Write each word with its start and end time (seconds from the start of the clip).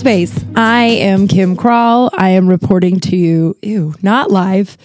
Space. 0.00 0.42
I 0.56 0.84
am 0.84 1.28
Kim 1.28 1.54
Crawl. 1.54 2.08
I 2.16 2.30
am 2.30 2.48
reporting 2.48 3.00
to 3.00 3.16
you, 3.16 3.54
ew, 3.60 3.94
not 4.00 4.30
live. 4.30 4.78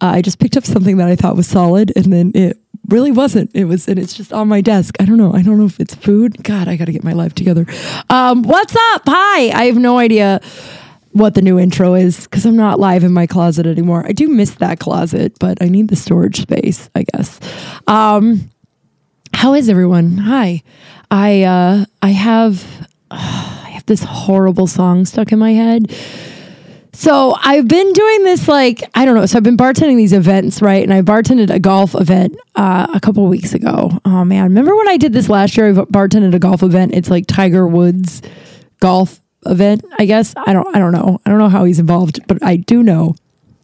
Uh, 0.00 0.12
I 0.14 0.22
just 0.22 0.38
picked 0.38 0.56
up 0.56 0.64
something 0.64 0.96
that 0.96 1.08
I 1.08 1.14
thought 1.14 1.36
was 1.36 1.46
solid 1.46 1.92
and 1.94 2.10
then 2.10 2.32
it 2.34 2.58
really 2.88 3.12
wasn't. 3.12 3.50
It 3.54 3.66
was, 3.66 3.86
and 3.86 3.98
it's 3.98 4.14
just 4.14 4.32
on 4.32 4.48
my 4.48 4.62
desk. 4.62 4.96
I 4.98 5.04
don't 5.04 5.18
know. 5.18 5.34
I 5.34 5.42
don't 5.42 5.58
know 5.58 5.66
if 5.66 5.78
it's 5.78 5.94
food. 5.94 6.42
God, 6.42 6.68
I 6.68 6.76
got 6.76 6.86
to 6.86 6.92
get 6.92 7.04
my 7.04 7.12
life 7.12 7.34
together. 7.34 7.66
Um, 8.08 8.44
what's 8.44 8.74
up? 8.74 9.02
Hi. 9.06 9.50
I 9.50 9.64
have 9.66 9.76
no 9.76 9.98
idea 9.98 10.40
what 11.10 11.34
the 11.34 11.42
new 11.42 11.58
intro 11.58 11.92
is 11.92 12.24
because 12.24 12.46
I'm 12.46 12.56
not 12.56 12.80
live 12.80 13.04
in 13.04 13.12
my 13.12 13.26
closet 13.26 13.66
anymore. 13.66 14.06
I 14.06 14.12
do 14.12 14.26
miss 14.26 14.52
that 14.54 14.78
closet, 14.78 15.38
but 15.38 15.62
I 15.62 15.68
need 15.68 15.88
the 15.88 15.96
storage 15.96 16.40
space, 16.40 16.88
I 16.94 17.04
guess. 17.12 17.38
Um, 17.86 18.50
how 19.34 19.52
is 19.52 19.68
everyone? 19.68 20.16
Hi. 20.16 20.62
I 21.10 21.42
uh, 21.42 21.84
I 22.00 22.08
have 22.08 22.88
I 23.10 23.16
have 23.16 23.61
this 23.86 24.02
horrible 24.02 24.66
song 24.66 25.04
stuck 25.04 25.32
in 25.32 25.38
my 25.38 25.52
head. 25.52 25.94
So 26.94 27.34
I've 27.42 27.66
been 27.66 27.92
doing 27.92 28.24
this 28.24 28.48
like 28.48 28.82
I 28.94 29.04
don't 29.04 29.14
know. 29.14 29.26
So 29.26 29.38
I've 29.38 29.42
been 29.42 29.56
bartending 29.56 29.96
these 29.96 30.12
events, 30.12 30.60
right? 30.60 30.82
And 30.82 30.92
I 30.92 31.00
bartended 31.02 31.50
a 31.50 31.58
golf 31.58 31.94
event 31.94 32.36
uh, 32.54 32.86
a 32.94 33.00
couple 33.00 33.26
weeks 33.26 33.54
ago. 33.54 33.90
Oh 34.04 34.24
man, 34.24 34.44
remember 34.44 34.76
when 34.76 34.88
I 34.88 34.98
did 34.98 35.12
this 35.12 35.28
last 35.28 35.56
year? 35.56 35.70
I 35.70 35.72
bartended 35.72 36.34
a 36.34 36.38
golf 36.38 36.62
event. 36.62 36.94
It's 36.94 37.08
like 37.08 37.26
Tiger 37.26 37.66
Woods 37.66 38.22
golf 38.80 39.20
event. 39.46 39.84
I 39.98 40.04
guess 40.04 40.34
I 40.36 40.52
don't. 40.52 40.76
I 40.76 40.78
don't 40.78 40.92
know. 40.92 41.20
I 41.24 41.30
don't 41.30 41.38
know 41.38 41.48
how 41.48 41.64
he's 41.64 41.78
involved, 41.78 42.20
but 42.26 42.42
I 42.42 42.56
do 42.56 42.82
know 42.82 43.14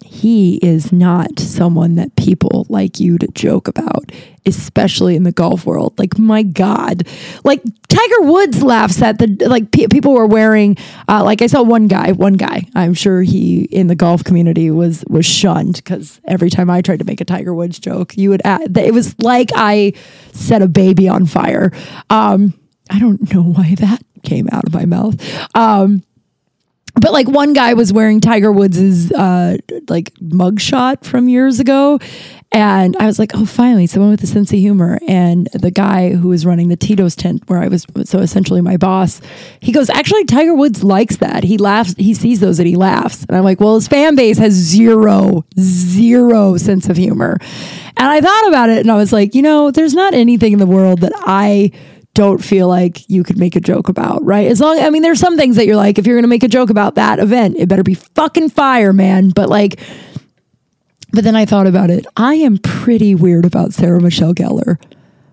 he 0.09 0.57
is 0.57 0.91
not 0.91 1.39
someone 1.39 1.97
that 1.97 2.17
people 2.17 2.67
like 2.71 2.99
you 2.99 3.19
to 3.19 3.29
joke 3.29 3.69
about, 3.69 4.11
especially 4.47 5.17
in 5.17 5.25
the 5.25 5.33
golf 5.33 5.67
world. 5.67 5.99
Like, 5.99 6.19
my 6.19 6.43
God, 6.43 7.07
like 7.45 7.63
Tiger 7.89 8.23
Woods 8.23 8.63
laughs 8.63 9.03
at 9.03 9.19
the 9.19 9.27
like 9.47 9.71
pe- 9.71 9.87
people 9.89 10.15
were 10.15 10.27
wearing. 10.27 10.77
Uh, 11.09 11.23
like 11.23 11.43
I 11.43 11.47
saw 11.47 11.63
one 11.63 11.89
guy, 11.89 12.13
one 12.13 12.35
guy. 12.35 12.63
I'm 12.75 12.95
sure 12.95 13.23
he 13.23 13.65
in 13.65 13.89
the 13.89 13.95
golf 13.95 14.25
community 14.25 14.71
was 14.71 15.05
was 15.09 15.27
shunned 15.27 15.77
because 15.77 16.21
every 16.25 16.49
time 16.49 16.71
I 16.71 16.81
tried 16.81 17.01
to 17.01 17.05
make 17.05 17.21
a 17.21 17.27
Tiger 17.27 17.53
Woods 17.53 17.79
joke, 17.79 18.17
you 18.17 18.31
would 18.31 18.43
add, 18.45 18.75
that 18.75 18.85
it 18.87 18.95
was 18.95 19.19
like 19.21 19.51
I 19.55 19.93
set 20.33 20.63
a 20.63 20.69
baby 20.69 21.07
on 21.07 21.27
fire. 21.27 21.71
Um, 22.09 22.55
I 22.91 22.99
don't 22.99 23.33
know 23.35 23.43
why 23.43 23.75
that 23.77 24.03
came 24.23 24.49
out 24.51 24.65
of 24.67 24.73
my 24.73 24.87
mouth. 24.87 25.17
Um, 25.55 26.03
but 27.01 27.13
like 27.13 27.29
one 27.29 27.53
guy 27.53 27.75
was 27.75 27.93
wearing 27.93 28.21
Tiger 28.21 28.53
Woods's 28.53 29.13
uh, 29.13 29.57
like 29.89 30.13
mugshot 30.15 31.05
from 31.05 31.29
years 31.29 31.61
ago, 31.61 31.99
and 32.51 32.97
I 32.97 33.07
was 33.07 33.19
like, 33.19 33.33
oh, 33.35 33.45
finally, 33.45 33.87
someone 33.87 34.11
with 34.11 34.23
a 34.23 34.27
sense 34.27 34.53
of 34.53 34.59
humor. 34.59 34.99
And 35.07 35.49
the 35.53 35.71
guy 35.71 36.15
who 36.15 36.29
was 36.29 36.47
running 36.47 36.69
the 36.69 36.77
Tito's 36.77 37.15
tent, 37.15 37.43
where 37.47 37.61
I 37.61 37.69
was, 37.69 37.85
so 38.05 38.21
essentially 38.21 38.63
my 38.63 38.79
boss, 38.79 39.21
he 39.61 39.71
goes, 39.71 39.91
actually, 39.91 40.25
Tiger 40.25 40.55
Woods 40.55 40.83
likes 40.83 41.17
that. 41.17 41.45
He 41.45 41.59
laughs, 41.59 41.95
he 41.99 42.15
sees 42.15 42.41
those 42.41 42.59
and 42.59 42.67
he 42.67 42.77
laughs. 42.77 43.25
And 43.25 43.37
I'm 43.37 43.45
like, 43.45 43.61
well, 43.61 43.75
his 43.75 43.87
fan 43.87 44.15
base 44.15 44.39
has 44.39 44.55
zero, 44.55 45.45
zero 45.59 46.57
sense 46.57 46.89
of 46.89 46.97
humor. 46.97 47.37
And 47.99 48.07
I 48.07 48.21
thought 48.21 48.49
about 48.49 48.71
it, 48.71 48.79
and 48.79 48.91
I 48.91 48.97
was 48.97 49.13
like, 49.13 49.35
you 49.35 49.43
know, 49.43 49.71
there's 49.71 49.95
not 49.95 50.15
anything 50.15 50.55
in 50.55 50.59
the 50.59 50.67
world 50.67 51.01
that 51.03 51.13
I 51.17 51.71
don't 52.19 52.45
feel 52.45 52.67
like 52.67 53.09
you 53.09 53.23
could 53.23 53.39
make 53.39 53.55
a 53.55 53.61
joke 53.61 53.89
about, 53.89 54.25
right? 54.25 54.49
As 54.49 54.61
long, 54.61 54.81
I 54.81 54.91
mean, 54.91 55.03
there's 55.03 55.21
some 55.21 55.37
things 55.37 55.55
that 55.55 55.67
you're 55.67 55.77
like, 55.77 55.99
if 56.01 56.07
you're 56.07 56.17
going 56.17 56.25
to 56.25 56.29
make 56.29 56.43
a 56.43 56.49
joke 56.49 56.69
about 56.69 56.97
that 56.97 57.21
event, 57.21 57.57
it 57.57 57.69
better 57.69 57.85
be 57.85 57.95
fucking 57.95 58.49
fire, 58.49 58.93
man. 58.93 59.29
But 59.29 59.49
like, 59.49 59.79
but 61.13 61.23
then 61.23 61.37
I 61.37 61.45
thought 61.45 61.69
about 61.69 61.91
it. 61.91 62.07
I 62.17 62.35
am 62.35 62.59
pretty 62.59 63.15
weird 63.15 63.45
about 63.45 63.73
Sarah 63.73 64.01
Michelle 64.01 64.35
Gellar. 64.35 64.83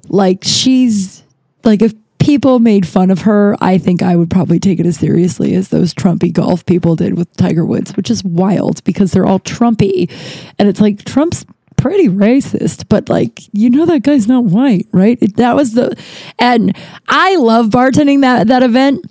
Like, 0.09 0.43
she's 0.43 1.23
like, 1.63 1.81
if 1.81 1.95
people 2.19 2.59
made 2.59 2.87
fun 2.87 3.09
of 3.09 3.21
her, 3.21 3.57
I 3.61 3.79
think 3.79 4.03
I 4.03 4.15
would 4.15 4.29
probably 4.29 4.59
take 4.59 4.79
it 4.79 4.85
as 4.85 4.99
seriously 4.99 5.55
as 5.55 5.69
those 5.69 5.91
Trumpy 5.91 6.31
golf 6.31 6.67
people 6.67 6.95
did 6.95 7.17
with 7.17 7.35
Tiger 7.35 7.65
Woods, 7.65 7.97
which 7.97 8.11
is 8.11 8.23
wild 8.23 8.83
because 8.83 9.11
they're 9.11 9.25
all 9.25 9.39
Trumpy. 9.39 10.11
And 10.59 10.69
it's 10.69 10.79
like, 10.79 11.03
Trump's 11.03 11.47
pretty 11.77 12.07
racist, 12.07 12.85
but 12.89 13.09
like, 13.09 13.41
you 13.53 13.69
know, 13.69 13.85
that 13.85 14.03
guy's 14.03 14.27
not 14.27 14.45
white, 14.45 14.87
right? 14.91 15.19
That 15.35 15.55
was 15.55 15.73
the, 15.73 15.95
and 16.39 16.75
I 17.07 17.35
love 17.35 17.67
bartending 17.67 18.21
that, 18.21 18.47
that 18.47 18.63
event. 18.63 19.05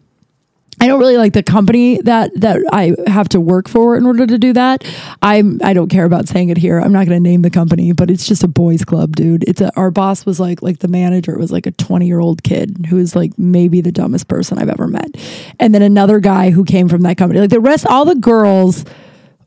I 0.81 0.87
don't 0.87 0.99
really 0.99 1.17
like 1.17 1.33
the 1.33 1.43
company 1.43 2.01
that 2.03 2.33
that 2.41 2.61
I 2.73 2.95
have 3.07 3.29
to 3.31 3.41
work 3.41 3.69
for 3.69 3.97
in 3.97 4.07
order 4.07 4.27
to 4.27 4.39
do 4.39 4.53
that. 4.55 4.85
I'm 5.23 5.61
I 5.63 5.73
don't 5.73 5.89
care 5.89 6.05
about 6.05 6.29
saying 6.29 6.51
it 6.51 6.57
here. 6.57 6.81
I'm 6.81 6.93
not 6.93 7.07
going 7.07 7.17
to 7.17 7.23
name 7.23 7.43
the 7.43 7.51
company, 7.51 7.93
but 7.93 8.11
it's 8.11 8.27
just 8.27 8.43
a 8.43 8.49
boys 8.49 8.85
club, 8.85 9.15
dude. 9.17 9.45
It's 9.49 9.61
a, 9.61 9.75
our 9.79 9.91
boss 9.91 10.27
was 10.27 10.41
like 10.41 10.63
like 10.63 10.81
the 10.81 10.89
manager 10.89 11.39
was 11.39 11.53
like 11.53 11.67
a 11.67 11.71
20 11.71 12.07
year 12.07 12.19
old 12.19 12.43
kid 12.43 12.87
who 12.89 12.99
is 12.99 13.15
like 13.15 13.39
maybe 13.39 13.81
the 13.81 13.93
dumbest 13.93 14.29
person 14.29 14.59
I've 14.59 14.69
ever 14.69 14.89
met, 14.89 15.15
and 15.61 15.75
then 15.75 15.83
another 15.83 16.19
guy 16.19 16.51
who 16.51 16.65
came 16.65 16.89
from 16.89 17.03
that 17.03 17.17
company. 17.17 17.41
Like 17.41 17.51
the 17.51 17.61
rest, 17.61 17.87
all 17.87 18.05
the 18.05 18.17
girls 18.17 18.85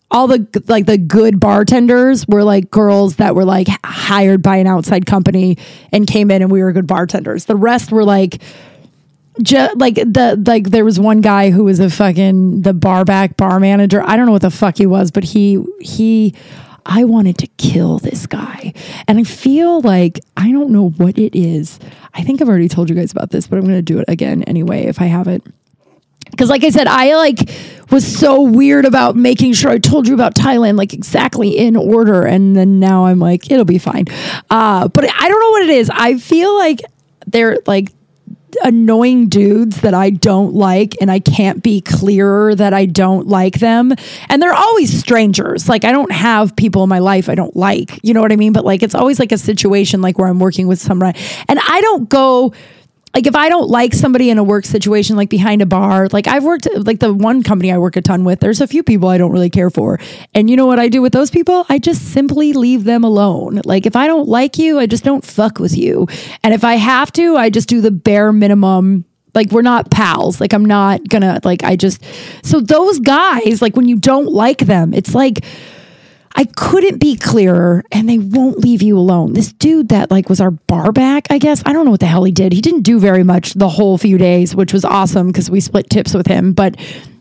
all 0.09 0.27
the 0.27 0.63
like 0.67 0.85
the 0.85 0.97
good 0.97 1.39
bartenders 1.39 2.25
were 2.27 2.43
like 2.43 2.71
girls 2.71 3.17
that 3.17 3.35
were 3.35 3.45
like 3.45 3.67
hired 3.83 4.41
by 4.41 4.57
an 4.57 4.67
outside 4.67 5.05
company 5.05 5.57
and 5.91 6.07
came 6.07 6.31
in 6.31 6.41
and 6.41 6.49
we 6.49 6.63
were 6.63 6.71
good 6.71 6.87
bartenders. 6.87 7.45
The 7.45 7.55
rest 7.55 7.91
were 7.91 8.05
like 8.05 8.41
just 9.41 9.77
like 9.77 9.95
the 9.95 10.41
like 10.45 10.69
there 10.69 10.85
was 10.85 10.99
one 10.99 11.21
guy 11.21 11.51
who 11.51 11.65
was 11.65 11.79
a 11.79 11.89
fucking 11.89 12.61
the 12.61 12.73
bar 12.73 13.05
back 13.05 13.37
bar 13.37 13.59
manager. 13.59 14.01
I 14.01 14.15
don't 14.15 14.25
know 14.25 14.31
what 14.31 14.41
the 14.41 14.51
fuck 14.51 14.77
he 14.77 14.85
was, 14.85 15.11
but 15.11 15.23
he 15.23 15.63
he 15.81 16.33
I 16.85 17.03
wanted 17.03 17.37
to 17.39 17.47
kill 17.57 17.99
this 17.99 18.25
guy. 18.25 18.73
And 19.07 19.19
I 19.19 19.23
feel 19.23 19.81
like 19.81 20.21
I 20.37 20.51
don't 20.51 20.71
know 20.71 20.89
what 20.91 21.17
it 21.17 21.37
is. 21.37 21.79
I 22.13 22.23
think 22.23 22.41
I've 22.41 22.47
already 22.47 22.69
told 22.69 22.89
you 22.89 22.95
guys 22.95 23.11
about 23.11 23.29
this, 23.29 23.45
but 23.45 23.57
I'm 23.59 23.65
going 23.65 23.75
to 23.75 23.81
do 23.81 23.99
it 23.99 24.05
again 24.07 24.43
anyway 24.43 24.85
if 24.85 25.01
I 25.01 25.05
haven't. 25.05 25.53
Because, 26.31 26.49
like 26.49 26.63
I 26.63 26.69
said, 26.69 26.87
I 26.87 27.15
like 27.15 27.49
was 27.91 28.05
so 28.05 28.41
weird 28.41 28.85
about 28.85 29.15
making 29.15 29.53
sure 29.53 29.71
I 29.71 29.77
told 29.77 30.07
you 30.07 30.13
about 30.13 30.35
Thailand 30.35 30.77
like 30.77 30.93
exactly 30.93 31.57
in 31.57 31.75
order, 31.75 32.23
and 32.23 32.55
then 32.55 32.79
now 32.79 33.05
I'm 33.05 33.19
like, 33.19 33.49
it'll 33.49 33.65
be 33.65 33.77
fine. 33.77 34.05
Uh, 34.49 34.87
but 34.87 35.05
I 35.05 35.29
don't 35.29 35.39
know 35.39 35.51
what 35.51 35.63
it 35.63 35.69
is. 35.69 35.89
I 35.93 36.17
feel 36.17 36.55
like 36.55 36.81
they're 37.27 37.59
like 37.65 37.91
annoying 38.63 39.29
dudes 39.29 39.81
that 39.81 39.93
I 39.93 40.09
don't 40.09 40.53
like, 40.53 40.95
and 41.01 41.11
I 41.11 41.19
can't 41.19 41.61
be 41.61 41.81
clearer 41.81 42.55
that 42.55 42.73
I 42.73 42.85
don't 42.85 43.27
like 43.27 43.59
them. 43.59 43.93
And 44.29 44.41
they're 44.41 44.53
always 44.53 44.97
strangers. 44.97 45.69
Like, 45.69 45.83
I 45.83 45.91
don't 45.91 46.11
have 46.11 46.55
people 46.55 46.83
in 46.83 46.89
my 46.89 46.99
life 46.99 47.29
I 47.29 47.35
don't 47.35 47.55
like. 47.55 47.99
You 48.03 48.13
know 48.13 48.21
what 48.21 48.31
I 48.31 48.35
mean? 48.35 48.53
But 48.53 48.65
like, 48.65 48.83
it's 48.83 48.95
always 48.95 49.19
like 49.19 49.31
a 49.31 49.37
situation 49.37 50.01
like 50.01 50.17
where 50.17 50.27
I'm 50.27 50.39
working 50.39 50.67
with 50.67 50.79
someone, 50.79 51.13
and 51.47 51.59
I 51.59 51.81
don't 51.81 52.09
go 52.09 52.53
like 53.17 53.25
if 53.25 53.35
I 53.35 53.49
don't 53.49 53.67
like 53.67 53.95
somebody 53.95 54.29
in 54.29 54.37
a 54.37 54.43
work 54.43 54.63
situation, 54.63 55.15
like 55.15 55.31
behind 55.31 55.63
a 55.63 55.65
bar, 55.65 56.07
like 56.11 56.27
I've 56.27 56.43
worked 56.43 56.67
like 56.75 56.99
the 56.99 57.11
one 57.11 57.41
company 57.41 57.71
I 57.71 57.79
work 57.79 57.95
a 57.95 58.01
ton 58.03 58.23
with, 58.23 58.41
there's 58.41 58.61
a 58.61 58.67
few 58.67 58.83
people 58.83 59.09
I 59.09 59.17
don't 59.17 59.31
really 59.31 59.49
care 59.49 59.71
for. 59.71 59.99
And 60.35 60.51
you 60.51 60.55
know 60.55 60.67
what 60.67 60.77
I 60.77 60.87
do 60.87 61.01
with 61.01 61.13
those 61.13 61.31
people? 61.31 61.65
I 61.67 61.79
just 61.79 62.13
simply 62.13 62.53
leave 62.53 62.83
them 62.83 63.03
alone. 63.03 63.61
Like 63.65 63.87
if 63.87 63.95
I 63.95 64.05
don't 64.05 64.29
like 64.29 64.59
you, 64.59 64.77
I 64.77 64.85
just 64.85 65.03
don't 65.03 65.25
fuck 65.25 65.57
with 65.57 65.75
you. 65.75 66.05
And 66.43 66.53
if 66.53 66.63
I 66.63 66.75
have 66.75 67.11
to, 67.13 67.35
I 67.35 67.49
just 67.49 67.67
do 67.67 67.81
the 67.81 67.89
bare 67.89 68.31
minimum 68.31 69.03
like 69.33 69.51
we're 69.51 69.61
not 69.61 69.91
pals 69.91 70.41
like 70.41 70.51
i'm 70.51 70.65
not 70.65 71.07
gonna 71.09 71.39
like 71.43 71.63
i 71.63 71.75
just 71.75 72.03
so 72.43 72.59
those 72.59 72.99
guys 72.99 73.61
like 73.61 73.75
when 73.75 73.87
you 73.87 73.95
don't 73.95 74.31
like 74.31 74.59
them 74.59 74.95
it's 74.95 75.13
like 75.13 75.45
I 76.37 76.45
couldn't 76.45 76.99
be 76.99 77.15
clearer 77.15 77.83
and 77.91 78.07
they 78.07 78.19
won't 78.19 78.59
leave 78.59 78.83
you 78.83 78.97
alone. 78.97 79.33
This 79.33 79.51
dude 79.51 79.89
that 79.89 80.11
like 80.11 80.29
was 80.29 80.39
our 80.39 80.51
bar 80.51 80.91
back, 80.91 81.25
I 81.31 81.39
guess. 81.39 81.63
I 81.65 81.73
don't 81.73 81.83
know 81.83 81.91
what 81.91 81.99
the 81.99 82.05
hell 82.05 82.23
he 82.23 82.31
did. 82.31 82.53
He 82.53 82.61
didn't 82.61 82.83
do 82.83 82.99
very 82.99 83.23
much 83.23 83.55
the 83.55 83.67
whole 83.67 83.97
few 83.97 84.19
days, 84.19 84.55
which 84.55 84.71
was 84.71 84.85
awesome 84.85 85.27
because 85.27 85.49
we 85.49 85.59
split 85.59 85.89
tips 85.89 86.13
with 86.13 86.27
him, 86.27 86.53
but 86.53 86.77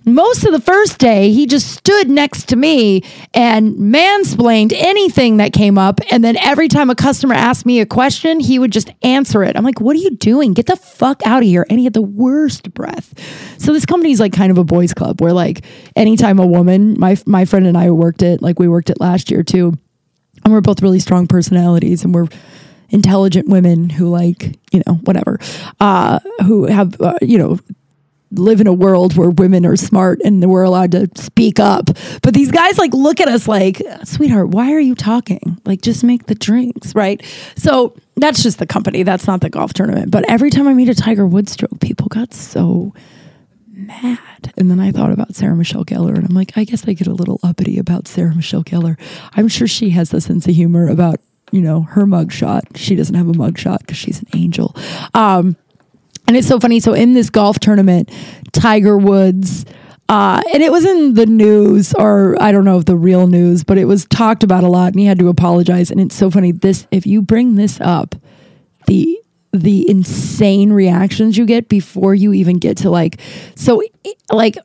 most 0.07 0.45
of 0.45 0.53
the 0.53 0.61
first 0.61 0.99
day, 0.99 1.33
he 1.33 1.47
just 1.47 1.73
stood 1.73 2.09
next 2.09 2.49
to 2.51 2.57
me 2.57 3.03
and 3.35 3.75
mansplained 3.75 4.73
anything 4.73 5.39
that 5.39 5.53
came 5.53 5.77
up. 5.77 6.01
And 6.13 6.23
then 6.23 6.37
every 6.37 6.69
time 6.69 6.91
a 6.91 6.95
customer 6.95 7.35
asked 7.35 7.67
me 7.67 7.81
a 7.81 7.87
question, 7.87 8.39
he 8.39 8.61
would 8.61 8.71
just 8.71 8.91
answer 9.03 9.43
it. 9.43 9.57
I'm 9.57 9.65
like, 9.65 9.81
what 9.81 9.97
are 9.97 9.99
you 9.99 10.11
doing? 10.11 10.53
Get 10.53 10.67
the 10.67 10.77
fuck 10.77 11.27
out 11.27 11.43
of 11.43 11.49
here. 11.49 11.67
And 11.69 11.81
he 11.81 11.85
had 11.85 11.93
the 11.93 12.03
worst 12.03 12.73
breath. 12.73 13.15
So 13.59 13.73
this 13.73 13.85
company 13.85 14.13
is 14.13 14.21
like 14.21 14.33
kind 14.33 14.53
of 14.53 14.59
a 14.59 14.65
boys 14.65 14.95
club 14.95 15.21
where 15.21 15.33
like 15.33 15.65
anytime 15.97 16.39
a 16.39 16.47
woman, 16.47 16.95
my 17.01 17.17
my 17.27 17.45
friend 17.45 17.67
and 17.67 17.77
I 17.77 17.91
worked 17.91 18.23
it, 18.23 18.41
like 18.41 18.61
we 18.61 18.69
worked 18.69 18.91
it 18.91 19.01
last 19.01 19.31
year 19.33 19.43
too. 19.43 19.75
And 20.45 20.53
we're 20.53 20.61
both 20.61 20.83
really 20.83 21.01
strong 21.01 21.27
personalities 21.27 22.05
and 22.05 22.15
we're 22.15 22.29
intelligent 22.91 23.49
women 23.49 23.91
who 23.91 24.09
like, 24.09 24.57
you 24.71 24.83
know, 24.87 24.95
whatever, 24.95 25.41
uh, 25.81 26.21
who 26.45 26.67
have, 26.67 27.01
uh, 27.01 27.19
you 27.21 27.39
know, 27.39 27.59
live 28.39 28.61
in 28.61 28.67
a 28.67 28.73
world 28.73 29.17
where 29.17 29.31
women 29.31 29.67
are 29.67 29.77
smart 29.77 30.21
and 30.25 30.45
we're 30.51 30.63
allowed 30.63 30.93
to 30.93 31.09
speak 31.17 31.59
up. 31.59 31.87
But 32.23 32.35
these 32.35 32.51
guys 32.51 32.79
like 32.79 32.95
look 32.95 33.21
at 33.21 33.29
us 33.29 33.49
like, 33.49 33.83
sweetheart, 34.05 34.49
why 34.49 34.73
are 34.73 34.81
you 34.81 34.95
talking? 34.95 35.61
Like, 35.65 35.83
just 35.83 36.05
make 36.05 36.27
the 36.27 36.35
drinks, 36.35 36.95
right? 36.95 37.25
So 37.57 37.97
that's 38.17 38.43
just 38.43 38.59
the 38.59 38.67
company. 38.67 39.03
That's 39.03 39.27
not 39.27 39.41
the 39.41 39.51
golf 39.51 39.75
tournament. 39.75 40.11
But 40.11 40.29
every 40.29 40.51
time 40.51 40.69
I 40.69 40.75
meet 40.75 40.89
a 40.89 40.95
Tiger 40.95 41.27
Woods 41.27 41.53
stroke, 41.53 41.81
people 41.81 42.09
got 42.09 42.33
so 42.35 42.93
mad. 43.77 44.53
And 44.57 44.71
then 44.71 44.81
I 44.81 44.91
thought 44.91 45.13
about 45.13 45.35
Sarah 45.35 45.55
Michelle 45.55 45.85
Gellar 45.85 46.15
and 46.17 46.25
I'm 46.25 46.35
like, 46.35 46.57
I 46.57 46.65
guess 46.65 46.87
I 46.89 46.95
get 46.95 47.07
a 47.07 47.15
little 47.15 47.39
uppity 47.43 47.79
about 47.79 48.09
Sarah 48.09 48.35
Michelle 48.35 48.65
Gellar. 48.65 48.99
I'm 49.35 49.49
sure 49.49 49.67
she 49.67 49.91
has 49.91 50.13
a 50.15 50.21
sense 50.21 50.47
of 50.49 50.55
humor 50.55 50.89
about, 50.89 51.21
you 51.53 51.61
know, 51.61 51.83
her 51.83 52.05
mugshot. 52.05 52.77
She 52.77 52.97
doesn't 52.97 53.15
have 53.15 53.29
a 53.29 53.33
mugshot 53.33 53.81
because 53.81 53.99
she's 53.99 54.21
an 54.21 54.29
angel. 54.35 54.75
Um, 55.15 55.57
and 56.27 56.37
it's 56.37 56.49
so 56.49 56.59
funny. 56.61 56.81
So 56.81 56.93
in 56.93 57.15
this 57.15 57.31
golf 57.31 57.59
tournament, 57.59 58.11
Tiger 58.53 58.97
Woods 58.99 59.65
Uh, 60.09 60.41
and 60.55 60.63
it 60.63 60.71
was 60.71 60.85
in 60.85 61.15
the 61.15 61.27
news, 61.27 61.93
or 61.95 62.37
I 62.41 62.53
don't 62.53 62.65
know 62.65 62.79
if 62.79 62.85
the 62.85 62.95
real 62.95 63.27
news, 63.27 63.65
but 63.65 63.77
it 63.77 63.87
was 63.87 64.05
talked 64.05 64.45
about 64.45 64.63
a 64.63 64.69
lot, 64.69 64.93
and 64.93 65.01
he 65.01 65.07
had 65.07 65.19
to 65.19 65.29
apologize. 65.29 65.91
And 65.91 66.01
it's 66.01 66.15
so 66.15 66.31
funny. 66.31 66.53
This, 66.53 66.87
if 66.93 67.07
you 67.09 67.21
bring 67.21 67.57
this 67.57 67.81
up, 67.81 68.15
the 68.87 69.19
the 69.53 69.91
insane 69.91 70.73
reactions 70.73 71.37
you 71.37 71.45
get 71.45 71.69
before 71.69 72.15
you 72.15 72.33
even 72.33 72.59
get 72.59 72.77
to 72.77 72.91
like, 72.91 73.21
so 73.57 73.83
like, 74.31 74.57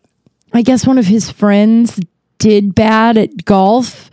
I 0.54 0.62
guess 0.62 0.86
one 0.86 1.00
of 1.00 1.08
his 1.08 1.32
friends 1.32 2.00
did 2.38 2.76
bad 2.76 3.18
at 3.18 3.44
golf 3.46 4.11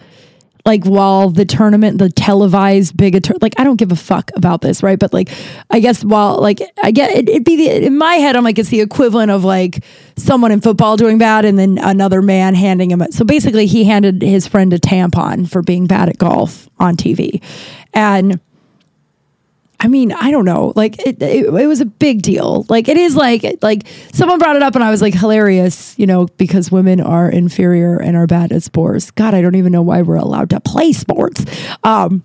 like 0.68 0.84
while 0.84 1.30
the 1.30 1.46
tournament, 1.46 1.96
the 1.96 2.10
televised 2.10 2.94
big, 2.94 3.14
like 3.40 3.54
I 3.56 3.64
don't 3.64 3.76
give 3.76 3.90
a 3.90 3.96
fuck 3.96 4.30
about 4.36 4.60
this, 4.60 4.82
right? 4.82 4.98
But 4.98 5.14
like, 5.14 5.30
I 5.70 5.80
guess 5.80 6.04
while 6.04 6.38
like 6.42 6.60
I 6.82 6.90
get 6.90 7.10
it, 7.10 7.32
would 7.32 7.44
be 7.44 7.56
the, 7.56 7.86
in 7.86 7.96
my 7.96 8.16
head, 8.16 8.36
I'm 8.36 8.44
like 8.44 8.58
it's 8.58 8.68
the 8.68 8.82
equivalent 8.82 9.30
of 9.30 9.44
like 9.44 9.82
someone 10.16 10.52
in 10.52 10.60
football 10.60 10.98
doing 10.98 11.16
bad 11.16 11.46
and 11.46 11.58
then 11.58 11.78
another 11.78 12.20
man 12.20 12.54
handing 12.54 12.90
him. 12.90 13.02
So 13.10 13.24
basically, 13.24 13.64
he 13.64 13.84
handed 13.84 14.20
his 14.20 14.46
friend 14.46 14.70
a 14.74 14.78
tampon 14.78 15.50
for 15.50 15.62
being 15.62 15.86
bad 15.86 16.10
at 16.10 16.18
golf 16.18 16.68
on 16.78 16.96
TV, 16.96 17.42
and 17.94 18.38
I 19.80 19.86
mean, 19.86 20.12
I 20.12 20.30
don't 20.30 20.44
know. 20.44 20.72
Like 20.74 20.98
it, 21.06 21.22
it, 21.22 21.46
it, 21.46 21.66
was 21.66 21.80
a 21.80 21.84
big 21.84 22.22
deal. 22.22 22.66
Like 22.68 22.88
it 22.88 22.96
is 22.96 23.14
like 23.14 23.44
like 23.62 23.86
someone 24.12 24.38
brought 24.38 24.56
it 24.56 24.62
up 24.62 24.74
and 24.74 24.82
I 24.82 24.90
was 24.90 25.00
like 25.00 25.14
hilarious, 25.14 25.96
you 25.98 26.06
know, 26.06 26.26
because 26.36 26.72
women 26.72 27.00
are 27.00 27.30
inferior 27.30 27.96
and 27.96 28.16
are 28.16 28.26
bad 28.26 28.50
at 28.50 28.64
sports. 28.64 29.12
God, 29.12 29.34
I 29.34 29.40
don't 29.40 29.54
even 29.54 29.70
know 29.70 29.82
why 29.82 30.02
we're 30.02 30.16
allowed 30.16 30.50
to 30.50 30.60
play 30.60 30.92
sports. 30.92 31.44
Um, 31.84 32.24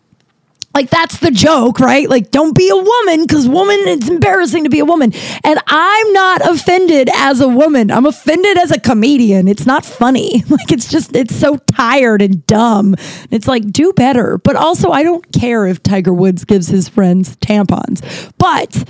like 0.73 0.89
that's 0.89 1.19
the 1.19 1.29
joke, 1.29 1.79
right? 1.79 2.09
Like 2.09 2.31
don't 2.31 2.55
be 2.55 2.69
a 2.69 2.75
woman 2.75 3.21
because 3.25 3.47
woman 3.47 3.77
it's 3.81 4.09
embarrassing 4.09 4.63
to 4.63 4.69
be 4.69 4.79
a 4.79 4.85
woman. 4.85 5.13
And 5.43 5.59
I'm 5.67 6.13
not 6.13 6.41
offended 6.41 7.09
as 7.15 7.41
a 7.41 7.47
woman. 7.47 7.91
I'm 7.91 8.05
offended 8.05 8.57
as 8.57 8.71
a 8.71 8.79
comedian. 8.79 9.47
It's 9.47 9.65
not 9.65 9.85
funny. 9.85 10.43
Like 10.53 10.71
it's 10.71 10.87
just 10.87 11.15
it's 11.15 11.35
so 11.35 11.57
tired 11.57 12.21
and 12.21 12.45
dumb. 12.45 12.95
It's 13.31 13.47
like 13.47 13.71
do 13.71 13.91
better. 13.93 14.37
But 14.37 14.55
also 14.55 14.91
I 14.91 15.01
don't 15.01 15.31
care 15.31 15.65
if 15.65 15.81
Tiger 15.81 16.13
Woods 16.13 16.45
gives 16.45 16.67
his 16.67 16.87
friends 16.87 17.35
tampons. 17.37 18.31
But 18.37 18.87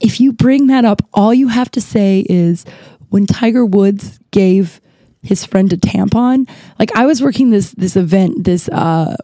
if 0.00 0.20
you 0.20 0.32
bring 0.32 0.68
that 0.68 0.84
up, 0.84 1.02
all 1.12 1.34
you 1.34 1.48
have 1.48 1.72
to 1.72 1.80
say 1.80 2.24
is 2.28 2.64
when 3.08 3.26
Tiger 3.26 3.66
Woods 3.66 4.20
gave 4.30 4.80
his 5.22 5.44
friend 5.44 5.72
a 5.72 5.76
tampon, 5.76 6.48
like 6.78 6.94
I 6.94 7.04
was 7.06 7.20
working 7.20 7.50
this 7.50 7.72
this 7.72 7.96
event, 7.96 8.44
this 8.44 8.68
uh 8.68 9.16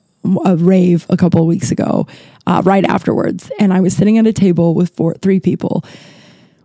a 0.44 0.56
rave 0.56 1.06
a 1.08 1.16
couple 1.16 1.40
of 1.40 1.46
weeks 1.46 1.70
ago, 1.70 2.06
uh, 2.46 2.62
right 2.64 2.84
afterwards, 2.84 3.50
and 3.58 3.72
I 3.72 3.80
was 3.80 3.96
sitting 3.96 4.18
at 4.18 4.26
a 4.26 4.32
table 4.32 4.74
with 4.74 4.90
four, 4.90 5.14
three 5.14 5.40
people. 5.40 5.84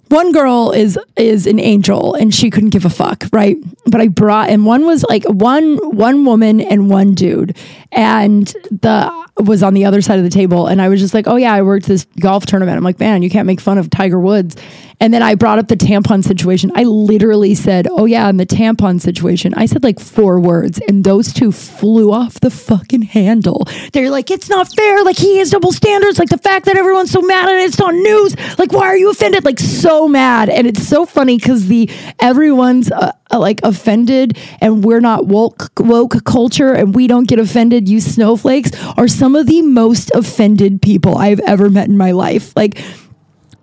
One 0.09 0.33
girl 0.33 0.71
is 0.71 0.99
is 1.15 1.47
an 1.47 1.57
angel, 1.57 2.15
and 2.15 2.35
she 2.35 2.49
couldn't 2.49 2.71
give 2.71 2.83
a 2.83 2.89
fuck, 2.89 3.23
right? 3.31 3.55
But 3.85 4.01
I 4.01 4.09
brought, 4.09 4.49
and 4.49 4.65
one 4.65 4.85
was 4.85 5.03
like 5.05 5.23
one 5.23 5.77
one 5.95 6.25
woman 6.25 6.59
and 6.59 6.89
one 6.89 7.13
dude, 7.13 7.55
and 7.91 8.47
the 8.69 9.21
was 9.37 9.63
on 9.63 9.73
the 9.73 9.85
other 9.85 10.01
side 10.01 10.17
of 10.17 10.23
the 10.23 10.29
table, 10.29 10.67
and 10.67 10.81
I 10.81 10.89
was 10.89 10.99
just 10.99 11.13
like, 11.13 11.27
oh 11.27 11.35
yeah, 11.35 11.53
I 11.53 11.61
worked 11.61 11.85
this 11.85 12.05
golf 12.19 12.45
tournament. 12.45 12.77
I'm 12.77 12.83
like, 12.83 12.99
man, 12.99 13.23
you 13.23 13.29
can't 13.29 13.47
make 13.47 13.59
fun 13.59 13.77
of 13.77 13.89
Tiger 13.89 14.19
Woods. 14.19 14.55
And 15.01 15.11
then 15.11 15.23
I 15.23 15.33
brought 15.33 15.57
up 15.57 15.67
the 15.67 15.75
tampon 15.75 16.23
situation. 16.23 16.71
I 16.75 16.83
literally 16.83 17.55
said, 17.55 17.87
Oh, 17.89 18.05
yeah, 18.05 18.29
in 18.29 18.37
the 18.37 18.45
tampon 18.45 19.01
situation. 19.01 19.55
I 19.55 19.65
said 19.65 19.83
like 19.83 19.99
four 19.99 20.39
words, 20.39 20.79
and 20.87 21.03
those 21.03 21.33
two 21.33 21.51
flew 21.51 22.13
off 22.13 22.39
the 22.39 22.51
fucking 22.51 23.01
handle. 23.01 23.67
They're 23.93 24.11
like, 24.11 24.29
It's 24.29 24.47
not 24.47 24.71
fair. 24.71 25.03
Like, 25.03 25.17
he 25.17 25.39
has 25.39 25.49
double 25.49 25.71
standards. 25.71 26.19
Like, 26.19 26.29
the 26.29 26.37
fact 26.37 26.67
that 26.67 26.77
everyone's 26.77 27.09
so 27.09 27.21
mad 27.21 27.49
it, 27.49 27.63
it's 27.63 27.81
on 27.81 27.95
news. 27.95 28.35
Like, 28.59 28.71
why 28.71 28.85
are 28.85 28.97
you 28.97 29.09
offended? 29.09 29.43
Like, 29.43 29.59
so 29.59 30.07
mad. 30.07 30.49
And 30.49 30.67
it's 30.67 30.87
so 30.87 31.07
funny 31.07 31.37
because 31.37 31.67
the 31.67 31.89
everyone's 32.19 32.91
uh, 32.91 33.11
uh, 33.31 33.39
like 33.39 33.59
offended 33.63 34.37
and 34.59 34.83
we're 34.83 34.99
not 34.99 35.25
woke, 35.25 35.71
woke 35.79 36.23
culture 36.25 36.73
and 36.73 36.93
we 36.93 37.07
don't 37.07 37.27
get 37.27 37.39
offended, 37.39 37.80
you 37.87 38.01
snowflakes, 38.01 38.71
are 38.97 39.07
some 39.07 39.35
of 39.35 39.47
the 39.47 39.61
most 39.61 40.11
offended 40.11 40.81
people 40.81 41.17
I've 41.17 41.39
ever 41.41 41.69
met 41.69 41.87
in 41.87 41.97
my 41.97 42.11
life. 42.11 42.55
Like, 42.55 42.81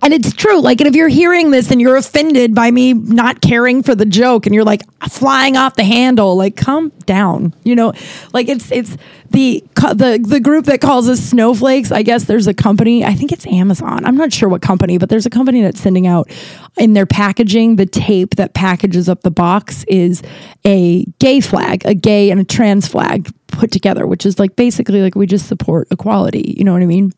and 0.00 0.14
it's 0.14 0.32
true. 0.32 0.60
Like, 0.60 0.80
and 0.80 0.88
if 0.88 0.94
you're 0.94 1.08
hearing 1.08 1.50
this 1.50 1.70
and 1.70 1.80
you're 1.80 1.96
offended 1.96 2.54
by 2.54 2.70
me 2.70 2.92
not 2.94 3.40
caring 3.40 3.82
for 3.82 3.94
the 3.94 4.06
joke 4.06 4.46
and 4.46 4.54
you're 4.54 4.64
like 4.64 4.82
flying 5.10 5.56
off 5.56 5.74
the 5.74 5.84
handle, 5.84 6.36
like, 6.36 6.56
calm 6.56 6.90
down. 7.04 7.52
You 7.64 7.74
know, 7.74 7.92
like 8.32 8.48
it's, 8.48 8.70
it's 8.70 8.96
the, 9.30 9.64
the, 9.74 10.24
the 10.24 10.40
group 10.40 10.66
that 10.66 10.80
calls 10.80 11.08
us 11.08 11.20
snowflakes. 11.20 11.90
I 11.90 12.02
guess 12.02 12.24
there's 12.24 12.46
a 12.46 12.54
company, 12.54 13.04
I 13.04 13.14
think 13.14 13.32
it's 13.32 13.46
Amazon. 13.46 14.04
I'm 14.04 14.16
not 14.16 14.32
sure 14.32 14.48
what 14.48 14.62
company, 14.62 14.98
but 14.98 15.08
there's 15.08 15.26
a 15.26 15.30
company 15.30 15.62
that's 15.62 15.80
sending 15.80 16.06
out 16.06 16.30
in 16.78 16.92
their 16.92 17.06
packaging, 17.06 17.76
the 17.76 17.86
tape 17.86 18.36
that 18.36 18.54
packages 18.54 19.08
up 19.08 19.22
the 19.22 19.30
box 19.30 19.84
is 19.88 20.22
a 20.64 21.04
gay 21.18 21.40
flag, 21.40 21.84
a 21.84 21.94
gay 21.94 22.30
and 22.30 22.40
a 22.40 22.44
trans 22.44 22.86
flag 22.86 23.32
put 23.48 23.72
together, 23.72 24.06
which 24.06 24.24
is 24.24 24.38
like 24.38 24.54
basically 24.54 25.02
like 25.02 25.16
we 25.16 25.26
just 25.26 25.48
support 25.48 25.88
equality. 25.90 26.54
You 26.56 26.64
know 26.64 26.72
what 26.72 26.82
I 26.82 26.86
mean? 26.86 27.12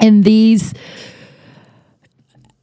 And 0.00 0.24
these, 0.24 0.72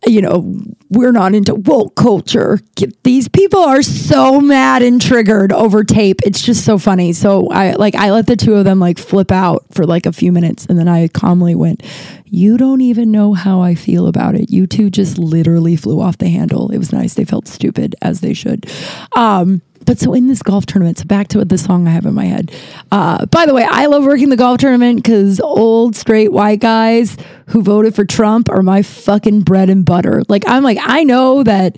you 0.08 0.22
know, 0.22 0.60
we're 0.90 1.12
not 1.12 1.36
into 1.36 1.56
woke 1.56 1.96
culture. 1.96 2.60
These 3.04 3.28
people 3.28 3.60
are 3.60 3.82
so 3.82 4.40
mad 4.40 4.82
and 4.82 5.02
triggered 5.02 5.52
over 5.52 5.84
tape. 5.84 6.22
It's 6.26 6.42
just 6.42 6.64
so 6.66 6.78
funny. 6.78 7.14
So 7.14 7.50
I 7.50 7.74
like 7.74 7.96
I 7.96 8.12
let 8.12 8.28
the 8.28 8.36
two 8.36 8.56
of 8.56 8.66
them 8.66 8.80
like 8.80 8.98
flip 8.98 9.32
out 9.32 9.66
for 9.72 9.86
like 9.86 10.06
a 10.06 10.14
few 10.14 10.32
minutes 10.32 10.66
and 10.66 10.80
then 10.80 10.88
I 10.88 11.08
calmly 11.10 11.56
went, 11.56 11.84
"You 12.26 12.58
don't 12.58 12.82
even 12.82 13.12
know 13.12 13.34
how 13.34 13.62
I 13.62 13.76
feel 13.76 14.08
about 14.08 14.36
it. 14.36 14.50
You 14.50 14.68
two 14.68 14.90
just 14.90 15.18
literally 15.18 15.76
flew 15.76 16.00
off 16.00 16.18
the 16.18 16.30
handle. 16.30 16.72
It 16.72 16.78
was 16.78 16.94
nice. 16.94 17.16
They 17.16 17.26
felt 17.26 17.48
stupid 17.48 17.96
as 18.02 18.22
they 18.22 18.34
should." 18.34 18.66
Um 19.16 19.62
but 19.88 19.98
so 19.98 20.14
in 20.14 20.28
this 20.28 20.44
golf 20.44 20.66
tournament, 20.66 21.00
so 21.00 21.06
back 21.06 21.30
to 21.30 21.44
the 21.44 21.58
song 21.58 21.88
I 21.88 21.92
have 21.92 22.06
in 22.06 22.14
my 22.14 22.26
head. 22.26 22.52
Uh, 22.92 23.26
by 23.28 23.46
the 23.46 23.54
way, 23.54 23.66
I 23.68 23.86
love 23.86 24.04
working 24.04 24.30
the 24.30 24.36
golf 24.36 24.60
tournament 24.60 24.98
because 24.98 25.40
old 25.40 25.96
straight 25.96 26.32
white 26.32 26.60
guys 26.60 27.16
who 27.48 27.64
voted 27.64 27.96
for 27.96 28.04
Trump 28.04 28.50
are 28.50 28.62
my 28.62 28.82
fucking 28.82 29.42
bread 29.42 29.70
and 29.70 29.86
butter. 29.86 30.24
Like 30.28 30.44
I'm 30.46 30.62
like 30.62 30.78
I 30.82 31.06
know 31.06 31.42
that 31.44 31.78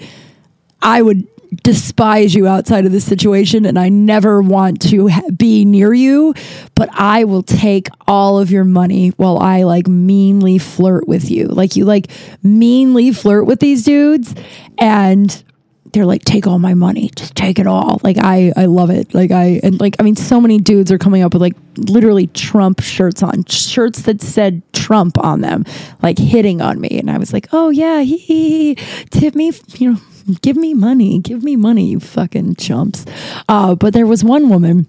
I 0.81 1.03
would 1.03 1.27
despise 1.63 2.33
you 2.33 2.47
outside 2.47 2.87
of 2.87 2.91
this 2.91 3.05
situation 3.05 3.65
and 3.65 3.77
I 3.77 3.89
never 3.89 4.41
want 4.41 4.81
to 4.89 5.07
ha- 5.07 5.29
be 5.35 5.63
near 5.63 5.93
you, 5.93 6.33
but 6.73 6.89
I 6.91 7.25
will 7.25 7.43
take 7.43 7.89
all 8.07 8.39
of 8.39 8.49
your 8.49 8.63
money 8.63 9.09
while 9.17 9.37
I 9.37 9.63
like 9.63 9.87
meanly 9.87 10.57
flirt 10.57 11.07
with 11.07 11.29
you. 11.29 11.45
Like 11.45 11.75
you 11.75 11.85
like 11.85 12.09
meanly 12.41 13.11
flirt 13.11 13.45
with 13.45 13.59
these 13.59 13.83
dudes 13.83 14.33
and 14.79 15.43
they're 15.91 16.05
like 16.05 16.23
take 16.23 16.47
all 16.47 16.59
my 16.59 16.73
money. 16.73 17.09
Just 17.15 17.35
take 17.35 17.59
it 17.59 17.67
all. 17.67 17.99
Like 18.03 18.17
i 18.17 18.51
i 18.55 18.65
love 18.65 18.89
it. 18.89 19.13
Like 19.13 19.31
i 19.31 19.59
and 19.63 19.79
like 19.79 19.95
i 19.99 20.03
mean 20.03 20.15
so 20.15 20.39
many 20.39 20.59
dudes 20.59 20.91
are 20.91 20.97
coming 20.97 21.21
up 21.21 21.33
with 21.33 21.41
like 21.41 21.55
literally 21.77 22.27
trump 22.27 22.81
shirts 22.81 23.23
on 23.23 23.45
shirts 23.45 24.01
that 24.03 24.21
said 24.21 24.61
trump 24.73 25.17
on 25.17 25.41
them 25.41 25.65
like 26.01 26.17
hitting 26.17 26.61
on 26.61 26.79
me. 26.79 26.89
And 26.99 27.09
i 27.09 27.17
was 27.17 27.33
like 27.33 27.47
oh 27.51 27.69
yeah 27.69 28.01
he, 28.01 28.17
he, 28.17 28.75
tip 29.11 29.35
me 29.35 29.51
you 29.75 29.93
know 29.93 29.99
give 30.41 30.57
me 30.57 30.73
money. 30.73 31.19
Give 31.19 31.43
me 31.43 31.55
money 31.55 31.89
you 31.89 31.99
fucking 31.99 32.55
chumps. 32.55 33.05
Uh, 33.47 33.73
but 33.75 33.93
there 33.93 34.05
was 34.05 34.23
one 34.23 34.49
woman 34.49 34.87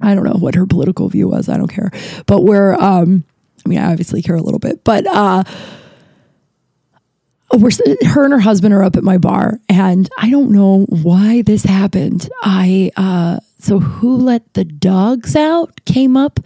i 0.00 0.14
don't 0.14 0.24
know 0.24 0.36
what 0.38 0.54
her 0.54 0.66
political 0.66 1.08
view 1.08 1.28
was 1.28 1.48
i 1.48 1.56
don't 1.56 1.68
care 1.68 1.90
but 2.26 2.42
where 2.42 2.80
um 2.82 3.24
i 3.64 3.68
mean 3.68 3.78
i 3.78 3.90
obviously 3.90 4.22
care 4.22 4.36
a 4.36 4.40
little 4.40 4.60
bit 4.60 4.82
but 4.84 5.06
uh 5.06 5.42
we're 7.56 7.70
her 8.06 8.24
and 8.24 8.32
her 8.32 8.40
husband 8.40 8.74
are 8.74 8.82
up 8.82 8.96
at 8.96 9.02
my 9.02 9.16
bar 9.18 9.58
and 9.68 10.08
i 10.18 10.30
don't 10.30 10.50
know 10.50 10.84
why 10.88 11.42
this 11.42 11.64
happened. 11.64 12.28
I 12.42 12.90
uh 12.96 13.40
so 13.58 13.78
who 13.78 14.16
let 14.16 14.52
the 14.54 14.64
dogs 14.64 15.34
out 15.34 15.84
came 15.84 16.16
up 16.16 16.40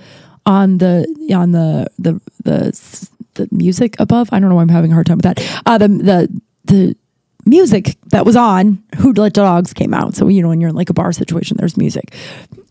on 0.47 0.79
the 0.79 1.07
on 1.35 1.53
the 1.53 1.87
the 1.99 2.21
the 2.45 3.09
the 3.35 3.49
music 3.51 3.97
above? 3.99 4.29
I 4.33 4.41
don't 4.41 4.49
know 4.49 4.57
why 4.57 4.63
i'm 4.63 4.69
having 4.69 4.91
a 4.93 4.95
hard 4.95 5.07
time 5.07 5.19
with 5.19 5.25
that. 5.25 5.63
Uh 5.67 5.79
the 5.79 5.89
the 5.89 6.41
the 6.65 6.97
music 7.45 7.97
that 8.07 8.25
was 8.25 8.37
on 8.37 8.83
who 8.99 9.13
let 9.13 9.33
dogs 9.33 9.73
came 9.73 9.93
out. 9.93 10.15
So 10.15 10.29
you 10.29 10.43
know 10.43 10.49
when 10.49 10.61
you're 10.61 10.71
in 10.71 10.77
like 10.77 10.91
a 10.91 10.95
bar 10.95 11.13
situation 11.13 11.57
there's 11.59 11.77
music 11.77 12.15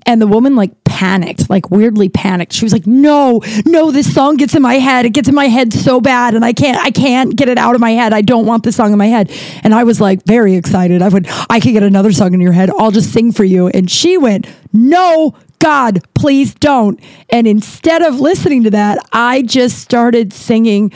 and 0.06 0.22
the 0.22 0.28
woman 0.28 0.56
like 0.56 0.72
panicked, 0.84 1.50
like 1.50 1.72
weirdly 1.72 2.10
panicked. 2.10 2.54
She 2.54 2.66
was 2.66 2.74
like, 2.74 2.86
"No, 2.86 3.42
no, 3.66 3.92
this 3.92 4.14
song 4.14 4.38
gets 4.38 4.56
in 4.56 4.62
my 4.62 4.76
head. 4.76 5.06
It 5.06 5.12
gets 5.14 5.28
in 5.30 5.36
my 5.36 5.48
head 5.48 5.74
so 5.74 6.00
bad, 6.00 6.36
and 6.36 6.46
I 6.46 6.54
can't, 6.54 6.78
I 6.78 6.92
can't 6.92 7.36
get 7.36 7.50
it 7.50 7.58
out 7.58 7.76
of 7.76 7.82
my 7.82 7.92
head. 7.92 8.14
I 8.14 8.22
don't 8.22 8.46
want 8.46 8.64
this 8.64 8.76
song 8.76 8.92
in 8.92 8.98
my 8.98 9.08
head." 9.08 9.32
And 9.64 9.74
I 9.74 9.84
was 9.84 10.00
like, 10.00 10.24
very 10.26 10.56
excited. 10.56 11.02
I 11.02 11.10
went, 11.10 11.28
"I 11.50 11.60
could 11.60 11.74
get 11.74 11.84
another 11.84 12.12
song 12.12 12.34
in 12.34 12.42
your 12.42 12.52
head. 12.52 12.70
I'll 12.78 12.92
just 12.92 13.12
sing 13.12 13.32
for 13.32 13.44
you." 13.44 13.68
And 13.68 13.90
she 13.90 14.18
went, 14.18 14.48
"No, 14.74 15.34
God, 15.60 16.02
please 16.14 16.54
don't." 16.54 17.00
And 17.30 17.48
instead 17.48 18.02
of 18.02 18.20
listening 18.20 18.64
to 18.64 18.70
that, 18.72 19.00
I 19.12 19.42
just 19.42 19.80
started 19.80 20.34
singing, 20.34 20.92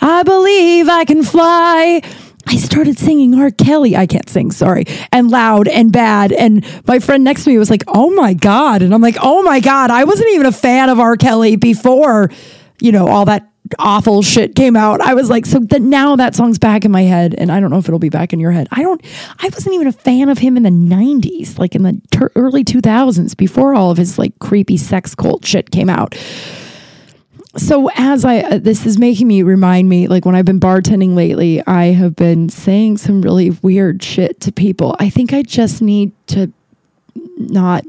"I 0.00 0.22
believe 0.22 0.88
I 0.88 1.04
can 1.04 1.22
fly." 1.22 2.02
I 2.46 2.56
started 2.56 2.98
singing 2.98 3.34
R. 3.34 3.50
Kelly. 3.50 3.96
I 3.96 4.06
can't 4.06 4.28
sing, 4.28 4.50
sorry, 4.52 4.84
and 5.12 5.30
loud 5.30 5.68
and 5.68 5.92
bad. 5.92 6.32
And 6.32 6.64
my 6.86 7.00
friend 7.00 7.24
next 7.24 7.44
to 7.44 7.50
me 7.50 7.58
was 7.58 7.70
like, 7.70 7.82
oh 7.88 8.10
my 8.10 8.34
God. 8.34 8.82
And 8.82 8.94
I'm 8.94 9.02
like, 9.02 9.16
oh 9.20 9.42
my 9.42 9.60
God, 9.60 9.90
I 9.90 10.04
wasn't 10.04 10.30
even 10.30 10.46
a 10.46 10.52
fan 10.52 10.88
of 10.88 11.00
R. 11.00 11.16
Kelly 11.16 11.56
before, 11.56 12.30
you 12.80 12.92
know, 12.92 13.08
all 13.08 13.24
that 13.24 13.50
awful 13.78 14.22
shit 14.22 14.54
came 14.54 14.76
out. 14.76 15.00
I 15.00 15.14
was 15.14 15.30
like, 15.30 15.46
so 15.46 15.58
that 15.58 15.82
now 15.82 16.16
that 16.16 16.34
song's 16.34 16.58
back 16.58 16.84
in 16.84 16.90
my 16.90 17.02
head, 17.02 17.34
and 17.36 17.50
I 17.50 17.60
don't 17.60 17.70
know 17.70 17.78
if 17.78 17.88
it'll 17.88 17.98
be 17.98 18.08
back 18.08 18.32
in 18.32 18.40
your 18.40 18.52
head. 18.52 18.68
I 18.70 18.82
don't. 18.82 19.02
I 19.38 19.48
wasn't 19.48 19.74
even 19.74 19.86
a 19.86 19.92
fan 19.92 20.28
of 20.28 20.38
him 20.38 20.56
in 20.56 20.62
the 20.62 20.70
'90s, 20.70 21.58
like 21.58 21.74
in 21.74 21.82
the 21.82 22.00
ter- 22.10 22.32
early 22.36 22.64
2000s, 22.64 23.36
before 23.36 23.74
all 23.74 23.90
of 23.90 23.98
his 23.98 24.18
like 24.18 24.38
creepy 24.38 24.76
sex 24.76 25.14
cult 25.14 25.44
shit 25.44 25.70
came 25.70 25.90
out. 25.90 26.14
So 27.56 27.90
as 27.94 28.24
I, 28.24 28.38
uh, 28.38 28.58
this 28.58 28.84
is 28.86 28.98
making 28.98 29.28
me 29.28 29.42
remind 29.42 29.88
me, 29.88 30.08
like 30.08 30.24
when 30.24 30.34
I've 30.34 30.44
been 30.44 30.60
bartending 30.60 31.14
lately, 31.14 31.66
I 31.66 31.86
have 31.86 32.14
been 32.14 32.48
saying 32.48 32.98
some 32.98 33.22
really 33.22 33.50
weird 33.50 34.02
shit 34.02 34.40
to 34.40 34.52
people. 34.52 34.94
I 34.98 35.10
think 35.10 35.32
I 35.32 35.42
just 35.42 35.80
need 35.80 36.12
to 36.28 36.52
not 37.38 37.84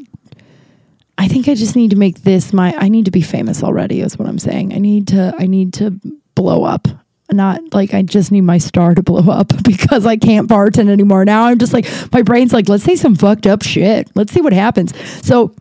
I 1.17 1.27
think 1.27 1.47
I 1.47 1.55
just 1.55 1.75
need 1.75 1.89
to 1.91 1.95
make 1.95 2.23
this 2.23 2.53
my 2.53 2.75
I 2.77 2.89
need 2.89 3.05
to 3.05 3.11
be 3.11 3.21
famous 3.21 3.63
already 3.63 4.01
is 4.01 4.17
what 4.17 4.27
I'm 4.27 4.39
saying. 4.39 4.73
I 4.73 4.77
need 4.77 5.07
to 5.09 5.33
I 5.37 5.47
need 5.47 5.73
to 5.75 5.99
blow 6.35 6.63
up. 6.63 6.87
Not 7.31 7.73
like 7.73 7.93
I 7.93 8.03
just 8.03 8.31
need 8.31 8.41
my 8.41 8.57
star 8.57 8.95
to 8.95 9.03
blow 9.03 9.29
up 9.31 9.51
because 9.63 10.05
I 10.05 10.15
can't 10.15 10.47
bartend 10.47 10.89
anymore. 10.89 11.25
Now 11.25 11.45
I'm 11.45 11.57
just 11.57 11.73
like 11.73 11.87
my 12.13 12.21
brain's 12.21 12.53
like, 12.53 12.69
let's 12.69 12.83
say 12.83 12.95
some 12.95 13.15
fucked 13.15 13.47
up 13.47 13.63
shit. 13.63 14.09
Let's 14.15 14.31
see 14.31 14.41
what 14.41 14.53
happens. 14.53 14.93
So 15.25 15.53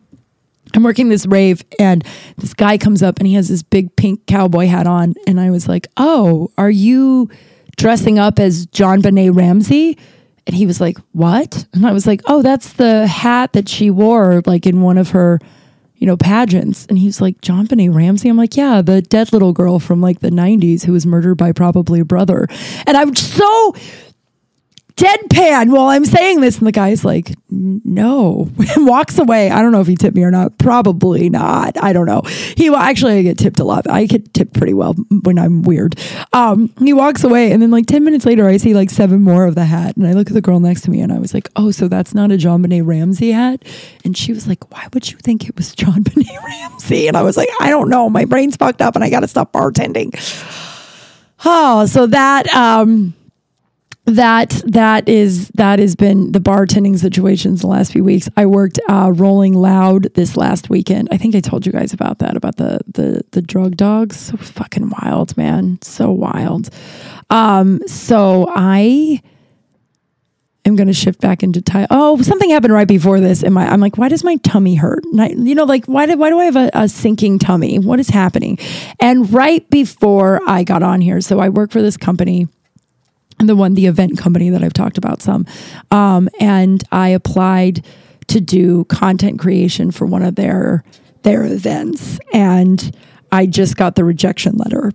I'm 0.73 0.83
working 0.83 1.09
this 1.09 1.25
rave 1.25 1.63
and 1.79 2.03
this 2.37 2.53
guy 2.53 2.77
comes 2.77 3.01
up 3.01 3.19
and 3.19 3.27
he 3.27 3.33
has 3.33 3.49
this 3.49 3.63
big 3.63 3.95
pink 3.95 4.25
cowboy 4.27 4.67
hat 4.67 4.87
on 4.87 5.15
and 5.25 5.39
I 5.39 5.49
was 5.49 5.67
like, 5.67 5.87
"Oh, 5.97 6.51
are 6.57 6.69
you 6.69 7.29
dressing 7.77 8.19
up 8.19 8.39
as 8.39 8.65
John 8.67 9.01
JonBenét 9.01 9.35
Ramsey?" 9.35 9.97
And 10.47 10.55
he 10.55 10.65
was 10.65 10.79
like, 10.81 10.97
What? 11.11 11.67
And 11.73 11.85
I 11.85 11.91
was 11.91 12.07
like, 12.07 12.21
Oh, 12.25 12.41
that's 12.41 12.73
the 12.73 13.05
hat 13.05 13.53
that 13.53 13.69
she 13.69 13.91
wore 13.91 14.41
like 14.45 14.65
in 14.65 14.81
one 14.81 14.97
of 14.97 15.09
her, 15.09 15.39
you 15.97 16.07
know, 16.07 16.15
pageants. 16.15 16.85
And 16.85 16.97
he's 16.97 17.19
like, 17.19 17.41
John 17.41 17.67
JonBenét 17.67 17.93
Ramsey? 17.93 18.29
I'm 18.29 18.37
like, 18.37 18.55
Yeah, 18.55 18.81
the 18.81 19.01
dead 19.01 19.33
little 19.33 19.51
girl 19.51 19.77
from 19.79 20.01
like 20.01 20.21
the 20.21 20.29
90s 20.29 20.85
who 20.85 20.93
was 20.93 21.05
murdered 21.05 21.35
by 21.35 21.51
probably 21.51 21.99
a 21.99 22.05
brother. 22.05 22.47
And 22.87 22.95
I'm 22.95 23.13
so 23.13 23.75
deadpan 24.97 25.71
while 25.71 25.87
I'm 25.87 26.05
saying 26.05 26.41
this. 26.41 26.57
And 26.57 26.67
the 26.67 26.71
guy's 26.71 27.05
like, 27.05 27.33
no, 27.49 28.49
and 28.75 28.87
walks 28.87 29.17
away. 29.17 29.49
I 29.49 29.61
don't 29.61 29.71
know 29.71 29.79
if 29.79 29.87
he 29.87 29.95
tipped 29.95 30.15
me 30.15 30.23
or 30.23 30.31
not. 30.31 30.57
Probably 30.57 31.29
not. 31.29 31.81
I 31.81 31.93
don't 31.93 32.07
know. 32.07 32.21
He 32.25 32.73
actually, 32.73 33.19
I 33.19 33.21
get 33.21 33.37
tipped 33.37 33.59
a 33.59 33.63
lot. 33.63 33.89
I 33.89 34.05
get 34.05 34.33
tipped 34.33 34.53
pretty 34.53 34.73
well 34.73 34.93
when 35.23 35.39
I'm 35.39 35.61
weird. 35.61 35.99
Um, 36.33 36.73
he 36.79 36.93
walks 36.93 37.23
away. 37.23 37.51
And 37.51 37.61
then 37.61 37.71
like 37.71 37.85
10 37.85 38.03
minutes 38.03 38.25
later, 38.25 38.47
I 38.47 38.57
see 38.57 38.73
like 38.73 38.89
seven 38.89 39.21
more 39.21 39.45
of 39.45 39.55
the 39.55 39.65
hat. 39.65 39.95
And 39.95 40.07
I 40.07 40.13
look 40.13 40.27
at 40.27 40.33
the 40.33 40.41
girl 40.41 40.59
next 40.59 40.81
to 40.81 40.91
me 40.91 40.99
and 41.01 41.13
I 41.13 41.19
was 41.19 41.33
like, 41.33 41.47
oh, 41.55 41.71
so 41.71 41.87
that's 41.87 42.13
not 42.13 42.31
a 42.31 42.35
JonBenét 42.35 42.85
Ramsey 42.85 43.31
hat? 43.31 43.63
And 44.03 44.17
she 44.17 44.33
was 44.33 44.47
like, 44.47 44.71
why 44.71 44.87
would 44.93 45.09
you 45.09 45.17
think 45.19 45.47
it 45.47 45.55
was 45.55 45.75
JonBenét 45.75 46.43
Ramsey? 46.43 47.07
And 47.07 47.15
I 47.15 47.21
was 47.21 47.37
like, 47.37 47.49
I 47.61 47.69
don't 47.69 47.89
know. 47.89 48.09
My 48.09 48.25
brain's 48.25 48.55
fucked 48.55 48.81
up 48.81 48.95
and 48.95 49.03
I 49.03 49.09
got 49.09 49.21
to 49.21 49.27
stop 49.27 49.53
bartending. 49.53 50.13
Oh, 51.45 51.85
so 51.85 52.07
that, 52.07 52.47
um, 52.55 53.13
that 54.07 54.61
that 54.65 55.07
is 55.09 55.49
that 55.55 55.79
has 55.79 55.93
been 55.93 56.31
the 56.31 56.39
bartending 56.39 56.97
situations 56.97 57.61
the 57.61 57.67
last 57.67 57.91
few 57.91 58.05
weeks. 58.05 58.29
I 58.37 58.45
worked 58.45 58.79
uh, 58.89 59.11
Rolling 59.13 59.53
Loud 59.53 60.13
this 60.13 60.37
last 60.37 60.69
weekend. 60.69 61.09
I 61.11 61.17
think 61.17 61.35
I 61.35 61.41
told 61.41 61.65
you 61.65 61.73
guys 61.73 61.93
about 61.93 62.19
that 62.19 62.37
about 62.37 62.55
the 62.55 62.79
the 62.87 63.21
the 63.31 63.41
drug 63.41 63.75
dogs. 63.75 64.17
So 64.17 64.37
fucking 64.37 64.89
wild, 64.89 65.35
man. 65.35 65.77
So 65.81 66.09
wild. 66.09 66.69
Um, 67.29 67.85
so 67.85 68.51
I 68.55 69.21
am 70.63 70.77
going 70.77 70.87
to 70.87 70.93
shift 70.93 71.19
back 71.19 71.43
into 71.43 71.61
Thai. 71.61 71.87
Oh, 71.89 72.21
something 72.21 72.49
happened 72.49 72.73
right 72.73 72.87
before 72.87 73.19
this. 73.19 73.43
And 73.43 73.53
my, 73.53 73.67
I'm 73.67 73.79
like, 73.79 73.97
why 73.97 74.09
does 74.09 74.23
my 74.23 74.35
tummy 74.37 74.75
hurt? 74.75 75.03
I, 75.17 75.29
you 75.29 75.55
know, 75.55 75.63
like, 75.63 75.85
why, 75.85 76.05
did, 76.05 76.19
why 76.19 76.29
do 76.29 76.39
I 76.39 76.45
have 76.45 76.55
a, 76.55 76.69
a, 76.73 76.89
sinking 76.89 77.39
tummy? 77.39 77.79
What 77.79 77.99
is 77.99 78.09
happening? 78.09 78.59
And 78.99 79.31
right 79.33 79.67
before 79.69 80.41
I 80.47 80.63
got 80.63 80.83
on 80.83 80.99
here, 80.99 81.21
so 81.21 81.39
I 81.39 81.49
work 81.49 81.71
for 81.71 81.81
this 81.81 81.95
company 81.95 82.47
the 83.39 83.55
one, 83.55 83.75
the 83.75 83.85
event 83.85 84.17
company 84.17 84.49
that 84.49 84.63
I've 84.63 84.73
talked 84.73 84.97
about 84.97 85.21
some. 85.21 85.45
Um, 85.91 86.29
and 86.39 86.83
I 86.91 87.09
applied 87.09 87.85
to 88.27 88.41
do 88.41 88.85
content 88.85 89.39
creation 89.39 89.91
for 89.91 90.05
one 90.05 90.23
of 90.23 90.35
their 90.35 90.83
their 91.23 91.45
events, 91.45 92.19
and 92.33 92.95
I 93.31 93.45
just 93.45 93.75
got 93.75 93.95
the 93.95 94.03
rejection 94.03 94.55
letter. 94.55 94.91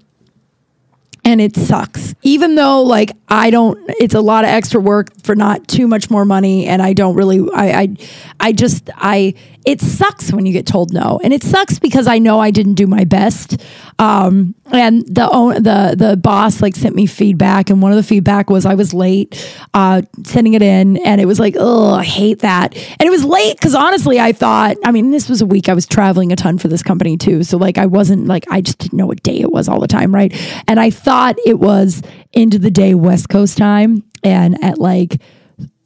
And 1.25 1.41
it 1.41 1.55
sucks. 1.55 2.15
Even 2.23 2.57
though 2.57 2.83
like 2.83 3.13
I 3.29 3.51
don't 3.51 3.79
it's 4.01 4.15
a 4.15 4.21
lot 4.21 4.43
of 4.43 4.51
extra 4.51 4.81
work 4.81 5.09
for 5.23 5.37
not 5.37 5.69
too 5.69 5.87
much 5.87 6.11
more 6.11 6.25
money 6.25 6.67
and 6.67 6.83
I 6.83 6.95
don't 6.95 7.15
really 7.15 7.49
I 7.55 7.81
I, 7.81 7.97
I 8.41 8.53
just 8.53 8.91
I 8.97 9.35
it 9.65 9.81
sucks 9.81 10.33
when 10.33 10.47
you 10.47 10.53
get 10.53 10.67
told 10.67 10.93
no, 10.93 11.21
and 11.23 11.33
it 11.33 11.43
sucks 11.43 11.79
because 11.79 12.07
I 12.07 12.19
know 12.19 12.41
I 12.41 12.51
didn't 12.51 12.75
do 12.75 12.87
my 12.87 13.05
best. 13.05 13.63
Um, 13.99 14.55
and 14.67 15.03
the 15.07 15.27
the 15.61 15.95
the 15.97 16.17
boss 16.17 16.61
like 16.61 16.75
sent 16.75 16.97
me 16.97 17.07
feedback, 17.07 17.71
and 17.71 17.81
one 17.81 17.93
of 17.93 17.97
the 17.97 18.03
feedback 18.03 18.51
was 18.51 18.67
I 18.67 18.75
was 18.75 18.93
late 18.93 19.57
uh, 19.75 20.03
sending 20.25 20.55
it 20.55 20.63
in, 20.63 20.97
and 20.99 21.21
it 21.21 21.27
was 21.27 21.39
like, 21.39 21.55
oh, 21.59 21.95
I 21.95 22.05
hate 22.05 22.41
that. 22.41 22.75
And 22.75 23.07
it 23.07 23.11
was 23.11 23.25
late 23.25 23.57
because 23.57 23.75
honestly, 23.75 24.19
I 24.19 24.33
thought, 24.33 24.77
I 24.85 24.91
mean, 24.91 25.11
this 25.11 25.29
was 25.29 25.41
a 25.41 25.47
week 25.47 25.69
I 25.69 25.75
was 25.75 25.87
traveling 25.87 26.33
a 26.33 26.37
ton 26.37 26.59
for 26.59 26.69
this 26.69 26.83
company 26.83 27.17
too, 27.17 27.45
so 27.45 27.57
like 27.57 27.79
I 27.79 27.87
wasn't 27.87 28.27
like 28.27 28.45
I 28.51 28.61
just 28.61 28.79
didn't 28.79 28.97
know 28.99 29.07
what 29.07 29.23
day 29.23 29.39
it 29.39 29.53
was 29.53 29.69
all 29.69 29.81
the 29.81 29.89
time, 29.89 30.15
right? 30.15 30.33
And 30.67 30.81
I 30.81 30.91
thought 30.91 31.37
it 31.47 31.59
was 31.59 32.03
into 32.33 32.59
the 32.59 32.71
day 32.71 32.95
West 32.95 33.29
Coast 33.29 33.59
time, 33.59 34.03
and 34.25 34.63
at 34.65 34.79
like 34.79 35.21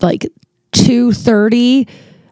like 0.01 0.27
two 0.73 1.13
thirty 1.13 1.89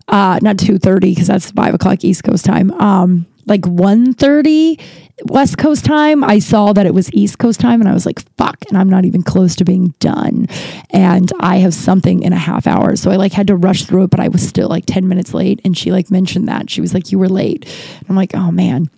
uh, 0.09 0.39
not 0.43 0.57
2.30 0.57 1.01
because 1.01 1.27
that's 1.27 1.51
5 1.51 1.75
o'clock 1.75 2.05
east 2.05 2.25
coast 2.25 2.45
time. 2.45 2.71
Um, 2.73 3.27
like 3.47 3.63
1.30 3.63 4.81
west 5.27 5.59
coast 5.59 5.85
time 5.85 6.25
i 6.25 6.41
saw 6.41 6.73
that 6.73 6.87
it 6.87 6.95
was 6.95 7.13
east 7.13 7.39
coast 7.39 7.61
time 7.61 7.81
and 7.81 7.89
i 7.89 7.93
was 7.93 8.05
like 8.05 8.21
fuck 8.37 8.57
and 8.69 8.77
i'm 8.77 8.91
not 8.91 9.05
even 9.05 9.23
close 9.23 9.55
to 9.55 9.65
being 9.65 9.89
done. 10.01 10.47
And 10.91 11.31
i 11.39 11.59
have 11.59 11.73
something 11.73 12.23
in 12.23 12.33
a 12.33 12.39
half 12.39 12.67
hour 12.67 12.97
so 12.97 13.11
i 13.11 13.17
like 13.17 13.33
had 13.33 13.47
to 13.47 13.57
rush 13.57 13.85
through 13.85 14.05
it 14.05 14.11
but 14.11 14.21
i 14.21 14.29
was 14.29 14.47
still 14.47 14.69
like 14.69 14.87
10 14.87 15.07
minutes 15.07 15.33
late 15.33 15.61
and 15.65 15.77
she 15.79 15.93
like 15.93 16.11
mentioned 16.11 16.49
that. 16.49 16.69
She 16.69 16.81
was 16.81 16.95
like 16.95 17.13
you 17.13 17.19
were 17.19 17.29
late. 17.29 17.65
And 18.01 18.07
i'm 18.09 18.17
like 18.17 18.35
oh 18.35 18.51
man 18.51 18.91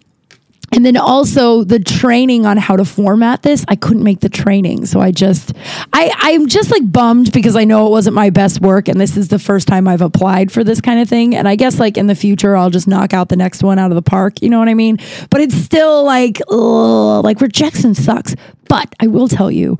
and 0.72 0.84
then 0.84 0.96
also 0.96 1.64
the 1.64 1.78
training 1.78 2.46
on 2.46 2.56
how 2.56 2.76
to 2.76 2.84
format 2.84 3.42
this 3.42 3.64
i 3.68 3.76
couldn't 3.76 4.02
make 4.02 4.20
the 4.20 4.28
training. 4.28 4.86
So 4.86 5.00
i 5.00 5.10
just 5.10 5.52
i 5.92 6.10
i'm 6.18 6.48
just 6.48 6.70
like 6.70 6.90
bummed 6.90 7.32
because 7.32 7.56
i 7.56 7.64
know 7.64 7.86
it 7.86 7.90
wasn't 7.90 8.14
my 8.14 8.30
best 8.30 8.60
work 8.60 8.88
and 8.88 9.00
this 9.00 9.16
is 9.16 9.28
the 9.28 9.38
first 9.38 9.68
time 9.68 9.88
i've 9.88 10.02
applied 10.02 10.52
for 10.52 10.64
this 10.64 10.80
kind 10.80 11.00
of 11.00 11.08
thing. 11.08 11.34
And 11.34 11.48
i 11.48 11.56
guess 11.56 11.78
like 11.78 11.96
in 11.96 12.06
the 12.06 12.14
future 12.14 12.56
i'll 12.56 12.70
just 12.70 12.88
knock 12.88 13.12
out 13.12 13.28
the 13.28 13.36
next 13.36 13.62
one 13.62 13.78
out 13.78 13.90
of 13.90 13.94
the 13.94 14.02
park. 14.02 14.42
You 14.42 14.50
know 14.50 14.58
what 14.58 14.68
i 14.68 14.74
mean? 14.74 14.98
But 15.30 15.40
it's 15.40 15.56
still 15.56 16.04
like 16.04 16.40
ugh, 16.48 17.24
like 17.24 17.40
rejection 17.40 17.94
sucks. 17.94 18.34
But 18.68 18.94
i 19.00 19.06
will 19.06 19.28
tell 19.28 19.50
you 19.50 19.78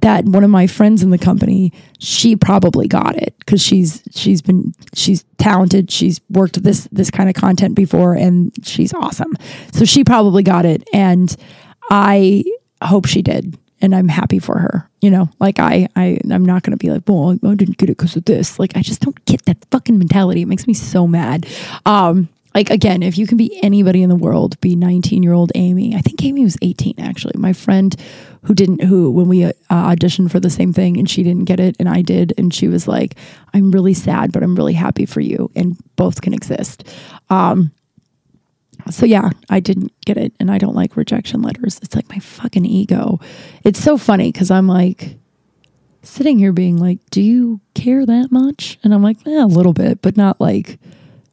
that 0.00 0.24
one 0.24 0.44
of 0.44 0.50
my 0.50 0.66
friends 0.66 1.02
in 1.02 1.10
the 1.10 1.18
company, 1.18 1.72
she 1.98 2.36
probably 2.36 2.86
got 2.86 3.16
it 3.16 3.34
because 3.40 3.62
she's 3.62 4.02
she's 4.10 4.42
been 4.42 4.72
she's 4.94 5.24
talented. 5.38 5.90
She's 5.90 6.20
worked 6.30 6.62
this 6.62 6.88
this 6.92 7.10
kind 7.10 7.28
of 7.28 7.34
content 7.34 7.74
before, 7.74 8.14
and 8.14 8.52
she's 8.64 8.94
awesome. 8.94 9.34
So 9.72 9.84
she 9.84 10.04
probably 10.04 10.42
got 10.42 10.64
it, 10.64 10.88
and 10.92 11.34
I 11.90 12.44
hope 12.82 13.06
she 13.06 13.22
did, 13.22 13.58
and 13.80 13.94
I'm 13.94 14.08
happy 14.08 14.38
for 14.38 14.58
her. 14.58 14.88
You 15.00 15.10
know, 15.10 15.28
like 15.40 15.58
I 15.58 15.88
I 15.96 16.18
I'm 16.30 16.44
not 16.44 16.62
gonna 16.62 16.76
be 16.76 16.90
like, 16.90 17.02
well, 17.06 17.38
I 17.44 17.54
didn't 17.54 17.78
get 17.78 17.90
it 17.90 17.98
because 17.98 18.16
of 18.16 18.24
this. 18.24 18.58
Like 18.58 18.76
I 18.76 18.82
just 18.82 19.00
don't 19.00 19.24
get 19.24 19.44
that 19.46 19.58
fucking 19.70 19.98
mentality. 19.98 20.42
It 20.42 20.48
makes 20.48 20.66
me 20.66 20.74
so 20.74 21.06
mad. 21.06 21.46
Um, 21.86 22.28
like 22.54 22.70
again, 22.70 23.02
if 23.02 23.18
you 23.18 23.26
can 23.26 23.36
be 23.36 23.62
anybody 23.62 24.02
in 24.02 24.08
the 24.08 24.16
world, 24.16 24.60
be 24.60 24.74
19 24.74 25.22
year 25.22 25.32
old 25.32 25.52
Amy. 25.54 25.94
I 25.94 26.00
think 26.00 26.22
Amy 26.24 26.44
was 26.44 26.56
18 26.62 26.94
actually. 26.98 27.34
My 27.36 27.52
friend 27.52 27.94
who 28.42 28.54
didn't 28.54 28.82
who 28.82 29.10
when 29.10 29.28
we 29.28 29.44
uh, 29.44 29.52
auditioned 29.70 30.30
for 30.30 30.40
the 30.40 30.50
same 30.50 30.72
thing 30.72 30.96
and 30.96 31.08
she 31.08 31.22
didn't 31.22 31.44
get 31.44 31.60
it 31.60 31.76
and 31.78 31.88
I 31.88 32.02
did 32.02 32.32
and 32.38 32.52
she 32.52 32.68
was 32.68 32.88
like, 32.88 33.16
"I'm 33.52 33.70
really 33.70 33.94
sad, 33.94 34.32
but 34.32 34.42
I'm 34.42 34.54
really 34.54 34.72
happy 34.72 35.06
for 35.06 35.20
you, 35.20 35.50
and 35.54 35.76
both 35.96 36.22
can 36.22 36.32
exist." 36.32 36.84
Um, 37.30 37.72
so 38.90 39.04
yeah, 39.04 39.30
I 39.50 39.60
didn't 39.60 39.92
get 40.06 40.16
it, 40.16 40.32
and 40.40 40.50
I 40.50 40.58
don't 40.58 40.74
like 40.74 40.96
rejection 40.96 41.42
letters. 41.42 41.78
It's 41.82 41.94
like 41.94 42.08
my 42.08 42.18
fucking 42.18 42.64
ego. 42.64 43.20
It's 43.64 43.82
so 43.82 43.98
funny 43.98 44.32
because 44.32 44.50
I'm 44.50 44.66
like 44.66 45.16
sitting 46.02 46.38
here 46.38 46.52
being 46.52 46.78
like, 46.78 46.98
"Do 47.10 47.20
you 47.20 47.60
care 47.74 48.06
that 48.06 48.32
much?" 48.32 48.78
And 48.82 48.94
I'm 48.94 49.02
like, 49.02 49.18
eh, 49.26 49.42
"A 49.42 49.46
little 49.46 49.74
bit, 49.74 50.00
but 50.00 50.16
not 50.16 50.40
like." 50.40 50.78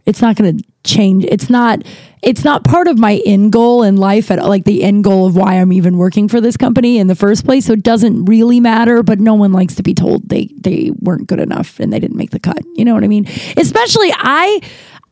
It's 0.05 0.21
not 0.21 0.35
going 0.35 0.59
to 0.59 0.65
change. 0.85 1.25
It's 1.25 1.49
not 1.49 1.83
it's 2.21 2.43
not 2.43 2.63
part 2.63 2.87
of 2.87 2.97
my 2.97 3.21
end 3.25 3.51
goal 3.51 3.83
in 3.83 3.97
life 3.97 4.31
at 4.31 4.43
like 4.45 4.63
the 4.63 4.83
end 4.83 5.03
goal 5.03 5.27
of 5.27 5.35
why 5.35 5.55
I'm 5.55 5.71
even 5.71 5.97
working 5.97 6.27
for 6.27 6.41
this 6.41 6.57
company 6.57 6.97
in 6.97 7.07
the 7.07 7.15
first 7.15 7.45
place. 7.45 7.65
So 7.65 7.73
it 7.73 7.83
doesn't 7.83 8.25
really 8.25 8.59
matter 8.59 9.03
but 9.03 9.19
no 9.19 9.33
one 9.33 9.51
likes 9.51 9.75
to 9.75 9.83
be 9.83 9.93
told 9.93 10.27
they 10.29 10.49
they 10.57 10.91
weren't 10.99 11.27
good 11.27 11.39
enough 11.39 11.79
and 11.79 11.91
they 11.91 11.99
didn't 11.99 12.17
make 12.17 12.31
the 12.31 12.39
cut. 12.39 12.63
You 12.75 12.85
know 12.85 12.93
what 12.93 13.03
I 13.03 13.07
mean? 13.07 13.27
Especially 13.57 14.11
I 14.13 14.61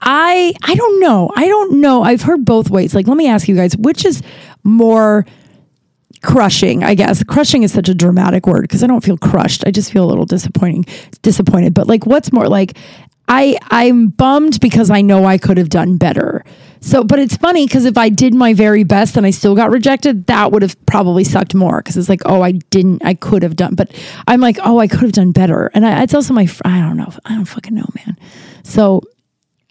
I 0.01 0.53
I 0.63 0.75
don't 0.75 0.99
know. 0.99 1.31
I 1.35 1.47
don't 1.47 1.81
know. 1.81 2.03
I've 2.03 2.21
heard 2.21 2.45
both 2.45 2.69
ways. 2.69 2.95
Like 2.95 3.07
let 3.07 3.17
me 3.17 3.27
ask 3.27 3.47
you 3.47 3.55
guys 3.55 3.75
which 3.77 4.05
is 4.05 4.21
more 4.63 5.25
crushing 6.23 6.83
i 6.83 6.95
guess? 6.95 7.21
Crushing 7.23 7.63
is 7.63 7.73
such 7.73 7.89
a 7.89 7.93
dramatic 7.93 8.47
word 8.47 8.61
because 8.61 8.81
i 8.81 8.87
don't 8.87 9.03
feel 9.03 9.17
crushed. 9.17 9.63
I 9.67 9.71
just 9.71 9.91
feel 9.91 10.05
a 10.05 10.09
little 10.09 10.25
disappointing 10.25 10.85
disappointed. 11.21 11.73
But 11.73 11.87
like 11.87 12.05
what's 12.05 12.31
more 12.31 12.47
like 12.47 12.77
I 13.33 13.57
I'm 13.71 14.09
bummed 14.09 14.59
because 14.59 14.89
I 14.89 15.01
know 15.01 15.25
I 15.25 15.37
could 15.37 15.57
have 15.57 15.69
done 15.69 15.97
better. 15.97 16.45
So, 16.81 17.03
but 17.03 17.17
it's 17.17 17.37
funny 17.37 17.65
because 17.65 17.85
if 17.85 17.97
I 17.97 18.09
did 18.09 18.33
my 18.33 18.53
very 18.53 18.83
best 18.83 19.15
and 19.15 19.25
I 19.25 19.31
still 19.31 19.55
got 19.55 19.71
rejected, 19.71 20.25
that 20.27 20.51
would 20.51 20.61
have 20.61 20.75
probably 20.85 21.23
sucked 21.23 21.55
more 21.55 21.77
because 21.77 21.95
it's 21.95 22.09
like, 22.09 22.21
oh, 22.25 22.41
I 22.41 22.51
didn't, 22.51 23.05
I 23.05 23.13
could 23.13 23.41
have 23.41 23.55
done, 23.55 23.75
but 23.75 23.89
I'm 24.27 24.41
like, 24.41 24.57
oh, 24.61 24.79
I 24.79 24.87
could 24.87 25.03
have 25.03 25.13
done 25.13 25.31
better. 25.31 25.71
And 25.73 25.85
I, 25.85 26.03
it's 26.03 26.13
also 26.13 26.33
my, 26.33 26.45
I 26.65 26.81
don't 26.81 26.97
know, 26.97 27.11
I 27.23 27.35
don't 27.35 27.45
fucking 27.45 27.73
know, 27.73 27.87
man. 27.95 28.17
So, 28.63 29.01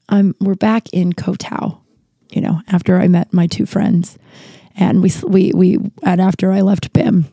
I'm 0.08 0.34
we're 0.40 0.54
back 0.54 0.88
in 0.92 1.12
Koh 1.12 1.36
you 2.30 2.40
know, 2.40 2.60
after 2.68 2.98
I 2.98 3.08
met 3.08 3.32
my 3.32 3.46
two 3.46 3.66
friends, 3.66 4.18
and 4.74 5.02
we 5.02 5.12
we 5.26 5.52
we 5.54 5.78
and 6.02 6.20
after 6.20 6.50
I 6.50 6.62
left 6.62 6.92
Bim, 6.94 7.26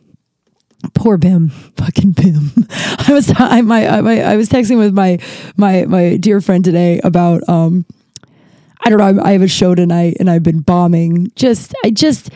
poor 0.94 1.16
Bim, 1.16 1.48
fucking 1.48 2.12
Bim. 2.12 2.50
I 2.70 3.06
was 3.10 3.32
I 3.36 3.60
my, 3.62 4.00
my 4.00 4.22
I 4.22 4.36
was 4.36 4.48
texting 4.48 4.78
with 4.78 4.94
my 4.94 5.18
my 5.56 5.84
my 5.86 6.16
dear 6.16 6.40
friend 6.40 6.64
today 6.64 7.00
about 7.02 7.48
um 7.48 7.84
I 8.84 8.90
don't 8.90 8.98
know 8.98 9.22
I 9.22 9.32
have 9.32 9.42
a 9.42 9.48
show 9.48 9.74
tonight 9.74 10.16
and 10.20 10.30
I've 10.30 10.42
been 10.42 10.60
bombing. 10.60 11.30
Just 11.36 11.74
I 11.84 11.90
just 11.90 12.30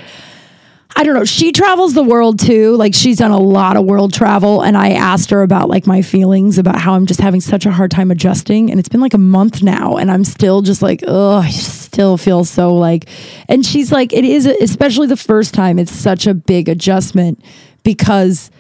I 0.96 1.02
don't 1.02 1.14
know. 1.14 1.24
She 1.24 1.50
travels 1.50 1.94
the 1.94 2.04
world 2.04 2.38
too. 2.38 2.76
Like 2.76 2.94
she's 2.94 3.18
done 3.18 3.32
a 3.32 3.40
lot 3.40 3.76
of 3.76 3.84
world 3.84 4.12
travel. 4.12 4.62
And 4.62 4.76
I 4.76 4.90
asked 4.90 5.30
her 5.30 5.42
about 5.42 5.68
like 5.68 5.86
my 5.86 6.02
feelings 6.02 6.56
about 6.56 6.78
how 6.78 6.94
I'm 6.94 7.06
just 7.06 7.20
having 7.20 7.40
such 7.40 7.66
a 7.66 7.72
hard 7.72 7.90
time 7.90 8.12
adjusting. 8.12 8.70
And 8.70 8.78
it's 8.78 8.88
been 8.88 9.00
like 9.00 9.14
a 9.14 9.18
month 9.18 9.62
now. 9.62 9.96
And 9.96 10.08
I'm 10.10 10.22
still 10.22 10.62
just 10.62 10.82
like, 10.82 11.02
oh, 11.06 11.38
I 11.38 11.50
still 11.50 12.16
feel 12.16 12.44
so 12.44 12.76
like, 12.76 13.08
and 13.48 13.66
she's 13.66 13.90
like, 13.90 14.12
it 14.12 14.24
is, 14.24 14.46
especially 14.46 15.08
the 15.08 15.16
first 15.16 15.52
time, 15.52 15.80
it's 15.80 15.92
such 15.92 16.28
a 16.28 16.34
big 16.34 16.68
adjustment 16.68 17.42
because 17.84 18.50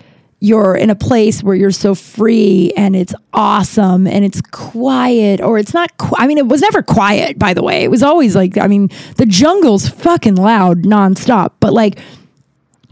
you're 0.40 0.76
in 0.76 0.90
a 0.90 0.94
place 0.94 1.42
where 1.42 1.56
you're 1.56 1.70
so 1.70 1.94
free 1.94 2.70
and 2.76 2.94
it's 2.94 3.14
awesome 3.32 4.06
and 4.06 4.24
it's 4.24 4.42
quiet 4.52 5.40
or 5.40 5.58
it's 5.58 5.72
not 5.72 5.96
qu- 5.96 6.16
I 6.18 6.26
mean 6.26 6.38
it 6.38 6.46
was 6.46 6.60
never 6.60 6.82
quiet 6.82 7.38
by 7.38 7.54
the 7.54 7.62
way. 7.62 7.82
It 7.82 7.90
was 7.90 8.02
always 8.02 8.36
like 8.36 8.58
I 8.58 8.66
mean 8.66 8.90
the 9.16 9.26
jungle's 9.26 9.88
fucking 9.88 10.36
loud 10.36 10.82
nonstop 10.82 11.52
but 11.60 11.72
like 11.72 11.98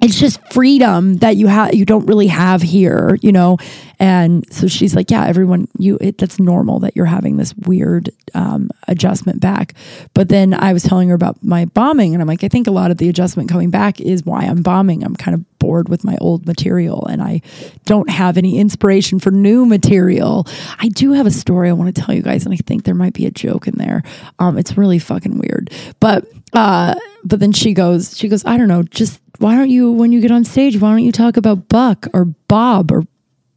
it's 0.02 0.18
just 0.18 0.40
freedom 0.52 1.14
that 1.18 1.36
you 1.36 1.46
have 1.46 1.74
you 1.74 1.84
don't 1.84 2.06
really 2.06 2.26
have 2.26 2.60
here 2.60 3.16
you 3.22 3.32
know? 3.32 3.56
And 3.98 4.44
so 4.52 4.66
she's 4.66 4.96
like 4.96 5.10
yeah 5.10 5.26
everyone 5.26 5.68
you 5.78 5.96
it, 6.00 6.18
that's 6.18 6.40
normal 6.40 6.80
that 6.80 6.96
you're 6.96 7.06
having 7.06 7.36
this 7.36 7.54
weird 7.54 8.10
um, 8.34 8.68
adjustment 8.88 9.40
back. 9.40 9.74
But 10.12 10.28
then 10.28 10.54
i 10.54 10.72
was 10.72 10.82
telling 10.82 11.08
her 11.08 11.14
about 11.14 11.42
my 11.42 11.66
bombing 11.66 12.14
and 12.14 12.20
i'm 12.20 12.28
like 12.28 12.44
i 12.44 12.48
think 12.48 12.66
a 12.66 12.72
lot 12.72 12.90
of 12.90 12.98
the 12.98 13.08
adjustment 13.08 13.48
coming 13.48 13.70
back 13.70 14.00
is 14.00 14.24
why 14.24 14.42
i'm 14.42 14.62
bombing. 14.62 15.04
I'm 15.04 15.16
kind 15.16 15.34
of 15.34 15.58
bored 15.58 15.88
with 15.88 16.02
my 16.02 16.16
old 16.20 16.44
material 16.44 17.06
and 17.06 17.22
i 17.22 17.40
don't 17.84 18.10
have 18.10 18.36
any 18.36 18.58
inspiration 18.58 19.20
for 19.20 19.30
new 19.30 19.64
material. 19.64 20.46
I 20.80 20.88
do 20.88 21.12
have 21.12 21.26
a 21.26 21.30
story 21.30 21.68
i 21.68 21.72
want 21.72 21.94
to 21.94 22.02
tell 22.02 22.14
you 22.14 22.22
guys 22.22 22.44
and 22.44 22.52
i 22.52 22.56
think 22.56 22.84
there 22.84 22.94
might 22.94 23.14
be 23.14 23.26
a 23.26 23.30
joke 23.30 23.68
in 23.68 23.76
there. 23.76 24.02
Um, 24.40 24.58
it's 24.58 24.76
really 24.76 24.98
fucking 24.98 25.38
weird. 25.38 25.70
But 26.00 26.26
uh, 26.52 26.96
but 27.24 27.40
then 27.40 27.52
she 27.52 27.72
goes 27.72 28.16
she 28.16 28.28
goes 28.28 28.44
i 28.44 28.56
don't 28.56 28.68
know 28.68 28.82
just 28.82 29.20
why 29.42 29.56
don't 29.56 29.70
you, 29.70 29.90
when 29.90 30.12
you 30.12 30.20
get 30.20 30.30
on 30.30 30.44
stage, 30.44 30.78
why 30.78 30.90
don't 30.90 31.02
you 31.02 31.10
talk 31.10 31.36
about 31.36 31.68
Buck 31.68 32.06
or 32.14 32.26
Bob 32.26 32.92
or, 32.92 33.02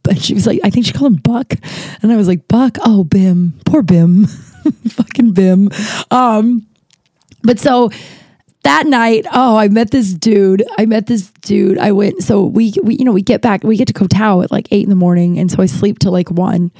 and 0.08 0.20
she 0.20 0.34
was 0.34 0.46
like, 0.46 0.60
I 0.64 0.70
think 0.70 0.84
she 0.84 0.92
called 0.92 1.12
him 1.12 1.20
Buck. 1.20 1.54
And 2.02 2.12
I 2.12 2.16
was 2.16 2.26
like, 2.26 2.48
Buck, 2.48 2.76
oh, 2.84 3.04
Bim, 3.04 3.54
poor 3.64 3.82
Bim, 3.82 4.26
fucking 4.88 5.32
Bim. 5.32 5.70
Um, 6.10 6.66
but 7.42 7.60
so 7.60 7.90
that 8.64 8.86
night, 8.86 9.26
oh, 9.32 9.56
I 9.56 9.68
met 9.68 9.92
this 9.92 10.12
dude. 10.12 10.64
I 10.76 10.86
met 10.86 11.06
this 11.06 11.30
dude. 11.42 11.78
I 11.78 11.92
went, 11.92 12.22
so 12.24 12.44
we, 12.44 12.74
we, 12.82 12.96
you 12.96 13.04
know, 13.04 13.12
we 13.12 13.22
get 13.22 13.40
back, 13.40 13.62
we 13.62 13.76
get 13.76 13.86
to 13.86 13.92
Koh 13.92 14.08
Tao 14.08 14.40
at 14.42 14.50
like 14.50 14.66
eight 14.72 14.82
in 14.82 14.90
the 14.90 14.96
morning. 14.96 15.38
And 15.38 15.52
so 15.52 15.62
I 15.62 15.66
sleep 15.66 16.00
till 16.00 16.10
like 16.10 16.32
one. 16.32 16.72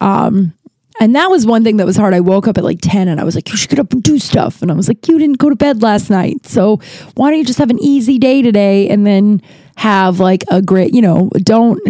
Um, 0.00 0.54
and 1.00 1.16
that 1.16 1.28
was 1.28 1.44
one 1.44 1.64
thing 1.64 1.78
that 1.78 1.86
was 1.86 1.96
hard. 1.96 2.14
I 2.14 2.20
woke 2.20 2.46
up 2.46 2.56
at 2.56 2.64
like 2.64 2.78
10 2.80 3.08
and 3.08 3.20
I 3.20 3.24
was 3.24 3.34
like, 3.34 3.50
you 3.50 3.56
should 3.56 3.70
get 3.70 3.80
up 3.80 3.92
and 3.92 4.02
do 4.02 4.18
stuff. 4.18 4.62
And 4.62 4.70
I 4.70 4.74
was 4.74 4.86
like, 4.86 5.08
you 5.08 5.18
didn't 5.18 5.38
go 5.38 5.50
to 5.50 5.56
bed 5.56 5.82
last 5.82 6.08
night. 6.08 6.46
So 6.46 6.76
why 7.14 7.30
don't 7.30 7.38
you 7.38 7.44
just 7.44 7.58
have 7.58 7.70
an 7.70 7.80
easy 7.80 8.18
day 8.18 8.42
today 8.42 8.88
and 8.88 9.04
then 9.04 9.42
have 9.76 10.20
like 10.20 10.44
a 10.52 10.62
great, 10.62 10.94
you 10.94 11.02
know, 11.02 11.30
don't 11.38 11.80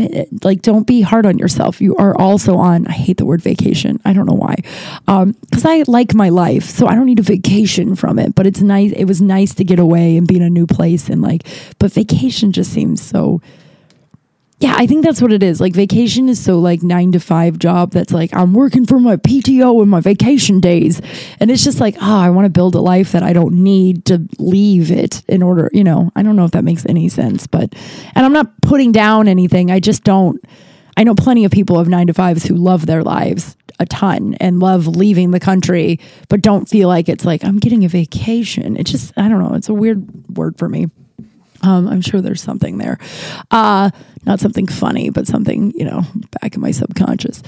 like, 0.42 0.62
don't 0.62 0.86
be 0.86 1.02
hard 1.02 1.26
on 1.26 1.36
yourself. 1.36 1.82
You 1.82 1.94
are 1.96 2.18
also 2.18 2.56
on, 2.56 2.86
I 2.86 2.92
hate 2.92 3.18
the 3.18 3.26
word 3.26 3.42
vacation. 3.42 4.00
I 4.06 4.14
don't 4.14 4.24
know 4.24 4.32
why. 4.32 4.56
Um, 5.06 5.36
cause 5.52 5.66
I 5.66 5.84
like 5.86 6.14
my 6.14 6.30
life. 6.30 6.64
So 6.64 6.86
I 6.86 6.94
don't 6.94 7.06
need 7.06 7.18
a 7.18 7.22
vacation 7.22 7.96
from 7.96 8.18
it, 8.18 8.34
but 8.34 8.46
it's 8.46 8.62
nice. 8.62 8.92
It 8.92 9.04
was 9.04 9.20
nice 9.20 9.54
to 9.56 9.64
get 9.64 9.78
away 9.78 10.16
and 10.16 10.26
be 10.26 10.36
in 10.36 10.42
a 10.42 10.48
new 10.48 10.66
place 10.66 11.10
and 11.10 11.20
like, 11.20 11.46
but 11.78 11.92
vacation 11.92 12.52
just 12.52 12.72
seems 12.72 13.02
so, 13.02 13.42
yeah, 14.64 14.76
I 14.78 14.86
think 14.86 15.04
that's 15.04 15.20
what 15.20 15.30
it 15.30 15.42
is. 15.42 15.60
Like 15.60 15.74
vacation 15.74 16.30
is 16.30 16.42
so 16.42 16.58
like 16.58 16.82
nine 16.82 17.12
to 17.12 17.20
five 17.20 17.58
job 17.58 17.90
that's 17.90 18.14
like 18.14 18.34
I'm 18.34 18.54
working 18.54 18.86
for 18.86 18.98
my 18.98 19.16
PTO 19.16 19.82
and 19.82 19.90
my 19.90 20.00
vacation 20.00 20.58
days. 20.58 21.02
And 21.38 21.50
it's 21.50 21.62
just 21.62 21.80
like, 21.80 21.96
oh, 22.00 22.18
I 22.18 22.30
want 22.30 22.46
to 22.46 22.50
build 22.50 22.74
a 22.74 22.80
life 22.80 23.12
that 23.12 23.22
I 23.22 23.34
don't 23.34 23.62
need 23.62 24.06
to 24.06 24.26
leave 24.38 24.90
it 24.90 25.22
in 25.28 25.42
order, 25.42 25.68
you 25.74 25.84
know. 25.84 26.10
I 26.16 26.22
don't 26.22 26.34
know 26.34 26.46
if 26.46 26.52
that 26.52 26.64
makes 26.64 26.86
any 26.86 27.10
sense, 27.10 27.46
but 27.46 27.74
and 28.14 28.24
I'm 28.24 28.32
not 28.32 28.58
putting 28.62 28.90
down 28.90 29.28
anything. 29.28 29.70
I 29.70 29.80
just 29.80 30.02
don't 30.02 30.42
I 30.96 31.04
know 31.04 31.14
plenty 31.14 31.44
of 31.44 31.52
people 31.52 31.78
of 31.78 31.86
nine 31.86 32.06
to 32.06 32.14
fives 32.14 32.46
who 32.46 32.54
love 32.54 32.86
their 32.86 33.02
lives 33.02 33.58
a 33.80 33.84
ton 33.84 34.34
and 34.40 34.60
love 34.60 34.86
leaving 34.86 35.32
the 35.32 35.40
country, 35.40 36.00
but 36.30 36.40
don't 36.40 36.70
feel 36.70 36.88
like 36.88 37.10
it's 37.10 37.26
like 37.26 37.44
I'm 37.44 37.58
getting 37.58 37.84
a 37.84 37.88
vacation. 37.88 38.78
It 38.78 38.84
just 38.84 39.12
I 39.18 39.28
don't 39.28 39.42
know, 39.42 39.56
it's 39.56 39.68
a 39.68 39.74
weird 39.74 40.08
word 40.34 40.56
for 40.58 40.70
me. 40.70 40.86
Um, 41.64 41.88
I'm 41.88 42.00
sure 42.00 42.20
there's 42.20 42.42
something 42.42 42.78
there. 42.78 42.98
Uh, 43.50 43.90
not 44.24 44.40
something 44.40 44.66
funny, 44.66 45.10
but 45.10 45.26
something, 45.26 45.72
you 45.74 45.84
know, 45.84 46.02
back 46.40 46.54
in 46.54 46.60
my 46.60 46.70
subconscious. 46.70 47.42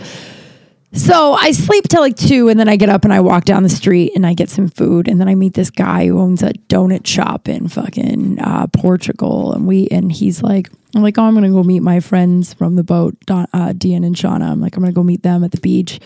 So 0.92 1.34
I 1.34 1.50
sleep 1.52 1.84
till 1.88 2.00
like 2.00 2.16
two, 2.16 2.48
and 2.48 2.58
then 2.58 2.68
I 2.68 2.76
get 2.76 2.88
up 2.88 3.04
and 3.04 3.12
I 3.12 3.20
walk 3.20 3.44
down 3.44 3.62
the 3.62 3.68
street 3.68 4.12
and 4.16 4.26
I 4.26 4.32
get 4.32 4.48
some 4.48 4.68
food, 4.68 5.08
and 5.08 5.20
then 5.20 5.28
I 5.28 5.34
meet 5.34 5.52
this 5.52 5.70
guy 5.70 6.06
who 6.06 6.18
owns 6.18 6.42
a 6.42 6.52
donut 6.68 7.06
shop 7.06 7.48
in 7.48 7.68
fucking 7.68 8.38
uh, 8.40 8.68
Portugal, 8.68 9.52
and 9.52 9.66
we 9.66 9.88
and 9.88 10.10
he's 10.10 10.42
like, 10.42 10.70
I'm 10.94 11.02
like, 11.02 11.18
oh, 11.18 11.24
I'm 11.24 11.34
gonna 11.34 11.50
go 11.50 11.62
meet 11.62 11.80
my 11.80 12.00
friends 12.00 12.54
from 12.54 12.76
the 12.76 12.84
boat, 12.84 13.14
Don, 13.26 13.46
uh, 13.52 13.74
Dean 13.76 14.04
and 14.04 14.16
Shauna. 14.16 14.50
I'm 14.50 14.60
like, 14.60 14.76
I'm 14.76 14.82
gonna 14.82 14.92
go 14.92 15.02
meet 15.02 15.22
them 15.22 15.44
at 15.44 15.50
the 15.50 15.60
beach, 15.60 16.00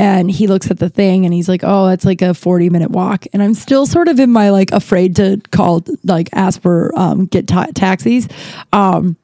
and 0.00 0.30
he 0.30 0.46
looks 0.46 0.70
at 0.70 0.78
the 0.78 0.88
thing 0.88 1.26
and 1.26 1.34
he's 1.34 1.48
like, 1.48 1.60
"Oh, 1.62 1.88
it's 1.88 2.06
like 2.06 2.22
a 2.22 2.32
40 2.32 2.70
minute 2.70 2.90
walk." 2.90 3.26
And 3.32 3.42
I'm 3.42 3.54
still 3.54 3.86
sort 3.86 4.08
of 4.08 4.18
in 4.18 4.30
my 4.30 4.50
like 4.50 4.72
afraid 4.72 5.16
to 5.16 5.40
call 5.50 5.84
like 6.04 6.30
ask 6.32 6.60
for 6.62 6.90
um 6.98 7.26
get 7.26 7.46
ta- 7.46 7.68
taxis. 7.74 8.26
Um 8.72 9.16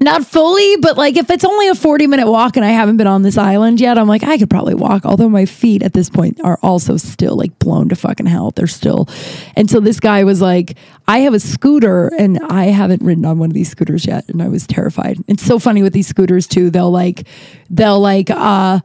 not 0.00 0.26
fully, 0.26 0.76
but 0.78 0.98
like 0.98 1.16
if 1.16 1.30
it's 1.30 1.44
only 1.44 1.68
a 1.68 1.74
40 1.74 2.06
minute 2.06 2.26
walk 2.28 2.56
and 2.56 2.64
I 2.64 2.70
haven't 2.70 2.96
been 2.96 3.06
on 3.06 3.22
this 3.22 3.38
island 3.38 3.80
yet, 3.80 3.96
I'm 3.96 4.08
like, 4.08 4.22
I 4.22 4.36
could 4.36 4.50
probably 4.50 4.74
walk. 4.74 5.06
Although 5.06 5.28
my 5.28 5.46
feet 5.46 5.82
at 5.82 5.92
this 5.92 6.10
point 6.10 6.40
are 6.42 6.58
also 6.62 6.96
still 6.96 7.36
like 7.36 7.58
blown 7.58 7.88
to 7.88 7.96
fucking 7.96 8.26
hell. 8.26 8.50
They're 8.50 8.66
still. 8.66 9.08
And 9.56 9.70
so 9.70 9.80
this 9.80 10.00
guy 10.00 10.24
was 10.24 10.42
like, 10.42 10.76
I 11.06 11.20
have 11.20 11.32
a 11.32 11.40
scooter 11.40 12.08
and 12.18 12.38
I 12.40 12.64
haven't 12.64 13.02
ridden 13.02 13.24
on 13.24 13.38
one 13.38 13.50
of 13.50 13.54
these 13.54 13.70
scooters 13.70 14.04
yet. 14.04 14.28
And 14.28 14.42
I 14.42 14.48
was 14.48 14.66
terrified. 14.66 15.18
It's 15.28 15.44
so 15.44 15.58
funny 15.58 15.82
with 15.82 15.92
these 15.92 16.08
scooters 16.08 16.46
too. 16.46 16.70
They'll 16.70 16.90
like, 16.90 17.26
they'll 17.70 18.00
like, 18.00 18.30
uh, 18.30 18.80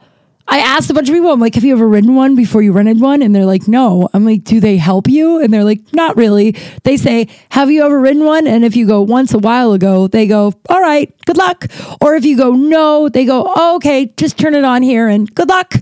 I 0.52 0.60
asked 0.60 0.90
a 0.90 0.96
bunch 0.96 1.08
of 1.10 1.14
people, 1.14 1.32
I'm 1.32 1.40
like, 1.40 1.54
have 1.54 1.64
you 1.64 1.74
ever 1.74 1.88
ridden 1.88 2.16
one 2.16 2.36
before 2.36 2.64
you 2.64 2.72
rented 2.72 3.00
one? 3.00 3.22
And 3.22 3.36
they're 3.36 3.46
like, 3.46 3.68
no. 3.68 4.10
I'm 4.14 4.26
like, 4.26 4.44
do 4.44 4.60
they 4.60 4.78
help 4.78 5.08
you? 5.08 5.40
And 5.40 5.54
they're 5.54 5.64
like, 5.64 5.94
not 5.94 6.18
really. 6.18 6.56
They 6.84 6.98
say, 6.98 7.28
have 7.52 7.70
you 7.70 7.86
ever 7.86 8.00
ridden 8.00 8.26
one? 8.26 8.48
And 8.48 8.66
if 8.66 8.76
you 8.76 8.88
go 8.88 9.02
once 9.04 9.34
a 9.36 9.38
while 9.38 9.74
ago, 9.74 10.08
they 10.08 10.26
go, 10.26 10.54
all 10.68 10.82
right, 10.82 11.14
good 11.26 11.38
luck. 11.38 11.68
Or 12.02 12.16
if 12.16 12.26
you 12.26 12.36
go, 12.36 12.52
no, 12.52 13.10
they 13.10 13.26
go, 13.26 13.52
oh, 13.56 13.76
okay, 13.76 14.08
just 14.18 14.40
turn 14.40 14.56
it 14.56 14.64
on 14.64 14.82
here 14.82 15.08
and 15.08 15.34
good 15.36 15.50
luck. 15.50 15.76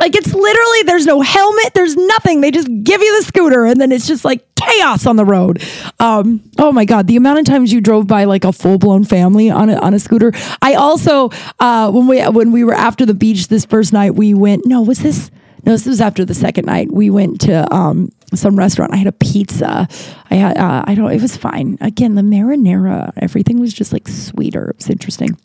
Like 0.00 0.16
it's 0.16 0.34
literally 0.34 0.82
there's 0.82 1.06
no 1.06 1.20
helmet, 1.20 1.72
there's 1.74 1.94
nothing. 1.94 2.40
They 2.40 2.50
just 2.50 2.68
give 2.82 3.00
you 3.00 3.20
the 3.20 3.26
scooter 3.26 3.64
and 3.64 3.80
then 3.80 3.92
it's 3.92 4.06
just 4.06 4.24
like 4.24 4.44
chaos 4.56 5.06
on 5.06 5.16
the 5.16 5.24
road. 5.24 5.62
Um, 6.00 6.42
oh 6.58 6.72
my 6.72 6.84
god, 6.84 7.06
the 7.06 7.16
amount 7.16 7.38
of 7.38 7.44
times 7.44 7.72
you 7.72 7.80
drove 7.80 8.06
by 8.06 8.24
like 8.24 8.44
a 8.44 8.52
full 8.52 8.78
blown 8.78 9.04
family 9.04 9.50
on 9.50 9.70
a 9.70 9.76
on 9.76 9.94
a 9.94 10.00
scooter. 10.00 10.32
I 10.60 10.74
also 10.74 11.30
uh, 11.60 11.90
when 11.92 12.08
we 12.08 12.22
when 12.22 12.50
we 12.50 12.64
were 12.64 12.74
after 12.74 13.06
the 13.06 13.14
beach 13.14 13.48
this 13.48 13.64
first 13.64 13.92
night, 13.92 14.14
we 14.14 14.34
went. 14.34 14.66
No, 14.66 14.82
was 14.82 14.98
this? 14.98 15.30
No, 15.64 15.72
this 15.72 15.86
was 15.86 16.00
after 16.00 16.24
the 16.24 16.34
second 16.34 16.66
night. 16.66 16.92
We 16.92 17.08
went 17.08 17.40
to 17.42 17.72
um, 17.74 18.10
some 18.34 18.56
restaurant. 18.56 18.92
I 18.92 18.96
had 18.96 19.06
a 19.06 19.12
pizza. 19.12 19.88
I 20.30 20.34
had 20.34 20.58
uh, 20.58 20.84
I 20.86 20.94
don't. 20.94 21.10
It 21.12 21.22
was 21.22 21.36
fine. 21.36 21.78
Again, 21.80 22.16
the 22.16 22.22
marinara. 22.22 23.12
Everything 23.16 23.60
was 23.60 23.72
just 23.72 23.92
like 23.92 24.08
sweeter. 24.08 24.70
It 24.70 24.76
was 24.76 24.90
interesting. 24.90 25.38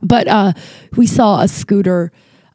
But 0.00 0.28
uh, 0.28 0.52
we 0.96 1.06
saw 1.06 1.40
a 1.40 1.48
scooter. 1.48 2.12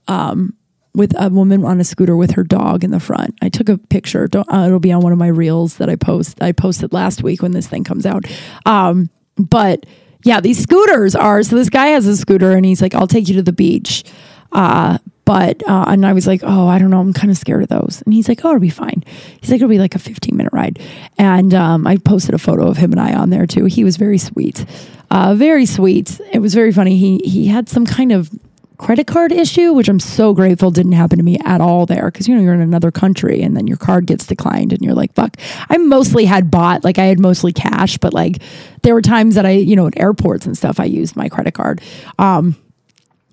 Um, 0.08 0.56
with 0.96 1.14
a 1.20 1.30
woman 1.30 1.64
on 1.64 1.80
a 1.80 1.84
scooter 1.84 2.16
with 2.16 2.32
her 2.32 2.44
dog 2.44 2.84
in 2.84 2.92
the 2.92 3.00
front. 3.00 3.36
I 3.42 3.50
took 3.50 3.70
a 3.70 3.78
picture. 3.78 4.28
Uh, 4.34 4.66
it'll 4.68 4.80
be 4.80 4.92
on 4.92 5.02
one 5.02 5.12
of 5.12 5.18
my 5.18 5.28
reels 5.28 5.78
that 5.78 5.90
I 5.90 5.96
post. 5.96 6.42
I 6.42 6.52
posted 6.52 6.94
last 6.94 7.24
week 7.24 7.42
when 7.42 7.52
this 7.52 7.68
thing 7.68 7.84
comes 7.84 8.06
out. 8.06 8.26
Um, 8.66 9.10
but 9.38 9.86
yeah, 10.24 10.42
these 10.42 10.60
scooters 10.60 11.16
are. 11.16 11.44
So 11.44 11.56
this 11.56 11.70
guy 11.70 11.88
has 11.88 12.06
a 12.06 12.18
scooter 12.18 12.52
and 12.52 12.66
he's 12.66 12.82
like, 12.82 12.96
"I'll 12.96 13.08
take 13.08 13.28
you 13.28 13.36
to 13.36 13.44
the 13.44 13.54
beach." 13.54 14.04
Uh, 14.52 14.98
but 15.26 15.62
uh, 15.70 15.86
and 15.88 16.06
I 16.06 16.14
was 16.14 16.26
like, 16.26 16.42
"Oh, 16.44 16.68
I 16.68 16.80
don't 16.80 16.90
know. 16.90 17.00
I'm 17.00 17.14
kind 17.14 17.30
of 17.30 17.38
scared 17.38 17.62
of 17.62 17.70
those." 17.70 18.02
And 18.02 18.14
he's 18.14 18.28
like, 18.28 18.44
"Oh, 18.44 18.50
it'll 18.50 18.60
be 18.60 18.70
fine." 18.70 19.04
He's 19.40 19.52
like, 19.52 19.58
"It'll 19.58 19.70
be 19.70 19.78
like 19.78 19.96
a 19.96 20.00
15 20.00 20.36
minute 20.36 20.52
ride." 20.52 20.80
And 21.18 21.54
um, 21.54 21.86
I 21.86 21.98
posted 21.98 22.34
a 22.34 22.40
photo 22.40 22.68
of 22.68 22.78
him 22.78 22.92
and 22.92 23.00
I 23.00 23.14
on 23.14 23.30
there 23.30 23.46
too. 23.46 23.66
He 23.66 23.84
was 23.84 23.96
very 23.96 24.18
sweet, 24.18 24.66
uh, 25.12 25.36
very 25.36 25.68
sweet. 25.68 26.20
It 26.32 26.40
was 26.40 26.56
very 26.56 26.72
funny. 26.72 26.98
He 26.98 27.20
he 27.20 27.48
had 27.48 27.70
some 27.70 27.86
kind 27.86 28.12
of 28.12 28.32
credit 28.80 29.08
card 29.08 29.32
issue, 29.32 29.74
which 29.74 29.90
I'm 29.90 30.00
so 30.00 30.34
grateful 30.34 30.72
didn't 30.72 30.94
happen 30.94 31.18
to 31.18 31.24
me 31.24 31.38
at 31.46 31.62
all 31.62 31.86
there 31.86 32.10
because 32.10 32.28
you 32.28 32.34
know 32.34 32.42
you're 32.42 32.54
in 32.54 32.62
another 32.62 32.92
country 32.92 33.42
and 33.42 33.56
then 33.56 33.68
your 33.68 33.78
card 33.78 34.08
gets 34.08 34.26
declined 34.26 34.74
and 34.74 34.82
you're 34.82 34.96
like 34.96 35.14
fuck. 35.14 35.38
I 35.70 35.78
mostly 35.78 36.26
had 36.26 36.50
bought 36.50 36.84
like 36.84 36.98
I 36.98 37.06
had 37.06 37.20
mostly 37.20 37.54
cash, 37.54 37.98
but 37.98 38.14
like 38.14 38.42
there 38.82 38.94
were 38.94 39.02
times 39.02 39.36
that 39.36 39.46
I 39.46 39.52
you 39.52 39.76
know 39.76 39.86
at 39.86 40.00
airports 40.00 40.46
and 40.46 40.58
stuff 40.58 40.80
I 40.80 40.86
used 40.86 41.16
my 41.16 41.30
credit 41.30 41.54
card. 41.54 41.82
Um, 42.18 42.56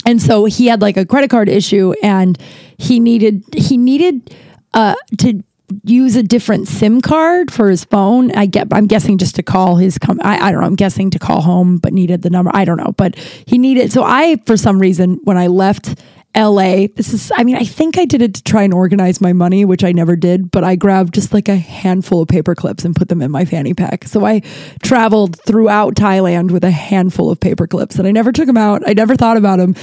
and 0.05 0.21
so 0.21 0.45
he 0.45 0.67
had 0.67 0.83
like 0.83 0.97
a 0.97 1.07
credit 1.07 1.31
card 1.31 1.49
issue 1.49 1.95
and 2.03 2.37
he 2.77 3.01
needed 3.01 3.45
he 3.55 3.77
needed 3.77 4.35
uh, 4.75 4.97
to 5.19 5.43
use 5.85 6.17
a 6.17 6.23
different 6.23 6.69
SIM 6.69 7.01
card 7.01 7.53
for 7.53 7.69
his 7.69 7.85
phone. 7.85 8.31
I 8.33 8.47
get, 8.47 8.69
I'm 8.73 8.87
guessing 8.87 9.19
just 9.19 9.37
to 9.37 9.43
call 9.43 9.77
his, 9.77 9.99
com- 9.99 10.21
I, 10.23 10.39
I 10.39 10.53
don't 10.53 10.61
know, 10.61 10.67
I'm 10.67 10.77
guessing 10.77 11.11
to 11.11 11.19
call 11.19 11.41
home, 11.41 11.79
but 11.79 11.93
needed 11.93 12.23
the 12.23 12.31
number. 12.31 12.51
I 12.55 12.65
don't 12.65 12.77
know, 12.77 12.93
but 12.97 13.17
he 13.17 13.59
needed, 13.59 13.93
so 13.93 14.03
I, 14.05 14.37
for 14.47 14.57
some 14.57 14.79
reason, 14.79 15.21
when 15.25 15.37
I 15.37 15.49
left 15.49 16.01
LA, 16.37 16.87
this 16.95 17.15
is, 17.15 17.33
I 17.35 17.45
mean, 17.45 17.57
I 17.57 17.65
think 17.65 17.99
I 17.99 18.05
did 18.05 18.21
it 18.21 18.35
to 18.35 18.43
try 18.43 18.63
and 18.63 18.75
organize 18.75 19.23
my 19.23 19.33
money, 19.33 19.65
which 19.65 19.83
I 19.83 19.93
never 19.93 20.17
did, 20.17 20.51
but 20.51 20.65
I 20.65 20.77
grabbed 20.77 21.15
just 21.15 21.33
like 21.33 21.49
a 21.49 21.57
handful 21.57 22.21
of 22.21 22.29
paper 22.29 22.55
clips 22.55 22.85
and 22.85 22.95
put 22.95 23.09
them 23.09 23.23
in 23.23 23.31
my 23.31 23.47
fanny 23.47 23.73
pack. 23.73 24.05
So 24.05 24.27
I 24.27 24.41
traveled 24.83 25.41
throughout 25.47 25.95
Thailand 25.95 26.51
with 26.51 26.63
a 26.63 26.71
handful 26.71 27.31
of 27.31 27.41
paper 27.41 27.67
clips 27.67 27.97
and 27.97 28.07
I 28.07 28.11
never 28.11 28.33
took 28.33 28.47
them 28.47 28.59
out. 28.59 28.83
I 28.87 28.93
never 28.93 29.17
thought 29.17 29.39
about 29.39 29.59
them 29.59 29.75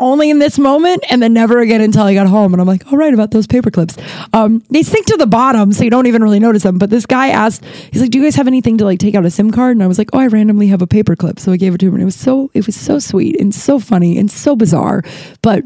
only 0.00 0.30
in 0.30 0.38
this 0.38 0.58
moment 0.58 1.04
and 1.10 1.22
then 1.22 1.32
never 1.32 1.60
again 1.60 1.80
until 1.80 2.02
I 2.02 2.14
got 2.14 2.26
home. 2.26 2.52
And 2.52 2.60
I'm 2.60 2.66
like, 2.66 2.90
all 2.90 2.98
right, 2.98 3.14
about 3.14 3.30
those 3.30 3.46
paper 3.46 3.70
clips. 3.70 3.96
Um, 4.32 4.64
they 4.70 4.82
sink 4.82 5.06
to 5.06 5.16
the 5.16 5.26
bottom, 5.26 5.72
so 5.72 5.84
you 5.84 5.90
don't 5.90 6.06
even 6.06 6.22
really 6.22 6.40
notice 6.40 6.62
them. 6.62 6.78
But 6.78 6.90
this 6.90 7.06
guy 7.06 7.28
asked, 7.28 7.64
he's 7.64 8.00
like, 8.00 8.10
do 8.10 8.18
you 8.18 8.24
guys 8.24 8.34
have 8.34 8.46
anything 8.48 8.78
to 8.78 8.84
like 8.84 8.98
take 8.98 9.14
out 9.14 9.24
a 9.24 9.30
SIM 9.30 9.50
card? 9.50 9.76
And 9.76 9.82
I 9.82 9.86
was 9.86 9.98
like, 9.98 10.10
oh, 10.12 10.18
I 10.18 10.26
randomly 10.26 10.68
have 10.68 10.82
a 10.82 10.86
paper 10.86 11.14
clip. 11.14 11.38
So 11.38 11.52
I 11.52 11.56
gave 11.56 11.74
it 11.74 11.78
to 11.78 11.86
him. 11.86 11.94
And 11.94 12.02
it 12.02 12.06
was 12.06 12.16
so, 12.16 12.50
it 12.54 12.66
was 12.66 12.74
so 12.74 12.98
sweet 12.98 13.38
and 13.38 13.54
so 13.54 13.78
funny 13.78 14.18
and 14.18 14.30
so 14.30 14.56
bizarre. 14.56 15.02
But 15.42 15.64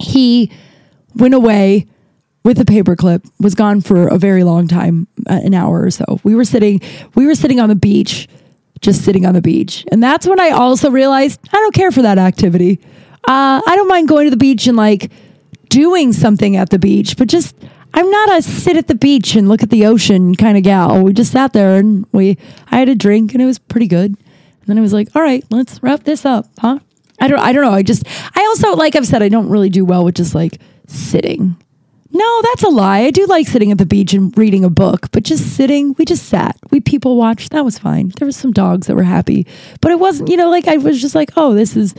he 0.00 0.50
went 1.16 1.34
away 1.34 1.86
with 2.44 2.56
the 2.56 2.64
paperclip 2.64 3.28
was 3.38 3.54
gone 3.54 3.80
for 3.80 4.08
a 4.08 4.16
very 4.16 4.44
long 4.44 4.66
time 4.66 5.06
uh, 5.28 5.40
an 5.44 5.54
hour 5.54 5.82
or 5.82 5.90
so 5.90 6.20
we 6.24 6.34
were 6.34 6.44
sitting 6.44 6.80
we 7.14 7.26
were 7.26 7.34
sitting 7.34 7.60
on 7.60 7.68
the 7.68 7.74
beach 7.74 8.28
just 8.80 9.04
sitting 9.04 9.26
on 9.26 9.34
the 9.34 9.42
beach 9.42 9.84
and 9.92 10.02
that's 10.02 10.26
when 10.26 10.40
i 10.40 10.50
also 10.50 10.90
realized 10.90 11.38
i 11.52 11.56
don't 11.56 11.74
care 11.74 11.90
for 11.90 12.02
that 12.02 12.18
activity 12.18 12.80
uh, 13.28 13.60
I 13.66 13.76
don't 13.76 13.88
mind 13.88 14.08
going 14.08 14.26
to 14.26 14.30
the 14.30 14.36
beach 14.36 14.66
and 14.66 14.76
like 14.76 15.10
doing 15.68 16.12
something 16.12 16.56
at 16.56 16.70
the 16.70 16.78
beach, 16.78 17.16
but 17.16 17.28
just 17.28 17.54
I'm 17.94 18.10
not 18.10 18.38
a 18.38 18.42
sit 18.42 18.76
at 18.76 18.88
the 18.88 18.94
beach 18.94 19.34
and 19.34 19.48
look 19.48 19.62
at 19.62 19.70
the 19.70 19.86
ocean 19.86 20.34
kind 20.34 20.56
of 20.56 20.62
gal. 20.62 21.02
We 21.02 21.12
just 21.12 21.32
sat 21.32 21.52
there 21.52 21.76
and 21.76 22.06
we 22.12 22.38
I 22.70 22.78
had 22.78 22.88
a 22.88 22.94
drink 22.94 23.32
and 23.32 23.42
it 23.42 23.46
was 23.46 23.58
pretty 23.58 23.86
good. 23.86 24.10
And 24.10 24.66
then 24.66 24.78
I 24.78 24.80
was 24.80 24.92
like, 24.92 25.08
all 25.14 25.22
right, 25.22 25.44
let's 25.50 25.82
wrap 25.82 26.04
this 26.04 26.24
up, 26.24 26.46
huh? 26.58 26.78
I 27.20 27.28
don't 27.28 27.40
I 27.40 27.52
don't 27.52 27.64
know. 27.64 27.72
I 27.72 27.82
just 27.82 28.04
I 28.36 28.44
also 28.46 28.74
like 28.74 28.96
I've 28.96 29.06
said 29.06 29.22
I 29.22 29.28
don't 29.28 29.48
really 29.48 29.70
do 29.70 29.84
well 29.84 30.04
with 30.04 30.16
just 30.16 30.34
like 30.34 30.58
sitting. 30.86 31.56
No, 32.12 32.42
that's 32.42 32.64
a 32.64 32.68
lie. 32.68 33.00
I 33.00 33.10
do 33.12 33.24
like 33.26 33.46
sitting 33.46 33.70
at 33.70 33.78
the 33.78 33.86
beach 33.86 34.12
and 34.12 34.36
reading 34.36 34.64
a 34.64 34.70
book, 34.70 35.12
but 35.12 35.22
just 35.22 35.54
sitting, 35.54 35.94
we 35.96 36.04
just 36.04 36.26
sat. 36.26 36.56
We 36.70 36.80
people 36.80 37.16
watched. 37.16 37.52
That 37.52 37.64
was 37.64 37.78
fine. 37.78 38.12
There 38.16 38.26
were 38.26 38.32
some 38.32 38.52
dogs 38.52 38.88
that 38.88 38.96
were 38.96 39.04
happy, 39.04 39.46
but 39.80 39.92
it 39.92 40.00
wasn't, 40.00 40.28
you 40.28 40.36
know, 40.36 40.50
like 40.50 40.66
I 40.66 40.76
was 40.76 41.00
just 41.00 41.14
like, 41.14 41.30
oh, 41.36 41.54
this 41.54 41.76
is 41.76 41.94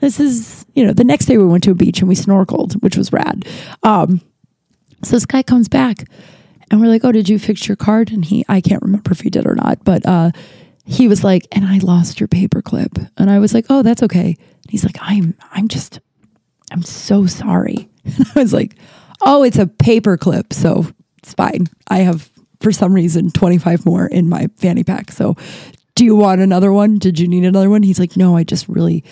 this 0.00 0.20
is, 0.20 0.64
you 0.74 0.84
know, 0.84 0.92
the 0.92 1.04
next 1.04 1.26
day 1.26 1.38
we 1.38 1.46
went 1.46 1.64
to 1.64 1.70
a 1.70 1.74
beach 1.74 2.00
and 2.00 2.08
we 2.08 2.14
snorkeled, 2.14 2.74
which 2.82 2.96
was 2.96 3.12
rad. 3.12 3.46
Um, 3.82 4.20
so 5.02 5.16
this 5.16 5.26
guy 5.26 5.42
comes 5.42 5.68
back 5.68 6.04
and 6.70 6.80
we're 6.80 6.88
like, 6.88 7.04
oh, 7.04 7.12
did 7.12 7.28
you 7.28 7.38
fix 7.38 7.66
your 7.66 7.76
card? 7.76 8.10
And 8.10 8.24
he, 8.24 8.44
I 8.48 8.60
can't 8.60 8.82
remember 8.82 9.10
if 9.12 9.20
he 9.20 9.30
did 9.30 9.46
or 9.46 9.54
not, 9.54 9.84
but 9.84 10.04
uh, 10.06 10.30
he 10.84 11.08
was 11.08 11.24
like, 11.24 11.46
and 11.52 11.64
I 11.64 11.78
lost 11.78 12.20
your 12.20 12.28
paperclip. 12.28 13.10
And 13.16 13.30
I 13.30 13.38
was 13.38 13.54
like, 13.54 13.66
oh, 13.70 13.82
that's 13.82 14.02
okay. 14.02 14.36
And 14.36 14.70
he's 14.70 14.84
like, 14.84 14.98
I'm, 15.00 15.36
I'm 15.52 15.68
just, 15.68 16.00
I'm 16.70 16.82
so 16.82 17.26
sorry. 17.26 17.88
And 18.04 18.26
I 18.34 18.40
was 18.40 18.54
like, 18.54 18.74
oh, 19.20 19.42
it's 19.42 19.58
a 19.58 19.66
paperclip. 19.66 20.54
So 20.54 20.86
it's 21.18 21.34
fine. 21.34 21.66
I 21.88 21.98
have, 21.98 22.30
for 22.60 22.72
some 22.72 22.94
reason, 22.94 23.30
25 23.30 23.84
more 23.84 24.06
in 24.06 24.30
my 24.30 24.48
fanny 24.56 24.82
pack. 24.82 25.12
So 25.12 25.36
do 25.94 26.06
you 26.06 26.16
want 26.16 26.40
another 26.40 26.72
one? 26.72 26.98
Did 26.98 27.18
you 27.18 27.28
need 27.28 27.44
another 27.44 27.68
one? 27.68 27.82
He's 27.82 27.98
like, 27.98 28.16
no, 28.16 28.34
I 28.34 28.44
just 28.44 28.66
really, 28.66 29.04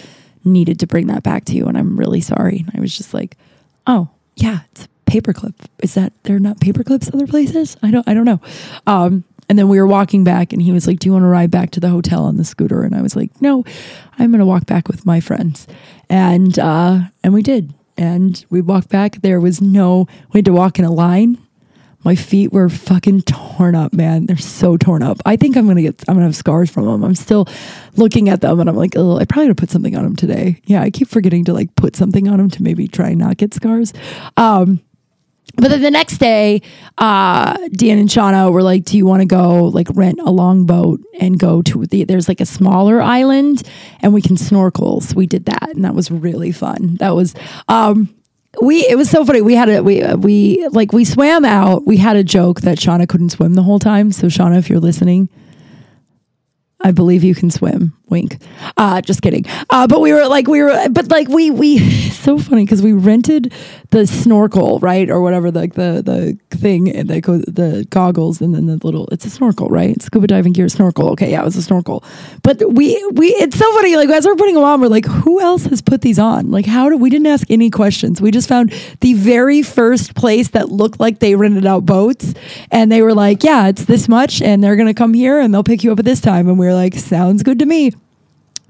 needed 0.46 0.78
to 0.80 0.86
bring 0.86 1.08
that 1.08 1.22
back 1.22 1.44
to 1.46 1.54
you 1.54 1.66
and 1.66 1.76
I'm 1.76 1.96
really 1.96 2.20
sorry. 2.20 2.64
And 2.66 2.70
I 2.76 2.80
was 2.80 2.96
just 2.96 3.12
like, 3.12 3.36
oh, 3.86 4.08
yeah, 4.36 4.60
it's 4.70 4.88
paperclip. 5.06 5.54
Is 5.80 5.94
that 5.94 6.12
they're 6.22 6.38
not 6.38 6.60
paperclips 6.60 7.12
other 7.12 7.26
places? 7.26 7.76
I 7.82 7.90
don't 7.90 8.06
I 8.08 8.14
don't 8.14 8.24
know. 8.24 8.40
Um, 8.86 9.24
and 9.48 9.58
then 9.58 9.68
we 9.68 9.78
were 9.78 9.86
walking 9.86 10.24
back 10.24 10.52
and 10.52 10.60
he 10.60 10.72
was 10.72 10.86
like, 10.86 10.98
"Do 10.98 11.08
you 11.08 11.12
want 11.12 11.22
to 11.22 11.28
ride 11.28 11.50
back 11.50 11.70
to 11.72 11.80
the 11.80 11.88
hotel 11.88 12.24
on 12.24 12.36
the 12.36 12.44
scooter?" 12.44 12.82
And 12.82 12.94
I 12.94 13.02
was 13.02 13.14
like, 13.14 13.30
"No, 13.40 13.64
I'm 14.18 14.30
going 14.30 14.40
to 14.40 14.46
walk 14.46 14.66
back 14.66 14.88
with 14.88 15.06
my 15.06 15.20
friends." 15.20 15.66
And 16.08 16.58
uh 16.58 17.00
and 17.22 17.32
we 17.32 17.42
did. 17.42 17.72
And 17.98 18.44
we 18.50 18.60
walked 18.60 18.90
back. 18.90 19.22
There 19.22 19.40
was 19.40 19.60
no 19.60 20.06
we 20.32 20.38
had 20.38 20.44
to 20.46 20.52
walk 20.52 20.78
in 20.78 20.84
a 20.84 20.92
line 20.92 21.38
my 22.06 22.14
feet 22.14 22.52
were 22.52 22.68
fucking 22.68 23.22
torn 23.22 23.74
up, 23.74 23.92
man. 23.92 24.26
They're 24.26 24.36
so 24.36 24.76
torn 24.76 25.02
up. 25.02 25.18
I 25.26 25.34
think 25.34 25.56
I'm 25.56 25.66
gonna 25.66 25.82
get, 25.82 26.04
I'm 26.06 26.14
gonna 26.14 26.26
have 26.26 26.36
scars 26.36 26.70
from 26.70 26.84
them. 26.86 27.02
I'm 27.04 27.16
still 27.16 27.48
looking 27.96 28.28
at 28.28 28.42
them 28.42 28.60
and 28.60 28.68
I'm 28.70 28.76
like, 28.76 28.92
oh, 28.94 29.18
I 29.18 29.24
probably 29.24 29.46
gonna 29.46 29.56
put 29.56 29.70
something 29.70 29.96
on 29.96 30.04
them 30.04 30.14
today. 30.14 30.62
Yeah, 30.66 30.82
I 30.82 30.90
keep 30.90 31.08
forgetting 31.08 31.44
to 31.46 31.52
like 31.52 31.74
put 31.74 31.96
something 31.96 32.28
on 32.28 32.38
them 32.38 32.48
to 32.50 32.62
maybe 32.62 32.86
try 32.86 33.08
and 33.08 33.18
not 33.18 33.38
get 33.38 33.54
scars. 33.54 33.92
Um, 34.36 34.80
but 35.56 35.68
then 35.68 35.82
the 35.82 35.90
next 35.90 36.18
day, 36.18 36.62
uh, 36.96 37.56
Dan 37.72 37.98
and 37.98 38.08
Shauna 38.08 38.52
were 38.52 38.62
like, 38.62 38.84
"Do 38.84 38.96
you 38.96 39.06
want 39.06 39.22
to 39.22 39.26
go 39.26 39.64
like 39.64 39.88
rent 39.94 40.20
a 40.20 40.30
longboat 40.30 41.00
and 41.18 41.38
go 41.38 41.62
to 41.62 41.86
the? 41.86 42.04
There's 42.04 42.28
like 42.28 42.40
a 42.40 42.46
smaller 42.46 43.00
island, 43.00 43.62
and 44.00 44.12
we 44.12 44.20
can 44.20 44.36
snorkel." 44.36 45.00
So 45.00 45.14
we 45.16 45.26
did 45.26 45.46
that, 45.46 45.70
and 45.70 45.84
that 45.84 45.94
was 45.94 46.10
really 46.10 46.52
fun. 46.52 46.96
That 46.96 47.14
was 47.14 47.34
um, 47.68 48.14
we 48.62 48.86
it 48.88 48.96
was 48.96 49.10
so 49.10 49.24
funny. 49.24 49.42
We 49.42 49.54
had 49.54 49.68
a 49.68 49.82
we 49.82 50.02
we 50.14 50.66
like 50.68 50.92
we 50.92 51.04
swam 51.04 51.44
out. 51.44 51.86
We 51.86 51.96
had 51.96 52.16
a 52.16 52.24
joke 52.24 52.62
that 52.62 52.78
Shauna 52.78 53.08
couldn't 53.08 53.30
swim 53.30 53.54
the 53.54 53.62
whole 53.62 53.78
time. 53.78 54.12
So 54.12 54.26
Shauna, 54.26 54.58
if 54.58 54.70
you're 54.70 54.80
listening, 54.80 55.28
I 56.80 56.92
believe 56.92 57.24
you 57.24 57.34
can 57.34 57.50
swim. 57.50 57.94
Wink. 58.08 58.38
Uh, 58.76 59.00
just 59.00 59.22
kidding. 59.22 59.44
Uh, 59.70 59.86
but 59.88 60.00
we 60.00 60.12
were 60.12 60.28
like, 60.28 60.46
we 60.46 60.62
were, 60.62 60.88
but 60.90 61.10
like 61.10 61.28
we, 61.28 61.50
we, 61.50 61.78
so 62.10 62.38
funny 62.38 62.64
because 62.64 62.82
we 62.82 62.92
rented 62.92 63.52
the 63.90 64.06
snorkel, 64.06 64.78
right? 64.78 65.10
Or 65.10 65.20
whatever, 65.20 65.50
like 65.50 65.74
the, 65.74 66.02
the 66.04 66.38
thing, 66.56 66.90
and 66.90 67.08
they 67.08 67.20
go, 67.20 67.38
the 67.38 67.86
goggles 67.90 68.40
and 68.40 68.54
then 68.54 68.66
the 68.66 68.76
little, 68.76 69.06
it's 69.12 69.24
a 69.24 69.30
snorkel, 69.30 69.68
right? 69.68 70.00
Scuba 70.00 70.26
diving 70.26 70.52
gear, 70.52 70.68
snorkel. 70.68 71.10
Okay. 71.10 71.30
Yeah, 71.30 71.42
it 71.42 71.44
was 71.44 71.56
a 71.56 71.62
snorkel. 71.62 72.02
But 72.42 72.62
we, 72.72 73.04
we, 73.12 73.28
it's 73.28 73.58
so 73.58 73.70
funny. 73.74 73.96
Like 73.96 74.08
as 74.08 74.26
we're 74.26 74.36
putting 74.36 74.54
them 74.54 74.64
on, 74.64 74.80
we're 74.80 74.88
like, 74.88 75.06
who 75.06 75.40
else 75.40 75.64
has 75.66 75.82
put 75.82 76.00
these 76.00 76.18
on? 76.18 76.50
Like, 76.50 76.66
how 76.66 76.88
do 76.88 76.96
we 76.96 77.10
didn't 77.10 77.26
ask 77.26 77.50
any 77.50 77.70
questions? 77.70 78.20
We 78.20 78.30
just 78.30 78.48
found 78.48 78.72
the 79.00 79.14
very 79.14 79.62
first 79.62 80.14
place 80.14 80.48
that 80.48 80.70
looked 80.70 81.00
like 81.00 81.18
they 81.18 81.34
rented 81.34 81.66
out 81.66 81.84
boats. 81.84 82.34
And 82.70 82.90
they 82.90 83.02
were 83.02 83.14
like, 83.14 83.44
yeah, 83.44 83.68
it's 83.68 83.84
this 83.84 84.08
much. 84.08 84.40
And 84.40 84.62
they're 84.64 84.76
to 84.76 84.94
come 84.94 85.14
here 85.14 85.40
and 85.40 85.52
they'll 85.52 85.64
pick 85.64 85.84
you 85.84 85.92
up 85.92 85.98
at 85.98 86.04
this 86.04 86.20
time. 86.20 86.48
And 86.48 86.58
we 86.58 86.66
are 86.66 86.74
like, 86.74 86.94
sounds 86.94 87.42
good 87.42 87.58
to 87.58 87.66
me. 87.66 87.92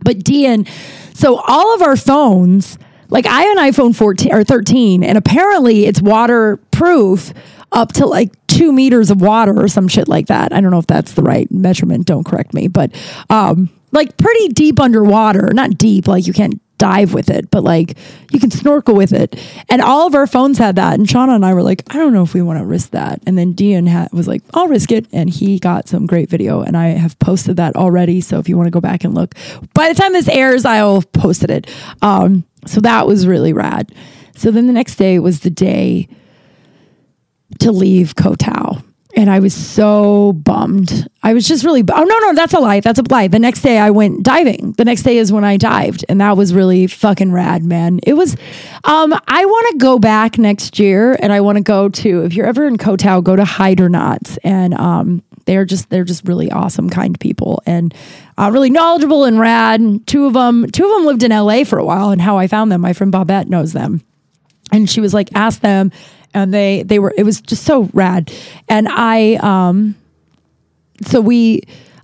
But 0.01 0.23
Dean, 0.23 0.67
so 1.15 1.37
all 1.37 1.75
of 1.75 1.83
our 1.83 1.97
phones, 1.97 2.79
like 3.09 3.27
I 3.27 3.43
have 3.43 3.59
an 3.59 3.65
iPhone 3.65 3.95
14 3.95 4.33
or 4.33 4.45
13, 4.45 5.03
and 5.03 5.17
apparently 5.17 5.87
it's 5.87 6.03
waterproof 6.03 7.33
up 7.77 7.93
to 7.93 8.07
like 8.07 8.33
two 8.47 8.73
meters 8.73 9.11
of 9.11 9.21
water 9.21 9.55
or 9.57 9.69
some 9.69 9.87
shit 9.87 10.09
like 10.09 10.27
that. 10.27 10.53
I 10.53 10.61
don't 10.61 10.71
know 10.71 10.79
if 10.79 10.87
that's 10.87 11.13
the 11.13 11.23
right 11.23 11.49
measurement. 11.53 12.07
Don't 12.07 12.25
correct 12.25 12.55
me, 12.55 12.69
but 12.69 12.91
um, 13.31 13.69
like 13.93 14.17
pretty 14.17 14.49
deep 14.49 14.81
underwater. 14.81 15.53
Not 15.53 15.77
deep, 15.77 16.09
like 16.09 16.27
you 16.27 16.33
can't 16.33 16.61
dive 16.79 17.13
with 17.13 17.31
it, 17.31 17.51
but 17.51 17.63
like 17.65 17.97
you 18.33 18.41
can 18.41 18.51
snorkel 18.51 18.95
with 18.95 19.13
it. 19.13 19.39
And 19.69 19.83
all 19.83 20.07
of 20.07 20.15
our 20.15 20.27
phones 20.27 20.59
had 20.59 20.77
that. 20.77 20.95
And 20.95 21.07
Shauna 21.07 21.35
and 21.35 21.45
I 21.45 21.53
were 21.53 21.63
like, 21.63 21.83
I 21.95 21.99
don't 21.99 22.15
know 22.15 22.23
if 22.23 22.33
we 22.33 22.43
want 22.43 22.59
to 22.59 22.65
risk 22.65 22.91
that. 22.91 23.23
And 23.27 23.37
then 23.37 23.53
Dean 23.53 23.87
had, 23.87 24.11
was 24.13 24.27
like, 24.27 24.43
I'll 24.55 24.69
risk 24.69 24.91
it. 24.91 25.07
And 25.13 25.29
he 25.29 25.59
got 25.59 25.87
some 25.87 26.07
great 26.07 26.31
video. 26.31 26.63
And 26.63 26.77
I 26.77 26.89
have 26.89 27.19
posted 27.19 27.57
that 27.59 27.77
already. 27.77 28.23
So 28.23 28.39
if 28.39 28.49
you 28.49 28.57
want 28.57 28.67
to 28.69 28.71
go 28.73 28.81
back 28.81 29.05
and 29.05 29.15
look, 29.15 29.35
by 29.75 29.89
the 29.89 29.95
time 29.95 30.13
this 30.13 30.29
airs, 30.29 30.65
I'll 30.65 30.97
have 30.97 31.13
posted 31.13 31.51
it. 31.51 31.71
Um, 32.01 32.45
so 32.67 32.81
that 32.81 33.07
was 33.07 33.27
really 33.27 33.53
rad. 33.53 33.93
So 34.35 34.51
then 34.51 34.67
the 34.67 34.73
next 34.73 34.97
day 34.97 35.19
was 35.19 35.41
the 35.41 35.51
day 35.51 36.09
to 37.61 37.73
leave 37.73 38.17
Koh 38.17 38.35
and 39.17 39.31
I 39.31 39.39
was 39.39 39.55
so 39.55 40.35
bummed. 40.35 41.09
I 41.23 41.33
was 41.33 41.49
just 41.49 41.65
really, 41.65 41.81
oh 41.81 42.05
no, 42.05 42.19
no, 42.19 42.35
that's 42.35 42.53
a 42.53 42.61
lie. 42.61 42.81
That's 42.81 42.99
a 42.99 43.05
lie. 43.11 43.29
The 43.29 43.39
next 43.39 43.63
day 43.63 43.79
I 43.79 43.91
went 43.91 44.23
diving. 44.23 44.73
The 44.73 44.85
next 44.85 45.05
day 45.05 45.17
is 45.17 45.33
when 45.33 45.43
I 45.43 45.57
dived, 45.57 46.05
and 46.11 46.21
that 46.21 46.37
was 46.37 46.53
really 46.53 46.87
fucking 46.87 47.33
rad, 47.33 47.65
man. 47.65 47.99
It 48.03 48.13
was, 48.13 48.37
um, 48.85 49.19
I 49.27 49.45
want 49.47 49.73
to 49.73 49.79
go 49.79 49.99
back 49.99 50.37
next 50.37 50.79
year 50.79 51.17
and 51.19 51.33
I 51.33 51.41
want 51.41 51.57
to 51.57 51.65
go 51.65 51.89
to, 51.89 52.25
if 52.25 52.35
you're 52.35 52.47
ever 52.47 52.67
in 52.67 52.77
Koh 52.77 52.97
go 52.97 53.35
to 53.35 53.43
Hydronauts. 53.43 54.37
And, 54.45 54.75
um, 54.75 55.23
they're 55.47 55.65
just, 55.65 55.89
they're 55.91 56.05
just 56.05 56.27
really 56.27 56.51
awesome, 56.51 56.91
kind 56.91 57.19
people 57.19 57.63
and 57.67 57.95
uh, 58.37 58.51
really 58.53 58.69
knowledgeable 58.69 59.25
and 59.25 59.39
rad. 59.39 60.07
Two 60.07 60.27
of 60.27 60.33
them, 60.35 60.69
two 60.73 60.85
of 60.85 60.91
them 60.91 61.07
lived 61.07 61.23
in 61.23 61.31
LA 61.31 61.63
for 61.63 61.79
a 61.79 61.85
while 61.85 62.11
and 62.11 62.21
how 62.21 62.37
I 62.37 62.49
found 62.49 62.71
them, 62.71 62.81
my 62.81 62.93
friend 62.93 63.13
Bobette 63.13 63.47
knows 63.47 63.73
them. 63.73 64.03
And 64.73 64.91
she 64.91 65.01
was 65.01 65.15
like, 65.15 65.31
ask 65.35 65.61
them 65.61 65.93
and 66.35 66.53
they 66.53 66.83
they 66.83 66.99
were 66.99 67.13
it 67.17 67.25
was 67.25 67.41
just 67.41 67.65
so 67.65 67.89
rad. 67.93 68.33
And 68.69 68.89
i 68.89 69.35
um 69.37 69.97
so 71.03 71.21
we 71.21 71.63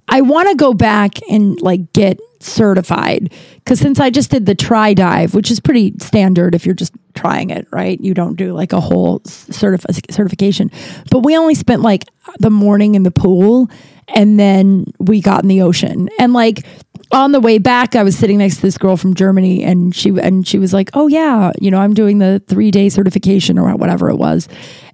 I 0.09 0.21
want 0.21 0.49
to 0.51 0.55
go 0.55 0.75
back 0.75 1.19
and 1.31 1.61
like 1.63 1.93
get 1.93 2.21
certified 2.41 3.33
because 3.57 3.79
since 3.79 4.01
I 4.01 4.11
just 4.11 4.31
did 4.31 4.47
the 4.47 4.55
try 4.55 4.95
dive, 4.95 5.35
which 5.35 5.51
is 5.51 5.61
pretty 5.61 5.95
standard 6.01 6.55
if 6.55 6.67
you're 6.67 6.75
just 6.75 6.93
trying 7.15 7.51
it, 7.51 7.67
right? 7.71 8.01
You 8.01 8.15
don't 8.15 8.37
do 8.37 8.53
like 8.53 8.73
a 8.73 8.81
whole 8.81 9.21
certif- 9.21 10.13
certification, 10.13 10.71
but 11.11 11.21
we 11.21 11.37
only 11.37 11.55
spent 11.55 11.83
like 11.83 12.05
the 12.41 12.51
morning 12.51 12.95
in 12.95 13.05
the 13.05 13.11
pool 13.11 13.71
and 14.09 14.39
then 14.39 14.87
we 14.99 15.21
got 15.21 15.43
in 15.43 15.49
the 15.49 15.63
ocean. 15.63 16.09
And 16.19 16.33
like 16.33 16.67
on 17.12 17.33
the 17.33 17.40
way 17.40 17.59
back, 17.59 17.94
I 17.94 18.03
was 18.03 18.16
sitting 18.16 18.38
next 18.38 18.57
to 18.57 18.62
this 18.62 18.79
girl 18.79 18.96
from 18.96 19.14
Germany, 19.14 19.62
and 19.62 19.94
she 19.94 20.11
and 20.11 20.46
she 20.46 20.59
was 20.59 20.72
like, 20.72 20.90
"Oh 20.94 21.09
yeah, 21.09 21.53
you 21.61 21.70
know, 21.70 21.79
I'm 21.79 21.94
doing 21.94 22.18
the 22.18 22.42
three 22.48 22.70
day 22.70 22.88
certification 22.88 23.59
or 23.59 23.75
whatever 23.77 24.09
it 24.09 24.16
was," 24.16 24.48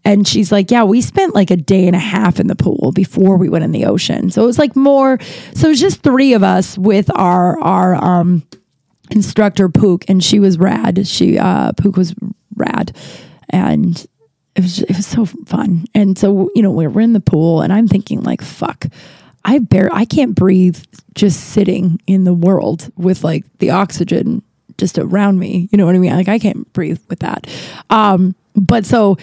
and 0.05 0.27
she's 0.27 0.51
like, 0.51 0.71
"Yeah, 0.71 0.85
we 0.85 1.01
spent 1.01 1.35
like 1.35 1.51
a 1.51 1.57
day 1.57 1.87
and 1.87 1.95
a 1.95 2.01
half 2.01 2.41
in 2.41 2.49
the 2.49 2.57
pool 2.57 2.93
before 2.93 3.37
we 3.37 3.49
went 3.49 3.65
in 3.65 3.73
the 3.73 3.87
ocean, 3.87 4.31
so 4.31 4.43
it 4.43 4.47
was 4.47 4.59
like 4.59 4.75
more. 4.75 5.19
So 5.55 5.69
it 5.69 5.71
was 5.71 5.81
just 5.81 6.03
three 6.03 6.33
of 6.33 6.43
us 6.43 6.77
with 6.77 7.11
our 7.15 7.59
our 7.61 7.95
um, 7.95 8.43
instructor 9.11 9.69
Pook, 9.69 10.05
and 10.09 10.23
she 10.23 10.41
was 10.41 10.59
rad. 10.59 11.07
She 11.07 11.39
uh, 11.39 11.73
Pook 11.73 11.97
was 11.97 12.15
rad, 12.57 12.97
and." 13.51 14.07
It 14.57 14.63
was, 14.63 14.83
it 14.83 14.97
was 14.97 15.07
so 15.07 15.25
fun. 15.25 15.85
And 15.95 16.19
so, 16.19 16.51
you 16.53 16.63
know, 16.63 16.73
we're, 16.73 16.91
we're 16.91 17.03
in 17.03 17.13
the 17.13 17.21
pool 17.21 17.61
and 17.61 17.73
I'm 17.73 17.87
thinking 17.87 18.25
like, 18.25 18.43
fuck, 18.43 18.87
I 19.49 19.61
bear 19.61 19.89
I 19.91 20.05
can't 20.05 20.35
breathe 20.35 20.85
just 21.15 21.41
sitting 21.41 22.03
in 22.07 22.25
the 22.25 22.35
world 22.35 22.93
with 22.97 23.25
like 23.25 23.47
the 23.61 23.71
oxygen 23.71 24.43
just 24.77 24.99
around 24.99 25.39
me. 25.39 25.71
You 25.73 25.79
know 25.79 25.87
what 25.87 25.95
I 25.95 25.99
mean? 25.99 26.13
Like 26.13 26.29
I 26.29 26.39
can't 26.39 26.71
breathe 26.75 27.01
with 27.09 27.21
that. 27.21 27.47
Um, 27.89 28.35
but 28.55 28.85
so 28.85 29.17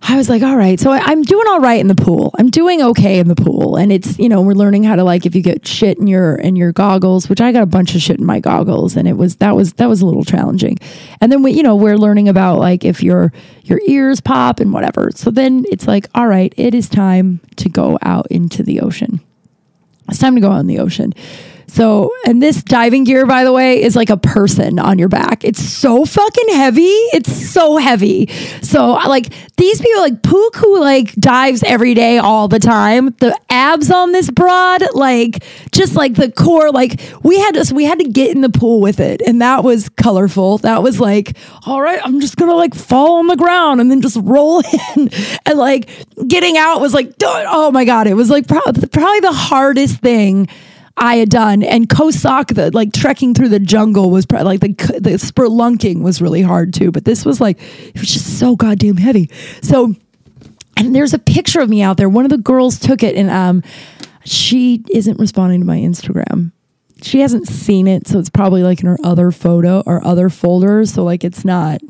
I 0.00 0.16
was 0.16 0.30
like, 0.30 0.42
all 0.42 0.56
right, 0.56 0.80
so 0.80 0.90
I, 0.90 1.12
am 1.12 1.20
doing 1.20 1.46
all 1.48 1.60
right 1.60 1.78
in 1.78 1.86
the 1.86 1.94
pool. 1.94 2.34
I'm 2.38 2.48
doing 2.48 2.80
okay 2.80 3.18
in 3.18 3.28
the 3.28 3.34
pool, 3.34 3.76
and 3.76 3.92
it's 3.92 4.18
you 4.18 4.30
know 4.30 4.40
we're 4.40 4.54
learning 4.54 4.84
how 4.84 4.96
to 4.96 5.04
like 5.04 5.26
if 5.26 5.34
you 5.34 5.42
get 5.42 5.66
shit 5.66 5.98
in 5.98 6.06
your 6.06 6.36
in 6.36 6.56
your 6.56 6.72
goggles, 6.72 7.28
which 7.28 7.42
I 7.42 7.52
got 7.52 7.62
a 7.62 7.66
bunch 7.66 7.94
of 7.94 8.00
shit 8.00 8.18
in 8.18 8.24
my 8.24 8.40
goggles, 8.40 8.96
and 8.96 9.06
it 9.06 9.18
was 9.18 9.36
that 9.36 9.54
was 9.54 9.74
that 9.74 9.88
was 9.88 10.00
a 10.00 10.06
little 10.06 10.24
challenging. 10.24 10.78
And 11.20 11.30
then 11.30 11.42
we 11.42 11.52
you 11.52 11.62
know 11.62 11.76
we're 11.76 11.98
learning 11.98 12.30
about 12.30 12.58
like 12.58 12.86
if 12.86 13.02
your 13.02 13.34
your 13.64 13.80
ears 13.86 14.22
pop 14.22 14.60
and 14.60 14.72
whatever. 14.72 15.10
So 15.14 15.30
then 15.30 15.66
it's 15.70 15.86
like, 15.86 16.06
all 16.14 16.26
right, 16.26 16.54
it 16.56 16.74
is 16.74 16.88
time 16.88 17.40
to 17.56 17.68
go 17.68 17.98
out 18.00 18.26
into 18.28 18.62
the 18.62 18.80
ocean. 18.80 19.20
It's 20.12 20.20
time 20.20 20.34
to 20.34 20.42
go 20.42 20.50
out 20.50 20.60
in 20.60 20.66
the 20.66 20.78
ocean. 20.78 21.14
So, 21.68 22.12
and 22.26 22.42
this 22.42 22.62
diving 22.62 23.04
gear, 23.04 23.26
by 23.26 23.44
the 23.44 23.52
way, 23.52 23.82
is 23.82 23.96
like 23.96 24.10
a 24.10 24.16
person 24.16 24.78
on 24.78 24.98
your 24.98 25.08
back. 25.08 25.44
It's 25.44 25.62
so 25.62 26.04
fucking 26.04 26.48
heavy. 26.50 26.82
It's 26.82 27.50
so 27.50 27.76
heavy. 27.76 28.26
So, 28.62 28.92
like 28.92 29.32
these 29.56 29.80
people, 29.80 30.02
like 30.02 30.22
Pook, 30.22 30.56
who 30.56 30.80
like 30.80 31.14
dives 31.14 31.62
every 31.62 31.94
day, 31.94 32.18
all 32.18 32.48
the 32.48 32.58
time. 32.58 33.14
The 33.20 33.38
abs 33.48 33.90
on 33.90 34.12
this 34.12 34.30
broad, 34.30 34.82
like 34.94 35.44
just 35.72 35.94
like 35.94 36.14
the 36.14 36.30
core, 36.30 36.70
like 36.70 37.00
we 37.22 37.38
had 37.38 37.54
to, 37.54 37.74
we 37.74 37.84
had 37.84 37.98
to 38.00 38.08
get 38.08 38.34
in 38.34 38.40
the 38.40 38.50
pool 38.50 38.80
with 38.80 39.00
it, 39.00 39.22
and 39.22 39.40
that 39.40 39.64
was 39.64 39.88
colorful. 39.88 40.58
That 40.58 40.82
was 40.82 41.00
like, 41.00 41.36
all 41.66 41.80
right, 41.80 42.00
I'm 42.04 42.20
just 42.20 42.36
gonna 42.36 42.54
like 42.54 42.74
fall 42.74 43.18
on 43.18 43.26
the 43.28 43.36
ground 43.36 43.80
and 43.80 43.90
then 43.90 44.02
just 44.02 44.18
roll 44.20 44.62
in, 44.96 45.10
and 45.46 45.58
like 45.58 45.88
getting 46.28 46.56
out 46.56 46.80
was 46.80 46.94
like, 46.94 47.14
oh 47.22 47.70
my 47.70 47.84
god, 47.84 48.06
it 48.06 48.14
was 48.14 48.30
like 48.30 48.46
probably 48.46 49.20
the 49.20 49.32
hardest 49.32 50.00
thing 50.00 50.48
I 50.96 51.16
had 51.16 51.30
done. 51.30 51.62
And 51.62 51.88
Khao 51.88 52.12
Sok, 52.12 52.48
the 52.48 52.70
like 52.72 52.92
trekking 52.92 53.34
through 53.34 53.48
the 53.48 53.60
jungle 53.60 54.10
was 54.10 54.30
like 54.30 54.60
the 54.60 54.68
the 55.00 55.10
spelunking 55.12 56.02
was 56.02 56.20
really 56.20 56.42
hard 56.42 56.74
too. 56.74 56.90
But 56.90 57.04
this 57.04 57.24
was 57.24 57.40
like 57.40 57.60
it 57.60 57.98
was 57.98 58.08
just 58.08 58.38
so 58.38 58.56
goddamn 58.56 58.96
heavy. 58.96 59.30
So, 59.62 59.94
and 60.76 60.94
there's 60.94 61.14
a 61.14 61.18
picture 61.18 61.60
of 61.60 61.68
me 61.68 61.82
out 61.82 61.96
there. 61.96 62.08
One 62.08 62.24
of 62.24 62.30
the 62.30 62.38
girls 62.38 62.78
took 62.78 63.02
it, 63.02 63.16
and 63.16 63.30
um, 63.30 63.62
she 64.24 64.84
isn't 64.90 65.18
responding 65.18 65.60
to 65.60 65.66
my 65.66 65.78
Instagram. 65.78 66.52
She 67.02 67.20
hasn't 67.20 67.48
seen 67.48 67.88
it, 67.88 68.06
so 68.06 68.18
it's 68.18 68.30
probably 68.30 68.62
like 68.62 68.80
in 68.80 68.86
her 68.86 68.98
other 69.02 69.32
photo 69.32 69.82
or 69.86 70.04
other 70.06 70.28
folders. 70.28 70.92
So 70.92 71.04
like 71.04 71.24
it's 71.24 71.44
not 71.44 71.80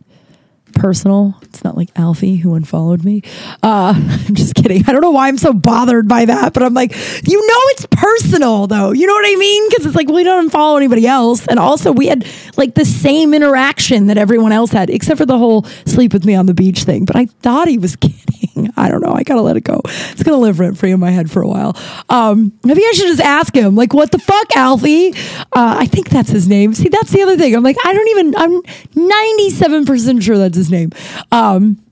personal. 0.75 1.35
It's 1.43 1.65
not 1.65 1.77
like 1.77 1.91
Alfie 1.97 2.37
who 2.37 2.55
unfollowed 2.55 3.05
me. 3.05 3.23
Uh, 3.63 3.95
I'm 4.29 4.35
just 4.35 4.55
kidding. 4.55 4.85
I 4.87 4.93
don't 4.93 5.01
know 5.01 5.11
why 5.11 5.29
I'm 5.29 5.39
so 5.39 5.53
bothered 5.53 6.09
by 6.09 6.25
that, 6.25 6.53
but 6.53 6.63
I'm 6.63 6.75
like, 6.75 6.93
you 7.27 7.41
know, 7.41 7.61
it's 7.71 7.87
personal 7.91 8.67
though. 8.67 8.93
You 8.93 9.07
know 9.07 9.15
what 9.15 9.27
I 9.27 9.37
mean? 9.37 9.69
Because 9.69 9.87
it's 9.87 9.97
like 9.97 10.09
we 10.09 10.25
don't 10.25 10.51
unfollow 10.51 10.77
anybody 10.77 11.07
else, 11.07 11.47
and 11.47 11.59
also 11.59 11.93
we 11.93 12.07
had 12.07 12.27
like 12.57 12.75
the 12.75 12.85
same 12.85 13.35
interaction 13.35 14.07
that 14.09 14.19
everyone 14.19 14.53
else 14.53 14.71
had, 14.71 14.91
except 14.91 15.19
for 15.19 15.27
the 15.27 15.39
whole 15.39 15.65
sleep 15.87 16.13
with 16.13 16.25
me 16.25 16.35
on 16.35 16.47
the 16.47 16.55
beach 16.55 16.85
thing. 16.85 17.05
But 17.05 17.17
I 17.17 17.27
thought 17.27 17.69
he 17.69 17.79
was 17.79 17.97
kidding. 18.03 18.42
I 18.77 18.89
don't 18.89 19.03
know. 19.03 19.13
I 19.13 19.23
gotta 19.23 19.41
let 19.41 19.57
it 19.57 19.65
go. 19.65 19.81
It's 19.85 20.23
gonna 20.23 20.39
live 20.39 20.61
rent 20.61 20.79
free 20.79 20.93
in 20.93 21.01
my 21.01 21.11
head 21.11 21.31
for 21.31 21.43
a 21.43 21.49
while. 21.49 21.77
Um, 22.09 22.53
maybe 22.65 22.83
I 22.83 22.93
should 22.95 23.07
just 23.07 23.21
ask 23.21 23.55
him, 23.55 23.75
like, 23.75 23.95
what 23.95 24.11
the 24.11 24.19
fuck, 24.19 24.57
Alfie? 24.57 25.15
Uh, 25.53 25.77
I 25.79 25.87
think 25.87 26.11
that's 26.11 26.31
his 26.31 26.49
name. 26.49 26.75
See, 26.75 26.89
that's 26.89 27.11
the 27.11 27.23
other 27.23 27.37
thing. 27.37 27.55
I'm 27.55 27.63
like, 27.63 27.77
I 27.85 27.93
don't 27.93 28.09
even. 28.09 28.37
I'm 28.37 28.63
97 28.95 29.87
percent 29.87 30.23
sure 30.23 30.39
that's 30.39 30.57
his 30.57 30.71
name. 30.71 30.91
Um, 31.31 31.83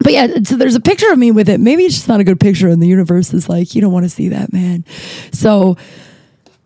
but 0.00 0.12
yeah, 0.12 0.28
so 0.44 0.56
there's 0.56 0.76
a 0.76 0.80
picture 0.80 1.10
of 1.10 1.18
me 1.18 1.32
with 1.32 1.48
it. 1.48 1.58
Maybe 1.60 1.84
it's 1.84 1.94
just 1.96 2.08
not 2.08 2.20
a 2.20 2.24
good 2.24 2.38
picture, 2.38 2.68
and 2.68 2.80
the 2.80 2.86
universe 2.86 3.34
is 3.34 3.48
like, 3.48 3.74
you 3.74 3.80
don't 3.80 3.92
want 3.92 4.04
to 4.04 4.10
see 4.10 4.28
that, 4.28 4.52
man. 4.52 4.84
So 5.32 5.76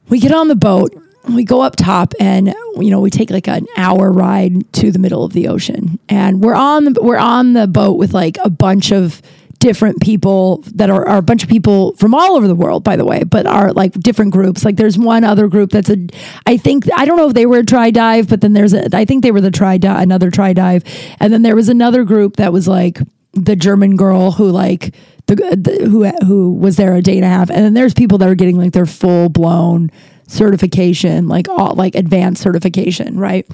we 0.09 0.21
get 0.21 0.33
on 0.33 0.49
the 0.49 0.55
boat, 0.55 0.95
we 1.29 1.45
go 1.45 1.61
up 1.61 1.77
top, 1.77 2.15
and 2.21 2.55
you 2.77 2.91
know 2.91 3.01
we 3.01 3.11
take 3.11 3.31
like 3.31 3.49
an 3.49 3.67
hour 3.77 4.11
ride 4.11 4.73
to 4.75 4.91
the 4.91 4.99
middle 4.99 5.25
of 5.25 5.33
the 5.33 5.49
ocean, 5.49 5.99
and 6.09 6.43
we're 6.43 6.55
on 6.55 6.85
the 6.85 7.03
we're 7.03 7.17
on 7.17 7.53
the 7.53 7.67
boat 7.67 7.99
with 7.99 8.13
like 8.13 8.39
a 8.45 8.51
bunch 8.51 8.93
of 8.93 9.23
different 9.63 10.01
people 10.01 10.59
that 10.75 10.91
are, 10.91 11.07
are, 11.07 11.19
a 11.19 11.23
bunch 11.23 11.45
of 11.45 11.49
people 11.49 11.95
from 11.95 12.17
all 12.17 12.35
over 12.35 12.49
the 12.49 12.55
world, 12.55 12.83
by 12.83 12.97
the 12.97 13.05
way, 13.05 13.23
but 13.23 13.47
are 13.47 13.73
like 13.73 13.93
different 13.93 14.33
groups. 14.33 14.65
Like 14.65 14.75
there's 14.75 14.99
one 14.99 15.23
other 15.23 15.47
group 15.47 15.71
that's 15.71 15.89
a, 15.89 16.05
I 16.47 16.57
think, 16.57 16.87
I 16.93 17.05
don't 17.05 17.17
know 17.17 17.29
if 17.29 17.35
they 17.35 17.47
were 17.47 17.59
a 17.59 17.65
try 17.65 17.93
dive, 17.93 18.29
but 18.29 18.41
then 18.41 18.55
there's 18.55 18.75
a, 18.75 18.89
I 18.93 19.05
think 19.05 19.23
they 19.23 19.31
were 19.31 19.41
the 19.41 19.53
try 19.53 19.79
dive, 19.79 20.03
another 20.03 20.33
try 20.33 20.53
dive. 20.53 20.83
And 21.21 21.33
then 21.33 21.43
there 21.43 21.55
was 21.55 21.69
another 21.69 22.03
group 22.03 22.37
that 22.37 22.53
was 22.53 22.67
like 22.67 22.99
the 23.35 23.55
German 23.55 23.95
girl 23.95 24.33
who 24.33 24.51
like, 24.51 24.97
the, 25.29 25.37
the 25.37 25.89
who 25.89 26.05
who 26.27 26.53
was 26.55 26.77
there 26.77 26.97
a 26.97 27.01
day 27.01 27.15
and 27.15 27.25
a 27.25 27.29
half, 27.29 27.49
and 27.49 27.65
then 27.65 27.75
there's 27.75 27.95
people 27.95 28.19
that 28.19 28.29
are 28.29 28.35
getting 28.35 28.59
like 28.59 28.73
their 28.73 28.87
full 28.87 29.29
blown 29.29 29.93
certification, 30.33 31.29
like 31.29 31.49
all 31.49 31.75
like 31.75 31.95
advanced 31.95 32.42
certification, 32.42 33.18
right? 33.18 33.47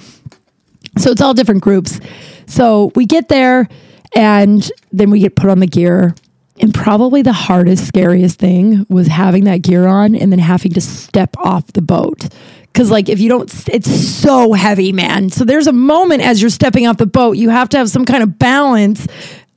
So 0.96 1.10
it's 1.10 1.20
all 1.20 1.34
different 1.34 1.62
groups. 1.62 2.00
So 2.46 2.92
we 2.94 3.06
get 3.06 3.28
there 3.28 3.68
and 4.14 4.70
then 4.92 5.10
we 5.10 5.20
get 5.20 5.36
put 5.36 5.50
on 5.50 5.60
the 5.60 5.66
gear. 5.66 6.14
And 6.60 6.74
probably 6.74 7.22
the 7.22 7.32
hardest, 7.32 7.86
scariest 7.86 8.40
thing 8.40 8.84
was 8.88 9.06
having 9.06 9.44
that 9.44 9.62
gear 9.62 9.86
on 9.86 10.16
and 10.16 10.32
then 10.32 10.40
having 10.40 10.72
to 10.72 10.80
step 10.80 11.36
off 11.38 11.68
the 11.68 11.82
boat. 11.82 12.28
Cause 12.74 12.90
like 12.90 13.08
if 13.08 13.20
you 13.20 13.28
don't, 13.28 13.68
it's 13.68 13.90
so 13.90 14.52
heavy, 14.54 14.92
man. 14.92 15.30
So 15.30 15.44
there's 15.44 15.68
a 15.68 15.72
moment 15.72 16.22
as 16.22 16.40
you're 16.40 16.50
stepping 16.50 16.86
off 16.86 16.96
the 16.96 17.06
boat, 17.06 17.36
you 17.36 17.50
have 17.50 17.68
to 17.70 17.78
have 17.78 17.90
some 17.90 18.04
kind 18.04 18.24
of 18.24 18.38
balance 18.38 19.06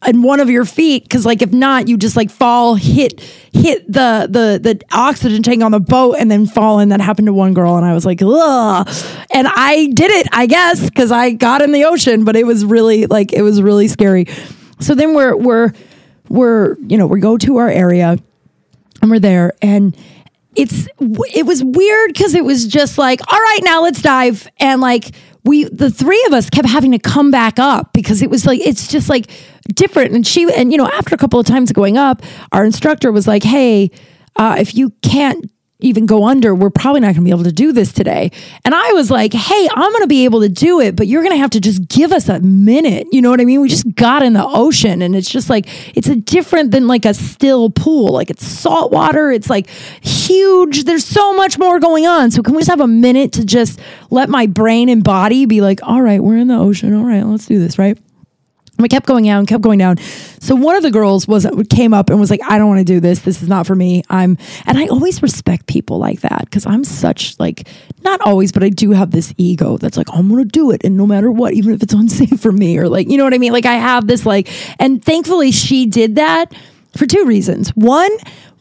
in 0.07 0.21
one 0.23 0.39
of 0.39 0.49
your 0.49 0.65
feet 0.65 1.03
because 1.03 1.25
like 1.25 1.41
if 1.41 1.51
not 1.51 1.87
you 1.87 1.97
just 1.97 2.15
like 2.15 2.31
fall 2.31 2.75
hit 2.75 3.19
hit 3.53 3.85
the 3.85 4.27
the 4.29 4.59
the 4.61 4.81
oxygen 4.91 5.43
tank 5.43 5.61
on 5.61 5.71
the 5.71 5.79
boat 5.79 6.15
and 6.17 6.31
then 6.31 6.47
fall 6.47 6.79
and 6.79 6.91
that 6.91 6.99
happened 6.99 7.27
to 7.27 7.33
one 7.33 7.53
girl 7.53 7.75
and 7.75 7.85
i 7.85 7.93
was 7.93 8.05
like 8.05 8.19
Ugh. 8.21 8.87
and 9.31 9.47
i 9.47 9.87
did 9.93 10.09
it 10.09 10.27
i 10.31 10.47
guess 10.47 10.89
because 10.89 11.11
i 11.11 11.31
got 11.31 11.61
in 11.61 11.71
the 11.71 11.83
ocean 11.83 12.23
but 12.23 12.35
it 12.35 12.45
was 12.45 12.65
really 12.65 13.05
like 13.05 13.31
it 13.31 13.43
was 13.43 13.61
really 13.61 13.87
scary 13.87 14.25
so 14.79 14.95
then 14.95 15.13
we're 15.13 15.35
we're 15.35 15.71
we're 16.29 16.77
you 16.79 16.97
know 16.97 17.05
we 17.05 17.19
go 17.19 17.37
to 17.37 17.57
our 17.57 17.69
area 17.69 18.17
and 19.01 19.11
we're 19.11 19.19
there 19.19 19.53
and 19.61 19.95
it's 20.55 20.87
it 20.99 21.45
was 21.45 21.63
weird 21.63 22.13
because 22.13 22.33
it 22.33 22.43
was 22.43 22.65
just 22.65 22.97
like 22.97 23.21
all 23.31 23.39
right 23.39 23.59
now 23.63 23.83
let's 23.83 24.01
dive 24.01 24.47
and 24.59 24.81
like 24.81 25.11
we 25.43 25.63
the 25.65 25.89
three 25.89 26.23
of 26.27 26.33
us 26.33 26.49
kept 26.49 26.67
having 26.67 26.91
to 26.91 26.99
come 26.99 27.31
back 27.31 27.57
up 27.57 27.93
because 27.93 28.21
it 28.21 28.29
was 28.29 28.45
like 28.45 28.59
it's 28.59 28.87
just 28.87 29.09
like 29.09 29.29
different 29.73 30.13
and 30.13 30.25
she 30.25 30.51
and 30.53 30.71
you 30.71 30.77
know 30.77 30.87
after 30.87 31.15
a 31.15 31.17
couple 31.17 31.39
of 31.39 31.45
times 31.45 31.71
going 31.71 31.97
up 31.97 32.21
our 32.51 32.65
instructor 32.65 33.11
was 33.11 33.27
like 33.27 33.43
hey 33.43 33.89
uh, 34.37 34.55
if 34.57 34.75
you 34.75 34.91
can't 35.01 35.51
even 35.81 36.05
go 36.05 36.25
under, 36.25 36.53
we're 36.53 36.69
probably 36.69 37.01
not 37.01 37.07
going 37.07 37.15
to 37.15 37.21
be 37.21 37.31
able 37.31 37.43
to 37.43 37.51
do 37.51 37.71
this 37.71 37.91
today. 37.91 38.31
And 38.63 38.73
I 38.73 38.93
was 38.93 39.11
like, 39.11 39.33
hey, 39.33 39.67
I'm 39.71 39.91
going 39.91 40.03
to 40.03 40.07
be 40.07 40.25
able 40.25 40.41
to 40.41 40.49
do 40.49 40.79
it, 40.79 40.95
but 40.95 41.07
you're 41.07 41.23
going 41.23 41.33
to 41.33 41.39
have 41.39 41.49
to 41.51 41.59
just 41.59 41.87
give 41.89 42.11
us 42.11 42.29
a 42.29 42.39
minute. 42.39 43.07
You 43.11 43.21
know 43.21 43.29
what 43.29 43.41
I 43.41 43.45
mean? 43.45 43.61
We 43.61 43.67
just 43.69 43.93
got 43.95 44.23
in 44.23 44.33
the 44.33 44.45
ocean 44.45 45.01
and 45.01 45.15
it's 45.15 45.29
just 45.29 45.49
like, 45.49 45.67
it's 45.97 46.07
a 46.07 46.15
different 46.15 46.71
than 46.71 46.87
like 46.87 47.05
a 47.05 47.13
still 47.13 47.69
pool. 47.69 48.13
Like 48.13 48.29
it's 48.29 48.45
salt 48.45 48.91
water. 48.91 49.31
It's 49.31 49.49
like 49.49 49.69
huge. 49.69 50.83
There's 50.83 51.05
so 51.05 51.33
much 51.33 51.57
more 51.57 51.79
going 51.79 52.05
on. 52.05 52.31
So 52.31 52.43
can 52.43 52.53
we 52.53 52.59
just 52.59 52.69
have 52.69 52.81
a 52.81 52.87
minute 52.87 53.33
to 53.33 53.45
just 53.45 53.79
let 54.11 54.29
my 54.29 54.45
brain 54.45 54.87
and 54.87 55.03
body 55.03 55.45
be 55.45 55.61
like, 55.61 55.79
all 55.83 56.01
right, 56.01 56.21
we're 56.23 56.37
in 56.37 56.47
the 56.47 56.57
ocean. 56.57 56.93
All 56.93 57.05
right, 57.05 57.25
let's 57.25 57.47
do 57.47 57.59
this. 57.59 57.79
Right. 57.79 57.97
And 58.81 58.83
we 58.83 58.89
kept 58.89 59.05
going 59.05 59.25
down, 59.25 59.45
kept 59.45 59.61
going 59.61 59.77
down. 59.77 59.99
So 60.39 60.55
one 60.55 60.75
of 60.75 60.81
the 60.81 60.89
girls 60.89 61.27
was 61.27 61.45
came 61.69 61.93
up 61.93 62.09
and 62.09 62.19
was 62.19 62.31
like, 62.31 62.39
"I 62.49 62.57
don't 62.57 62.67
want 62.67 62.79
to 62.79 62.83
do 62.83 62.99
this. 62.99 63.19
This 63.19 63.43
is 63.43 63.47
not 63.47 63.67
for 63.67 63.75
me." 63.75 64.01
I'm, 64.09 64.39
and 64.65 64.75
I 64.75 64.87
always 64.87 65.21
respect 65.21 65.67
people 65.67 65.99
like 65.99 66.21
that 66.21 66.45
because 66.45 66.65
I'm 66.65 66.83
such 66.83 67.39
like 67.39 67.67
not 68.03 68.21
always, 68.21 68.51
but 68.51 68.63
I 68.63 68.69
do 68.69 68.89
have 68.89 69.11
this 69.11 69.35
ego 69.37 69.77
that's 69.77 69.97
like, 69.97 70.07
"I'm 70.11 70.29
gonna 70.29 70.45
do 70.45 70.71
it," 70.71 70.83
and 70.83 70.97
no 70.97 71.05
matter 71.05 71.29
what, 71.29 71.53
even 71.53 71.75
if 71.75 71.83
it's 71.83 71.93
unsafe 72.01 72.39
for 72.39 72.51
me 72.51 72.79
or 72.79 72.89
like, 72.89 73.07
you 73.07 73.19
know 73.19 73.23
what 73.23 73.35
I 73.35 73.37
mean? 73.37 73.53
Like 73.53 73.67
I 73.67 73.75
have 73.75 74.07
this 74.07 74.25
like, 74.25 74.49
and 74.79 75.05
thankfully 75.05 75.51
she 75.51 75.85
did 75.85 76.15
that 76.15 76.51
for 76.97 77.05
two 77.05 77.23
reasons. 77.25 77.69
One 77.75 78.09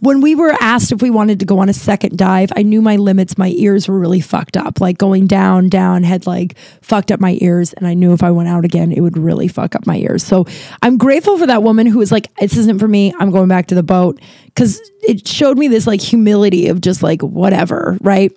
when 0.01 0.23
we 0.23 0.35
were 0.35 0.55
asked 0.61 0.93
if 0.93 1.03
we 1.03 1.11
wanted 1.11 1.41
to 1.41 1.47
go 1.47 1.59
on 1.59 1.69
a 1.69 1.75
second 1.75 2.17
dive, 2.17 2.51
I 2.57 2.63
knew 2.63 2.81
my 2.81 2.97
limits. 2.97 3.37
My 3.37 3.49
ears 3.49 3.87
were 3.87 3.99
really 3.99 4.21
fucked 4.21 4.57
up. 4.57 4.81
Like 4.81 4.97
going 4.97 5.27
down, 5.27 5.69
down 5.69 6.05
had 6.05 6.27
like 6.27 6.57
fucked 6.81 7.13
up 7.13 7.21
my 7.21 7.37
ears. 7.43 7.75
And 7.75 7.87
I 7.87 7.93
knew 7.93 8.13
if 8.15 8.23
I 8.23 8.31
went 8.31 8.49
out 8.49 8.65
again, 8.65 8.93
it 8.93 9.01
would 9.01 9.19
really 9.19 9.47
fuck 9.47 9.77
up 9.77 9.87
my 9.87 9.97
ears. 9.97 10.25
So 10.25 10.47
I'm 10.83 10.97
grateful 10.97 11.39
for 11.39 11.47
that 11.47 11.63
woman 11.63 11.87
who 11.87 11.99
was 11.99 12.11
like, 12.11 12.35
this 12.37 12.57
isn't 12.57 12.79
for 12.79 12.89
me. 12.89 13.15
I'm 13.19 13.31
going 13.31 13.49
back 13.49 13.67
to 13.69 13.75
the 13.75 13.83
boat. 13.83 14.21
Cause 14.57 14.81
it 15.03 15.29
showed 15.29 15.59
me 15.59 15.69
this 15.69 15.87
like 15.87 16.01
humility 16.01 16.69
of 16.69 16.81
just 16.81 17.03
like, 17.03 17.23
whatever, 17.23 17.99
right? 18.01 18.33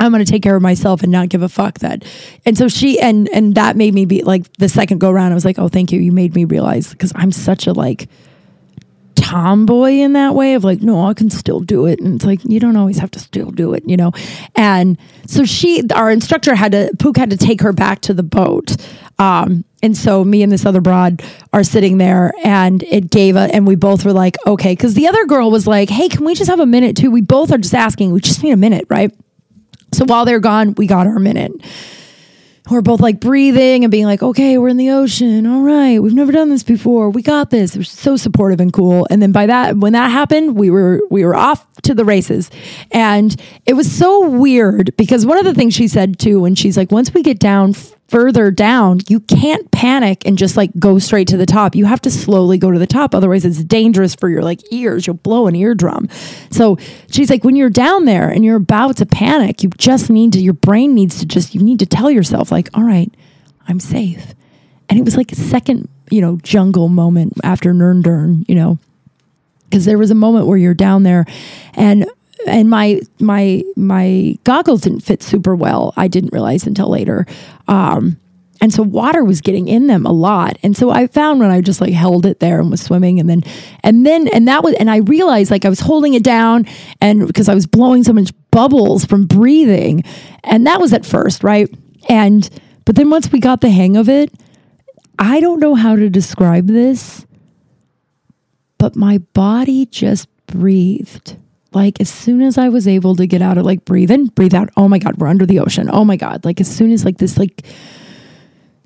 I'm 0.00 0.12
going 0.12 0.24
to 0.24 0.30
take 0.30 0.42
care 0.42 0.56
of 0.56 0.62
myself 0.62 1.02
and 1.02 1.12
not 1.12 1.28
give 1.28 1.42
a 1.42 1.48
fuck 1.48 1.80
that. 1.80 2.04
And 2.46 2.56
so 2.56 2.68
she 2.68 3.00
and 3.00 3.28
and 3.32 3.54
that 3.56 3.76
made 3.76 3.94
me 3.94 4.04
be 4.04 4.22
like 4.22 4.50
the 4.54 4.68
second 4.68 4.98
go 4.98 5.10
around 5.10 5.32
I 5.32 5.34
was 5.34 5.44
like, 5.44 5.58
"Oh, 5.58 5.68
thank 5.68 5.90
you. 5.90 6.00
You 6.00 6.12
made 6.12 6.34
me 6.36 6.44
realize 6.44 6.94
cuz 6.94 7.12
I'm 7.16 7.32
such 7.32 7.66
a 7.66 7.72
like 7.72 8.08
tomboy 9.28 9.90
in 9.90 10.14
that 10.14 10.34
way 10.34 10.54
of 10.54 10.64
like, 10.64 10.80
no, 10.80 11.04
I 11.04 11.12
can 11.12 11.28
still 11.28 11.60
do 11.60 11.84
it. 11.84 12.00
And 12.00 12.14
it's 12.14 12.24
like, 12.24 12.40
you 12.44 12.58
don't 12.58 12.76
always 12.76 12.96
have 12.98 13.10
to 13.10 13.18
still 13.18 13.50
do 13.50 13.74
it, 13.74 13.82
you 13.86 13.96
know? 13.96 14.12
And 14.56 14.96
so 15.26 15.44
she, 15.44 15.82
our 15.94 16.10
instructor 16.10 16.54
had 16.54 16.72
to, 16.72 16.90
Pook 16.98 17.18
had 17.18 17.28
to 17.30 17.36
take 17.36 17.60
her 17.60 17.74
back 17.74 18.00
to 18.02 18.14
the 18.14 18.22
boat. 18.22 18.76
Um, 19.18 19.66
and 19.82 19.94
so 19.94 20.24
me 20.24 20.42
and 20.42 20.50
this 20.50 20.64
other 20.64 20.80
broad 20.80 21.22
are 21.52 21.62
sitting 21.62 21.98
there 21.98 22.32
and 22.42 22.82
it 22.84 23.10
gave 23.10 23.36
a, 23.36 23.54
and 23.54 23.66
we 23.66 23.74
both 23.74 24.04
were 24.04 24.14
like, 24.14 24.36
okay. 24.46 24.74
Cause 24.74 24.94
the 24.94 25.08
other 25.08 25.26
girl 25.26 25.50
was 25.50 25.66
like, 25.66 25.90
hey, 25.90 26.08
can 26.08 26.24
we 26.24 26.34
just 26.34 26.48
have 26.48 26.60
a 26.60 26.66
minute 26.66 26.96
too? 26.96 27.10
We 27.10 27.20
both 27.20 27.52
are 27.52 27.58
just 27.58 27.74
asking, 27.74 28.12
we 28.12 28.20
just 28.20 28.42
need 28.42 28.52
a 28.52 28.56
minute, 28.56 28.86
right? 28.88 29.14
So 29.92 30.06
while 30.06 30.24
they're 30.24 30.40
gone, 30.40 30.74
we 30.74 30.86
got 30.86 31.06
our 31.06 31.18
minute 31.18 31.52
we're 32.70 32.82
both 32.82 33.00
like 33.00 33.20
breathing 33.20 33.84
and 33.84 33.90
being 33.90 34.04
like, 34.04 34.22
okay, 34.22 34.58
we're 34.58 34.68
in 34.68 34.76
the 34.76 34.90
ocean. 34.90 35.46
All 35.46 35.62
right. 35.62 35.98
We've 35.98 36.14
never 36.14 36.32
done 36.32 36.50
this 36.50 36.62
before. 36.62 37.10
We 37.10 37.22
got 37.22 37.50
this. 37.50 37.74
It 37.74 37.78
was 37.78 37.90
so 37.90 38.16
supportive 38.16 38.60
and 38.60 38.72
cool. 38.72 39.06
And 39.10 39.22
then 39.22 39.32
by 39.32 39.46
that, 39.46 39.76
when 39.76 39.92
that 39.94 40.10
happened, 40.10 40.56
we 40.56 40.70
were, 40.70 41.00
we 41.10 41.24
were 41.24 41.34
off 41.34 41.66
to 41.82 41.94
the 41.94 42.04
races. 42.04 42.50
And 42.90 43.34
it 43.66 43.74
was 43.74 43.90
so 43.90 44.28
weird 44.28 44.96
because 44.96 45.24
one 45.24 45.38
of 45.38 45.44
the 45.44 45.54
things 45.54 45.74
she 45.74 45.88
said 45.88 46.18
too, 46.18 46.40
when 46.40 46.54
she's 46.54 46.76
like, 46.76 46.90
once 46.90 47.14
we 47.14 47.22
get 47.22 47.38
down 47.38 47.74
further 48.08 48.50
down, 48.50 49.00
you 49.08 49.20
can't 49.20 49.70
panic 49.70 50.26
and 50.26 50.38
just 50.38 50.56
like 50.56 50.70
go 50.78 50.98
straight 50.98 51.28
to 51.28 51.36
the 51.36 51.46
top. 51.46 51.74
You 51.74 51.84
have 51.84 52.00
to 52.02 52.10
slowly 52.10 52.56
go 52.56 52.70
to 52.70 52.78
the 52.78 52.86
top. 52.86 53.14
Otherwise, 53.14 53.44
it's 53.44 53.62
dangerous 53.62 54.14
for 54.14 54.28
your 54.28 54.42
like 54.42 54.60
ears. 54.72 55.06
You'll 55.06 55.16
blow 55.16 55.46
an 55.46 55.54
eardrum. 55.54 56.08
So 56.50 56.78
she's 57.10 57.28
like, 57.28 57.44
when 57.44 57.54
you're 57.54 57.70
down 57.70 58.06
there 58.06 58.28
and 58.30 58.44
you're 58.44 58.56
about 58.56 58.96
to 58.96 59.06
panic, 59.06 59.62
you 59.62 59.68
just 59.76 60.08
need 60.08 60.32
to, 60.32 60.40
your 60.40 60.54
brain 60.54 60.94
needs 60.94 61.20
to 61.20 61.26
just, 61.26 61.54
you 61.54 61.62
need 61.62 61.78
to 61.80 61.86
tell 61.86 62.10
yourself, 62.10 62.50
like, 62.50 62.70
all 62.74 62.84
right, 62.84 63.12
I'm 63.68 63.78
safe. 63.78 64.34
And 64.88 64.98
it 64.98 65.04
was 65.04 65.16
like 65.16 65.30
a 65.30 65.36
second, 65.36 65.88
you 66.10 66.22
know, 66.22 66.38
jungle 66.42 66.88
moment 66.88 67.34
after 67.44 67.74
Nurndern, 67.74 68.48
you 68.48 68.54
know, 68.54 68.78
because 69.64 69.84
there 69.84 69.98
was 69.98 70.10
a 70.10 70.14
moment 70.14 70.46
where 70.46 70.56
you're 70.56 70.72
down 70.72 71.02
there 71.02 71.26
and 71.74 72.10
and 72.48 72.70
my 72.70 73.00
my 73.20 73.62
my 73.76 74.36
goggles 74.44 74.82
didn't 74.82 75.00
fit 75.00 75.22
super 75.22 75.54
well. 75.54 75.94
I 75.96 76.08
didn't 76.08 76.32
realize 76.32 76.66
until 76.66 76.88
later. 76.88 77.26
Um, 77.68 78.18
and 78.60 78.72
so 78.72 78.82
water 78.82 79.24
was 79.24 79.40
getting 79.40 79.68
in 79.68 79.86
them 79.86 80.04
a 80.04 80.12
lot. 80.12 80.58
And 80.62 80.76
so 80.76 80.90
I 80.90 81.06
found 81.06 81.38
when 81.38 81.50
I 81.50 81.60
just 81.60 81.80
like 81.80 81.92
held 81.92 82.26
it 82.26 82.40
there 82.40 82.60
and 82.60 82.70
was 82.70 82.82
swimming 82.82 83.20
and 83.20 83.30
then 83.30 83.42
and 83.84 84.04
then 84.04 84.28
and 84.28 84.48
that 84.48 84.64
was 84.64 84.74
and 84.74 84.90
I 84.90 84.98
realized 84.98 85.50
like 85.50 85.64
I 85.64 85.68
was 85.68 85.80
holding 85.80 86.14
it 86.14 86.24
down 86.24 86.66
and 87.00 87.26
because 87.26 87.48
I 87.48 87.54
was 87.54 87.66
blowing 87.66 88.02
so 88.02 88.12
much 88.12 88.32
bubbles 88.50 89.04
from 89.04 89.26
breathing. 89.26 90.02
And 90.42 90.66
that 90.66 90.80
was 90.80 90.92
at 90.92 91.06
first, 91.06 91.44
right? 91.44 91.72
And 92.08 92.48
but 92.84 92.96
then 92.96 93.10
once 93.10 93.30
we 93.30 93.38
got 93.38 93.60
the 93.60 93.70
hang 93.70 93.96
of 93.96 94.08
it, 94.08 94.32
I 95.18 95.40
don't 95.40 95.60
know 95.60 95.74
how 95.74 95.94
to 95.94 96.08
describe 96.08 96.66
this, 96.66 97.26
but 98.78 98.96
my 98.96 99.18
body 99.18 99.86
just 99.86 100.28
breathed 100.46 101.36
like 101.72 102.00
as 102.00 102.08
soon 102.08 102.40
as 102.42 102.56
I 102.58 102.68
was 102.68 102.88
able 102.88 103.16
to 103.16 103.26
get 103.26 103.42
out 103.42 103.58
of 103.58 103.64
like 103.64 103.84
breathe 103.84 104.10
in, 104.10 104.26
breathe 104.26 104.54
out. 104.54 104.70
Oh 104.76 104.88
my 104.88 104.98
God, 104.98 105.16
we're 105.18 105.26
under 105.26 105.46
the 105.46 105.60
ocean. 105.60 105.90
Oh 105.92 106.04
my 106.04 106.16
God. 106.16 106.44
Like 106.44 106.60
as 106.60 106.74
soon 106.74 106.92
as 106.92 107.04
like 107.04 107.18
this 107.18 107.38
like 107.38 107.64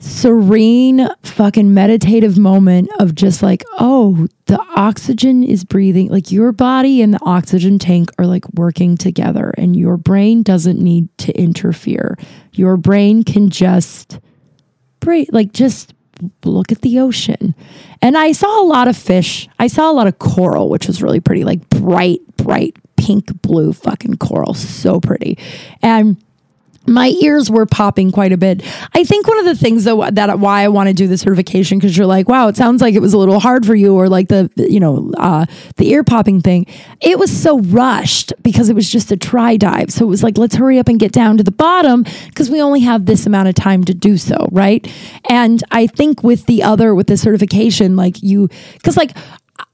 serene 0.03 1.09
fucking 1.23 1.73
meditative 1.73 2.37
moment 2.37 2.91
of 2.99 3.15
just 3.15 3.41
like, 3.43 3.63
oh, 3.79 4.27
the 4.47 4.61
oxygen 4.75 5.45
is 5.45 5.65
breathing. 5.65 6.09
Like 6.09 6.33
your 6.33 6.51
body 6.51 7.03
and 7.03 7.15
the 7.15 7.21
oxygen 7.23 7.79
tank 7.79 8.11
are 8.19 8.27
like 8.27 8.45
working 8.55 8.97
together 8.97 9.55
and 9.57 9.77
your 9.77 9.97
brain 9.97 10.43
doesn't 10.43 10.81
need 10.81 11.09
to 11.19 11.33
interfere. 11.39 12.19
Your 12.53 12.77
brain 12.77 13.23
can 13.23 13.49
just 13.49 14.19
breathe, 14.99 15.29
like 15.31 15.53
just 15.53 15.95
look 16.45 16.73
at 16.73 16.83
the 16.83 16.99
ocean. 16.99 17.55
And 18.01 18.17
I 18.17 18.33
saw 18.33 18.63
a 18.63 18.67
lot 18.67 18.89
of 18.89 18.97
fish. 18.97 19.49
I 19.59 19.67
saw 19.67 19.91
a 19.91 19.95
lot 19.95 20.07
of 20.07 20.19
coral, 20.19 20.69
which 20.69 20.87
was 20.87 21.03
really 21.03 21.21
pretty, 21.21 21.45
like 21.45 21.69
bright, 21.69 22.21
bright 22.37 22.77
pink 22.97 23.43
blue 23.43 23.73
fucking 23.73 24.17
coral. 24.19 24.55
So 24.55 25.01
pretty. 25.01 25.39
And 25.83 26.23
my 26.87 27.09
ears 27.21 27.51
were 27.51 27.67
popping 27.67 28.11
quite 28.11 28.33
a 28.33 28.37
bit. 28.37 28.63
I 28.95 29.05
think 29.05 29.29
one 29.29 29.39
of 29.39 29.45
the 29.45 29.55
things 29.55 29.85
though 29.85 30.09
that 30.11 30.39
why 30.39 30.63
I 30.63 30.69
want 30.69 30.89
to 30.89 30.95
do 30.95 31.07
the 31.07 31.19
certification 31.19 31.79
because 31.79 31.97
you're 31.97 32.07
like, 32.07 32.29
wow, 32.29 32.49
it 32.49 32.57
sounds 32.57 32.81
like 32.83 32.95
it 32.95 33.01
was 33.01 33.15
a 33.15 33.19
little 33.19 33.41
hard 33.41 33.65
for 33.67 33.75
you, 33.75 33.95
or 33.95 34.09
like 34.09 34.29
the 34.29 34.51
you 34.57 34.81
know 34.81 35.13
uh, 35.17 35.47
the 35.77 35.91
ear 35.91 36.05
popping 36.05 36.41
thing. 36.41 36.67
It 37.01 37.19
was 37.19 37.31
so 37.31 37.61
rushed 37.61 38.33
because 38.43 38.69
it 38.69 38.75
was 38.75 38.91
just 38.91 39.13
a 39.13 39.17
try 39.17 39.57
dive, 39.57 39.91
so 39.93 40.05
it 40.05 40.09
was 40.09 40.23
like 40.23 40.39
let's 40.39 40.55
hurry 40.55 40.79
up 40.79 40.89
and 40.89 40.99
get 40.99 41.13
down 41.13 41.37
to 41.37 41.43
the 41.43 41.53
bottom 41.53 42.05
because 42.27 42.51
we 42.51 42.61
only 42.61 42.81
have 42.81 43.07
this 43.07 43.27
amount 43.27 43.49
of 43.49 43.55
time 43.55 43.85
to 43.85 43.95
do 43.95 44.17
so, 44.17 44.49
right? 44.51 44.87
And 45.29 45.63
I 45.71 45.87
think 45.87 46.23
with 46.23 46.47
the 46.47 46.63
other 46.63 46.95
with 46.95 47.07
the 47.07 47.17
certification, 47.17 47.97
like 47.97 48.23
you, 48.23 48.49
because 48.75 48.97
like 48.97 49.13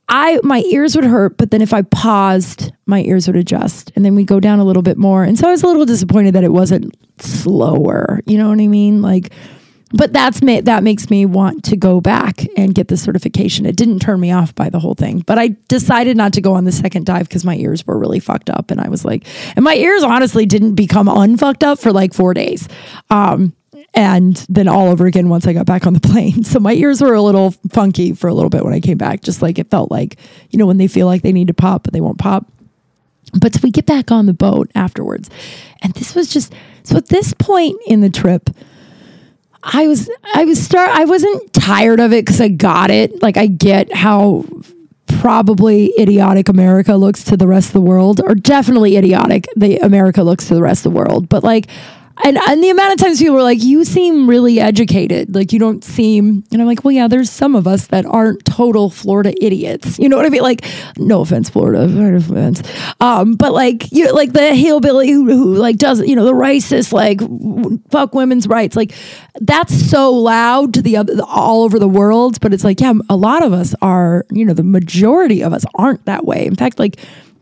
I 0.09 0.41
my 0.43 0.61
ears 0.63 0.97
would 0.97 1.05
hurt, 1.05 1.37
but 1.37 1.51
then 1.51 1.61
if 1.61 1.75
I 1.75 1.83
paused, 1.83 2.73
my 2.87 3.03
ears 3.03 3.27
would 3.27 3.37
adjust, 3.37 3.93
and 3.95 4.05
then 4.05 4.15
we 4.15 4.25
go 4.25 4.41
down 4.41 4.59
a 4.59 4.65
little 4.65 4.83
bit 4.83 4.97
more. 4.97 5.23
And 5.23 5.39
so 5.39 5.49
I 5.49 5.51
was 5.51 5.63
a 5.63 5.67
little 5.67 5.85
disappointed 5.85 6.35
that 6.35 6.45
it 6.45 6.53
wasn't 6.53 6.97
slower. 7.21 8.21
You 8.27 8.39
know 8.39 8.49
what 8.49 8.61
I 8.61 8.69
mean? 8.69 9.03
Like, 9.03 9.33
but 9.93 10.13
that's 10.13 10.43
me. 10.43 10.61
That 10.61 10.83
makes 10.83 11.11
me 11.11 11.27
want 11.27 11.65
to 11.65 11.77
go 11.77 12.01
back 12.01 12.47
and 12.57 12.75
get 12.75 12.89
the 12.89 12.97
certification. 12.97 13.67
It 13.67 13.77
didn't 13.77 14.01
turn 14.01 14.21
me 14.21 14.33
off 14.33 14.55
by 14.55 14.71
the 14.71 14.79
whole 14.79 14.95
thing, 14.95 15.21
but 15.21 15.39
I 15.39 15.49
decided 15.69 16.17
not 16.17 16.33
to 16.35 16.41
go 16.41 16.55
on 16.55 16.65
the 16.65 16.73
second 16.73 17.05
dive 17.05 17.29
because 17.29 17.45
my 17.45 17.57
ears 17.57 17.87
were 17.87 17.99
really 17.99 18.21
fucked 18.21 18.49
up, 18.49 18.71
and 18.71 18.81
I 18.81 18.89
was 18.89 19.05
like, 19.05 19.27
and 19.57 19.65
my 19.65 19.75
ears 19.75 20.03
honestly 20.03 20.47
didn't 20.47 20.75
become 20.75 21.09
unfucked 21.09 21.65
up 21.65 21.79
for 21.79 21.93
like 21.93 22.15
four 22.15 22.33
days. 22.33 22.67
Um, 23.11 23.53
and 23.95 24.37
then 24.49 24.69
all 24.69 24.89
over 24.89 25.07
again 25.07 25.29
once 25.29 25.47
I 25.47 25.53
got 25.53 25.67
back 25.67 25.87
on 25.87 25.95
the 25.95 26.01
plane. 26.09 26.45
So 26.45 26.61
my 26.61 26.73
ears 26.73 27.01
were 27.01 27.15
a 27.15 27.23
little 27.23 27.53
funky 27.71 28.13
for 28.13 28.29
a 28.29 28.35
little 28.35 28.51
bit 28.51 28.65
when 28.65 28.75
I 28.75 28.81
came 28.81 28.99
back, 28.99 29.23
just 29.23 29.43
like 29.43 29.59
it 29.59 29.71
felt 29.71 29.91
like, 29.91 30.19
you 30.51 30.59
know, 30.59 30.67
when 30.67 30.79
they 30.79 30.89
feel 30.89 31.07
like 31.07 31.23
they 31.23 31.33
need 31.33 31.49
to 31.49 31.55
pop, 31.55 31.85
but 31.85 31.93
they 31.93 32.01
won't 32.01 32.19
pop. 32.19 32.47
But 33.39 33.55
so 33.55 33.61
we 33.63 33.71
get 33.71 33.87
back 33.87 34.11
on 34.11 34.27
the 34.27 34.33
boat 34.33 34.71
afterwards. 34.75 35.29
And 35.83 35.93
this 35.95 36.15
was 36.15 36.29
just 36.29 36.53
so 36.83 36.97
at 36.97 37.09
this 37.09 37.35
point 37.35 37.79
in 37.87 38.01
the 38.01 38.11
trip, 38.11 38.51
I 39.63 39.87
was 39.87 40.09
I 40.35 40.45
was 40.45 40.63
start 40.63 40.91
I 40.91 41.05
wasn't 41.05 41.53
tired 41.53 42.01
of 42.01 42.13
it 42.13 42.25
because 42.25 42.41
I 42.41 42.49
got 42.49 42.91
it. 42.91 43.23
Like 43.23 43.37
I 43.37 43.47
get 43.47 43.93
how 43.93 44.45
probably 45.21 45.93
idiotic 45.99 46.49
America 46.49 46.95
looks 46.95 47.25
to 47.25 47.37
the 47.37 47.47
rest 47.47 47.69
of 47.69 47.73
the 47.75 47.81
world, 47.81 48.21
or 48.21 48.35
definitely 48.35 48.97
idiotic 48.97 49.47
the 49.57 49.77
America 49.79 50.23
looks 50.23 50.49
to 50.49 50.55
the 50.55 50.63
rest 50.63 50.87
of 50.87 50.93
the 50.93 50.99
world. 50.99 51.29
But 51.29 51.45
like 51.45 51.69
and 52.25 52.39
and 52.49 52.63
the 52.63 52.71
amount 52.71 52.93
of 52.93 52.99
times 52.99 53.19
people 53.19 53.35
were 53.35 53.43
like, 53.43 53.63
"You 53.63 53.85
seem 53.85 54.29
really 54.29 54.61
educated. 54.61 55.35
Like 55.35 55.53
you 55.53 55.59
don't 55.59 55.85
seem." 55.85 56.45
And 56.53 56.61
I'm 56.61 56.67
like, 56.67 56.85
"Well, 56.85 56.93
yeah, 56.93 57.09
there's 57.09 57.31
some 57.31 57.55
of 57.55 57.67
us 57.67 57.89
that 57.89 58.07
aren't 58.07 58.45
total 58.45 58.91
Florida 58.91 59.33
idiots. 59.43 59.99
You 59.99 60.09
know 60.09 60.17
what 60.17 60.27
I 60.27 60.29
mean? 60.29 60.43
Like, 60.43 60.65
no 60.97 61.21
offense, 61.21 61.49
Florida, 61.51 61.87
no 61.87 62.17
offense, 62.17 62.63
um, 63.01 63.35
but 63.35 63.53
like 63.53 63.91
you, 63.93 64.13
like 64.13 64.33
the 64.33 64.55
hillbilly 64.55 65.11
who, 65.11 65.25
who 65.27 65.55
like 65.55 65.77
does 65.77 66.01
you 66.01 66.17
know 66.17 66.25
the 66.25 66.33
racist 66.33 66.93
like 66.93 67.21
fuck 67.91 68.15
women's 68.15 68.47
rights. 68.47 68.77
Like 68.77 68.93
that's 69.41 69.75
so 69.91 70.13
loud 70.13 70.75
to 70.75 70.83
the 70.83 70.97
other 70.97 71.15
all 71.27 71.63
over 71.63 71.79
the 71.79 71.89
world. 71.89 72.41
But 72.41 72.53
it's 72.53 72.65
like, 72.65 72.81
yeah, 72.81 72.95
a 73.09 73.17
lot 73.17 73.43
of 73.45 73.53
us 73.53 73.75
are. 73.83 74.27
You 74.31 74.45
know, 74.45 74.55
the 74.55 74.63
majority 74.63 75.43
of 75.43 75.53
us 75.53 75.65
aren't 75.75 76.05
that 76.05 76.25
way. 76.25 76.47
In 76.47 76.57
fact, 76.57 76.79
like 76.79 76.99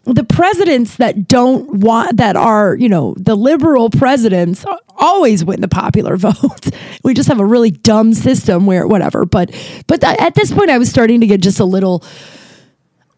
the 0.07 0.25
presidents 0.25 0.97
that 0.97 1.27
don't 1.27 1.81
want 1.81 2.17
that 2.19 2.37
are 2.37 2.77
you 2.77 2.89
know 2.89 3.15
the 3.19 3.35
liberal 3.35 3.91
presidents 3.91 4.65
always 4.97 5.45
win 5.45 5.61
the 5.61 5.69
popular 5.69 6.17
vote. 6.17 6.69
We 7.03 7.13
just 7.13 7.29
have 7.29 7.41
a 7.41 7.45
really 7.45 7.71
dumb 7.71 8.15
system 8.15 8.67
where 8.67 8.87
whatever. 8.87 9.25
But 9.25 9.55
but 9.87 10.03
at 10.05 10.35
this 10.35 10.53
point 10.53 10.71
i 10.71 10.79
was 10.79 10.89
starting 10.89 11.21
to 11.21 11.27
get 11.27 11.41
just 11.41 11.61
a 11.61 11.65
little 11.65 12.05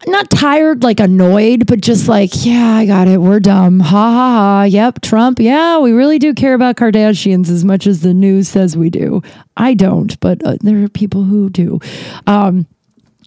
not 0.06 0.30
tired 0.30 0.84
like 0.84 1.00
annoyed 1.00 1.66
but 1.66 1.80
just 1.80 2.06
like 2.08 2.30
yeah 2.46 2.74
i 2.76 2.86
got 2.86 3.06
it. 3.06 3.18
We're 3.18 3.40
dumb. 3.40 3.80
Ha 3.80 3.88
ha 3.88 4.32
ha. 4.32 4.62
Yep 4.62 5.02
trump. 5.02 5.40
Yeah 5.40 5.78
we 5.78 5.92
really 5.92 6.18
do 6.18 6.32
care 6.32 6.54
about 6.54 6.76
kardashians 6.76 7.50
as 7.50 7.64
much 7.64 7.86
as 7.86 8.00
the 8.00 8.14
news 8.14 8.48
says 8.48 8.76
we 8.76 8.88
do. 8.88 9.22
I 9.58 9.74
don't 9.74 10.18
but 10.20 10.44
uh, 10.46 10.56
there 10.62 10.82
are 10.84 10.88
people 10.88 11.24
who 11.24 11.50
do. 11.50 11.80
Um, 12.26 12.66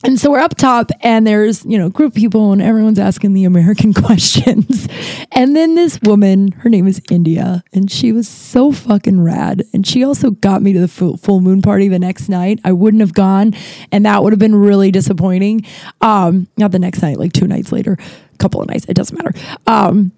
and 0.03 0.19
so 0.19 0.31
we're 0.31 0.39
up 0.39 0.55
top 0.55 0.91
and 1.01 1.25
there's, 1.25 1.65
you 1.65 1.77
know, 1.77 1.89
group 1.89 2.13
people 2.13 2.51
and 2.51 2.61
everyone's 2.61 2.99
asking 2.99 3.33
the 3.33 3.45
American 3.45 3.93
questions. 4.03 4.87
and 5.31 5.55
then 5.55 5.75
this 5.75 5.99
woman, 6.01 6.51
her 6.53 6.69
name 6.69 6.87
is 6.87 7.01
India, 7.09 7.63
and 7.73 7.91
she 7.91 8.11
was 8.11 8.27
so 8.27 8.71
fucking 8.71 9.21
rad. 9.21 9.63
And 9.73 9.85
she 9.85 10.03
also 10.03 10.31
got 10.31 10.61
me 10.61 10.73
to 10.73 10.79
the 10.79 10.87
full, 10.87 11.41
moon 11.41 11.61
party 11.61 11.87
the 11.87 11.99
next 11.99 12.29
night. 12.29 12.59
I 12.63 12.71
wouldn't 12.71 13.01
have 13.01 13.13
gone, 13.13 13.53
and 13.91 14.05
that 14.05 14.23
would 14.23 14.33
have 14.33 14.39
been 14.39 14.55
really 14.55 14.91
disappointing. 14.91 15.65
Um, 16.01 16.47
not 16.57 16.71
the 16.71 16.79
next 16.79 17.01
night, 17.01 17.17
like 17.17 17.33
two 17.33 17.47
nights 17.47 17.71
later 17.71 17.97
a 18.33 18.37
couple 18.37 18.61
of 18.61 18.67
nights. 18.67 18.85
It 18.87 18.95
doesn't 18.95 19.17
matter. 19.17 19.33
Um, 19.67 20.11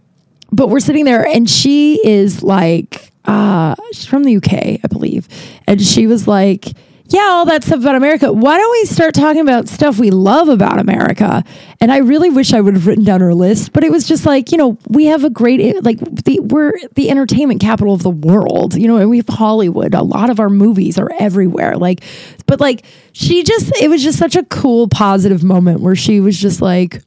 but 0.51 0.69
we're 0.69 0.79
sitting 0.79 1.05
there 1.05 1.25
and 1.25 1.49
she 1.49 1.99
is 2.05 2.43
like, 2.43 3.11
uh, 3.25 3.75
she's 3.91 4.05
from 4.05 4.23
the 4.23 4.37
UK, 4.37 4.53
I 4.83 4.87
believe. 4.89 5.27
And 5.67 5.81
she 5.81 6.07
was 6.07 6.27
like, 6.27 6.73
yeah, 7.13 7.27
all 7.29 7.45
that 7.45 7.63
stuff 7.63 7.81
about 7.81 7.93
America. 7.93 8.33
Why 8.33 8.57
don't 8.57 8.71
we 8.71 8.85
start 8.85 9.13
talking 9.13 9.41
about 9.41 9.67
stuff 9.67 9.99
we 9.99 10.09
love 10.09 10.49
about 10.49 10.79
America? 10.79 11.43
And 11.79 11.91
I 11.91 11.97
really 11.97 12.31
wish 12.31 12.53
I 12.53 12.59
would 12.59 12.73
have 12.73 12.87
written 12.87 13.03
down 13.03 13.21
her 13.21 13.35
list, 13.35 13.71
but 13.71 13.83
it 13.83 13.91
was 13.91 14.07
just 14.07 14.25
like, 14.25 14.51
you 14.51 14.57
know, 14.57 14.79
we 14.87 15.05
have 15.05 15.23
a 15.23 15.29
great 15.29 15.61
eh, 15.61 15.79
like 15.83 15.99
the 15.99 16.39
we're 16.39 16.73
the 16.95 17.11
entertainment 17.11 17.61
capital 17.61 17.93
of 17.93 18.01
the 18.01 18.09
world. 18.09 18.73
You 18.73 18.87
know, 18.87 18.97
and 18.97 19.11
we 19.11 19.17
have 19.17 19.29
Hollywood. 19.29 19.93
A 19.93 20.01
lot 20.01 20.31
of 20.31 20.39
our 20.39 20.49
movies 20.49 20.97
are 20.97 21.11
everywhere. 21.19 21.77
Like, 21.77 22.03
but 22.47 22.59
like 22.59 22.83
she 23.11 23.43
just 23.43 23.71
it 23.79 23.91
was 23.91 24.01
just 24.01 24.17
such 24.17 24.35
a 24.35 24.43
cool 24.45 24.87
positive 24.87 25.43
moment 25.43 25.81
where 25.81 25.95
she 25.95 26.19
was 26.19 26.35
just 26.35 26.63
like 26.63 27.03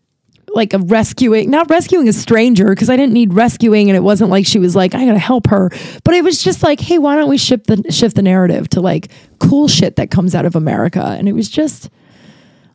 like 0.57 0.75
a 0.75 0.79
rescuing, 0.79 1.51
not 1.51 1.71
rescuing 1.71 2.09
a 2.09 2.13
stranger 2.13 2.71
because 2.71 2.91
I 2.91 2.97
didn't 2.97 3.13
need 3.13 3.33
rescuing, 3.33 3.89
and 3.89 3.97
it 3.97 4.01
wasn't 4.01 4.31
like 4.31 4.47
she 4.47 4.59
was 4.59 4.75
like 4.75 4.95
I 4.95 5.05
gotta 5.05 5.19
help 5.19 5.47
her, 5.49 5.71
but 6.03 6.15
it 6.15 6.25
was 6.25 6.43
just 6.43 6.63
like, 6.63 6.81
hey, 6.81 6.99
why 6.99 7.15
don't 7.15 7.29
we 7.29 7.39
shift 7.39 7.69
the 7.69 7.93
shift 7.93 8.17
the 8.17 8.23
narrative 8.23 8.69
to 8.71 8.81
like 8.81 9.13
cool 9.39 9.69
shit 9.69 9.97
that 9.97 10.11
comes 10.11 10.35
out 10.35 10.47
of 10.47 10.57
America, 10.57 11.05
and 11.05 11.29
it 11.29 11.33
was 11.33 11.49
just. 11.49 11.91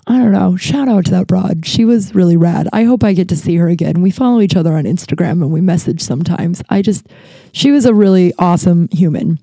I 0.07 0.17
don't 0.17 0.31
know. 0.31 0.57
Shout 0.57 0.89
out 0.89 1.05
to 1.05 1.11
that 1.11 1.27
broad. 1.27 1.63
She 1.63 1.85
was 1.85 2.15
really 2.15 2.35
rad. 2.35 2.67
I 2.73 2.85
hope 2.85 3.03
I 3.03 3.13
get 3.13 3.29
to 3.29 3.35
see 3.35 3.55
her 3.57 3.67
again. 3.69 4.01
We 4.01 4.09
follow 4.09 4.41
each 4.41 4.55
other 4.55 4.73
on 4.73 4.85
Instagram 4.85 5.43
and 5.43 5.51
we 5.51 5.61
message 5.61 6.01
sometimes. 6.01 6.63
I 6.69 6.81
just, 6.81 7.07
she 7.51 7.69
was 7.69 7.85
a 7.85 7.93
really 7.93 8.33
awesome 8.39 8.89
human. 8.91 9.39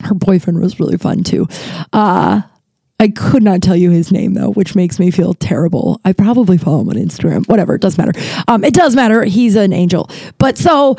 Her 0.00 0.14
boyfriend 0.14 0.60
was 0.60 0.80
really 0.80 0.98
fun 0.98 1.22
too. 1.22 1.46
Uh, 1.92 2.42
I 3.00 3.08
could 3.08 3.44
not 3.44 3.62
tell 3.62 3.76
you 3.76 3.90
his 3.90 4.10
name 4.10 4.34
though, 4.34 4.50
which 4.50 4.74
makes 4.74 4.98
me 4.98 5.10
feel 5.10 5.34
terrible. 5.34 6.00
I 6.04 6.12
probably 6.12 6.58
follow 6.58 6.80
him 6.80 6.88
on 6.88 6.96
Instagram. 6.96 7.46
Whatever, 7.48 7.76
it 7.76 7.80
doesn't 7.80 8.04
matter. 8.04 8.42
Um, 8.48 8.64
it 8.64 8.74
does 8.74 8.96
matter. 8.96 9.22
He's 9.24 9.54
an 9.54 9.72
angel. 9.72 10.10
But 10.38 10.58
so 10.58 10.96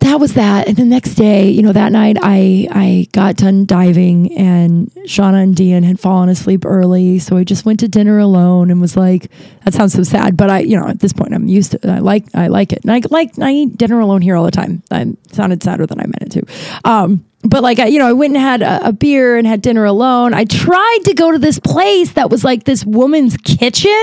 that 0.00 0.20
was 0.20 0.34
that. 0.34 0.68
And 0.68 0.76
the 0.76 0.84
next 0.84 1.14
day, 1.14 1.50
you 1.50 1.62
know, 1.62 1.72
that 1.72 1.90
night 1.90 2.16
I 2.22 2.68
I 2.70 3.08
got 3.12 3.36
done 3.36 3.66
diving 3.66 4.36
and 4.36 4.88
Shauna 5.06 5.42
and 5.42 5.56
Dean 5.56 5.82
had 5.82 5.98
fallen 5.98 6.28
asleep 6.28 6.64
early. 6.64 7.18
So 7.18 7.36
I 7.36 7.44
just 7.44 7.64
went 7.64 7.80
to 7.80 7.88
dinner 7.88 8.18
alone 8.18 8.70
and 8.70 8.80
was 8.80 8.96
like, 8.96 9.30
that 9.64 9.74
sounds 9.74 9.94
so 9.94 10.04
sad. 10.04 10.36
But 10.36 10.50
I, 10.50 10.60
you 10.60 10.78
know, 10.78 10.86
at 10.86 11.00
this 11.00 11.12
point 11.12 11.34
I'm 11.34 11.48
used 11.48 11.72
to 11.72 11.78
it. 11.82 11.86
I 11.86 11.98
like 11.98 12.24
I 12.34 12.46
like 12.46 12.72
it. 12.72 12.80
And 12.82 12.92
I 12.92 13.02
like 13.10 13.36
I 13.40 13.50
eat 13.50 13.76
dinner 13.76 13.98
alone 13.98 14.22
here 14.22 14.36
all 14.36 14.44
the 14.44 14.52
time. 14.52 14.82
I 14.90 15.14
sounded 15.32 15.62
sadder 15.62 15.86
than 15.86 16.00
I 16.00 16.04
meant 16.04 16.22
it 16.22 16.30
to. 16.32 16.88
Um, 16.88 17.24
but 17.42 17.62
like 17.62 17.78
I, 17.80 17.86
you 17.86 17.98
know, 17.98 18.06
I 18.06 18.12
went 18.12 18.34
and 18.34 18.42
had 18.42 18.62
a, 18.62 18.88
a, 18.88 18.92
beer 18.92 19.36
and 19.36 19.46
had 19.46 19.62
dinner 19.62 19.84
alone. 19.84 20.34
I 20.34 20.44
tried 20.44 20.98
to 21.04 21.14
go 21.14 21.30
to 21.30 21.38
this 21.38 21.58
place 21.58 22.12
that 22.12 22.30
was 22.30 22.44
like 22.44 22.64
this 22.64 22.84
woman's 22.84 23.36
kitchen, 23.36 24.02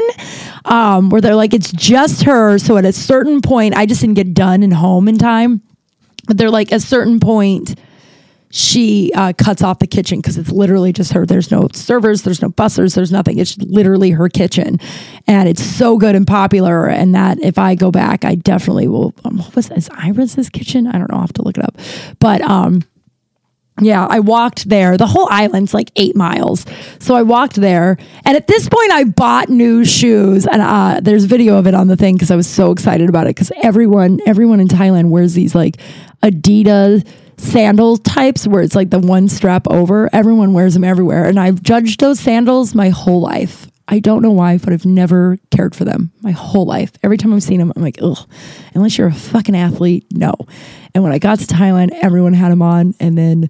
um, 0.66 1.10
where 1.10 1.22
they're 1.22 1.36
like 1.36 1.54
it's 1.54 1.72
just 1.72 2.24
her. 2.24 2.58
So 2.58 2.78
at 2.78 2.86
a 2.86 2.94
certain 2.94 3.42
point, 3.42 3.76
I 3.76 3.86
just 3.86 4.02
didn't 4.02 4.16
get 4.16 4.34
done 4.34 4.64
and 4.64 4.74
home 4.74 5.08
in 5.08 5.18
time. 5.18 5.62
But 6.28 6.38
they're 6.38 6.50
like 6.52 6.72
a 6.72 6.80
certain 6.80 7.20
point, 7.20 7.76
she 8.52 9.12
uh, 9.14 9.34
cuts 9.38 9.62
off 9.62 9.80
the 9.80 9.88
kitchen 9.88 10.20
because 10.20 10.38
it's 10.38 10.50
literally 10.50 10.94
just 10.94 11.12
her. 11.14 11.26
There's 11.26 11.52
no 11.52 11.68
servers, 11.74 12.22
there's 12.22 12.42
no 12.42 12.50
bussers, 12.50 12.96
there's 12.96 13.12
nothing. 13.12 13.38
It's 13.38 13.58
literally 13.58 14.12
her 14.12 14.30
kitchen, 14.30 14.80
and 15.28 15.50
it's 15.50 15.62
so 15.62 15.98
good 15.98 16.16
and 16.16 16.26
popular. 16.26 16.88
And 16.88 17.16
that 17.16 17.40
if 17.42 17.58
I 17.58 17.76
go 17.76 17.92
back, 17.92 18.24
I 18.24 18.36
definitely 18.36 18.88
will. 18.88 19.14
Um, 19.26 19.40
what 19.40 19.56
was 19.56 19.70
is 19.72 19.90
Iris's 19.90 20.50
kitchen? 20.50 20.88
I 20.88 20.94
don't 20.94 21.12
know. 21.12 21.16
I 21.16 21.16
will 21.16 21.22
have 21.22 21.34
to 21.34 21.42
look 21.42 21.58
it 21.58 21.66
up, 21.66 21.78
but 22.20 22.42
um 22.42 22.84
yeah, 23.82 24.08
I 24.10 24.22
walked 24.22 24.70
there. 24.70 24.96
The 24.96 25.06
whole 25.06 25.28
island's 25.30 25.74
like 25.74 25.92
eight 25.98 26.16
miles. 26.16 26.66
So 27.00 27.14
I 27.14 27.24
walked 27.24 27.56
there. 27.56 27.98
And 28.24 28.38
at 28.38 28.48
this 28.48 28.70
point, 28.70 28.92
I 28.92 29.04
bought 29.04 29.50
new 29.50 29.84
shoes. 29.84 30.48
And 30.48 30.62
uh, 30.62 31.02
there's 31.02 31.26
video 31.26 31.58
of 31.58 31.68
it 31.68 31.74
on 31.74 31.88
the 31.88 31.98
thing 31.98 32.16
because 32.16 32.32
I 32.32 32.38
was 32.38 32.48
so 32.48 32.72
excited 32.72 33.10
about 33.10 33.28
it. 33.28 33.36
Because 33.36 33.52
everyone, 33.62 34.22
everyone 34.26 34.62
in 34.62 34.70
Thailand 34.70 35.10
wears 35.10 35.34
these 35.34 35.54
like 35.54 35.76
Adidas 36.22 37.08
sandal 37.38 37.98
types 37.98 38.48
where 38.48 38.62
it's 38.62 38.76
like 38.76 38.90
the 38.90 39.00
one 39.00 39.28
strap 39.28 39.68
over. 39.68 40.10
Everyone 40.14 40.54
wears 40.54 40.74
them 40.74 40.84
everywhere. 40.84 41.26
And 41.26 41.40
I've 41.40 41.62
judged 41.62 42.00
those 42.00 42.20
sandals 42.20 42.74
my 42.74 42.90
whole 42.90 43.22
life. 43.22 43.68
I 43.88 44.00
don't 44.00 44.24
know 44.24 44.32
why, 44.32 44.58
but 44.58 44.74
I've 44.74 44.86
never 44.86 45.38
cared 45.52 45.76
for 45.76 45.86
them 45.86 46.12
my 46.22 46.32
whole 46.32 46.66
life. 46.66 46.92
Every 47.04 47.18
time 47.18 47.34
I've 47.34 47.44
seen 47.44 47.60
them, 47.60 47.72
I'm 47.76 47.84
like, 47.84 48.00
ugh, 48.02 48.18
unless 48.74 48.98
you're 48.98 49.08
a 49.08 49.14
fucking 49.14 49.56
athlete, 49.56 50.08
no. 50.12 50.34
And 50.96 51.04
when 51.04 51.14
I 51.14 51.20
got 51.20 51.40
to 51.40 51.46
Thailand, 51.46 51.92
everyone 52.02 52.34
had 52.34 52.52
them 52.52 52.64
on. 52.64 52.96
And 53.00 53.16
then 53.16 53.50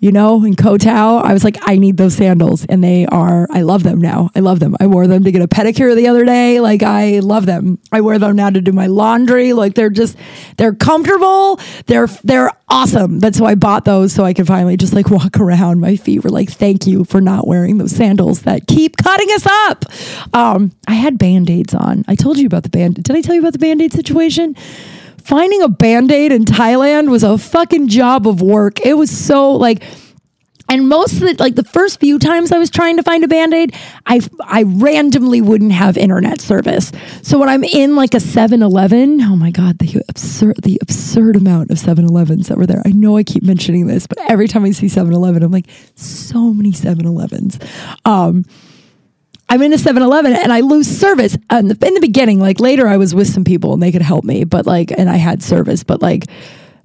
you 0.00 0.12
know, 0.12 0.44
in 0.44 0.54
Koh 0.56 0.76
I 0.86 1.32
was 1.32 1.42
like, 1.42 1.56
I 1.62 1.76
need 1.76 1.96
those 1.96 2.14
sandals. 2.14 2.66
And 2.66 2.84
they 2.84 3.06
are, 3.06 3.46
I 3.50 3.62
love 3.62 3.82
them 3.82 4.00
now. 4.00 4.30
I 4.34 4.40
love 4.40 4.60
them. 4.60 4.76
I 4.78 4.86
wore 4.86 5.06
them 5.06 5.24
to 5.24 5.32
get 5.32 5.42
a 5.42 5.48
pedicure 5.48 5.96
the 5.96 6.08
other 6.08 6.24
day. 6.24 6.60
Like, 6.60 6.82
I 6.82 7.20
love 7.20 7.46
them. 7.46 7.78
I 7.90 8.02
wear 8.02 8.18
them 8.18 8.36
now 8.36 8.50
to 8.50 8.60
do 8.60 8.72
my 8.72 8.86
laundry. 8.86 9.52
Like, 9.52 9.74
they're 9.74 9.90
just, 9.90 10.16
they're 10.58 10.74
comfortable. 10.74 11.58
They're, 11.86 12.08
they're 12.24 12.50
awesome. 12.68 13.20
That's 13.20 13.40
why 13.40 13.52
I 13.52 13.54
bought 13.54 13.84
those 13.84 14.12
so 14.12 14.24
I 14.24 14.34
could 14.34 14.46
finally 14.46 14.76
just 14.76 14.92
like 14.92 15.10
walk 15.10 15.38
around. 15.38 15.80
My 15.80 15.96
feet 15.96 16.24
were 16.24 16.30
like, 16.30 16.50
thank 16.50 16.86
you 16.86 17.04
for 17.04 17.20
not 17.20 17.46
wearing 17.46 17.78
those 17.78 17.92
sandals 17.92 18.42
that 18.42 18.66
keep 18.66 18.96
cutting 18.96 19.28
us 19.30 19.46
up. 19.46 19.84
Um, 20.34 20.72
I 20.86 20.94
had 20.94 21.18
band 21.18 21.48
aids 21.48 21.74
on. 21.74 22.04
I 22.06 22.16
told 22.16 22.38
you 22.38 22.46
about 22.46 22.64
the 22.64 22.70
band. 22.70 23.02
Did 23.02 23.16
I 23.16 23.22
tell 23.22 23.34
you 23.34 23.40
about 23.40 23.54
the 23.54 23.58
band 23.58 23.80
aid 23.80 23.92
situation? 23.92 24.56
Finding 25.26 25.62
a 25.62 25.68
band-aid 25.68 26.32
in 26.32 26.44
Thailand 26.44 27.10
was 27.10 27.22
a 27.22 27.36
fucking 27.36 27.88
job 27.88 28.26
of 28.26 28.40
work. 28.40 28.80
It 28.84 28.94
was 28.94 29.10
so 29.10 29.52
like 29.52 29.82
and 30.68 30.88
most 30.88 31.14
of 31.14 31.20
the 31.20 31.36
like 31.38 31.54
the 31.54 31.64
first 31.64 32.00
few 32.00 32.18
times 32.18 32.50
I 32.50 32.58
was 32.58 32.70
trying 32.70 32.96
to 32.96 33.02
find 33.02 33.22
a 33.22 33.28
band-aid, 33.28 33.74
I 34.04 34.20
I 34.40 34.64
randomly 34.64 35.40
wouldn't 35.40 35.72
have 35.72 35.96
internet 35.96 36.40
service. 36.40 36.90
So 37.22 37.38
when 37.38 37.48
I'm 37.48 37.62
in 37.62 37.94
like 37.94 38.14
a 38.14 38.18
7-Eleven, 38.18 39.20
oh 39.20 39.36
my 39.36 39.50
god, 39.50 39.78
the 39.78 40.02
absurd 40.08 40.56
the 40.62 40.78
absurd 40.82 41.36
amount 41.36 41.70
of 41.70 41.78
7-Elevens 41.78 42.48
that 42.48 42.58
were 42.58 42.66
there. 42.66 42.82
I 42.84 42.90
know 42.90 43.16
I 43.16 43.22
keep 43.22 43.44
mentioning 43.44 43.86
this, 43.86 44.06
but 44.06 44.18
every 44.28 44.48
time 44.48 44.64
I 44.64 44.72
see 44.72 44.86
7-Eleven, 44.86 45.42
I'm 45.42 45.52
like, 45.52 45.68
so 45.94 46.52
many 46.52 46.72
7-Elevens. 46.72 47.58
Um, 48.04 48.44
I'm 49.48 49.62
in 49.62 49.72
a 49.72 49.78
7 49.78 50.02
Eleven 50.02 50.32
and 50.32 50.52
I 50.52 50.60
lose 50.60 50.88
service. 50.88 51.36
And 51.50 51.70
in 51.70 51.94
the 51.94 52.00
beginning, 52.00 52.40
like 52.40 52.60
later, 52.60 52.88
I 52.88 52.96
was 52.96 53.14
with 53.14 53.28
some 53.28 53.44
people 53.44 53.72
and 53.72 53.82
they 53.82 53.92
could 53.92 54.02
help 54.02 54.24
me, 54.24 54.44
but 54.44 54.66
like, 54.66 54.90
and 54.90 55.08
I 55.08 55.16
had 55.16 55.42
service, 55.42 55.84
but 55.84 56.02
like, 56.02 56.26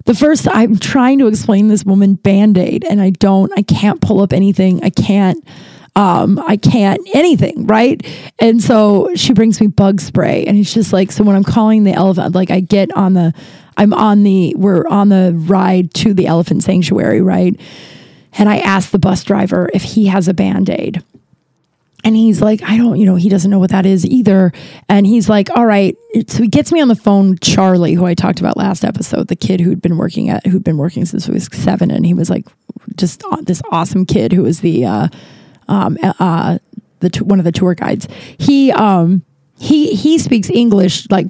the 0.04 0.14
first 0.14 0.48
I'm 0.48 0.76
trying 0.78 1.18
to 1.20 1.28
explain 1.28 1.68
this 1.68 1.84
woman 1.84 2.14
band-aid 2.14 2.84
and 2.84 3.00
I 3.00 3.10
don't 3.10 3.52
I 3.56 3.62
can't 3.62 4.00
pull 4.00 4.20
up 4.20 4.32
anything. 4.32 4.82
I 4.82 4.90
can't 4.90 5.44
um 5.94 6.38
I 6.40 6.56
can't 6.56 7.00
anything, 7.14 7.66
right? 7.66 8.04
And 8.38 8.62
so 8.62 9.10
she 9.14 9.32
brings 9.32 9.60
me 9.60 9.68
bug 9.68 10.00
spray 10.00 10.44
and 10.44 10.58
it's 10.58 10.74
just 10.74 10.92
like 10.92 11.12
so 11.12 11.22
when 11.24 11.36
I'm 11.36 11.44
calling 11.44 11.84
the 11.84 11.92
elephant 11.92 12.34
like 12.34 12.50
I 12.50 12.60
get 12.60 12.94
on 12.96 13.14
the 13.14 13.32
I'm 13.76 13.92
on 13.94 14.22
the 14.22 14.54
we're 14.56 14.86
on 14.88 15.08
the 15.08 15.34
ride 15.46 15.94
to 15.94 16.14
the 16.14 16.26
elephant 16.26 16.64
sanctuary, 16.64 17.20
right? 17.20 17.58
And 18.38 18.48
I 18.48 18.58
ask 18.58 18.90
the 18.90 18.98
bus 18.98 19.22
driver 19.24 19.68
if 19.74 19.82
he 19.82 20.06
has 20.06 20.26
a 20.26 20.34
band-aid 20.34 21.02
and 22.04 22.16
he's 22.16 22.40
like, 22.40 22.62
I 22.62 22.76
don't, 22.76 22.98
you 22.98 23.06
know, 23.06 23.14
he 23.14 23.28
doesn't 23.28 23.50
know 23.50 23.58
what 23.58 23.70
that 23.70 23.86
is 23.86 24.04
either. 24.04 24.52
And 24.88 25.06
he's 25.06 25.28
like, 25.28 25.50
all 25.50 25.66
right. 25.66 25.96
So 26.26 26.42
he 26.42 26.48
gets 26.48 26.72
me 26.72 26.80
on 26.80 26.88
the 26.88 26.96
phone, 26.96 27.38
Charlie, 27.38 27.94
who 27.94 28.04
I 28.04 28.14
talked 28.14 28.40
about 28.40 28.56
last 28.56 28.84
episode, 28.84 29.28
the 29.28 29.36
kid 29.36 29.60
who'd 29.60 29.80
been 29.80 29.96
working 29.96 30.28
at, 30.28 30.44
who'd 30.46 30.64
been 30.64 30.78
working 30.78 31.04
since 31.04 31.26
he 31.26 31.32
was 31.32 31.48
seven. 31.52 31.90
And 31.90 32.04
he 32.04 32.14
was 32.14 32.28
like, 32.28 32.46
just 32.96 33.22
this 33.42 33.62
awesome 33.70 34.04
kid 34.04 34.32
who 34.32 34.42
was 34.42 34.60
the, 34.60 34.84
uh, 34.84 35.08
um, 35.68 35.96
uh, 36.02 36.58
the, 37.00 37.24
one 37.24 37.38
of 37.38 37.44
the 37.44 37.52
tour 37.52 37.74
guides. 37.74 38.08
He, 38.38 38.72
um, 38.72 39.24
he 39.58 39.94
he 39.94 40.18
speaks 40.18 40.50
English 40.50 41.08
like 41.08 41.28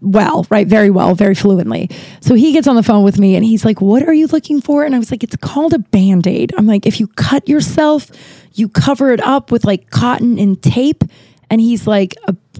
well, 0.00 0.46
right? 0.50 0.68
Very 0.68 0.88
well, 0.88 1.16
very 1.16 1.34
fluently. 1.34 1.90
So 2.20 2.34
he 2.34 2.52
gets 2.52 2.68
on 2.68 2.76
the 2.76 2.82
phone 2.84 3.02
with 3.02 3.18
me 3.18 3.34
and 3.34 3.44
he's 3.44 3.64
like, 3.64 3.80
"What 3.80 4.04
are 4.04 4.12
you 4.12 4.28
looking 4.28 4.60
for?" 4.60 4.84
And 4.84 4.94
I 4.94 5.00
was 5.00 5.10
like, 5.10 5.24
"It's 5.24 5.34
called 5.34 5.74
a 5.74 5.80
band-aid." 5.80 6.54
I'm 6.56 6.68
like, 6.68 6.86
"If 6.86 7.00
you 7.00 7.08
cut 7.08 7.48
yourself, 7.48 8.12
you 8.54 8.68
cover 8.68 9.12
it 9.12 9.20
up 9.20 9.50
with 9.50 9.64
like 9.64 9.90
cotton 9.90 10.38
and 10.38 10.62
tape." 10.62 11.04
And 11.50 11.60
he's 11.60 11.86
like, 11.86 12.14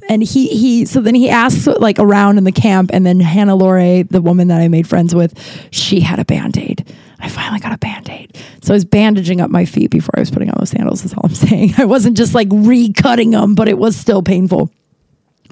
and 0.09 0.23
he 0.23 0.49
he 0.49 0.85
so 0.85 1.01
then 1.01 1.15
he 1.15 1.31
asks 1.31 1.67
like 1.67 1.99
around 1.99 2.39
in 2.39 2.45
the 2.45 2.53
camp 2.53 2.91
and 2.93 3.07
then 3.07 3.21
Hannah 3.21 3.55
Lore, 3.55 4.03
the 4.05 4.21
woman 4.21 4.49
that 4.49 4.61
I 4.61 4.69
made 4.69 4.87
friends 4.87 5.15
with, 5.15 5.39
she 5.71 6.01
had 6.01 6.19
a 6.19 6.25
band-aid. 6.25 6.95
I 7.19 7.29
finally 7.29 7.61
got 7.61 7.73
a 7.73 7.79
band-aid. 7.79 8.37
So 8.63 8.75
I 8.75 8.77
was 8.77 8.85
bandaging 8.85 9.41
up 9.41 9.51
my 9.51 9.65
feet 9.65 9.91
before 9.91 10.11
I 10.17 10.21
was 10.21 10.31
putting 10.31 10.51
on 10.51 10.57
those 10.59 10.71
sandals, 10.71 11.05
is 11.05 11.15
all 11.15 11.25
I'm 11.25 11.35
saying. 11.35 11.75
I 11.79 11.85
wasn't 11.85 12.17
just 12.17 12.35
like 12.35 12.49
recutting 12.49 13.31
them, 13.31 13.55
but 13.55 13.69
it 13.69 13.79
was 13.79 13.97
still 13.97 14.23
painful 14.23 14.71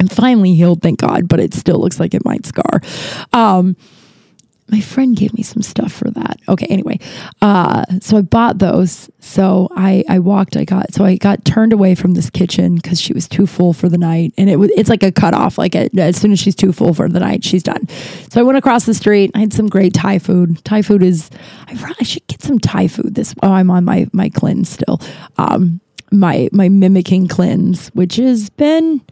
and 0.00 0.10
finally 0.10 0.54
healed, 0.54 0.82
thank 0.82 0.98
God, 0.98 1.28
but 1.28 1.38
it 1.38 1.54
still 1.54 1.78
looks 1.78 2.00
like 2.00 2.14
it 2.14 2.24
might 2.24 2.46
scar. 2.46 2.80
Um, 3.32 3.76
my 4.70 4.80
friend 4.80 5.16
gave 5.16 5.34
me 5.34 5.42
some 5.42 5.62
stuff 5.62 5.92
for 5.92 6.10
that. 6.10 6.38
Okay, 6.48 6.66
anyway, 6.66 6.98
uh, 7.42 7.84
so 8.00 8.16
I 8.16 8.22
bought 8.22 8.58
those. 8.58 9.10
So 9.20 9.68
I, 9.76 10.04
I 10.08 10.18
walked. 10.18 10.56
I 10.56 10.64
got 10.64 10.92
so 10.92 11.04
I 11.04 11.16
got 11.16 11.44
turned 11.44 11.72
away 11.72 11.94
from 11.94 12.14
this 12.14 12.30
kitchen 12.30 12.76
because 12.76 13.00
she 13.00 13.12
was 13.12 13.28
too 13.28 13.46
full 13.46 13.72
for 13.72 13.88
the 13.88 13.98
night, 13.98 14.32
and 14.38 14.48
it 14.48 14.56
was 14.56 14.70
it's 14.76 14.88
like 14.88 15.02
a 15.02 15.12
cutoff. 15.12 15.58
Like 15.58 15.74
as 15.74 16.16
soon 16.16 16.32
as 16.32 16.38
she's 16.38 16.54
too 16.54 16.72
full 16.72 16.94
for 16.94 17.08
the 17.08 17.20
night, 17.20 17.44
she's 17.44 17.62
done. 17.62 17.88
So 18.30 18.40
I 18.40 18.42
went 18.42 18.58
across 18.58 18.86
the 18.86 18.94
street. 18.94 19.30
I 19.34 19.40
had 19.40 19.52
some 19.52 19.68
great 19.68 19.94
Thai 19.94 20.18
food. 20.18 20.64
Thai 20.64 20.82
food 20.82 21.02
is 21.02 21.30
I, 21.66 21.94
I 22.00 22.04
should 22.04 22.26
get 22.26 22.42
some 22.42 22.58
Thai 22.58 22.88
food. 22.88 23.14
This 23.14 23.34
oh 23.42 23.52
I'm 23.52 23.70
on 23.70 23.84
my 23.84 24.06
my 24.12 24.28
cleanse 24.28 24.68
still. 24.68 25.00
Um, 25.38 25.80
my 26.12 26.48
my 26.52 26.68
mimicking 26.68 27.28
cleanse, 27.28 27.88
which 27.88 28.16
has 28.16 28.50
been 28.50 29.02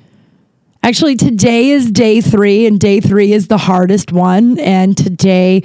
Actually, 0.82 1.16
today 1.16 1.70
is 1.70 1.90
day 1.90 2.20
three, 2.20 2.66
and 2.66 2.78
day 2.78 3.00
three 3.00 3.32
is 3.32 3.48
the 3.48 3.58
hardest 3.58 4.12
one. 4.12 4.58
And 4.60 4.96
today, 4.96 5.62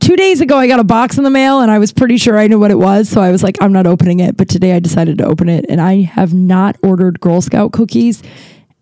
two 0.00 0.16
days 0.16 0.40
ago, 0.40 0.56
I 0.56 0.66
got 0.66 0.80
a 0.80 0.84
box 0.84 1.18
in 1.18 1.24
the 1.24 1.30
mail, 1.30 1.60
and 1.60 1.70
I 1.70 1.78
was 1.78 1.92
pretty 1.92 2.16
sure 2.16 2.38
I 2.38 2.46
knew 2.46 2.58
what 2.58 2.70
it 2.70 2.78
was. 2.78 3.08
So 3.08 3.20
I 3.20 3.30
was 3.30 3.42
like, 3.42 3.56
I'm 3.60 3.72
not 3.72 3.86
opening 3.86 4.20
it. 4.20 4.36
But 4.36 4.48
today, 4.48 4.72
I 4.72 4.78
decided 4.78 5.18
to 5.18 5.24
open 5.24 5.48
it, 5.48 5.66
and 5.68 5.80
I 5.80 6.02
have 6.02 6.32
not 6.32 6.76
ordered 6.82 7.20
Girl 7.20 7.40
Scout 7.40 7.72
cookies 7.72 8.22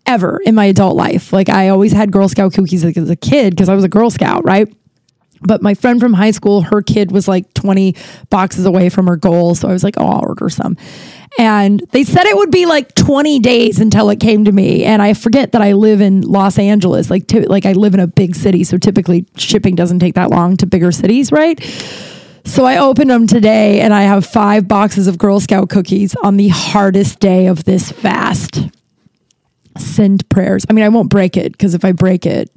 ever 0.05 0.39
in 0.45 0.55
my 0.55 0.65
adult 0.65 0.95
life. 0.95 1.33
Like, 1.33 1.49
I 1.49 1.69
always 1.69 1.91
had 1.91 2.11
Girl 2.11 2.29
Scout 2.29 2.53
cookies 2.53 2.85
like, 2.85 2.97
as 2.97 3.09
a 3.09 3.15
kid 3.15 3.51
because 3.51 3.69
I 3.69 3.75
was 3.75 3.83
a 3.83 3.89
Girl 3.89 4.09
Scout, 4.09 4.45
right? 4.45 4.71
But 5.41 5.61
my 5.63 5.73
friend 5.73 5.99
from 5.99 6.13
high 6.13 6.31
school, 6.31 6.61
her 6.61 6.81
kid 6.81 7.11
was 7.11 7.27
like 7.27 7.51
20 7.55 7.95
boxes 8.29 8.65
away 8.65 8.89
from 8.89 9.07
her 9.07 9.15
goal. 9.15 9.55
So 9.55 9.67
I 9.67 9.73
was 9.73 9.83
like, 9.83 9.95
oh, 9.97 10.05
I'll 10.05 10.25
order 10.27 10.49
some. 10.49 10.77
And 11.37 11.79
they 11.91 12.03
said 12.03 12.25
it 12.25 12.35
would 12.35 12.51
be 12.51 12.65
like 12.65 12.93
20 12.95 13.39
days 13.39 13.79
until 13.79 14.09
it 14.09 14.19
came 14.19 14.45
to 14.45 14.51
me. 14.51 14.83
And 14.83 15.01
I 15.01 15.13
forget 15.13 15.53
that 15.53 15.61
I 15.61 15.73
live 15.73 16.01
in 16.01 16.21
Los 16.21 16.59
Angeles. 16.59 17.09
Like, 17.09 17.27
t- 17.27 17.45
like 17.45 17.65
I 17.65 17.71
live 17.71 17.93
in 17.93 17.99
a 17.99 18.07
big 18.07 18.35
city. 18.35 18.63
So 18.63 18.77
typically 18.77 19.25
shipping 19.37 19.75
doesn't 19.75 19.99
take 19.99 20.15
that 20.15 20.29
long 20.29 20.57
to 20.57 20.65
bigger 20.65 20.91
cities, 20.91 21.31
right? 21.31 21.59
So 22.43 22.65
I 22.65 22.77
opened 22.77 23.09
them 23.09 23.27
today 23.27 23.81
and 23.81 23.93
I 23.93 24.01
have 24.01 24.25
five 24.25 24.67
boxes 24.67 25.07
of 25.07 25.17
Girl 25.17 25.39
Scout 25.39 25.69
cookies 25.69 26.15
on 26.23 26.37
the 26.37 26.49
hardest 26.49 27.19
day 27.19 27.47
of 27.47 27.63
this 27.63 27.91
fast. 27.91 28.59
Send 29.77 30.27
prayers. 30.29 30.65
I 30.69 30.73
mean, 30.73 30.83
I 30.83 30.89
won't 30.89 31.09
break 31.09 31.37
it 31.37 31.53
because 31.53 31.75
if 31.75 31.85
I 31.85 31.91
break 31.93 32.25
it, 32.25 32.49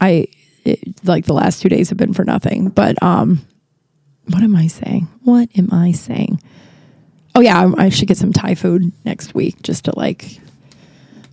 I 0.00 0.26
it, 0.64 1.04
like 1.04 1.26
the 1.26 1.34
last 1.34 1.62
two 1.62 1.68
days 1.68 1.88
have 1.90 1.98
been 1.98 2.14
for 2.14 2.24
nothing. 2.24 2.68
But 2.68 3.00
um, 3.02 3.46
what 4.28 4.42
am 4.42 4.56
I 4.56 4.66
saying? 4.66 5.08
What 5.22 5.50
am 5.56 5.68
I 5.72 5.92
saying? 5.92 6.40
Oh 7.34 7.40
yeah, 7.40 7.60
I, 7.60 7.86
I 7.86 7.88
should 7.88 8.08
get 8.08 8.16
some 8.16 8.32
Thai 8.32 8.54
food 8.54 8.92
next 9.04 9.34
week 9.34 9.62
just 9.62 9.84
to 9.86 9.96
like 9.96 10.40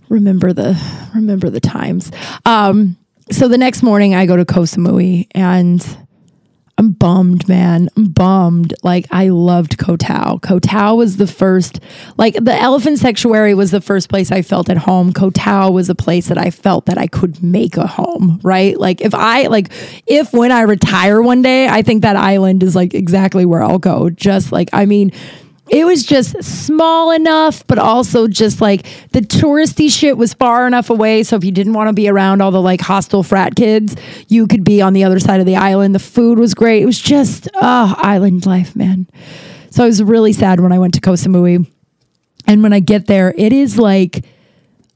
remember 0.08 0.52
the 0.52 0.80
remember 1.14 1.50
the 1.50 1.60
times. 1.60 2.10
Um, 2.44 2.96
so 3.30 3.48
the 3.48 3.58
next 3.58 3.82
morning 3.82 4.14
I 4.14 4.26
go 4.26 4.36
to 4.36 4.44
Koh 4.44 4.62
Samui 4.62 5.26
and 5.32 5.84
I'm 6.78 6.92
bummed, 6.92 7.48
man. 7.48 7.88
I'm 7.96 8.04
bummed. 8.04 8.72
Like 8.84 9.06
I 9.10 9.30
loved 9.30 9.78
Koh 9.78 9.96
Tao. 9.96 10.38
Koh 10.38 10.60
Tao 10.60 10.94
was 10.94 11.16
the 11.16 11.26
first, 11.26 11.80
like 12.16 12.34
the 12.34 12.54
elephant 12.54 13.00
sanctuary 13.00 13.52
was 13.52 13.72
the 13.72 13.80
first 13.80 14.08
place 14.08 14.30
I 14.30 14.42
felt 14.42 14.70
at 14.70 14.76
home. 14.76 15.12
Koh 15.12 15.30
Tao 15.30 15.72
was 15.72 15.90
a 15.90 15.96
place 15.96 16.28
that 16.28 16.38
I 16.38 16.50
felt 16.50 16.86
that 16.86 16.96
I 16.96 17.08
could 17.08 17.42
make 17.42 17.76
a 17.76 17.86
home, 17.86 18.38
right? 18.44 18.78
Like 18.78 19.00
if 19.00 19.12
I 19.12 19.48
like 19.48 19.72
if 20.06 20.32
when 20.32 20.52
I 20.52 20.62
retire 20.62 21.20
one 21.20 21.42
day, 21.42 21.66
I 21.66 21.82
think 21.82 22.02
that 22.02 22.14
island 22.14 22.62
is 22.62 22.76
like 22.76 22.94
exactly 22.94 23.44
where 23.44 23.62
I'll 23.62 23.80
go. 23.80 24.08
Just 24.10 24.52
like 24.52 24.70
I 24.72 24.86
mean, 24.86 25.10
it 25.70 25.84
was 25.84 26.04
just 26.04 26.42
small 26.42 27.10
enough, 27.10 27.66
but 27.66 27.78
also 27.78 28.28
just 28.28 28.60
like 28.60 28.86
the 29.12 29.20
touristy 29.20 29.90
shit 29.90 30.16
was 30.16 30.34
far 30.34 30.66
enough 30.66 30.90
away. 30.90 31.22
So 31.22 31.36
if 31.36 31.44
you 31.44 31.52
didn't 31.52 31.74
want 31.74 31.88
to 31.88 31.92
be 31.92 32.08
around 32.08 32.40
all 32.40 32.50
the 32.50 32.62
like 32.62 32.80
hostile 32.80 33.22
frat 33.22 33.54
kids, 33.56 33.96
you 34.28 34.46
could 34.46 34.64
be 34.64 34.80
on 34.80 34.92
the 34.92 35.04
other 35.04 35.18
side 35.18 35.40
of 35.40 35.46
the 35.46 35.56
island. 35.56 35.94
The 35.94 36.00
food 36.00 36.38
was 36.38 36.54
great. 36.54 36.82
It 36.82 36.86
was 36.86 37.00
just, 37.00 37.48
oh, 37.54 37.94
island 37.98 38.46
life, 38.46 38.74
man. 38.74 39.06
So 39.70 39.84
I 39.84 39.86
was 39.86 40.02
really 40.02 40.32
sad 40.32 40.60
when 40.60 40.72
I 40.72 40.78
went 40.78 40.94
to 40.94 41.00
Koh 41.00 41.12
Samui. 41.12 41.66
And 42.46 42.62
when 42.62 42.72
I 42.72 42.80
get 42.80 43.06
there, 43.06 43.34
it 43.36 43.52
is 43.52 43.78
like 43.78 44.24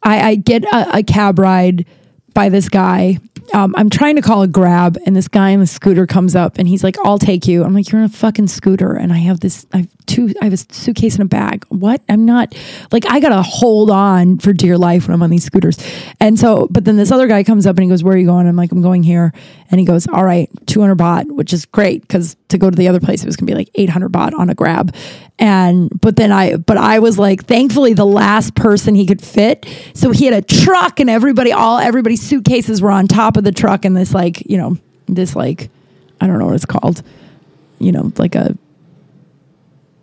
I, 0.02 0.30
I 0.30 0.34
get 0.36 0.64
a, 0.64 0.98
a 0.98 1.02
cab 1.02 1.38
ride 1.38 1.86
by 2.34 2.48
this 2.48 2.68
guy 2.68 3.18
um, 3.52 3.74
I'm 3.76 3.90
trying 3.90 4.16
to 4.16 4.22
call 4.22 4.42
a 4.42 4.48
grab, 4.48 4.98
and 5.04 5.14
this 5.14 5.28
guy 5.28 5.50
in 5.50 5.60
the 5.60 5.66
scooter 5.66 6.06
comes 6.06 6.34
up, 6.34 6.58
and 6.58 6.66
he's 6.66 6.82
like, 6.82 6.96
"I'll 7.04 7.18
take 7.18 7.46
you." 7.46 7.64
I'm 7.64 7.74
like, 7.74 7.90
"You're 7.90 8.00
in 8.00 8.06
a 8.06 8.08
fucking 8.08 8.48
scooter," 8.48 8.94
and 8.94 9.12
I 9.12 9.18
have 9.18 9.40
this, 9.40 9.66
I 9.72 9.78
have 9.78 9.88
two, 10.06 10.32
I 10.40 10.44
have 10.44 10.52
a 10.52 10.56
suitcase 10.56 11.14
and 11.14 11.22
a 11.22 11.26
bag. 11.26 11.64
What? 11.68 12.02
I'm 12.08 12.24
not 12.24 12.54
like 12.92 13.04
I 13.10 13.20
gotta 13.20 13.42
hold 13.42 13.90
on 13.90 14.38
for 14.38 14.52
dear 14.52 14.78
life 14.78 15.06
when 15.06 15.14
I'm 15.14 15.22
on 15.22 15.30
these 15.30 15.44
scooters, 15.44 15.78
and 16.20 16.38
so, 16.38 16.68
but 16.70 16.84
then 16.84 16.96
this 16.96 17.10
other 17.10 17.26
guy 17.26 17.42
comes 17.44 17.66
up 17.66 17.76
and 17.76 17.84
he 17.84 17.90
goes, 17.90 18.02
"Where 18.02 18.14
are 18.14 18.18
you 18.18 18.26
going?" 18.26 18.46
I'm 18.46 18.56
like, 18.56 18.72
"I'm 18.72 18.82
going 18.82 19.02
here," 19.02 19.32
and 19.70 19.78
he 19.78 19.86
goes, 19.86 20.06
"All 20.08 20.24
right, 20.24 20.48
200 20.66 20.96
baht," 20.96 21.30
which 21.30 21.52
is 21.52 21.66
great 21.66 22.02
because 22.02 22.36
to 22.48 22.58
go 22.58 22.70
to 22.70 22.76
the 22.76 22.88
other 22.88 23.00
place 23.00 23.22
it 23.22 23.26
was 23.26 23.36
gonna 23.36 23.50
be 23.50 23.54
like 23.54 23.70
800 23.74 24.10
baht 24.10 24.38
on 24.38 24.48
a 24.48 24.54
grab, 24.54 24.94
and 25.38 25.90
but 26.00 26.16
then 26.16 26.32
I, 26.32 26.56
but 26.56 26.78
I 26.78 27.00
was 27.00 27.18
like, 27.18 27.44
thankfully 27.44 27.92
the 27.92 28.06
last 28.06 28.54
person 28.54 28.94
he 28.94 29.06
could 29.06 29.20
fit, 29.20 29.66
so 29.94 30.10
he 30.10 30.24
had 30.24 30.34
a 30.34 30.42
truck, 30.42 31.00
and 31.00 31.10
everybody, 31.10 31.52
all 31.52 31.78
suitcases 32.22 32.80
were 32.80 32.90
on 32.90 33.06
top 33.06 33.36
of 33.36 33.44
the 33.44 33.52
truck 33.52 33.84
and 33.84 33.96
this 33.96 34.14
like 34.14 34.48
you 34.50 34.56
know 34.56 34.76
this 35.06 35.36
like 35.36 35.70
I 36.20 36.26
don't 36.26 36.38
know 36.38 36.46
what 36.46 36.54
it's 36.54 36.64
called, 36.64 37.02
you 37.80 37.90
know, 37.90 38.12
like 38.16 38.36
a 38.36 38.56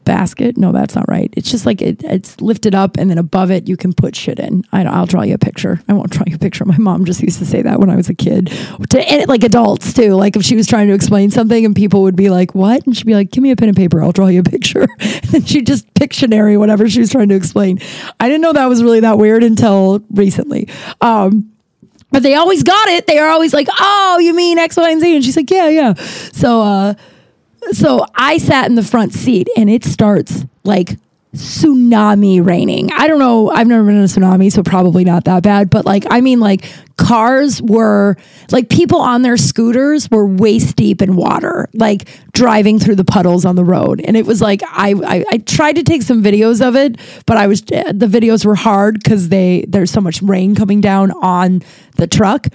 basket. 0.03 0.57
No, 0.57 0.72
that's 0.72 0.95
not 0.95 1.05
right. 1.07 1.32
It's 1.38 1.49
just 1.49 1.65
like 1.65 1.82
it, 1.82 2.03
it's 2.03 2.41
lifted 2.41 2.74
up 2.74 2.97
and 2.97 3.09
then 3.09 3.17
above 3.17 3.51
it 3.51 3.70
you 3.70 3.78
can 3.78 3.93
put 3.93 4.15
shit 4.15 4.39
in. 4.39 4.63
I 4.74 4.84
will 4.99 5.05
draw 5.05 5.22
you 5.22 5.36
a 5.36 5.38
picture. 5.38 5.82
I 5.88 5.93
won't 5.93 6.09
draw 6.09 6.24
you 6.28 6.36
a 6.36 6.39
picture. 6.39 6.65
My 6.65 6.78
mom 6.78 7.05
just 7.05 7.22
used 7.22 7.39
to 7.39 7.45
say 7.45 7.61
that 7.61 7.80
when 7.80 7.89
I 7.89 7.95
was 7.95 8.09
a 8.09 8.13
kid 8.13 8.51
to 8.89 9.26
like 9.28 9.43
adults 9.43 9.93
too. 9.93 10.15
Like 10.15 10.36
if 10.36 10.43
she 10.43 10.55
was 10.55 10.67
trying 10.67 10.88
to 10.88 10.93
explain 10.93 11.32
something 11.32 11.63
and 11.63 11.76
people 11.76 12.01
would 12.03 12.15
be 12.15 12.30
like, 12.30 12.53
"What?" 12.53 12.86
and 12.86 12.97
she'd 12.97 13.05
be 13.05 13.13
like, 13.13 13.32
"Give 13.32 13.43
me 13.43 13.51
a 13.51 13.55
pen 13.55 13.70
and 13.70 13.78
paper. 13.78 14.01
I'll 14.01 14.11
draw 14.11 14.28
you 14.28 14.41
a 14.41 14.43
picture." 14.43 14.88
and 14.99 15.24
then 15.26 15.45
she'd 15.45 15.67
just 15.67 15.86
Pictionary 15.99 16.57
whatever 16.57 16.89
she 16.89 17.01
was 17.01 17.09
trying 17.09 17.28
to 17.28 17.36
explain. 17.36 17.80
I 18.22 18.30
didn't 18.30 18.41
know 18.41 18.53
that 18.53 18.67
was 18.67 18.82
really 18.82 19.01
that 19.01 19.17
weird 19.17 19.43
until 19.43 20.01
recently. 20.11 20.70
Um, 21.01 21.51
but 22.12 22.24
they 22.24 22.36
always 22.36 22.64
got 22.64 22.88
it. 22.89 23.07
They 23.07 23.20
are 23.20 23.30
always 23.30 23.53
like, 23.53 23.68
"Oh, 23.80 24.20
you 24.22 24.34
mean 24.34 24.57
X, 24.57 24.78
Y, 24.78 24.89
and 24.89 25.01
Z?" 25.01 25.16
And 25.16 25.24
she's 25.24 25.36
like, 25.38 25.49
"Yeah, 25.49 25.70
yeah." 25.70 25.93
So, 25.93 26.62
uh, 26.62 26.93
so 27.72 28.05
I 28.16 28.38
sat 28.38 28.68
in 28.68 28.76
the 28.76 28.84
front 28.84 29.14
seat, 29.14 29.47
and 29.55 29.70
it 29.70 29.84
starts 29.84 30.45
like 30.64 30.97
tsunami 31.36 32.43
raining. 32.43 32.91
I 32.91 33.07
don't 33.07 33.19
know. 33.19 33.51
I've 33.51 33.67
never 33.67 33.84
been 33.84 33.97
in 33.97 34.03
a 34.03 34.05
tsunami, 34.05 34.51
so 34.51 34.63
probably 34.63 35.03
not 35.03 35.25
that 35.25 35.43
bad. 35.43 35.69
But 35.69 35.86
like, 35.86 36.05
I 36.09 36.21
mean, 36.21 36.39
like 36.39 36.65
cars 36.97 37.61
were 37.61 38.17
like 38.51 38.69
people 38.69 38.99
on 38.99 39.21
their 39.21 39.38
scooters 39.38 40.09
were 40.09 40.25
waist 40.25 40.75
deep 40.75 41.01
in 41.01 41.15
water, 41.15 41.69
like 41.73 42.09
driving 42.34 42.80
through 42.80 42.95
the 42.95 43.05
puddles 43.05 43.45
on 43.45 43.55
the 43.55 43.63
road. 43.63 44.01
And 44.03 44.17
it 44.17 44.25
was 44.25 44.41
like 44.41 44.61
I 44.63 44.95
I, 45.05 45.25
I 45.30 45.38
tried 45.38 45.73
to 45.73 45.84
take 45.84 46.01
some 46.01 46.23
videos 46.23 46.67
of 46.67 46.75
it, 46.75 46.99
but 47.27 47.38
I 47.38 47.45
was 47.45 47.61
the 47.61 48.09
videos 48.09 48.43
were 48.43 48.55
hard 48.55 48.95
because 48.95 49.30
they 49.30 49.65
there's 49.67 49.91
so 49.91 50.01
much 50.01 50.23
rain 50.23 50.55
coming 50.55 50.82
down 50.82 51.11
on 51.11 51.61
the 51.97 52.07
truck. 52.07 52.47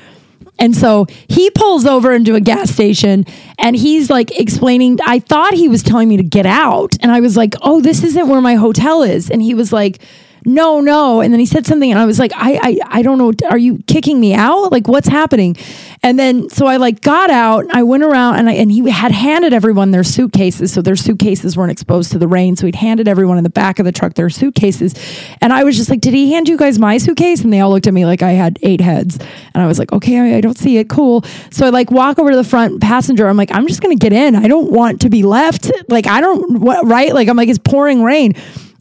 And 0.58 0.76
so 0.76 1.06
he 1.28 1.50
pulls 1.50 1.84
over 1.84 2.12
into 2.12 2.34
a 2.34 2.40
gas 2.40 2.70
station 2.70 3.24
and 3.58 3.74
he's 3.74 4.08
like 4.08 4.38
explaining. 4.38 4.98
I 5.04 5.18
thought 5.18 5.54
he 5.54 5.68
was 5.68 5.82
telling 5.82 6.08
me 6.08 6.16
to 6.16 6.22
get 6.22 6.46
out. 6.46 6.96
And 7.00 7.10
I 7.10 7.20
was 7.20 7.36
like, 7.36 7.54
oh, 7.62 7.80
this 7.80 8.02
isn't 8.04 8.28
where 8.28 8.40
my 8.40 8.54
hotel 8.54 9.02
is. 9.02 9.30
And 9.30 9.42
he 9.42 9.54
was 9.54 9.72
like, 9.72 10.00
no, 10.44 10.80
no. 10.80 11.20
And 11.20 11.32
then 11.32 11.40
he 11.40 11.46
said 11.46 11.66
something 11.66 11.90
and 11.90 11.98
I 11.98 12.04
was 12.04 12.18
like, 12.18 12.32
I, 12.34 12.58
I, 12.62 12.98
I 12.98 13.02
don't 13.02 13.18
know. 13.18 13.32
Are 13.48 13.58
you 13.58 13.78
kicking 13.86 14.20
me 14.20 14.34
out? 14.34 14.70
Like 14.70 14.88
what's 14.88 15.08
happening? 15.08 15.56
And 16.02 16.18
then, 16.18 16.50
so 16.50 16.66
I 16.66 16.76
like 16.76 17.00
got 17.00 17.30
out, 17.30 17.64
I 17.74 17.82
went 17.82 18.02
around 18.02 18.36
and 18.36 18.50
I, 18.50 18.52
and 18.54 18.70
he 18.70 18.90
had 18.90 19.10
handed 19.10 19.54
everyone 19.54 19.90
their 19.90 20.04
suitcases. 20.04 20.72
So 20.72 20.82
their 20.82 20.96
suitcases 20.96 21.56
weren't 21.56 21.72
exposed 21.72 22.12
to 22.12 22.18
the 22.18 22.28
rain. 22.28 22.56
So 22.56 22.66
he'd 22.66 22.74
handed 22.74 23.08
everyone 23.08 23.38
in 23.38 23.44
the 23.44 23.50
back 23.50 23.78
of 23.78 23.86
the 23.86 23.92
truck 23.92 24.14
their 24.14 24.28
suitcases. 24.28 24.94
And 25.40 25.52
I 25.52 25.64
was 25.64 25.76
just 25.76 25.88
like, 25.88 26.00
did 26.00 26.12
he 26.12 26.32
hand 26.32 26.48
you 26.48 26.58
guys 26.58 26.78
my 26.78 26.98
suitcase? 26.98 27.42
And 27.42 27.52
they 27.52 27.60
all 27.60 27.70
looked 27.70 27.86
at 27.86 27.94
me 27.94 28.04
like 28.04 28.22
I 28.22 28.32
had 28.32 28.58
eight 28.62 28.82
heads. 28.82 29.18
And 29.54 29.62
I 29.62 29.66
was 29.66 29.78
like, 29.78 29.92
okay, 29.92 30.18
I, 30.18 30.36
I 30.36 30.40
don't 30.42 30.58
see 30.58 30.76
it. 30.76 30.90
Cool. 30.90 31.24
So 31.50 31.66
I 31.66 31.70
like 31.70 31.90
walk 31.90 32.18
over 32.18 32.30
to 32.30 32.36
the 32.36 32.44
front 32.44 32.82
passenger. 32.82 33.26
I'm 33.26 33.36
like, 33.38 33.50
I'm 33.50 33.66
just 33.66 33.80
going 33.80 33.96
to 33.96 34.02
get 34.02 34.12
in. 34.12 34.36
I 34.36 34.46
don't 34.46 34.70
want 34.70 35.00
to 35.02 35.08
be 35.08 35.22
left. 35.22 35.70
Like, 35.88 36.06
I 36.06 36.20
don't, 36.20 36.60
what, 36.60 36.86
right? 36.86 37.14
Like, 37.14 37.28
I'm 37.28 37.36
like, 37.36 37.48
it's 37.48 37.58
pouring 37.58 38.02
rain. 38.02 38.34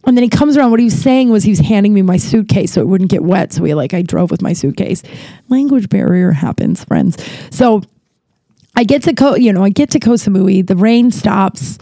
And 0.05 0.17
then 0.17 0.23
he 0.23 0.29
comes 0.29 0.57
around. 0.57 0.71
What 0.71 0.79
he 0.79 0.85
was 0.85 1.01
saying 1.01 1.29
was 1.29 1.43
he 1.43 1.51
was 1.51 1.59
handing 1.59 1.93
me 1.93 2.01
my 2.01 2.17
suitcase 2.17 2.73
so 2.73 2.81
it 2.81 2.87
wouldn't 2.87 3.09
get 3.09 3.23
wet. 3.23 3.53
So 3.53 3.63
we 3.63 3.73
like 3.73 3.93
I 3.93 4.01
drove 4.01 4.31
with 4.31 4.41
my 4.41 4.53
suitcase. 4.53 5.01
Language 5.49 5.89
barrier 5.89 6.31
happens, 6.31 6.83
friends. 6.83 7.17
So 7.51 7.81
I 8.75 8.83
get 8.83 9.03
to 9.03 9.13
Ko, 9.13 9.35
you 9.35 9.53
know, 9.53 9.63
I 9.63 9.69
get 9.69 9.91
to 9.91 9.99
Koh 9.99 10.13
Samui. 10.13 10.65
The 10.65 10.75
rain 10.75 11.11
stops, 11.11 11.77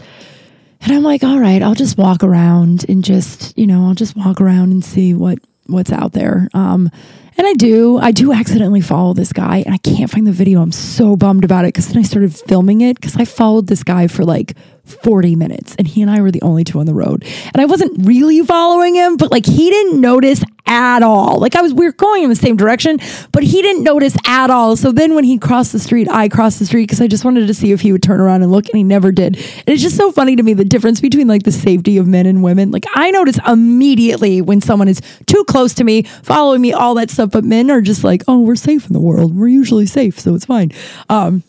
and 0.82 0.92
I'm 0.92 1.02
like, 1.02 1.24
all 1.24 1.38
right, 1.38 1.62
I'll 1.62 1.74
just 1.74 1.96
walk 1.96 2.22
around 2.22 2.84
and 2.88 3.02
just, 3.02 3.56
you 3.56 3.66
know, 3.66 3.86
I'll 3.86 3.94
just 3.94 4.16
walk 4.16 4.40
around 4.40 4.72
and 4.72 4.84
see 4.84 5.14
what 5.14 5.38
what's 5.66 5.92
out 5.92 6.12
there. 6.12 6.48
Um, 6.54 6.90
and 7.38 7.46
I 7.46 7.54
do, 7.54 7.96
I 7.96 8.12
do 8.12 8.32
accidentally 8.32 8.82
follow 8.82 9.14
this 9.14 9.32
guy, 9.32 9.62
and 9.64 9.74
I 9.74 9.78
can't 9.78 10.10
find 10.10 10.26
the 10.26 10.32
video. 10.32 10.60
I'm 10.60 10.70
so 10.70 11.16
bummed 11.16 11.44
about 11.44 11.64
it 11.64 11.68
because 11.68 11.88
then 11.88 11.98
I 11.98 12.02
started 12.02 12.34
filming 12.34 12.82
it 12.82 12.96
because 12.96 13.16
I 13.16 13.24
followed 13.24 13.68
this 13.68 13.82
guy 13.82 14.06
for 14.06 14.24
like 14.24 14.54
40 14.84 15.36
minutes 15.36 15.74
and 15.76 15.86
he 15.86 16.02
and 16.02 16.10
I 16.10 16.20
were 16.20 16.30
the 16.30 16.42
only 16.42 16.64
two 16.64 16.80
on 16.80 16.86
the 16.86 16.94
road. 16.94 17.24
And 17.52 17.60
I 17.60 17.66
wasn't 17.66 18.06
really 18.06 18.44
following 18.44 18.94
him, 18.94 19.16
but 19.16 19.30
like 19.30 19.46
he 19.46 19.70
didn't 19.70 20.00
notice 20.00 20.42
at 20.66 21.02
all. 21.02 21.38
Like 21.38 21.54
I 21.54 21.62
was, 21.62 21.74
we 21.74 21.84
were 21.86 21.92
going 21.92 22.22
in 22.22 22.30
the 22.30 22.36
same 22.36 22.56
direction, 22.56 22.98
but 23.30 23.42
he 23.42 23.62
didn't 23.62 23.84
notice 23.84 24.16
at 24.26 24.50
all. 24.50 24.76
So 24.76 24.90
then 24.90 25.14
when 25.14 25.24
he 25.24 25.38
crossed 25.38 25.72
the 25.72 25.78
street, 25.78 26.08
I 26.10 26.28
crossed 26.28 26.58
the 26.58 26.66
street 26.66 26.84
because 26.84 27.00
I 27.00 27.06
just 27.06 27.24
wanted 27.24 27.46
to 27.46 27.54
see 27.54 27.72
if 27.72 27.80
he 27.80 27.92
would 27.92 28.02
turn 28.02 28.20
around 28.20 28.42
and 28.42 28.50
look 28.50 28.68
and 28.68 28.76
he 28.76 28.82
never 28.82 29.12
did. 29.12 29.36
And 29.36 29.68
it's 29.68 29.82
just 29.82 29.96
so 29.96 30.10
funny 30.10 30.34
to 30.36 30.42
me 30.42 30.54
the 30.54 30.64
difference 30.64 31.00
between 31.00 31.28
like 31.28 31.42
the 31.42 31.52
safety 31.52 31.98
of 31.98 32.06
men 32.06 32.26
and 32.26 32.42
women. 32.42 32.70
Like 32.70 32.84
I 32.94 33.10
notice 33.10 33.38
immediately 33.46 34.40
when 34.40 34.60
someone 34.60 34.88
is 34.88 35.00
too 35.26 35.44
close 35.44 35.74
to 35.74 35.84
me, 35.84 36.02
following 36.22 36.60
me, 36.60 36.72
all 36.72 36.94
that 36.94 37.10
stuff, 37.10 37.30
but 37.32 37.44
men 37.44 37.70
are 37.70 37.80
just 37.80 38.02
like, 38.02 38.22
oh, 38.26 38.40
we're 38.40 38.56
safe 38.56 38.86
in 38.86 38.92
the 38.92 39.00
world. 39.00 39.36
We're 39.36 39.48
usually 39.48 39.86
safe, 39.86 40.18
so 40.18 40.34
it's 40.34 40.46
fine. 40.46 40.72
Um, 41.08 41.42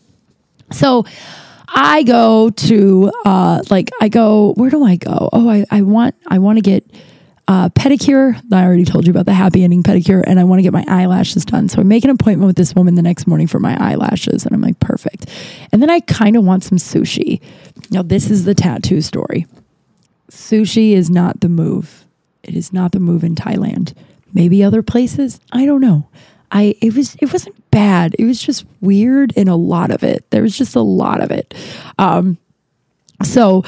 so, 0.72 1.06
I 1.74 2.04
go 2.04 2.50
to 2.52 3.12
uh, 3.26 3.64
like 3.70 3.90
I 4.00 4.10
go. 4.10 4.54
Where 4.54 4.70
do 4.70 4.84
I 4.84 4.96
go? 4.96 5.30
Oh, 5.34 5.50
I, 5.50 5.66
I 5.72 5.82
want 5.82 6.16
I 6.28 6.40
want 6.40 6.58
to 6.58 6.62
get 6.62 6.86
uh, 7.48 7.70
pedicure. 7.70 8.40
I 8.52 8.64
already 8.64 8.86
told 8.86 9.06
you 9.06 9.12
about 9.12 9.26
the 9.26 9.34
happy 9.34 9.64
ending 9.64 9.84
pedicure, 9.84 10.24
and 10.26 10.40
I 10.40 10.44
want 10.44 10.60
to 10.60 10.64
get 10.64 10.74
my 10.74 10.86
eyelashes 10.88 11.46
done. 11.46 11.70
So 11.70 11.80
I 11.80 11.84
make 11.84 12.04
an 12.04 12.10
appointment 12.10 12.48
with 12.48 12.56
this 12.56 12.76
woman 12.76 12.96
the 12.96 13.02
next 13.02 13.28
morning 13.28 13.48
for 13.48 13.60
my 13.60 13.76
eyelashes, 13.80 14.46
and 14.46 14.54
I'm 14.54 14.62
like, 14.62 14.80
perfect. 14.80 15.30
And 15.72 15.82
then 15.82 15.90
I 15.90 16.00
kind 16.02 16.36
of 16.36 16.44
want 16.44 16.64
some 16.64 16.78
sushi. 16.78 17.42
Now, 17.90 18.02
this 18.02 18.30
is 18.30 18.46
the 18.46 18.56
tattoo 18.56 19.02
story. 19.02 19.48
Sushi 20.30 20.94
is 20.94 21.10
not 21.10 21.42
the 21.42 21.50
move. 21.50 22.06
It 22.44 22.56
is 22.56 22.72
not 22.72 22.92
the 22.92 23.00
move 23.00 23.24
in 23.24 23.36
Thailand. 23.36 23.94
Maybe 24.34 24.64
other 24.64 24.82
places. 24.82 25.40
I 25.52 25.66
don't 25.66 25.82
know. 25.82 26.08
I 26.54 26.76
it 26.82 26.96
was 26.96 27.16
it 27.16 27.34
wasn't 27.34 27.70
bad. 27.72 28.16
It 28.18 28.26
was 28.26 28.42
just 28.42 28.66
weird 28.80 29.34
in 29.34 29.48
a 29.48 29.56
lot 29.56 29.92
of 29.92 30.04
it. 30.04 30.30
There 30.30 30.44
was 30.44 30.58
just 30.58 30.76
a 30.76 30.82
lot 30.82 31.22
of 31.22 31.32
it. 31.32 31.54
Um, 31.98 32.38
so 33.24 33.64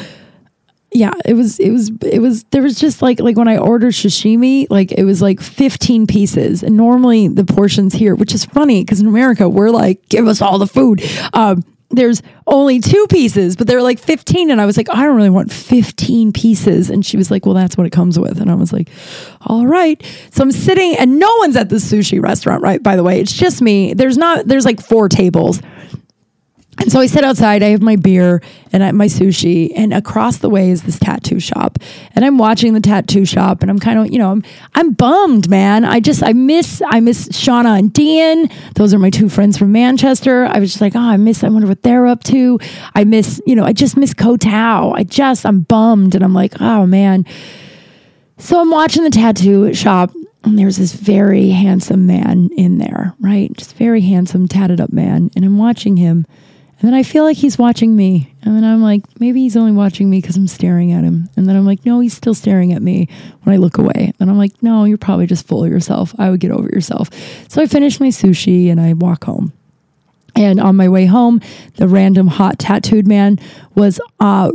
yeah, 0.91 1.13
it 1.25 1.33
was 1.33 1.59
it 1.59 1.71
was 1.71 1.91
it 2.01 2.19
was 2.19 2.43
there 2.45 2.61
was 2.61 2.79
just 2.79 3.01
like 3.01 3.19
like 3.19 3.35
when 3.35 3.47
I 3.47 3.57
ordered 3.57 3.93
sashimi, 3.93 4.67
like 4.69 4.91
it 4.91 5.03
was 5.03 5.21
like 5.21 5.41
15 5.41 6.07
pieces. 6.07 6.63
And 6.63 6.77
normally 6.77 7.27
the 7.27 7.43
portions 7.43 7.93
here, 7.93 8.15
which 8.15 8.33
is 8.33 8.45
funny 8.45 8.83
because 8.83 9.01
in 9.01 9.07
America 9.07 9.49
we're 9.49 9.71
like, 9.71 10.07
give 10.07 10.27
us 10.27 10.41
all 10.41 10.59
the 10.59 10.67
food. 10.67 11.03
Um, 11.33 11.63
there's 11.95 12.21
only 12.47 12.79
two 12.79 13.05
pieces, 13.09 13.55
but 13.55 13.67
they're 13.67 13.81
like 13.81 13.99
15. 13.99 14.51
And 14.51 14.61
I 14.61 14.65
was 14.65 14.77
like, 14.77 14.89
I 14.89 15.03
don't 15.03 15.15
really 15.15 15.29
want 15.29 15.51
15 15.51 16.33
pieces. 16.33 16.89
And 16.89 17.05
she 17.05 17.17
was 17.17 17.31
like, 17.31 17.45
Well, 17.45 17.55
that's 17.55 17.77
what 17.77 17.87
it 17.87 17.91
comes 17.91 18.19
with. 18.19 18.39
And 18.39 18.51
I 18.51 18.55
was 18.55 18.71
like, 18.71 18.89
All 19.41 19.65
right. 19.65 20.01
So 20.31 20.43
I'm 20.43 20.51
sitting, 20.51 20.95
and 20.97 21.19
no 21.19 21.33
one's 21.39 21.55
at 21.55 21.69
the 21.69 21.77
sushi 21.77 22.21
restaurant, 22.21 22.61
right? 22.61 22.81
By 22.81 22.95
the 22.95 23.03
way, 23.03 23.19
it's 23.19 23.33
just 23.33 23.61
me. 23.61 23.93
There's 23.93 24.17
not, 24.17 24.45
there's 24.45 24.65
like 24.65 24.81
four 24.81 25.09
tables. 25.09 25.61
And 26.77 26.91
so 26.91 26.99
I 26.99 27.05
sit 27.05 27.23
outside, 27.23 27.63
I 27.63 27.69
have 27.69 27.81
my 27.81 27.95
beer 27.95 28.41
and 28.73 28.83
I, 28.83 28.91
my 28.91 29.05
sushi, 29.05 29.71
and 29.75 29.93
across 29.93 30.37
the 30.37 30.49
way 30.49 30.69
is 30.69 30.83
this 30.83 30.99
tattoo 30.99 31.39
shop. 31.39 31.79
And 32.13 32.25
I'm 32.25 32.37
watching 32.37 32.73
the 32.73 32.81
tattoo 32.81 33.25
shop 33.25 33.61
and 33.61 33.71
I'm 33.71 33.79
kind 33.79 33.97
of, 33.99 34.11
you 34.11 34.19
know, 34.19 34.31
I'm 34.31 34.43
I'm 34.73 34.91
bummed, 34.91 35.49
man. 35.49 35.85
I 35.85 35.99
just 36.01 36.21
I 36.21 36.33
miss 36.33 36.81
I 36.85 36.99
miss 36.99 37.29
Shauna 37.29 37.79
and 37.79 37.93
Dean. 37.93 38.49
Those 38.75 38.93
are 38.93 38.99
my 38.99 39.09
two 39.09 39.29
friends 39.29 39.57
from 39.57 39.71
Manchester. 39.71 40.45
I 40.45 40.59
was 40.59 40.71
just 40.71 40.81
like, 40.81 40.95
oh, 40.95 40.99
I 40.99 41.17
miss, 41.17 41.43
I 41.43 41.49
wonder 41.49 41.67
what 41.67 41.81
they're 41.81 42.07
up 42.07 42.23
to. 42.25 42.59
I 42.93 43.05
miss, 43.05 43.41
you 43.45 43.55
know, 43.55 43.63
I 43.63 43.71
just 43.71 43.95
miss 43.95 44.13
Koh 44.13 44.35
Tao. 44.35 44.91
I 44.91 45.03
just 45.03 45.45
I'm 45.45 45.61
bummed 45.61 46.13
and 46.13 46.23
I'm 46.23 46.33
like, 46.33 46.59
oh 46.59 46.85
man. 46.85 47.25
So 48.37 48.59
I'm 48.59 48.69
watching 48.69 49.03
the 49.03 49.09
tattoo 49.09 49.73
shop 49.73 50.11
and 50.43 50.59
there's 50.59 50.77
this 50.77 50.93
very 50.93 51.49
handsome 51.49 52.05
man 52.05 52.49
in 52.57 52.77
there, 52.79 53.15
right? 53.19 53.51
Just 53.53 53.77
very 53.77 54.01
handsome, 54.01 54.47
tatted 54.47 54.81
up 54.81 54.91
man. 54.91 55.31
And 55.35 55.45
I'm 55.45 55.57
watching 55.57 55.97
him 55.97 56.25
and 56.79 56.87
then 56.87 56.93
I 56.93 57.03
feel 57.03 57.23
like 57.23 57.37
he's 57.37 57.57
watching 57.57 57.95
me. 57.95 58.33
And 58.43 58.55
then 58.55 58.65
I'm 58.65 58.81
like, 58.81 59.03
maybe 59.19 59.41
he's 59.41 59.55
only 59.55 59.71
watching 59.71 60.09
me 60.09 60.19
because 60.19 60.35
I'm 60.35 60.47
staring 60.47 60.91
at 60.91 61.03
him. 61.03 61.29
And 61.37 61.47
then 61.47 61.55
I'm 61.55 61.65
like, 61.65 61.85
no, 61.85 62.01
he's 62.01 62.13
still 62.13 62.33
staring 62.33 62.73
at 62.73 62.81
me 62.81 63.07
when 63.43 63.53
I 63.53 63.57
look 63.57 63.77
away. 63.77 64.11
And 64.19 64.29
I'm 64.29 64.37
like, 64.37 64.61
no, 64.61 64.83
you're 64.83 64.97
probably 64.97 65.25
just 65.25 65.47
full 65.47 65.63
of 65.63 65.71
yourself. 65.71 66.13
I 66.19 66.29
would 66.29 66.41
get 66.41 66.51
over 66.51 66.67
yourself. 66.67 67.09
So 67.47 67.61
I 67.61 67.67
finish 67.67 67.99
my 67.99 68.07
sushi 68.07 68.69
and 68.69 68.81
I 68.81 68.93
walk 68.93 69.23
home. 69.23 69.53
And 70.35 70.59
on 70.59 70.75
my 70.75 70.89
way 70.89 71.05
home, 71.05 71.39
the 71.75 71.87
random 71.87 72.27
hot 72.27 72.59
tattooed 72.59 73.07
man 73.07 73.39
was 73.73 74.01
uh, 74.19 74.51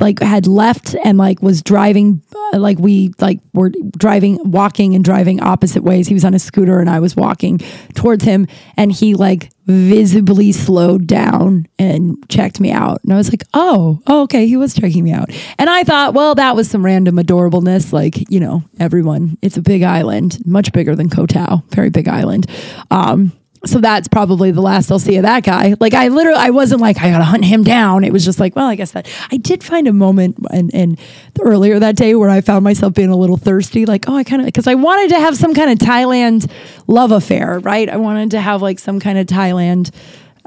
like 0.00 0.20
had 0.20 0.46
left 0.46 0.94
and 1.04 1.18
like 1.18 1.42
was 1.42 1.62
driving 1.62 2.22
uh, 2.54 2.58
like 2.58 2.78
we 2.78 3.12
like 3.20 3.40
were 3.54 3.70
driving 3.96 4.38
walking 4.50 4.94
and 4.94 5.04
driving 5.04 5.40
opposite 5.42 5.82
ways 5.82 6.08
he 6.08 6.14
was 6.14 6.24
on 6.24 6.34
a 6.34 6.38
scooter 6.38 6.80
and 6.80 6.90
i 6.90 6.98
was 6.98 7.14
walking 7.14 7.58
towards 7.94 8.24
him 8.24 8.46
and 8.76 8.90
he 8.90 9.14
like 9.14 9.50
visibly 9.66 10.52
slowed 10.52 11.06
down 11.06 11.66
and 11.78 12.16
checked 12.28 12.60
me 12.60 12.70
out. 12.70 13.02
And 13.02 13.12
i 13.12 13.16
was 13.16 13.30
like 13.30 13.44
oh, 13.54 14.00
oh 14.06 14.22
okay 14.22 14.46
he 14.46 14.56
was 14.56 14.74
checking 14.74 15.04
me 15.04 15.12
out. 15.12 15.30
And 15.58 15.68
i 15.68 15.84
thought 15.84 16.14
well 16.14 16.34
that 16.34 16.56
was 16.56 16.70
some 16.70 16.84
random 16.84 17.16
adorableness 17.16 17.92
like 17.92 18.30
you 18.30 18.40
know 18.40 18.62
everyone 18.78 19.38
it's 19.42 19.56
a 19.56 19.62
big 19.62 19.82
island 19.82 20.38
much 20.46 20.72
bigger 20.72 20.94
than 20.94 21.10
koh 21.10 21.26
very 21.70 21.90
big 21.90 22.08
island. 22.08 22.46
Um 22.90 23.32
so 23.66 23.80
that's 23.80 24.08
probably 24.08 24.50
the 24.50 24.60
last 24.60 24.90
I'll 24.90 24.98
see 24.98 25.16
of 25.16 25.22
that 25.22 25.44
guy. 25.44 25.74
Like 25.78 25.94
I 25.94 26.08
literally, 26.08 26.38
I 26.38 26.50
wasn't 26.50 26.80
like 26.80 26.98
I 27.00 27.10
gotta 27.10 27.24
hunt 27.24 27.44
him 27.44 27.62
down. 27.62 28.04
It 28.04 28.12
was 28.12 28.24
just 28.24 28.40
like, 28.40 28.56
well, 28.56 28.66
I 28.66 28.74
guess 28.74 28.92
that 28.92 29.08
I 29.30 29.36
did 29.36 29.62
find 29.62 29.86
a 29.88 29.92
moment 29.92 30.38
and 30.50 30.74
and 30.74 30.98
earlier 31.40 31.78
that 31.78 31.96
day 31.96 32.14
where 32.14 32.30
I 32.30 32.40
found 32.40 32.64
myself 32.64 32.94
being 32.94 33.10
a 33.10 33.16
little 33.16 33.36
thirsty. 33.36 33.86
Like, 33.86 34.08
oh, 34.08 34.16
I 34.16 34.24
kind 34.24 34.42
of 34.42 34.46
because 34.46 34.66
I 34.66 34.74
wanted 34.74 35.10
to 35.10 35.20
have 35.20 35.36
some 35.36 35.54
kind 35.54 35.70
of 35.70 35.78
Thailand 35.78 36.50
love 36.86 37.12
affair, 37.12 37.58
right? 37.60 37.88
I 37.88 37.96
wanted 37.96 38.30
to 38.32 38.40
have 38.40 38.62
like 38.62 38.78
some 38.78 39.00
kind 39.00 39.18
of 39.18 39.26
Thailand 39.26 39.92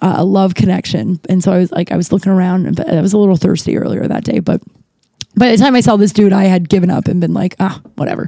uh, 0.01 0.23
love 0.23 0.55
connection, 0.55 1.19
and 1.29 1.43
so 1.43 1.51
I 1.51 1.59
was 1.59 1.71
like, 1.71 1.91
I 1.91 1.97
was 1.97 2.11
looking 2.11 2.31
around, 2.31 2.75
but 2.75 2.89
I 2.89 3.01
was 3.01 3.13
a 3.13 3.17
little 3.17 3.37
thirsty 3.37 3.77
earlier 3.77 4.07
that 4.07 4.23
day, 4.23 4.39
but 4.39 4.61
by 5.39 5.51
the 5.51 5.57
time 5.57 5.73
I 5.73 5.81
saw 5.81 5.95
this 5.95 6.11
dude, 6.11 6.33
I 6.33 6.43
had 6.43 6.69
given 6.69 6.91
up 6.91 7.07
and 7.07 7.19
been 7.21 7.33
like, 7.33 7.55
ah, 7.59 7.81
whatever, 7.95 8.27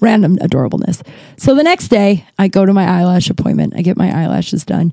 random 0.00 0.36
adorableness. 0.36 1.06
So 1.36 1.54
the 1.54 1.62
next 1.62 1.88
day, 1.88 2.24
I 2.38 2.48
go 2.48 2.64
to 2.64 2.72
my 2.72 2.84
eyelash 2.84 3.28
appointment. 3.28 3.74
I 3.76 3.82
get 3.82 3.96
my 3.96 4.10
eyelashes 4.10 4.64
done. 4.64 4.92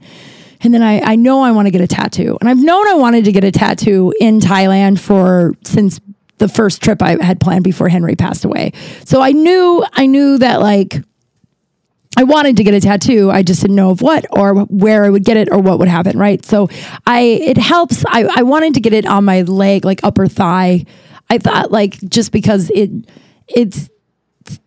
And 0.61 0.73
then 0.73 0.83
I, 0.83 0.99
I 0.99 1.15
know 1.15 1.41
I 1.41 1.51
want 1.51 1.67
to 1.67 1.71
get 1.71 1.81
a 1.81 1.87
tattoo. 1.87 2.37
And 2.41 2.49
I've 2.49 2.61
known 2.61 2.87
I 2.87 2.95
wanted 2.95 3.25
to 3.25 3.31
get 3.31 3.43
a 3.43 3.51
tattoo 3.51 4.13
in 4.19 4.39
Thailand 4.39 4.99
for 4.99 5.53
since 5.63 6.01
the 6.39 6.49
first 6.49 6.81
trip 6.81 7.01
I 7.01 7.23
had 7.23 7.39
planned 7.39 7.63
before 7.63 7.87
Henry 7.87 8.15
passed 8.15 8.45
away. 8.45 8.73
So 9.05 9.21
I 9.21 9.31
knew, 9.31 9.85
I 9.93 10.05
knew 10.05 10.37
that 10.39 10.59
like 10.59 10.97
I 12.17 12.23
wanted 12.23 12.57
to 12.57 12.63
get 12.63 12.73
a 12.73 12.81
tattoo. 12.81 13.29
I 13.29 13.43
just 13.43 13.61
didn't 13.61 13.75
know 13.75 13.91
of 13.91 14.01
what 14.01 14.25
or 14.31 14.63
where 14.65 15.05
I 15.05 15.09
would 15.09 15.23
get 15.23 15.37
it 15.37 15.49
or 15.51 15.59
what 15.59 15.79
would 15.79 15.87
happen. 15.87 16.17
Right. 16.17 16.43
So 16.43 16.67
I, 17.05 17.21
it 17.21 17.57
helps. 17.57 18.03
I, 18.07 18.27
I 18.35 18.43
wanted 18.43 18.73
to 18.73 18.79
get 18.79 18.93
it 18.93 19.05
on 19.05 19.23
my 19.23 19.43
leg, 19.43 19.85
like 19.85 20.01
upper 20.03 20.27
thigh 20.27 20.85
I 21.29 21.37
thought 21.37 21.71
like 21.71 21.99
just 22.09 22.31
because 22.31 22.69
it 22.71 22.91
it's 23.47 23.89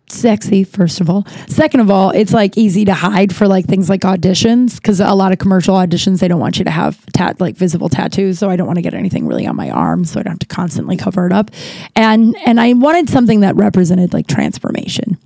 sexy 0.07 0.63
first 0.63 1.01
of 1.01 1.09
all. 1.09 1.25
Second 1.47 1.79
of 1.81 1.89
all 1.89 2.11
it's 2.11 2.31
like 2.33 2.57
easy 2.57 2.85
to 2.85 2.93
hide 2.93 3.35
for 3.35 3.47
like 3.47 3.65
things 3.65 3.89
like 3.89 4.01
auditions 4.01 4.75
because 4.75 4.99
a 4.99 5.13
lot 5.13 5.31
of 5.31 5.39
commercial 5.39 5.75
auditions 5.75 6.19
they 6.19 6.27
don't 6.27 6.39
want 6.39 6.59
you 6.59 6.65
to 6.65 6.71
have 6.71 7.03
tat 7.07 7.41
like 7.41 7.55
visible 7.55 7.89
tattoos 7.89 8.37
so 8.39 8.49
i 8.49 8.55
don't 8.55 8.67
want 8.67 8.77
to 8.77 8.81
get 8.81 8.93
anything 8.93 9.27
really 9.27 9.47
on 9.47 9.55
my 9.55 9.69
arm 9.69 10.05
so 10.05 10.19
i 10.19 10.23
don't 10.23 10.33
have 10.33 10.39
to 10.39 10.45
constantly 10.45 10.95
cover 10.95 11.25
it 11.25 11.33
up. 11.33 11.51
And 11.95 12.35
and 12.45 12.59
i 12.59 12.73
wanted 12.73 13.09
something 13.09 13.41
that 13.41 13.55
represented 13.55 14.13
like 14.13 14.27
transformation. 14.27 15.17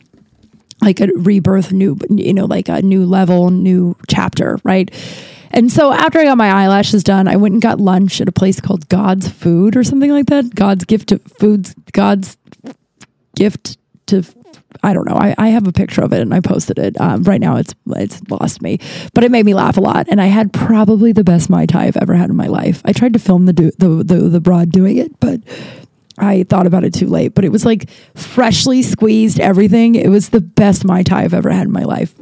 Like 0.80 1.02
a 1.02 1.08
rebirth 1.08 1.72
new 1.72 1.98
you 2.10 2.34
know 2.34 2.46
like 2.46 2.70
a 2.70 2.82
new 2.82 3.06
level 3.06 3.50
new 3.50 3.96
chapter 4.08 4.60
right 4.64 4.92
and 5.52 5.72
so 5.72 5.92
after 5.92 6.20
I 6.20 6.26
got 6.26 6.38
my 6.38 6.50
eyelashes 6.50 7.04
done, 7.04 7.28
I 7.28 7.36
went 7.36 7.54
and 7.54 7.62
got 7.62 7.80
lunch 7.80 8.22
at 8.22 8.28
a 8.28 8.32
place 8.32 8.60
called 8.60 8.88
God's 8.90 9.28
Food 9.28 9.76
or 9.76 9.84
something 9.84 10.12
like 10.12 10.28
that. 10.28 10.54
God's 10.54 10.86
gift 10.86 11.10
to 11.10 11.20
foods, 11.20 11.76
God's 11.94 12.38
gift 13.36 13.78
to 14.08 14.24
I 14.84 14.94
don't 14.94 15.08
know. 15.08 15.16
I, 15.16 15.34
I 15.38 15.48
have 15.50 15.68
a 15.68 15.72
picture 15.72 16.02
of 16.02 16.14
it 16.14 16.22
and 16.22 16.34
I 16.34 16.40
posted 16.40 16.78
it. 16.78 17.00
Um, 17.00 17.24
right 17.24 17.42
now 17.42 17.56
it's 17.58 17.74
it's 17.88 18.22
lost 18.30 18.62
me, 18.62 18.80
but 19.14 19.24
it 19.24 19.32
made 19.32 19.46
me 19.46 19.54
laugh 19.54 19.78
a 19.78 19.82
lot. 19.82 20.08
And 20.10 20.22
I 20.22 20.28
had 20.28 20.54
probably 20.54 21.12
the 21.12 21.24
best 21.24 21.50
mai 21.50 21.66
tai 21.66 21.86
I've 21.86 21.98
ever 21.98 22.14
had 22.14 22.30
in 22.30 22.36
my 22.36 22.48
life. 22.48 22.82
I 22.86 22.94
tried 22.94 23.14
to 23.14 23.20
film 23.20 23.46
the 23.46 23.54
do, 23.54 23.72
the, 23.78 24.04
the 24.04 24.16
the 24.30 24.40
broad 24.40 24.72
doing 24.72 24.98
it, 24.98 25.20
but 25.20 25.42
I 26.18 26.44
thought 26.44 26.68
about 26.68 26.84
it 26.84 26.94
too 26.94 27.08
late. 27.08 27.34
But 27.34 27.46
it 27.46 27.52
was 27.52 27.66
like 27.66 27.90
freshly 28.16 28.82
squeezed 28.82 29.40
everything. 29.40 29.96
It 29.96 30.10
was 30.10 30.30
the 30.30 30.42
best 30.42 30.86
mai 30.86 31.04
tai 31.04 31.24
I've 31.24 31.34
ever 31.34 31.50
had 31.50 31.68
in 31.68 31.72
my 31.72 31.84
life. 31.84 32.14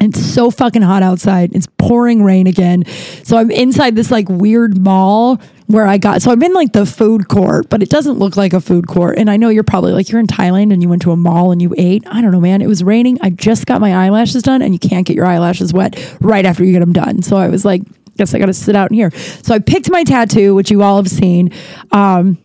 It's 0.00 0.20
so 0.20 0.50
fucking 0.50 0.82
hot 0.82 1.02
outside. 1.02 1.54
It's 1.54 1.66
pouring 1.78 2.22
rain 2.22 2.46
again. 2.46 2.84
So 3.24 3.36
I'm 3.36 3.50
inside 3.50 3.96
this 3.96 4.10
like 4.10 4.28
weird 4.28 4.78
mall 4.78 5.40
where 5.66 5.86
I 5.86 5.98
got, 5.98 6.22
so 6.22 6.30
I'm 6.30 6.42
in 6.42 6.54
like 6.54 6.72
the 6.72 6.86
food 6.86 7.28
court, 7.28 7.68
but 7.68 7.82
it 7.82 7.90
doesn't 7.90 8.18
look 8.18 8.36
like 8.36 8.52
a 8.52 8.60
food 8.60 8.86
court. 8.86 9.18
And 9.18 9.28
I 9.28 9.36
know 9.36 9.48
you're 9.48 9.64
probably 9.64 9.92
like, 9.92 10.08
you're 10.08 10.20
in 10.20 10.26
Thailand 10.26 10.72
and 10.72 10.82
you 10.82 10.88
went 10.88 11.02
to 11.02 11.10
a 11.10 11.16
mall 11.16 11.52
and 11.52 11.60
you 11.60 11.74
ate. 11.76 12.04
I 12.06 12.22
don't 12.22 12.30
know, 12.30 12.40
man. 12.40 12.62
It 12.62 12.68
was 12.68 12.82
raining. 12.82 13.18
I 13.20 13.30
just 13.30 13.66
got 13.66 13.80
my 13.80 13.94
eyelashes 13.94 14.42
done 14.42 14.62
and 14.62 14.72
you 14.72 14.78
can't 14.78 15.06
get 15.06 15.16
your 15.16 15.26
eyelashes 15.26 15.72
wet 15.72 16.16
right 16.20 16.46
after 16.46 16.64
you 16.64 16.72
get 16.72 16.80
them 16.80 16.92
done. 16.92 17.22
So 17.22 17.36
I 17.36 17.48
was 17.48 17.64
like, 17.64 17.82
guess 18.16 18.34
I 18.34 18.38
got 18.38 18.46
to 18.46 18.54
sit 18.54 18.76
out 18.76 18.90
in 18.90 18.94
here. 18.94 19.10
So 19.42 19.54
I 19.54 19.58
picked 19.58 19.90
my 19.90 20.04
tattoo, 20.04 20.54
which 20.54 20.70
you 20.70 20.82
all 20.82 20.96
have 20.96 21.08
seen. 21.08 21.52
Um, 21.92 22.38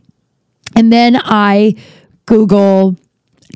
and 0.76 0.92
then 0.92 1.18
I 1.18 1.76
Google 2.26 2.98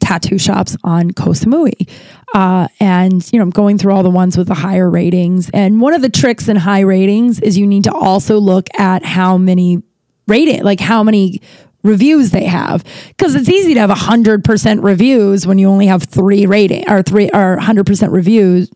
tattoo 0.02 0.38
shops 0.38 0.78
on 0.84 1.12
Koh 1.12 1.32
Samui. 1.32 1.89
Uh, 2.34 2.68
and, 2.80 3.28
you 3.32 3.39
know, 3.39 3.43
I'm 3.43 3.50
going 3.50 3.78
through 3.78 3.93
all 3.93 4.04
the 4.04 4.10
ones 4.10 4.38
with 4.38 4.48
the 4.48 4.54
higher 4.54 4.89
ratings. 4.89 5.50
And 5.54 5.82
one 5.82 5.93
of 5.93 6.02
the 6.02 6.10
tricks 6.10 6.48
in 6.48 6.56
high 6.56 6.82
ratings 6.82 7.39
is 7.39 7.58
you 7.58 7.68
need 7.68 7.86
to 7.86 7.93
also 7.93 8.39
look 8.39 8.68
at 8.80 9.04
how 9.04 9.38
many 9.38 9.82
rating, 10.28 10.64
like 10.64 10.80
how 10.80 11.04
many 11.04 11.41
reviews 11.84 12.32
they 12.32 12.45
have 12.45 12.84
because 13.10 13.34
it's 13.34 13.50
easy 13.50 13.74
to 13.74 13.80
have 13.80 13.89
100% 13.89 14.84
reviews 14.84 15.48
when 15.48 15.58
you 15.58 15.70
only 15.70 15.88
have 15.88 16.04
three 16.04 16.45
rating 16.45 16.84
or 16.89 17.02
three 17.02 17.30
or 17.30 17.58
100% 17.58 18.12
reviews 18.12 18.70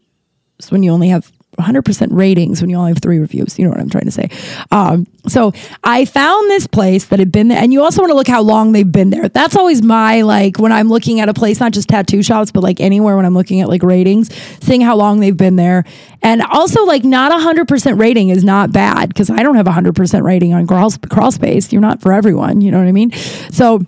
when 0.70 0.84
you 0.84 0.92
only 0.92 1.10
have 1.10 1.32
100% 1.62 2.08
ratings 2.12 2.62
when 2.62 2.70
you 2.70 2.78
only 2.78 2.92
have 2.92 3.00
three 3.00 3.20
reviews. 3.20 3.58
You 3.58 3.66
know 3.66 3.72
what 3.72 3.80
I'm 3.80 3.90
trying 3.90 4.06
to 4.06 4.12
say. 4.12 4.30
Um, 4.72 5.08
so 5.28 5.54
I 5.84 6.06
found 6.06 6.50
this 6.50 6.68
place 6.68 7.06
that 7.06 7.20
had 7.20 7.32
been 7.32 7.50
there, 7.50 7.62
and 7.62 7.72
you 7.72 7.84
also 7.84 8.02
want 8.02 8.12
to 8.12 8.16
look 8.16 8.28
how 8.28 8.42
long 8.42 8.72
they've 8.72 8.92
been 8.92 9.10
there. 9.10 9.30
That's 9.30 9.56
always 9.56 9.82
my 9.82 10.22
like 10.22 10.58
when 10.58 10.72
I'm 10.72 10.90
looking 10.90 11.20
at 11.20 11.30
a 11.30 11.34
place, 11.34 11.60
not 11.60 11.74
just 11.74 11.90
tattoo 11.90 12.24
shops, 12.24 12.52
but 12.52 12.64
like 12.64 12.80
anywhere 12.80 13.16
when 13.16 13.26
I'm 13.26 13.36
looking 13.36 13.62
at 13.62 13.70
like 13.70 13.84
ratings, 13.84 14.34
seeing 14.62 14.82
how 14.82 14.96
long 14.96 15.20
they've 15.20 15.38
been 15.38 15.56
there. 15.56 15.86
And 16.24 16.44
also, 16.44 16.86
like, 16.86 17.04
not 17.04 17.32
100% 17.32 18.00
rating 18.00 18.30
is 18.30 18.44
not 18.44 18.72
bad 18.72 19.10
because 19.10 19.30
I 19.30 19.38
don't 19.38 19.56
have 19.56 19.66
100% 19.66 20.24
rating 20.24 20.54
on 20.54 20.68
crawl, 20.68 20.92
crawl 21.10 21.32
space. 21.32 21.72
You're 21.72 21.82
not 21.82 22.02
for 22.02 22.14
everyone. 22.14 22.62
You 22.62 22.72
know 22.72 22.78
what 22.78 22.88
I 22.88 22.92
mean? 22.92 23.12
So, 23.52 23.84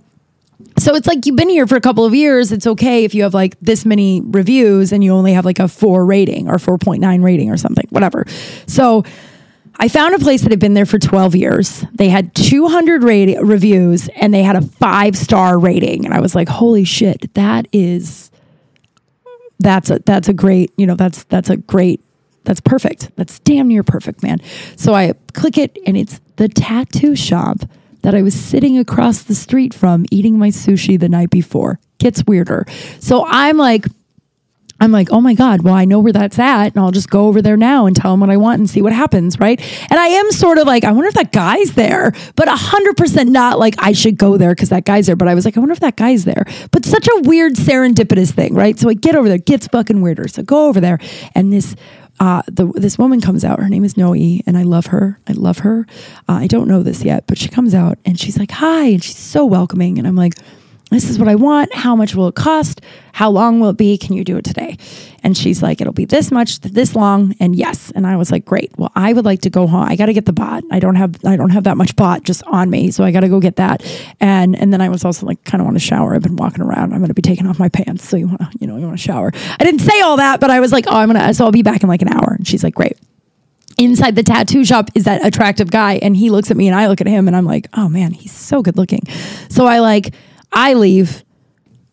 so 0.78 0.96
it's 0.96 1.08
like 1.08 1.26
you've 1.26 1.36
been 1.36 1.50
here 1.50 1.68
for 1.68 1.76
a 1.76 1.82
couple 1.82 2.06
of 2.06 2.16
years. 2.16 2.52
It's 2.52 2.66
okay 2.66 3.04
if 3.04 3.14
you 3.14 3.24
have 3.24 3.34
like 3.34 3.60
this 3.60 3.86
many 3.86 4.22
reviews 4.22 4.92
and 4.92 5.04
you 5.04 5.12
only 5.12 5.34
have 5.34 5.46
like 5.46 5.60
a 5.60 5.68
four 5.68 6.06
rating 6.06 6.50
or 6.50 6.56
4.9 6.56 7.24
rating 7.24 7.52
or 7.52 7.58
something, 7.58 7.86
whatever. 7.90 8.26
So 8.66 9.04
I 9.80 9.88
found 9.88 10.16
a 10.16 10.20
place 10.20 10.42
that 10.44 10.52
had 10.52 10.60
been 10.60 10.74
there 10.74 10.86
for 10.86 11.00
12 11.00 11.36
years. 11.36 11.86
They 11.94 12.10
had 12.10 12.34
200 12.36 13.04
rate- 13.04 13.42
reviews 13.42 14.08
and 14.16 14.34
they 14.34 14.44
had 14.44 14.56
a 14.56 14.62
five 14.62 15.16
star 15.16 15.58
rating. 15.58 16.06
And 16.06 16.14
I 16.14 16.22
was 16.22 16.36
like, 16.36 16.48
holy 16.48 16.84
shit, 16.84 17.34
that 17.34 17.68
is, 17.72 18.32
that's 19.60 19.90
a, 19.90 20.00
that's 20.06 20.28
a 20.28 20.34
great, 20.34 20.72
you 20.78 20.86
know, 20.86 20.96
that's, 20.96 21.24
that's 21.26 21.50
a 21.50 21.58
great, 21.58 22.02
that's 22.44 22.62
perfect. 22.62 23.16
That's 23.16 23.40
damn 23.40 23.68
near 23.68 23.84
perfect, 23.84 24.22
man. 24.22 24.40
So 24.76 24.94
I 24.94 25.14
click 25.34 25.58
it 25.58 25.78
and 25.86 25.98
it's 25.98 26.20
the 26.36 26.50
tattoo 26.50 27.16
shop 27.16 27.60
that 28.04 28.14
I 28.14 28.22
was 28.22 28.34
sitting 28.34 28.78
across 28.78 29.24
the 29.24 29.36
street 29.36 29.74
from 29.74 30.06
eating 30.12 30.38
my 30.38 30.50
sushi 30.50 31.00
the 31.00 31.10
night 31.10 31.30
before. 31.30 31.80
Gets 31.98 32.24
weirder. 32.26 32.66
So 33.00 33.26
I'm 33.28 33.58
like, 33.58 33.86
I'm 34.80 34.92
like, 34.92 35.12
oh 35.12 35.22
my 35.22 35.34
God, 35.34 35.62
well, 35.62 35.74
I 35.74 35.86
know 35.86 36.00
where 36.00 36.12
that's 36.12 36.38
at. 36.38 36.74
And 36.74 36.78
I'll 36.78 36.92
just 36.92 37.10
go 37.10 37.28
over 37.28 37.42
there 37.42 37.56
now 37.56 37.86
and 37.86 37.96
tell 37.96 38.12
them 38.12 38.20
what 38.20 38.30
I 38.30 38.36
want 38.36 38.60
and 38.60 38.70
see 38.70 38.82
what 38.82 38.92
happens. 38.92 39.40
Right. 39.40 39.62
And 39.90 40.00
I 40.00 40.08
am 40.08 40.32
sort 40.32 40.58
of 40.58 40.68
like, 40.68 40.84
I 40.84 40.92
wonder 40.92 41.08
if 41.08 41.14
that 41.14 41.32
guy's 41.32 41.74
there, 41.76 42.12
but 42.36 42.50
100% 42.50 43.30
not 43.30 43.60
like 43.60 43.76
I 43.78 43.94
should 43.94 44.18
go 44.18 44.38
there 44.38 44.54
because 44.54 44.70
that 44.70 44.84
guy's 44.84 45.06
there. 45.06 45.16
But 45.16 45.30
I 45.30 45.36
was 45.36 45.46
like, 45.46 45.56
I 45.56 45.62
wonder 45.62 45.74
if 45.74 45.80
that 45.80 45.96
guy's 45.96 46.26
there. 46.26 46.46
But 46.72 46.84
such 46.84 47.08
a 47.08 47.22
weird 47.22 47.54
serendipitous 47.54 48.32
thing. 48.32 48.54
Right. 48.54 48.78
So 48.78 48.90
I 48.90 48.94
get 48.96 49.16
over 49.16 49.30
there, 49.30 49.38
gets 49.38 49.68
fucking 49.68 50.02
weirder. 50.02 50.28
So 50.28 50.44
go 50.44 50.68
over 50.68 50.82
there. 50.82 51.00
And 51.34 51.54
this 51.54 51.76
uh, 52.20 52.42
the, 52.48 52.68
this 52.76 52.98
woman 52.98 53.22
comes 53.22 53.44
out. 53.44 53.60
Her 53.60 53.70
name 53.70 53.84
is 53.84 53.98
Noe, 53.98 54.14
and 54.14 54.58
I 54.58 54.64
love 54.64 54.88
her. 54.88 55.20
I 55.28 55.34
love 55.34 55.60
her. 55.60 55.86
Uh, 56.30 56.34
I 56.34 56.48
don't 56.48 56.68
know 56.68 56.84
this 56.84 57.04
yet, 57.04 57.26
but 57.28 57.38
she 57.38 57.50
comes 57.50 57.74
out 57.74 57.98
and 58.06 58.20
she's 58.20 58.38
like, 58.38 58.52
"Hi," 58.52 58.86
and 58.86 59.04
she's 59.04 59.18
so 59.18 59.46
welcoming. 59.46 59.98
And 59.98 60.08
I'm 60.08 60.16
like, 60.16 60.36
this 60.94 61.10
is 61.10 61.18
what 61.18 61.28
I 61.28 61.36
want. 61.36 61.74
How 61.74 61.96
much 61.96 62.16
will 62.16 62.28
it 62.28 62.36
cost? 62.36 62.82
How 63.14 63.30
long 63.30 63.60
will 63.60 63.70
it 63.70 63.78
be? 63.78 63.98
Can 63.98 64.14
you 64.14 64.24
do 64.24 64.38
it 64.38 64.46
today? 64.46 64.78
And 65.24 65.38
she's 65.38 65.62
like, 65.62 65.80
it'll 65.82 65.94
be 65.94 66.06
this 66.06 66.32
much, 66.32 66.60
this 66.62 66.96
long, 66.96 67.34
and 67.40 67.56
yes. 67.56 67.92
And 67.92 68.06
I 68.06 68.18
was 68.18 68.32
like, 68.32 68.44
great. 68.44 68.72
Well, 68.78 68.92
I 68.96 69.14
would 69.14 69.24
like 69.24 69.42
to 69.42 69.50
go 69.50 69.68
home. 69.68 69.84
I 69.84 69.96
got 69.96 70.08
to 70.08 70.14
get 70.14 70.26
the 70.26 70.34
baht. 70.34 70.64
I 70.72 70.80
don't 70.80 70.96
have, 70.96 71.16
I 71.26 71.36
don't 71.36 71.52
have 71.52 71.64
that 71.66 71.78
much 71.78 71.96
baht 71.96 72.24
just 72.24 72.44
on 72.44 72.70
me, 72.70 72.92
so 72.92 73.04
I 73.04 73.12
got 73.12 73.22
to 73.22 73.30
go 73.30 73.40
get 73.40 73.56
that. 73.58 73.84
And 74.20 74.56
and 74.56 74.74
then 74.74 74.82
I 74.82 74.90
was 74.90 75.06
also 75.06 75.26
like, 75.26 75.44
kind 75.44 75.62
of 75.62 75.66
want 75.66 75.76
to 75.76 75.84
shower. 75.84 76.16
I've 76.16 76.24
been 76.24 76.36
walking 76.36 76.62
around. 76.62 76.94
I'm 76.94 77.06
to 77.06 77.14
be 77.14 77.22
taking 77.22 77.48
off 77.48 77.60
my 77.60 77.70
pants, 77.70 78.08
so 78.08 78.18
you 78.18 78.28
want 78.28 78.42
to, 78.42 78.50
you 78.60 78.68
know, 78.68 78.78
you 78.78 78.86
want 78.86 78.98
to 78.98 79.04
shower. 79.04 79.32
I 79.60 79.64
didn't 79.64 79.82
say 79.82 80.02
all 80.02 80.18
that, 80.18 80.40
but 80.40 80.50
I 80.50 80.60
was 80.60 80.72
like, 80.72 80.86
oh, 80.88 80.96
I'm 80.96 81.10
gonna. 81.10 81.34
So 81.34 81.46
I'll 81.46 81.52
be 81.52 81.64
back 81.64 81.84
in 81.84 81.90
like 81.90 82.02
an 82.02 82.10
hour. 82.10 82.34
And 82.34 82.48
she's 82.48 82.64
like, 82.64 82.76
great 82.76 82.98
inside 83.78 84.16
the 84.16 84.24
tattoo 84.24 84.64
shop 84.64 84.90
is 84.94 85.06
that 85.06 85.26
attractive 85.26 85.72
guy 85.72 85.94
and 85.94 86.16
he 86.16 86.30
looks 86.30 86.52
at 86.52 86.58
me 86.58 86.68
and 86.68 86.76
I 86.76 86.88
look 86.88 87.02
at 87.02 87.08
him 87.08 87.28
and 87.28 87.36
I'm 87.36 87.46
like, 87.46 87.68
"Oh 87.74 87.90
man, 87.90 88.12
he's 88.12 88.32
so 88.32 88.62
good 88.62 88.78
looking." 88.78 89.02
So 89.50 89.66
I 89.66 89.80
like 89.80 90.14
I 90.54 90.74
leave. 90.74 91.24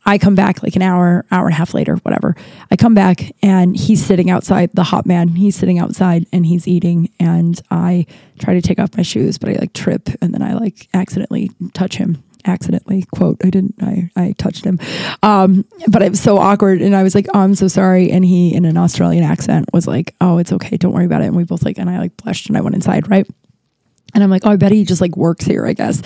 I 0.06 0.18
come 0.18 0.34
back 0.34 0.62
like 0.62 0.76
an 0.76 0.82
hour, 0.82 1.26
hour 1.30 1.46
and 1.46 1.54
a 1.54 1.56
half 1.56 1.74
later, 1.74 1.96
whatever. 1.96 2.34
I 2.70 2.76
come 2.76 2.94
back 2.94 3.32
and 3.42 3.76
he's 3.76 4.04
sitting 4.04 4.30
outside, 4.30 4.70
the 4.72 4.82
hot 4.82 5.06
man. 5.06 5.28
He's 5.28 5.56
sitting 5.56 5.78
outside 5.78 6.26
and 6.32 6.46
he's 6.46 6.66
eating. 6.66 7.10
And 7.20 7.60
I 7.70 8.06
try 8.38 8.54
to 8.54 8.62
take 8.62 8.78
off 8.78 8.96
my 8.96 9.02
shoes, 9.02 9.38
but 9.38 9.50
I 9.50 9.52
like 9.54 9.72
trip 9.72 10.08
and 10.22 10.32
then 10.32 10.42
I 10.42 10.54
like 10.54 10.88
accidentally 10.94 11.50
touch 11.74 11.96
him. 11.96 12.22
Accidentally, 12.46 13.04
quote, 13.14 13.36
I 13.44 13.50
didn't, 13.50 13.74
I, 13.82 14.10
I 14.16 14.32
touched 14.38 14.64
him. 14.64 14.80
Um, 15.22 15.66
but 15.88 16.00
it 16.02 16.08
was 16.08 16.22
so 16.22 16.38
awkward. 16.38 16.80
And 16.80 16.96
I 16.96 17.02
was 17.02 17.14
like, 17.14 17.26
oh, 17.34 17.40
I'm 17.40 17.54
so 17.54 17.68
sorry. 17.68 18.10
And 18.10 18.24
he, 18.24 18.54
in 18.54 18.64
an 18.64 18.78
Australian 18.78 19.24
accent, 19.24 19.68
was 19.74 19.86
like, 19.86 20.14
oh, 20.22 20.38
it's 20.38 20.50
okay. 20.52 20.78
Don't 20.78 20.94
worry 20.94 21.04
about 21.04 21.20
it. 21.20 21.26
And 21.26 21.36
we 21.36 21.44
both 21.44 21.62
like, 21.62 21.76
and 21.76 21.90
I 21.90 21.98
like 21.98 22.16
blushed 22.16 22.48
and 22.48 22.56
I 22.56 22.62
went 22.62 22.74
inside, 22.74 23.10
right? 23.10 23.28
And 24.14 24.22
I'm 24.22 24.30
like, 24.30 24.42
oh, 24.44 24.50
I 24.50 24.56
bet 24.56 24.72
he 24.72 24.84
just 24.84 25.00
like 25.00 25.16
works 25.16 25.44
here, 25.44 25.66
I 25.66 25.72
guess. 25.72 26.02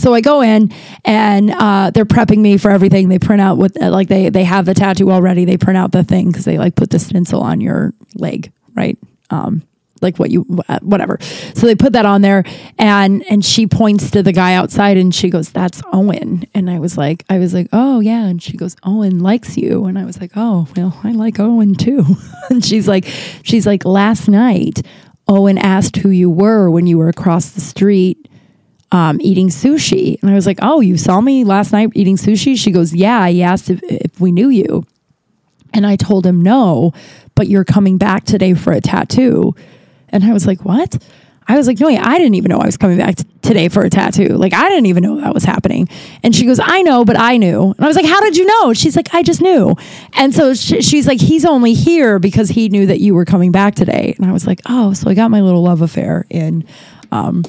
So 0.00 0.14
I 0.14 0.20
go 0.20 0.40
in 0.42 0.72
and 1.04 1.50
uh, 1.50 1.90
they're 1.90 2.04
prepping 2.04 2.38
me 2.38 2.56
for 2.56 2.70
everything. 2.70 3.08
They 3.08 3.18
print 3.18 3.40
out 3.40 3.58
what, 3.58 3.80
uh, 3.80 3.90
like, 3.90 4.08
they, 4.08 4.28
they 4.28 4.44
have 4.44 4.64
the 4.64 4.74
tattoo 4.74 5.10
already. 5.10 5.44
They 5.44 5.56
print 5.56 5.76
out 5.76 5.92
the 5.92 6.04
thing 6.04 6.28
because 6.28 6.44
they 6.44 6.58
like 6.58 6.74
put 6.74 6.90
the 6.90 6.98
stencil 6.98 7.40
on 7.40 7.60
your 7.60 7.94
leg, 8.14 8.52
right? 8.74 8.98
Um, 9.30 9.62
like 10.02 10.18
what 10.18 10.30
you 10.30 10.42
whatever 10.82 11.18
so 11.20 11.66
they 11.66 11.74
put 11.74 11.92
that 11.92 12.06
on 12.06 12.22
there 12.22 12.44
and 12.78 13.24
and 13.30 13.44
she 13.44 13.66
points 13.66 14.10
to 14.10 14.22
the 14.22 14.32
guy 14.32 14.54
outside 14.54 14.96
and 14.96 15.14
she 15.14 15.30
goes 15.30 15.50
that's 15.50 15.82
owen 15.92 16.44
and 16.54 16.70
i 16.70 16.78
was 16.78 16.96
like 16.96 17.24
i 17.28 17.38
was 17.38 17.54
like 17.54 17.68
oh 17.72 18.00
yeah 18.00 18.26
and 18.26 18.42
she 18.42 18.56
goes 18.56 18.76
owen 18.84 19.20
likes 19.20 19.56
you 19.56 19.84
and 19.86 19.98
i 19.98 20.04
was 20.04 20.20
like 20.20 20.32
oh 20.36 20.68
well 20.76 20.98
i 21.04 21.12
like 21.12 21.40
owen 21.40 21.74
too 21.74 22.04
and 22.50 22.64
she's 22.64 22.88
like 22.88 23.06
she's 23.42 23.66
like 23.66 23.84
last 23.84 24.28
night 24.28 24.82
Owen 25.28 25.58
asked 25.58 25.96
who 25.96 26.10
you 26.10 26.30
were 26.30 26.70
when 26.70 26.86
you 26.86 26.98
were 26.98 27.08
across 27.08 27.50
the 27.50 27.60
street 27.60 28.28
um, 28.90 29.20
eating 29.20 29.48
sushi. 29.48 30.20
And 30.22 30.30
I 30.30 30.34
was 30.34 30.46
like, 30.46 30.58
Oh, 30.62 30.80
you 30.80 30.96
saw 30.96 31.20
me 31.20 31.44
last 31.44 31.72
night 31.72 31.90
eating 31.94 32.16
sushi? 32.16 32.56
She 32.58 32.70
goes, 32.70 32.94
Yeah. 32.94 33.28
He 33.28 33.42
asked 33.42 33.70
if, 33.70 33.82
if 33.82 34.20
we 34.20 34.32
knew 34.32 34.48
you. 34.48 34.84
And 35.74 35.86
I 35.86 35.96
told 35.96 36.24
him, 36.24 36.40
No, 36.40 36.92
but 37.34 37.48
you're 37.48 37.64
coming 37.64 37.98
back 37.98 38.24
today 38.24 38.54
for 38.54 38.72
a 38.72 38.80
tattoo. 38.80 39.54
And 40.08 40.24
I 40.24 40.32
was 40.32 40.46
like, 40.46 40.64
What? 40.64 41.02
I 41.48 41.56
was 41.56 41.66
like, 41.66 41.80
no, 41.80 41.88
I 41.88 42.18
didn't 42.18 42.34
even 42.34 42.50
know 42.50 42.58
I 42.58 42.66
was 42.66 42.76
coming 42.76 42.98
back 42.98 43.16
t- 43.16 43.24
today 43.40 43.68
for 43.68 43.82
a 43.82 43.88
tattoo. 43.88 44.28
Like, 44.28 44.52
I 44.52 44.68
didn't 44.68 44.86
even 44.86 45.02
know 45.02 45.20
that 45.22 45.32
was 45.32 45.44
happening. 45.44 45.88
And 46.22 46.34
she 46.36 46.44
goes, 46.44 46.60
I 46.62 46.82
know, 46.82 47.06
but 47.06 47.18
I 47.18 47.38
knew. 47.38 47.72
And 47.72 47.80
I 47.80 47.86
was 47.86 47.96
like, 47.96 48.04
how 48.04 48.20
did 48.20 48.36
you 48.36 48.44
know? 48.44 48.74
She's 48.74 48.96
like, 48.96 49.14
I 49.14 49.22
just 49.22 49.40
knew. 49.40 49.74
And 50.12 50.34
so 50.34 50.52
sh- 50.52 50.84
she's 50.84 51.06
like, 51.06 51.20
he's 51.20 51.46
only 51.46 51.72
here 51.72 52.18
because 52.18 52.50
he 52.50 52.68
knew 52.68 52.86
that 52.86 53.00
you 53.00 53.14
were 53.14 53.24
coming 53.24 53.50
back 53.50 53.74
today. 53.74 54.14
And 54.18 54.26
I 54.26 54.32
was 54.32 54.46
like, 54.46 54.60
oh, 54.66 54.92
so 54.92 55.08
I 55.08 55.14
got 55.14 55.30
my 55.30 55.40
little 55.40 55.62
love 55.62 55.80
affair 55.80 56.26
in 56.28 56.66
um, 57.10 57.44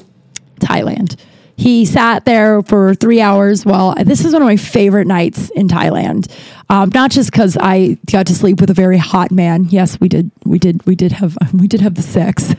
Thailand. 0.60 1.16
He 1.60 1.84
sat 1.84 2.24
there 2.24 2.62
for 2.62 2.94
three 2.94 3.20
hours. 3.20 3.66
Well, 3.66 3.94
this 4.02 4.24
is 4.24 4.32
one 4.32 4.40
of 4.40 4.46
my 4.46 4.56
favorite 4.56 5.06
nights 5.06 5.50
in 5.50 5.68
Thailand. 5.68 6.32
Um, 6.70 6.90
not 6.94 7.10
just 7.10 7.30
because 7.30 7.58
I 7.60 7.98
got 8.10 8.26
to 8.28 8.34
sleep 8.34 8.62
with 8.62 8.70
a 8.70 8.74
very 8.74 8.96
hot 8.96 9.30
man. 9.30 9.66
Yes, 9.68 10.00
we 10.00 10.08
did. 10.08 10.30
We 10.46 10.58
did. 10.58 10.86
We 10.86 10.96
did 10.96 11.12
have. 11.12 11.36
We 11.52 11.68
did 11.68 11.82
have 11.82 11.96
the 11.96 12.02
sex. 12.02 12.54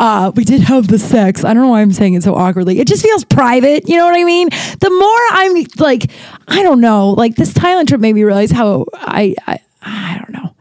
Uh, 0.00 0.32
we 0.34 0.44
did 0.44 0.62
have 0.62 0.88
the 0.88 0.98
sex. 0.98 1.44
I 1.44 1.52
don't 1.52 1.64
know 1.64 1.68
why 1.68 1.82
I'm 1.82 1.92
saying 1.92 2.14
it 2.14 2.22
so 2.22 2.34
awkwardly. 2.34 2.80
It 2.80 2.88
just 2.88 3.02
feels 3.04 3.26
private. 3.26 3.90
You 3.90 3.98
know 3.98 4.06
what 4.06 4.14
I 4.18 4.24
mean? 4.24 4.48
The 4.48 4.88
more 4.88 5.20
I'm 5.32 5.66
like, 5.78 6.10
I 6.48 6.62
don't 6.62 6.80
know. 6.80 7.10
Like 7.10 7.36
this 7.36 7.52
Thailand 7.52 7.88
trip 7.88 8.00
made 8.00 8.14
me 8.14 8.24
realize 8.24 8.50
how 8.50 8.86
I. 8.94 9.34
I, 9.46 9.60
I 9.82 10.16
don't 10.16 10.30
know 10.30 10.54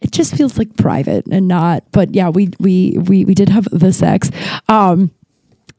it 0.00 0.10
just 0.10 0.36
feels 0.36 0.58
like 0.58 0.76
private 0.76 1.24
and 1.28 1.46
not 1.46 1.84
but 1.92 2.12
yeah 2.12 2.28
we 2.28 2.50
we 2.58 2.98
we, 2.98 3.24
we 3.24 3.34
did 3.34 3.48
have 3.48 3.68
the 3.70 3.92
sex 3.92 4.30
um 4.68 5.10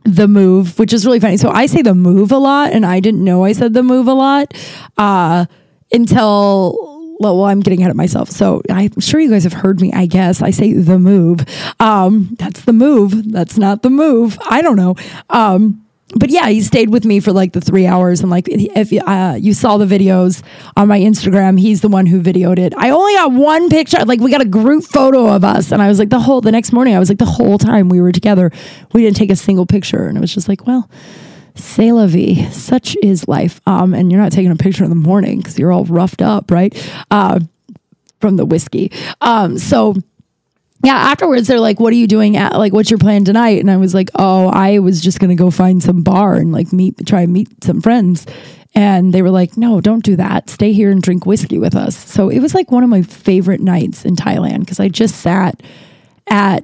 the 0.03 0.27
move, 0.27 0.77
which 0.79 0.93
is 0.93 1.05
really 1.05 1.19
funny. 1.19 1.37
So 1.37 1.49
I 1.49 1.65
say 1.65 1.81
the 1.81 1.95
move 1.95 2.31
a 2.31 2.37
lot, 2.37 2.71
and 2.71 2.85
I 2.85 2.99
didn't 2.99 3.23
know 3.23 3.43
I 3.43 3.53
said 3.53 3.73
the 3.73 3.83
move 3.83 4.07
a 4.07 4.13
lot 4.13 4.53
uh, 4.97 5.45
until. 5.91 6.91
Well, 7.19 7.45
I'm 7.45 7.61
getting 7.61 7.79
ahead 7.79 7.91
of 7.91 7.95
myself. 7.95 8.29
So 8.31 8.61
I'm 8.69 8.99
sure 8.99 9.19
you 9.19 9.29
guys 9.29 9.43
have 9.43 9.53
heard 9.53 9.79
me. 9.79 9.93
I 9.93 10.07
guess 10.07 10.41
I 10.41 10.49
say 10.49 10.73
the 10.73 10.99
move. 10.99 11.45
Um, 11.79 12.35
that's 12.37 12.61
the 12.65 12.73
move. 12.73 13.31
That's 13.31 13.57
not 13.57 13.81
the 13.81 13.89
move. 13.89 14.37
I 14.49 14.61
don't 14.61 14.75
know. 14.75 14.95
Um, 15.29 15.82
but 16.15 16.29
yeah, 16.29 16.47
he 16.49 16.61
stayed 16.61 16.89
with 16.89 17.05
me 17.05 17.19
for 17.19 17.31
like 17.31 17.53
the 17.53 17.61
three 17.61 17.87
hours. 17.87 18.21
And 18.21 18.29
like, 18.29 18.47
if 18.49 18.93
uh, 18.93 19.35
you 19.39 19.53
saw 19.53 19.77
the 19.77 19.85
videos 19.85 20.43
on 20.77 20.87
my 20.87 20.99
Instagram, 20.99 21.59
he's 21.59 21.81
the 21.81 21.87
one 21.87 22.05
who 22.05 22.21
videoed 22.21 22.59
it. 22.59 22.73
I 22.77 22.91
only 22.91 23.13
got 23.13 23.31
one 23.31 23.69
picture. 23.69 24.03
Like, 24.05 24.19
we 24.19 24.31
got 24.31 24.41
a 24.41 24.45
group 24.45 24.83
photo 24.83 25.33
of 25.33 25.43
us. 25.43 25.71
And 25.71 25.81
I 25.81 25.87
was 25.87 25.99
like, 25.99 26.09
the 26.09 26.19
whole, 26.19 26.41
the 26.41 26.51
next 26.51 26.71
morning, 26.71 26.95
I 26.95 26.99
was 26.99 27.09
like, 27.09 27.17
the 27.17 27.25
whole 27.25 27.57
time 27.57 27.89
we 27.89 28.01
were 28.01 28.11
together, 28.11 28.51
we 28.93 29.01
didn't 29.01 29.17
take 29.17 29.31
a 29.31 29.35
single 29.35 29.65
picture. 29.65 30.07
And 30.07 30.17
it 30.17 30.21
was 30.21 30.33
just 30.33 30.47
like, 30.47 30.67
well, 30.67 30.89
c'est 31.55 31.91
la 31.91 32.05
vie. 32.05 32.49
Such 32.51 32.95
is 33.01 33.27
life. 33.27 33.61
Um, 33.65 33.93
and 33.93 34.11
you're 34.11 34.21
not 34.21 34.31
taking 34.31 34.51
a 34.51 34.55
picture 34.55 34.83
in 34.83 34.89
the 34.89 34.95
morning 34.95 35.39
because 35.39 35.57
you're 35.57 35.71
all 35.71 35.85
roughed 35.85 36.21
up, 36.21 36.51
right? 36.51 36.73
Uh, 37.09 37.39
from 38.21 38.37
the 38.37 38.45
whiskey. 38.45 38.91
Um, 39.21 39.57
so, 39.57 39.95
yeah, 40.83 40.95
afterwards 40.95 41.47
they're 41.47 41.59
like, 41.59 41.79
"What 41.79 41.93
are 41.93 41.97
you 41.97 42.07
doing? 42.07 42.35
At 42.37 42.57
like, 42.57 42.73
what's 42.73 42.91
your 42.91 42.97
plan 42.99 43.23
tonight?" 43.23 43.59
And 43.59 43.71
I 43.71 43.77
was 43.77 43.93
like, 43.93 44.09
"Oh, 44.15 44.47
I 44.47 44.79
was 44.79 45.01
just 45.01 45.19
gonna 45.19 45.35
go 45.35 45.49
find 45.49 45.81
some 45.81 46.03
bar 46.03 46.35
and 46.35 46.51
like 46.51 46.73
meet, 46.73 47.05
try 47.07 47.21
and 47.21 47.33
meet 47.33 47.63
some 47.63 47.81
friends." 47.81 48.25
And 48.75 49.13
they 49.13 49.21
were 49.21 49.29
like, 49.29 49.55
"No, 49.55 49.79
don't 49.81 50.03
do 50.03 50.15
that. 50.17 50.49
Stay 50.49 50.73
here 50.73 50.91
and 50.91 51.01
drink 51.01 51.25
whiskey 51.25 51.57
with 51.57 51.75
us." 51.75 51.95
So 51.95 52.29
it 52.29 52.39
was 52.39 52.53
like 52.53 52.71
one 52.71 52.83
of 52.83 52.89
my 52.89 53.01
favorite 53.01 53.61
nights 53.61 54.03
in 54.03 54.15
Thailand 54.15 54.59
because 54.61 54.79
I 54.79 54.89
just 54.89 55.15
sat 55.15 55.61
at 56.27 56.63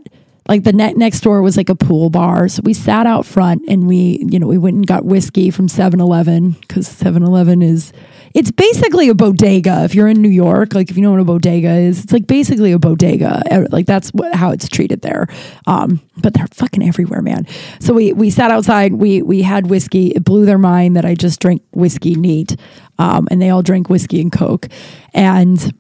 like 0.50 0.64
the 0.64 0.74
net 0.74 0.98
next 0.98 1.22
door 1.22 1.42
was 1.42 1.56
like 1.56 1.70
a 1.70 1.76
pool 1.76 2.10
bar. 2.10 2.50
So 2.50 2.62
we 2.66 2.74
sat 2.74 3.06
out 3.06 3.26
front 3.26 3.62
and 3.70 3.88
we, 3.88 4.26
you 4.28 4.40
know, 4.40 4.48
we 4.48 4.58
went 4.58 4.76
and 4.76 4.88
got 4.88 5.06
whiskey 5.06 5.52
from 5.52 5.68
7-Eleven 5.68 6.58
because 6.62 6.90
7-Eleven 6.90 7.62
is 7.62 7.94
it's 8.34 8.52
basically 8.52 9.10
a 9.10 9.14
bodega. 9.14 9.84
If 9.84 9.96
you're 9.96 10.08
in 10.08 10.22
New 10.22 10.30
York, 10.30 10.74
like 10.74 10.90
if 10.90 10.98
you 10.98 11.04
know 11.04 11.12
what 11.12 11.20
a 11.20 11.26
bodega 11.26 11.74
is, 11.76 12.04
it's 12.04 12.14
like 12.14 12.28
basically 12.28 12.72
a 12.72 12.80
bodega. 12.80 13.42
Like 13.72 13.86
that's 13.86 14.10
what, 14.10 14.34
how 14.36 14.52
it's 14.52 14.68
treated 14.68 15.02
there. 15.02 15.28
Um, 15.68 16.02
but 16.18 16.34
they're 16.34 16.48
fucking 16.52 16.88
everywhere, 16.88 17.22
man. 17.22 17.48
So 17.80 17.94
we 17.94 18.14
we 18.14 18.30
sat 18.30 18.52
outside. 18.52 18.94
We 18.94 19.22
we 19.22 19.42
had 19.42 19.68
whiskey. 19.68 20.08
It 20.08 20.24
blew 20.24 20.46
their 20.46 20.58
mind 20.58 20.96
that 20.96 21.06
I 21.06 21.16
just 21.16 21.40
drink 21.40 21.62
whiskey 21.72 22.16
neat, 22.16 22.56
um, 22.98 23.28
and 23.32 23.42
they 23.42 23.50
all 23.50 23.62
drink 23.62 23.90
whiskey 23.90 24.22
and 24.22 24.32
coke, 24.32 24.68
and 25.14 25.74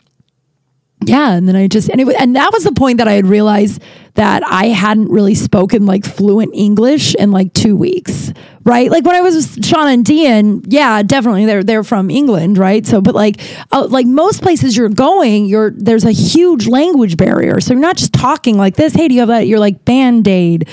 yeah 1.06 1.32
and 1.32 1.48
then 1.48 1.56
i 1.56 1.68
just 1.68 1.90
and 1.90 2.02
it 2.02 2.08
and 2.20 2.36
that 2.36 2.52
was 2.54 2.64
the 2.64 2.72
point 2.72 2.98
that 2.98 3.08
i 3.08 3.14
had 3.14 3.26
realized 3.26 3.82
that 4.16 4.44
i 4.46 4.66
hadn't 4.68 5.10
really 5.10 5.36
spoken 5.36 5.86
like 5.86 6.06
fluent 6.06 6.52
english 6.54 7.16
in 7.16 7.32
like 7.32 7.54
two 7.54 7.76
weeks 7.76 8.32
right? 8.70 8.92
Like 8.92 9.04
when 9.04 9.16
i 9.16 9.22
was 9.22 9.36
with 9.36 9.66
shauna 9.66 9.94
and 9.94 10.06
dean 10.06 10.62
yeah 10.68 11.02
definitely 11.02 11.46
they're 11.46 11.64
they're 11.64 11.84
from 11.84 12.10
england 12.10 12.58
right? 12.58 12.86
So 12.86 13.02
but 13.02 13.16
like 13.16 13.42
uh, 13.72 13.88
like 13.90 14.06
most 14.06 14.42
places 14.42 14.78
you're 14.78 14.90
going 14.90 15.46
you're 15.46 15.72
there's 15.72 16.06
a 16.06 16.12
huge 16.12 16.68
language 16.68 17.18
barrier. 17.18 17.60
So 17.60 17.74
you're 17.74 17.82
not 17.82 17.98
just 17.98 18.14
talking 18.14 18.58
like 18.58 18.76
this 18.76 18.94
hey 18.94 19.08
do 19.08 19.14
you 19.14 19.22
have 19.22 19.30
that? 19.30 19.48
You're 19.48 19.60
like 19.60 19.86
band-aid 19.86 20.70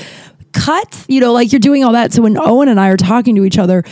cut 0.53 1.05
you 1.09 1.20
know 1.20 1.33
like 1.33 1.53
you're 1.53 1.61
doing 1.61 1.85
all 1.85 1.93
that. 1.93 2.12
So 2.12 2.22
when 2.22 2.39
owen 2.39 2.68
and 2.68 2.79
i 2.79 2.89
are 2.89 2.97
talking 2.97 3.35
to 3.37 3.45
each 3.45 3.59
other 3.59 3.83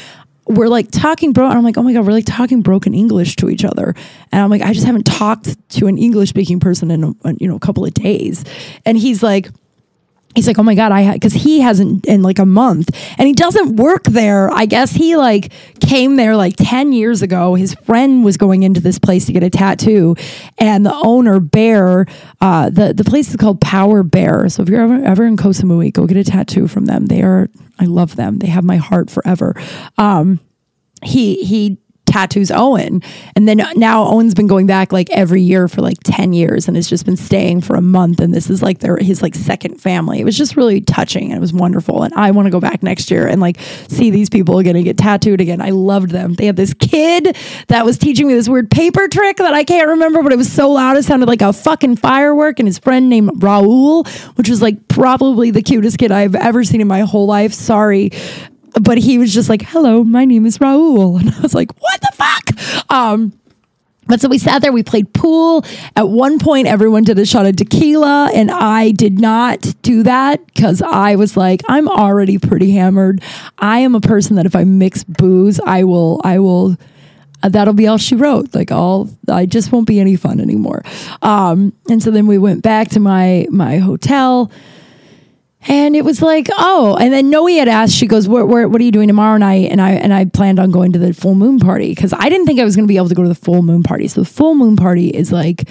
we're 0.47 0.69
like 0.69 0.91
talking 0.91 1.33
bro 1.33 1.49
and 1.49 1.57
i'm 1.57 1.65
like 1.65 1.79
oh 1.79 1.83
my 1.83 1.93
god 1.93 2.05
we're 2.07 2.13
like 2.13 2.27
talking 2.27 2.61
broken 2.61 2.95
english 2.95 3.37
to 3.37 3.49
each 3.49 3.65
other. 3.65 3.95
And 4.33 4.43
i'm 4.43 4.51
like 4.51 4.63
i 4.63 4.73
just 4.73 4.87
haven't 4.87 5.05
talked 5.05 5.57
to 5.71 5.87
an 5.87 5.99
english 5.99 6.31
speaking 6.31 6.61
person 6.61 6.91
in 6.91 7.05
a, 7.05 7.35
you 7.39 7.49
know 7.49 7.57
a 7.57 7.61
couple 7.61 7.85
of 7.85 7.95
days. 7.95 8.45
And 8.85 8.99
he's 8.99 9.23
like 9.23 9.51
he's 10.35 10.47
like, 10.47 10.59
oh 10.59 10.63
my 10.63 10.75
God, 10.75 10.93
I 10.93 11.03
had, 11.03 11.21
cause 11.21 11.33
he 11.33 11.61
hasn't 11.61 12.07
in 12.07 12.23
like 12.23 12.39
a 12.39 12.47
month 12.47 12.91
and 13.19 13.27
he 13.27 13.35
doesn't 13.35 13.77
work 13.77 14.05
there. 14.05 14.51
I 14.53 14.67
guess 14.67 14.93
he 14.93 15.17
like 15.17 15.53
came 15.81 16.17
there 16.17 16.37
like 16.37 16.55
10 16.59 16.93
years 16.93 17.23
ago. 17.23 17.55
His 17.55 17.75
friend 17.75 18.25
was 18.25 18.37
going 18.37 18.63
into 18.63 18.81
this 18.81 18.99
place 18.99 19.27
to 19.27 19.33
get 19.33 19.43
a 19.43 19.51
tattoo 19.51 20.17
and 20.59 20.85
the 20.85 20.95
owner, 20.95 21.41
Bear, 21.41 22.07
uh, 22.41 22.71
the, 22.71 22.93
the 22.93 23.05
place 23.05 23.31
is 23.31 23.37
called 23.37 23.61
Power 23.61 24.03
Bear. 24.03 24.49
So 24.49 24.63
if 24.63 24.69
you're 24.69 24.81
ever, 24.81 25.05
ever 25.05 25.25
in 25.25 25.37
Koh 25.37 25.53
go 25.53 26.07
get 26.07 26.17
a 26.17 26.25
tattoo 26.25 26.67
from 26.67 26.87
them. 26.87 27.07
They 27.07 27.23
are, 27.23 27.49
I 27.79 27.85
love 27.85 28.17
them. 28.17 28.39
They 28.39 28.49
have 28.49 28.65
my 28.65 28.77
heart 28.77 29.11
forever. 29.11 29.55
Um, 29.99 30.41
he, 31.03 31.45
he 31.45 31.79
tattoos 32.15 32.53
Owen. 32.53 33.03
And 33.35 33.49
then 33.49 33.61
now 33.75 34.05
Owen's 34.05 34.35
been 34.35 34.47
going 34.47 34.69
back 34.69 34.93
like 34.93 35.11
every 35.11 35.43
year 35.43 35.67
for 35.67 35.83
like 35.83 35.97
10 36.05 36.33
years 36.33 36.69
and 36.69 36.77
has 36.77 36.89
just 36.89 37.05
been 37.05 37.17
staying 37.17 37.63
for 37.63 37.75
a 37.75 37.81
month. 37.81 38.21
And 38.21 38.33
this 38.33 38.49
is 38.51 38.63
like 38.63 38.79
their 38.79 38.97
his 38.99 39.21
like 39.21 39.35
second 39.35 39.81
family. 39.81 40.21
It 40.21 40.25
was 40.25 40.39
just 40.39 40.57
really 40.57 40.81
touching 40.81 41.25
and 41.25 41.37
it 41.37 41.41
was 41.41 41.53
wonderful. 41.53 42.05
And 42.05 42.15
I 42.15 42.31
want 42.31 42.47
to 42.47 42.51
go 42.51 42.61
back 42.61 42.85
next 42.85 43.11
year 43.11 43.27
and 43.27 43.41
like 43.41 43.59
see 43.89 44.11
these 44.11 44.31
people 44.31 44.61
again 44.61 44.77
and 44.77 44.85
get 44.85 44.97
tattooed 44.97 45.41
again. 45.41 45.61
I 45.61 45.71
loved 45.71 46.11
them. 46.11 46.35
They 46.35 46.47
had 46.47 46.55
this 46.55 46.73
kid 46.75 47.37
that 47.67 47.85
was 47.85 47.99
teaching 47.99 48.29
me 48.29 48.35
this 48.35 48.49
weird 48.49 48.71
paper 48.71 49.09
trick 49.09 49.39
that 49.39 49.53
I 49.53 49.65
can't 49.65 49.89
remember, 49.89 50.23
but 50.23 50.31
it 50.31 50.39
was 50.39 50.53
so 50.53 50.71
loud 50.71 50.97
it 50.97 51.03
sounded 51.03 51.27
like 51.27 51.43
a 51.43 51.53
fucking 51.53 51.97
firework. 51.97 52.61
And 52.61 52.69
his 52.69 52.79
friend 52.79 53.11
named 53.11 53.31
Raul, 53.41 54.07
which 54.37 54.49
was 54.49 54.63
like 54.63 54.87
probably 54.87 55.51
the 55.51 55.63
cutest 55.63 55.99
kid 55.99 56.13
I've 56.13 56.37
ever 56.37 56.63
seen 56.63 56.81
in 56.81 56.87
my 56.87 57.01
whole 57.01 57.27
life. 57.27 57.53
Sorry 57.53 58.11
but 58.81 58.99
he 58.99 59.19
was 59.19 59.33
just 59.33 59.49
like, 59.49 59.63
"Hello, 59.63 60.05
my 60.05 60.25
name 60.25 60.47
is 60.47 60.59
Raul," 60.59 61.21
and 61.21 61.31
I 61.31 61.41
was 61.41 61.55
like, 61.55 61.71
"What 61.81 62.01
the 62.01 62.13
fuck?" 62.15 62.91
Um, 62.91 63.33
but 64.07 64.21
so 64.21 64.29
we 64.29 64.39
sat 64.39 64.61
there, 64.63 64.73
we 64.73 64.83
played 64.83 65.13
pool. 65.15 65.65
At 65.97 66.09
one 66.09 66.39
point, 66.39 66.67
everyone 66.67 67.05
did 67.05 67.19
a 67.19 67.27
shot 67.27 67.47
of 67.47 67.57
tequila, 67.57 68.31
and 68.35 68.51
I 68.51 68.91
did 68.91 69.19
not 69.19 69.75
do 69.83 70.03
that 70.03 70.45
because 70.47 70.83
I 70.83 71.17
was 71.17 71.37
like, 71.37 71.63
I'm 71.69 71.89
already 71.89 72.39
pretty 72.39 72.73
hammered. 72.73 73.23
I 73.59 73.79
am 73.79 73.95
a 73.95 74.01
person 74.01 74.37
that 74.37 74.47
if 74.47 74.55
I 74.55 74.65
mix 74.65 75.05
booze, 75.05 75.59
I 75.61 75.85
will, 75.85 76.21
I 76.23 76.39
will, 76.39 76.77
uh, 77.43 77.49
that'll 77.49 77.75
be 77.75 77.87
all 77.87 77.99
she 77.99 78.15
wrote. 78.15 78.55
Like 78.55 78.71
all, 78.71 79.09
I 79.29 79.47
just 79.47 79.73
won't 79.73 79.87
be 79.87 80.01
any 80.01 80.17
fun 80.17 80.39
anymore. 80.41 80.83
Um, 81.23 81.73
and 81.89 82.03
so 82.03 82.11
then 82.11 82.27
we 82.27 82.37
went 82.37 82.63
back 82.63 82.91
to 82.91 83.01
my 83.01 83.47
my 83.51 83.79
hotel. 83.79 84.51
And 85.67 85.97
it 85.97 86.05
was 86.05 86.21
like, 86.21 86.49
oh, 86.53 86.97
and 87.01 87.13
then 87.13 87.31
Noe 87.31 87.47
had 87.47 87.69
asked, 87.69 87.95
she 87.95 88.07
goes, 88.07 88.29
what, 88.29 88.49
what, 88.49 88.81
are 88.81 88.85
you 88.85 88.93
doing 88.93 89.09
tomorrow 89.09 89.39
night? 89.39 89.71
And 89.71 89.81
I, 89.81 89.93
and 89.93 90.13
I 90.13 90.27
planned 90.27 90.59
on 90.59 90.71
going 90.71 90.93
to 90.93 90.99
the 90.99 91.15
full 91.15 91.35
moon 91.35 91.59
party 91.59 91.91
because 91.91 92.13
I 92.13 92.29
didn't 92.29 92.47
think 92.47 92.61
I 92.61 92.65
was 92.65 92.77
going 92.77 92.87
to 92.87 92.89
be 92.89 92.97
able 92.97 93.09
to 93.09 93.15
go 93.15 93.23
to 93.23 93.29
the 93.29 93.35
full 93.35 93.63
moon 93.63 93.83
party. 93.83 94.09
So 94.09 94.21
the 94.23 94.29
full 94.29 94.55
moon 94.55 94.77
party 94.77 95.09
is 95.09 95.33
like 95.33 95.69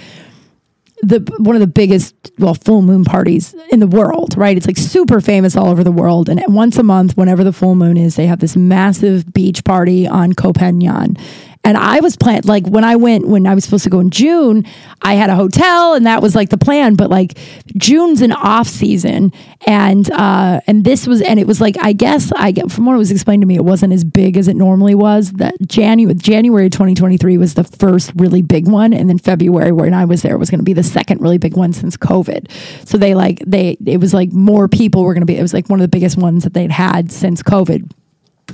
the, 1.02 1.20
one 1.38 1.54
of 1.54 1.60
the 1.60 1.68
biggest, 1.68 2.14
well, 2.38 2.54
full 2.54 2.82
moon 2.82 3.04
parties 3.04 3.54
in 3.70 3.78
the 3.78 3.86
world, 3.86 4.36
right? 4.36 4.56
It's 4.56 4.66
like 4.66 4.78
super 4.78 5.20
famous 5.20 5.56
all 5.56 5.68
over 5.68 5.84
the 5.84 5.92
world. 5.92 6.28
And 6.28 6.42
once 6.48 6.76
a 6.76 6.82
month, 6.82 7.16
whenever 7.16 7.44
the 7.44 7.52
full 7.52 7.76
moon 7.76 7.96
is, 7.96 8.16
they 8.16 8.26
have 8.26 8.40
this 8.40 8.56
massive 8.56 9.32
beach 9.32 9.62
party 9.64 10.08
on 10.08 10.32
Phangan 10.32 11.20
and 11.64 11.78
I 11.78 12.00
was 12.00 12.16
planned 12.16 12.44
like 12.44 12.66
when 12.66 12.84
I 12.84 12.96
went 12.96 13.26
when 13.26 13.46
I 13.46 13.54
was 13.54 13.64
supposed 13.64 13.84
to 13.84 13.90
go 13.90 14.00
in 14.00 14.10
June, 14.10 14.66
I 15.00 15.14
had 15.14 15.30
a 15.30 15.34
hotel 15.34 15.94
and 15.94 16.04
that 16.06 16.20
was 16.20 16.34
like 16.34 16.50
the 16.50 16.58
plan. 16.58 16.94
But 16.94 17.08
like 17.08 17.38
June's 17.76 18.20
an 18.20 18.32
off 18.32 18.68
season, 18.68 19.32
and 19.66 20.10
uh, 20.10 20.60
and 20.66 20.84
this 20.84 21.06
was 21.06 21.22
and 21.22 21.40
it 21.40 21.46
was 21.46 21.62
like 21.62 21.76
I 21.80 21.94
guess 21.94 22.30
I 22.36 22.52
get 22.52 22.70
from 22.70 22.84
what 22.84 22.94
it 22.94 22.98
was 22.98 23.10
explained 23.10 23.42
to 23.42 23.46
me, 23.46 23.56
it 23.56 23.64
wasn't 23.64 23.94
as 23.94 24.04
big 24.04 24.36
as 24.36 24.46
it 24.46 24.56
normally 24.56 24.94
was. 24.94 25.32
That 25.32 25.54
January 25.66 26.14
January 26.14 26.68
2023 26.68 27.38
was 27.38 27.54
the 27.54 27.64
first 27.64 28.12
really 28.14 28.42
big 28.42 28.68
one, 28.68 28.92
and 28.92 29.08
then 29.08 29.18
February 29.18 29.72
when 29.72 29.94
I 29.94 30.04
was 30.04 30.20
there 30.20 30.36
was 30.36 30.50
going 30.50 30.60
to 30.60 30.64
be 30.64 30.74
the 30.74 30.82
second 30.82 31.22
really 31.22 31.38
big 31.38 31.56
one 31.56 31.72
since 31.72 31.96
COVID. 31.96 32.50
So 32.86 32.98
they 32.98 33.14
like 33.14 33.42
they 33.46 33.78
it 33.86 34.00
was 34.00 34.12
like 34.12 34.32
more 34.32 34.68
people 34.68 35.02
were 35.02 35.14
going 35.14 35.22
to 35.22 35.26
be. 35.26 35.38
It 35.38 35.42
was 35.42 35.54
like 35.54 35.70
one 35.70 35.80
of 35.80 35.84
the 35.84 35.88
biggest 35.88 36.18
ones 36.18 36.44
that 36.44 36.52
they'd 36.52 36.70
had 36.70 37.10
since 37.10 37.42
COVID, 37.42 37.90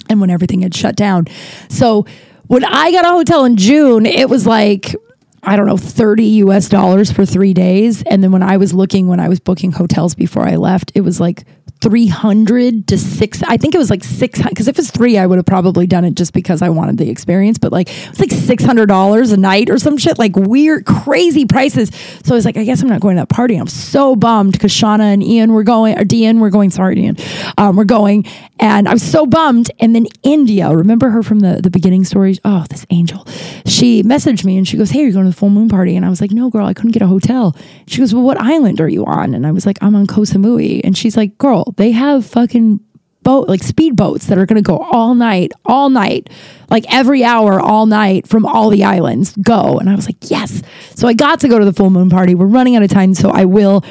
and 0.09 0.21
when 0.21 0.31
everything 0.31 0.63
had 0.63 0.77
shut 0.77 0.95
down. 0.95 1.27
So 1.69 2.07
when 2.51 2.65
I 2.65 2.91
got 2.91 3.05
a 3.05 3.11
hotel 3.11 3.45
in 3.45 3.57
June, 3.57 4.07
it 4.07 4.29
was 4.29 4.45
like 4.45 4.97
I 5.43 5.55
don't 5.55 5.67
know, 5.67 5.77
30 5.77 6.25
US 6.25 6.69
dollars 6.69 7.11
for 7.11 7.25
three 7.25 7.55
days. 7.55 8.03
And 8.03 8.23
then 8.25 8.33
when 8.33 8.43
I 8.43 8.57
was 8.57 8.75
looking, 8.75 9.07
when 9.07 9.21
I 9.21 9.29
was 9.29 9.39
booking 9.39 9.71
hotels 9.71 10.17
before 10.17 10.43
I 10.43 10.57
left, 10.57 10.91
it 10.97 11.03
was 11.03 11.21
like 11.21 11.45
300 11.81 12.89
to 12.89 12.99
six. 12.99 13.43
I 13.43 13.57
think 13.57 13.75
it 13.75 13.79
was 13.79 13.91
like 13.91 14.05
six 14.05 14.43
because 14.43 14.69
if 14.69 14.79
it's 14.79 14.91
three, 14.91 15.17
I 15.17 15.27
would 15.27 15.39
have 15.39 15.47
probably 15.47 15.87
done 15.87 16.05
it 16.05 16.15
just 16.15 16.33
because 16.35 16.61
I 16.61 16.69
wanted 16.69 16.99
the 16.99 17.09
experience. 17.09 17.59
But 17.59 17.73
like 17.73 17.89
it 17.89 18.11
was 18.11 18.21
like 18.21 18.31
six 18.31 18.63
hundred 18.65 18.87
dollars 18.87 19.33
a 19.33 19.37
night 19.37 19.71
or 19.71 19.79
some 19.79 19.97
shit, 19.97 20.19
like 20.19 20.37
weird, 20.37 20.85
crazy 20.85 21.47
prices. 21.47 21.91
So 22.25 22.35
I 22.35 22.37
was 22.37 22.45
like, 22.45 22.57
I 22.57 22.65
guess 22.65 22.83
I'm 22.83 22.89
not 22.89 23.01
going 23.01 23.17
to 23.17 23.23
that 23.23 23.29
party. 23.29 23.57
I'm 23.57 23.67
so 23.67 24.15
bummed 24.15 24.53
because 24.53 24.73
Shauna 24.73 25.15
and 25.15 25.23
Ian 25.23 25.53
were 25.53 25.63
going, 25.63 25.99
or 25.99 26.05
Dean 26.05 26.41
were 26.41 26.51
going. 26.51 26.71
Sorry, 26.71 27.01
Ian, 27.01 27.17
um, 27.57 27.77
we're 27.77 27.85
going, 27.85 28.27
and 28.59 28.87
I 28.87 28.93
was 28.93 29.03
so 29.03 29.25
bummed. 29.25 29.71
And 29.81 29.95
then 29.95 30.07
India, 30.23 30.71
remember 30.71 31.09
her 31.11 31.23
from 31.23 31.41
the 31.41 31.61
the 31.63 31.71
beginning 31.71 32.05
stories? 32.05 32.41
Oh, 32.45 32.67
this 32.69 32.85
angel. 32.91 33.27
She 33.65 34.03
messaged 34.03 34.45
me 34.45 34.59
and 34.59 34.69
she 34.69 34.77
goes, 34.77 34.91
Hey, 34.91 35.03
you're 35.03 35.13
going 35.13 35.25
to 35.25 35.31
the 35.31 35.37
full 35.37 35.51
moon 35.51 35.69
party? 35.69 35.97
And 35.97 36.05
I 36.05 36.11
was 36.11 36.21
like, 36.21 36.31
No, 36.31 36.51
girl, 36.51 36.67
I 36.67 36.75
couldn't 36.75 36.93
get 36.93 37.03
a 37.03 37.07
hotel. 37.07 37.57
She 37.87 37.99
goes, 37.99 38.15
Well, 38.15 38.23
what 38.23 38.39
island 38.39 38.81
are 38.81 38.89
you 38.89 39.07
on? 39.07 39.33
And 39.35 39.47
I 39.47 39.53
was 39.53 39.65
like, 39.65 39.79
I'm 39.81 39.95
on 39.95 40.07
Koh 40.07 40.23
Samui. 40.23 40.83
And 40.85 40.97
she's 40.97 41.17
like, 41.17 41.39
Girl 41.39 41.70
they 41.77 41.93
have 41.93 42.27
fucking 42.27 42.81
boat 43.23 43.49
like 43.49 43.63
speed 43.63 43.97
boats 43.97 44.27
that 44.27 44.39
are 44.39 44.47
going 44.47 44.63
to 44.63 44.67
go 44.67 44.79
all 44.79 45.15
night, 45.15 45.53
all 45.65 45.91
night, 45.91 46.31
like 46.71 46.85
every 46.93 47.23
hour, 47.23 47.61
all 47.61 47.87
night 47.87 48.27
from 48.27 48.47
all 48.47 48.71
the 48.71 48.85
islands. 48.85 49.37
Go. 49.37 49.79
And 49.79 49.91
I 49.91 49.95
was 49.95 50.07
like, 50.07 50.31
yes. 50.31 50.63
So 50.95 51.07
I 51.09 51.13
got 51.13 51.41
to 51.41 51.49
go 51.49 51.59
to 51.59 51.65
the 51.65 51.73
full 51.73 51.91
moon 51.91 52.11
party. 52.11 52.35
We're 52.35 52.47
running 52.47 52.77
out 52.77 52.83
of 52.83 52.91
time, 52.91 53.15
so 53.15 53.31
I 53.31 53.45
will 53.45 53.85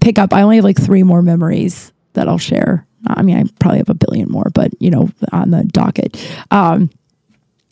pick 0.00 0.18
up. 0.18 0.32
I 0.32 0.42
only 0.42 0.56
have 0.56 0.64
like 0.64 0.80
three 0.80 1.02
more 1.02 1.22
memories 1.22 1.92
that 2.12 2.28
I'll 2.28 2.38
share. 2.38 2.86
I 3.06 3.22
mean, 3.22 3.36
I 3.36 3.44
probably 3.60 3.78
have 3.78 3.88
a 3.88 3.94
billion 3.94 4.28
more, 4.28 4.50
but 4.52 4.72
you 4.80 4.90
know, 4.90 5.10
on 5.32 5.50
the 5.50 5.64
docket. 5.64 6.16
Um, 6.50 6.90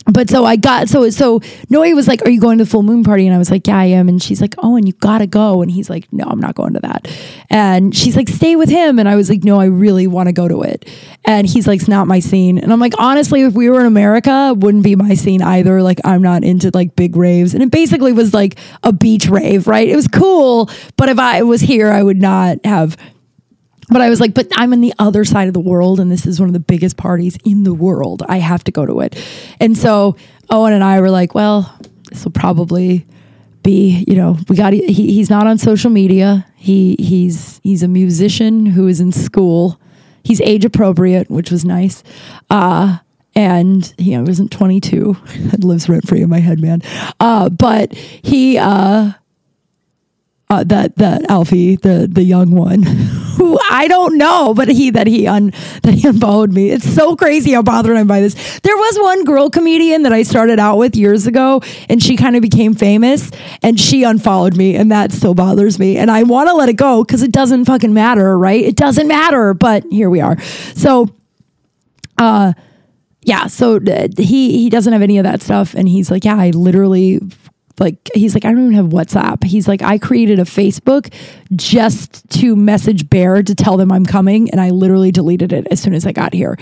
but 0.05 0.29
so 0.29 0.45
I 0.45 0.55
got 0.55 0.87
so 0.87 1.09
so 1.09 1.41
Noe 1.69 1.81
was 1.95 2.07
like, 2.07 2.25
"Are 2.25 2.29
you 2.29 2.39
going 2.39 2.59
to 2.59 2.63
the 2.63 2.69
full 2.69 2.83
moon 2.83 3.03
party?" 3.03 3.25
And 3.25 3.35
I 3.35 3.37
was 3.37 3.49
like, 3.49 3.67
"Yeah, 3.67 3.77
I 3.77 3.85
am." 3.85 4.07
And 4.07 4.21
she's 4.21 4.41
like, 4.41 4.55
"Oh, 4.59 4.75
and 4.75 4.87
you 4.87 4.93
gotta 4.93 5.27
go." 5.27 5.61
And 5.61 5.71
he's 5.71 5.89
like, 5.89 6.11
"No, 6.13 6.25
I'm 6.25 6.39
not 6.39 6.55
going 6.55 6.73
to 6.73 6.79
that." 6.81 7.07
And 7.49 7.95
she's 7.95 8.15
like, 8.15 8.29
"Stay 8.29 8.55
with 8.55 8.69
him." 8.69 8.99
And 8.99 9.09
I 9.09 9.15
was 9.15 9.29
like, 9.29 9.43
"No, 9.43 9.59
I 9.59 9.65
really 9.65 10.07
want 10.07 10.27
to 10.27 10.33
go 10.33 10.47
to 10.47 10.61
it." 10.61 10.87
And 11.25 11.47
he's 11.47 11.67
like, 11.67 11.79
"It's 11.79 11.89
not 11.89 12.07
my 12.07 12.19
scene." 12.19 12.57
And 12.59 12.71
I'm 12.71 12.79
like, 12.79 12.93
honestly, 12.99 13.41
if 13.41 13.53
we 13.53 13.69
were 13.69 13.79
in 13.79 13.87
America, 13.87 14.51
it 14.51 14.59
wouldn't 14.59 14.83
be 14.83 14.95
my 14.95 15.15
scene 15.15 15.41
either. 15.41 15.81
Like, 15.81 15.99
I'm 16.03 16.21
not 16.21 16.43
into 16.43 16.69
like 16.73 16.95
big 16.95 17.15
raves. 17.15 17.53
And 17.53 17.63
it 17.63 17.71
basically 17.71 18.13
was 18.13 18.33
like 18.33 18.59
a 18.83 18.93
beach 18.93 19.27
rave, 19.27 19.67
right? 19.67 19.87
It 19.87 19.95
was 19.95 20.07
cool, 20.07 20.69
but 20.97 21.09
if 21.09 21.17
I 21.17 21.41
was 21.41 21.61
here, 21.61 21.91
I 21.91 22.03
would 22.03 22.21
not 22.21 22.63
have 22.63 22.95
but 23.89 24.01
I 24.01 24.09
was 24.09 24.19
like, 24.19 24.33
but 24.33 24.47
I'm 24.55 24.73
on 24.73 24.81
the 24.81 24.93
other 24.99 25.23
side 25.25 25.47
of 25.47 25.53
the 25.53 25.59
world, 25.59 25.99
and 25.99 26.11
this 26.11 26.25
is 26.25 26.39
one 26.39 26.49
of 26.49 26.53
the 26.53 26.59
biggest 26.59 26.97
parties 26.97 27.37
in 27.45 27.63
the 27.63 27.73
world. 27.73 28.23
I 28.27 28.37
have 28.37 28.63
to 28.65 28.71
go 28.71 28.85
to 28.85 29.01
it. 29.01 29.15
And 29.59 29.77
so 29.77 30.15
Owen 30.49 30.73
and 30.73 30.83
I 30.83 30.99
were 31.01 31.11
like, 31.11 31.35
well, 31.35 31.77
this 32.09 32.23
will 32.23 32.31
probably 32.31 33.05
be, 33.63 34.03
you 34.07 34.15
know, 34.15 34.37
we 34.47 34.55
got 34.55 34.73
he, 34.73 34.85
he's 34.87 35.29
not 35.29 35.47
on 35.47 35.57
social 35.57 35.89
media. 35.89 36.45
He 36.55 36.95
he's 36.99 37.59
he's 37.63 37.83
a 37.83 37.87
musician 37.87 38.65
who 38.65 38.87
is 38.87 38.99
in 38.99 39.11
school. 39.11 39.79
He's 40.23 40.41
age 40.41 40.65
appropriate, 40.65 41.29
which 41.29 41.51
was 41.51 41.65
nice. 41.65 42.03
Uh, 42.49 42.97
and 43.35 43.93
he 43.97 44.17
wasn't 44.17 44.51
22. 44.51 45.17
It 45.53 45.63
lives 45.63 45.89
rent 45.89 46.07
free 46.07 46.21
in 46.21 46.29
my 46.29 46.39
head, 46.39 46.59
man. 46.59 46.81
Uh, 47.19 47.49
but 47.49 47.93
he 47.93 48.57
uh, 48.57 49.11
uh, 50.49 50.63
that 50.63 50.95
that 50.97 51.29
Alfie, 51.29 51.75
the 51.75 52.07
the 52.11 52.23
young 52.23 52.51
one, 52.51 52.83
I 53.75 53.89
don't 53.89 54.17
know, 54.17 54.53
but 54.53 54.69
he 54.69 54.89
that 54.91 55.05
he 55.05 55.27
un 55.27 55.51
that 55.83 55.93
he 55.93 56.07
unfollowed 56.07 56.53
me. 56.53 56.69
It's 56.69 56.89
so 56.89 57.15
crazy 57.17 57.51
how 57.51 57.61
bothered 57.61 57.97
I'm 57.97 58.07
by 58.07 58.21
this. 58.21 58.33
There 58.61 58.75
was 58.75 58.97
one 58.99 59.25
girl 59.25 59.49
comedian 59.49 60.03
that 60.03 60.13
I 60.13 60.23
started 60.23 60.59
out 60.59 60.77
with 60.77 60.95
years 60.95 61.27
ago, 61.27 61.61
and 61.89 62.01
she 62.01 62.15
kind 62.15 62.37
of 62.37 62.41
became 62.41 62.73
famous, 62.73 63.31
and 63.61 63.77
she 63.77 64.03
unfollowed 64.03 64.55
me, 64.55 64.75
and 64.75 64.91
that 64.91 65.11
still 65.11 65.33
bothers 65.33 65.77
me. 65.77 65.97
And 65.97 66.09
I 66.09 66.23
want 66.23 66.47
to 66.47 66.55
let 66.55 66.69
it 66.69 66.77
go 66.77 67.03
because 67.03 67.21
it 67.21 67.33
doesn't 67.33 67.65
fucking 67.65 67.93
matter, 67.93 68.37
right? 68.37 68.63
It 68.63 68.77
doesn't 68.77 69.09
matter, 69.09 69.53
but 69.53 69.83
here 69.91 70.09
we 70.09 70.21
are. 70.21 70.39
So, 70.75 71.09
uh, 72.17 72.53
yeah. 73.23 73.47
So 73.47 73.75
uh, 73.75 74.07
he 74.17 74.57
he 74.57 74.69
doesn't 74.69 74.93
have 74.93 75.01
any 75.01 75.17
of 75.17 75.25
that 75.25 75.41
stuff, 75.41 75.73
and 75.73 75.89
he's 75.89 76.09
like, 76.09 76.23
yeah, 76.23 76.37
I 76.37 76.51
literally 76.51 77.19
like 77.79 78.09
he's 78.13 78.33
like 78.33 78.45
I 78.45 78.51
don't 78.51 78.71
even 78.71 78.73
have 78.73 78.85
WhatsApp. 78.87 79.43
He's 79.43 79.67
like 79.67 79.81
I 79.81 79.97
created 79.97 80.39
a 80.39 80.43
Facebook 80.43 81.13
just 81.55 82.27
to 82.41 82.55
message 82.55 83.09
Bear 83.09 83.43
to 83.43 83.55
tell 83.55 83.77
them 83.77 83.91
I'm 83.91 84.05
coming 84.05 84.49
and 84.51 84.61
I 84.61 84.69
literally 84.69 85.11
deleted 85.11 85.51
it 85.51 85.67
as 85.71 85.81
soon 85.81 85.93
as 85.93 86.05
I 86.05 86.11
got 86.11 86.33
here. 86.33 86.57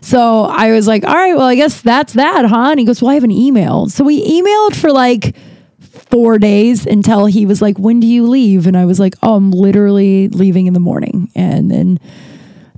So 0.00 0.44
I 0.44 0.72
was 0.72 0.86
like, 0.86 1.04
"All 1.04 1.14
right, 1.14 1.34
well, 1.34 1.46
I 1.46 1.54
guess 1.54 1.80
that's 1.80 2.14
that, 2.14 2.46
huh?" 2.46 2.70
And 2.70 2.80
he 2.80 2.86
goes, 2.86 3.02
"Well, 3.02 3.10
I 3.10 3.14
have 3.14 3.24
an 3.24 3.30
email." 3.30 3.88
So 3.88 4.04
we 4.04 4.24
emailed 4.24 4.76
for 4.76 4.92
like 4.92 5.36
4 5.80 6.38
days 6.38 6.86
until 6.86 7.26
he 7.26 7.46
was 7.46 7.60
like, 7.60 7.78
"When 7.78 8.00
do 8.00 8.06
you 8.06 8.26
leave?" 8.26 8.66
And 8.66 8.76
I 8.76 8.84
was 8.84 9.00
like, 9.00 9.14
"Oh, 9.22 9.34
I'm 9.34 9.50
literally 9.50 10.28
leaving 10.28 10.66
in 10.66 10.74
the 10.74 10.80
morning." 10.80 11.30
And 11.34 11.70
then 11.70 11.98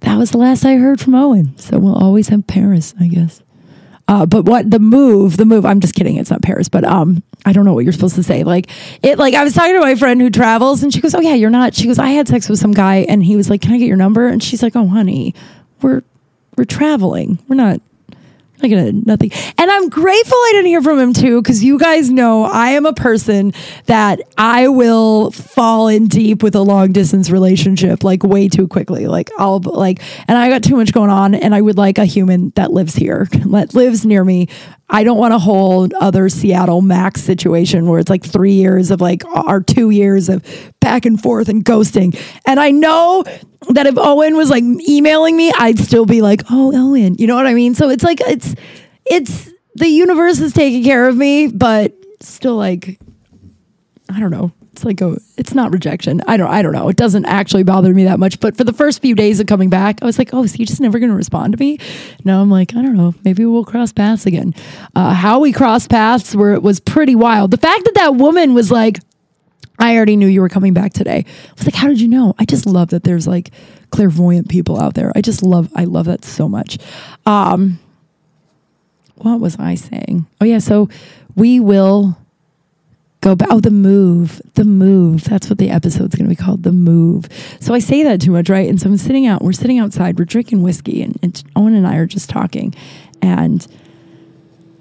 that 0.01 0.16
was 0.16 0.30
the 0.30 0.39
last 0.39 0.64
I 0.64 0.76
heard 0.76 1.01
from 1.01 1.14
Owen. 1.14 1.57
So 1.59 1.78
we'll 1.78 1.97
always 1.97 2.28
have 2.28 2.47
Paris, 2.47 2.95
I 3.01 3.09
guess. 3.09 3.43
Uh, 4.07 4.24
but 4.24 4.47
what 4.47 4.70
the 4.70 4.78
move, 4.78 5.36
the 5.36 5.45
move, 5.45 5.66
I'm 5.66 5.80
just 5.80 5.95
kidding. 5.95 6.16
It's 6.16 6.30
not 6.30 6.43
Paris, 6.43 6.68
but 6.68 6.84
um, 6.84 7.22
I 7.45 7.53
don't 7.53 7.64
know 7.64 7.72
what 7.72 7.84
you're 7.84 7.93
supposed 7.93 8.16
to 8.16 8.22
say. 8.22 8.45
Like 8.45 8.70
it, 9.03 9.18
like 9.18 9.34
I 9.34 9.45
was 9.45 9.55
talking 9.55 9.74
to 9.74 9.80
my 9.80 9.95
friend 9.95 10.20
who 10.20 10.30
travels 10.30 10.82
and 10.82 10.93
she 10.93 11.01
goes, 11.01 11.14
Oh 11.14 11.20
yeah, 11.20 11.34
you're 11.34 11.51
not. 11.51 11.74
She 11.74 11.86
goes, 11.86 11.99
I 11.99 12.09
had 12.11 12.28
sex 12.28 12.49
with 12.49 12.59
some 12.59 12.72
guy 12.72 13.07
and 13.09 13.22
he 13.22 13.36
was 13.36 13.49
like, 13.49 13.62
Can 13.62 13.72
I 13.72 13.78
get 13.78 13.86
your 13.86 13.97
number? 13.97 14.26
And 14.26 14.43
she's 14.43 14.62
like, 14.62 14.76
Oh 14.76 14.86
honey, 14.86 15.34
we're, 15.80 16.03
we're 16.57 16.64
traveling. 16.64 17.39
We're 17.49 17.57
not, 17.57 17.80
like 18.62 18.72
nothing. 18.72 19.30
And 19.57 19.70
I'm 19.70 19.89
grateful 19.89 20.36
I 20.36 20.51
didn't 20.53 20.66
hear 20.66 20.82
from 20.82 20.99
him 20.99 21.12
too, 21.12 21.41
because 21.41 21.62
you 21.62 21.78
guys 21.78 22.11
know 22.11 22.45
I 22.45 22.70
am 22.70 22.86
a 22.86 22.93
person 22.93 23.53
that 23.86 24.20
I 24.36 24.68
will 24.68 25.30
fall 25.30 25.89
in 25.89 26.09
deep 26.09 26.43
with 26.43 26.55
a 26.55 26.62
long 26.62 26.93
distance 26.93 27.30
relationship 27.30 28.03
like 28.03 28.22
way 28.22 28.49
too 28.49 28.66
quickly. 28.66 29.07
Like 29.07 29.30
I'll 29.39 29.61
like, 29.61 30.03
and 30.26 30.36
I 30.36 30.49
got 30.49 30.62
too 30.62 30.76
much 30.76 30.93
going 30.93 31.11
on, 31.11 31.34
and 31.34 31.55
I 31.55 31.61
would 31.61 31.78
like 31.78 31.99
a 31.99 32.05
human 32.05 32.51
that 32.57 32.72
lives 32.72 32.95
here, 32.95 33.28
that 33.32 33.74
lives 33.74 34.05
near 34.05 34.24
me. 34.24 34.49
I 34.91 35.05
don't 35.05 35.18
want 35.18 35.34
a 35.34 35.39
whole 35.39 35.89
other 36.01 36.28
Seattle 36.28 36.80
Max 36.80 37.22
situation 37.22 37.86
where 37.86 37.99
it's 37.99 38.09
like 38.09 38.24
three 38.24 38.55
years 38.55 38.91
of 38.91 39.01
like 39.01 39.24
our 39.26 39.61
two 39.61 39.91
years 39.91 40.28
of 40.28 40.43
back 40.80 41.05
and 41.05 41.20
forth 41.20 41.49
and 41.49 41.64
ghosting. 41.64 42.18
And 42.47 42.59
I 42.59 42.70
know 42.70 43.24
that 43.70 43.86
if 43.86 43.99
Owen 43.99 44.36
was 44.36 44.49
like 44.49 44.64
emailing 44.89 45.36
me, 45.36 45.53
I'd 45.57 45.78
still 45.78 46.07
be 46.07 46.22
like, 46.22 46.43
oh, 46.51 46.72
Owen, 46.74 47.16
you 47.18 47.26
know 47.26 47.36
what 47.36 47.47
I 47.47 47.55
mean? 47.55 47.74
So 47.74 47.91
it's 47.91 48.05
like, 48.05 48.20
it's, 48.22 48.55
it's, 49.05 49.51
the 49.74 49.89
universe 49.89 50.41
is 50.41 50.53
taking 50.53 50.82
care 50.82 51.07
of 51.07 51.16
me, 51.16 51.49
but 51.49 51.93
still 52.20 52.57
like, 52.57 52.99
I 54.09 54.20
don't 54.20 54.30
know. 54.30 54.53
It's 54.78 54.84
like 54.84 55.00
a, 55.00 55.20
it's 55.36 55.54
not 55.54 55.72
rejection. 55.72 56.22
I 56.28 56.36
don't, 56.36 56.48
I 56.48 56.62
don't 56.62 56.72
know. 56.72 56.88
It 56.88 56.94
doesn't 56.94 57.24
actually 57.24 57.64
bother 57.64 57.92
me 57.92 58.04
that 58.04 58.20
much. 58.20 58.38
But 58.38 58.56
for 58.56 58.62
the 58.62 58.72
first 58.72 59.02
few 59.02 59.16
days 59.16 59.40
of 59.40 59.48
coming 59.48 59.70
back, 59.70 60.00
I 60.02 60.06
was 60.06 60.18
like, 60.18 60.32
oh, 60.32 60.44
is 60.44 60.52
he 60.52 60.64
just 60.64 60.80
never 60.80 61.00
going 61.00 61.10
to 61.10 61.16
respond 61.16 61.52
to 61.52 61.58
me? 61.58 61.80
Now 62.24 62.40
I'm 62.40 62.48
like, 62.48 62.76
I 62.76 62.82
don't 62.82 62.96
know. 62.96 63.12
Maybe 63.24 63.44
we'll 63.44 63.64
cross 63.64 63.92
paths 63.92 64.24
again. 64.24 64.54
Uh, 64.94 65.14
how 65.14 65.40
we 65.40 65.50
crossed 65.50 65.90
paths 65.90 66.32
where 66.32 66.52
it 66.52 66.62
was 66.62 66.78
pretty 66.78 67.16
wild. 67.16 67.50
The 67.50 67.56
fact 67.56 67.86
that 67.86 67.94
that 67.94 68.14
woman 68.14 68.54
was 68.54 68.70
like, 68.70 69.00
I 69.80 69.96
already 69.96 70.14
knew 70.14 70.28
you 70.28 70.42
were 70.42 70.48
coming 70.48 70.74
back 70.74 70.92
today. 70.92 71.24
I 71.26 71.52
was 71.56 71.64
like, 71.64 71.74
how 71.74 71.88
did 71.88 72.00
you 72.00 72.06
know? 72.06 72.36
I 72.38 72.44
just 72.44 72.64
love 72.64 72.90
that 72.90 73.02
there's 73.02 73.26
like 73.26 73.50
clairvoyant 73.90 74.48
people 74.48 74.80
out 74.80 74.94
there. 74.94 75.10
I 75.16 75.22
just 75.22 75.42
love, 75.42 75.72
I 75.74 75.86
love 75.86 76.06
that 76.06 76.24
so 76.24 76.48
much. 76.48 76.78
Um, 77.26 77.80
what 79.16 79.40
was 79.40 79.58
I 79.58 79.74
saying? 79.74 80.26
Oh 80.40 80.44
yeah, 80.44 80.60
so 80.60 80.88
we 81.34 81.58
will 81.58 82.16
go 83.20 83.34
back. 83.34 83.48
Oh, 83.50 83.60
the 83.60 83.70
move, 83.70 84.40
the 84.54 84.64
move. 84.64 85.24
That's 85.24 85.48
what 85.48 85.58
the 85.58 85.70
episode's 85.70 86.14
going 86.14 86.28
to 86.28 86.34
be 86.34 86.40
called, 86.40 86.62
the 86.62 86.72
move. 86.72 87.28
So 87.60 87.74
I 87.74 87.78
say 87.78 88.02
that 88.04 88.20
too 88.20 88.32
much, 88.32 88.48
right? 88.48 88.68
And 88.68 88.80
so 88.80 88.88
I'm 88.88 88.96
sitting 88.96 89.26
out. 89.26 89.42
We're 89.42 89.52
sitting 89.52 89.78
outside. 89.78 90.18
We're 90.18 90.24
drinking 90.24 90.62
whiskey, 90.62 91.02
and, 91.02 91.18
and 91.22 91.42
Owen 91.56 91.74
and 91.74 91.86
I 91.86 91.96
are 91.96 92.06
just 92.06 92.30
talking, 92.30 92.74
and 93.20 93.66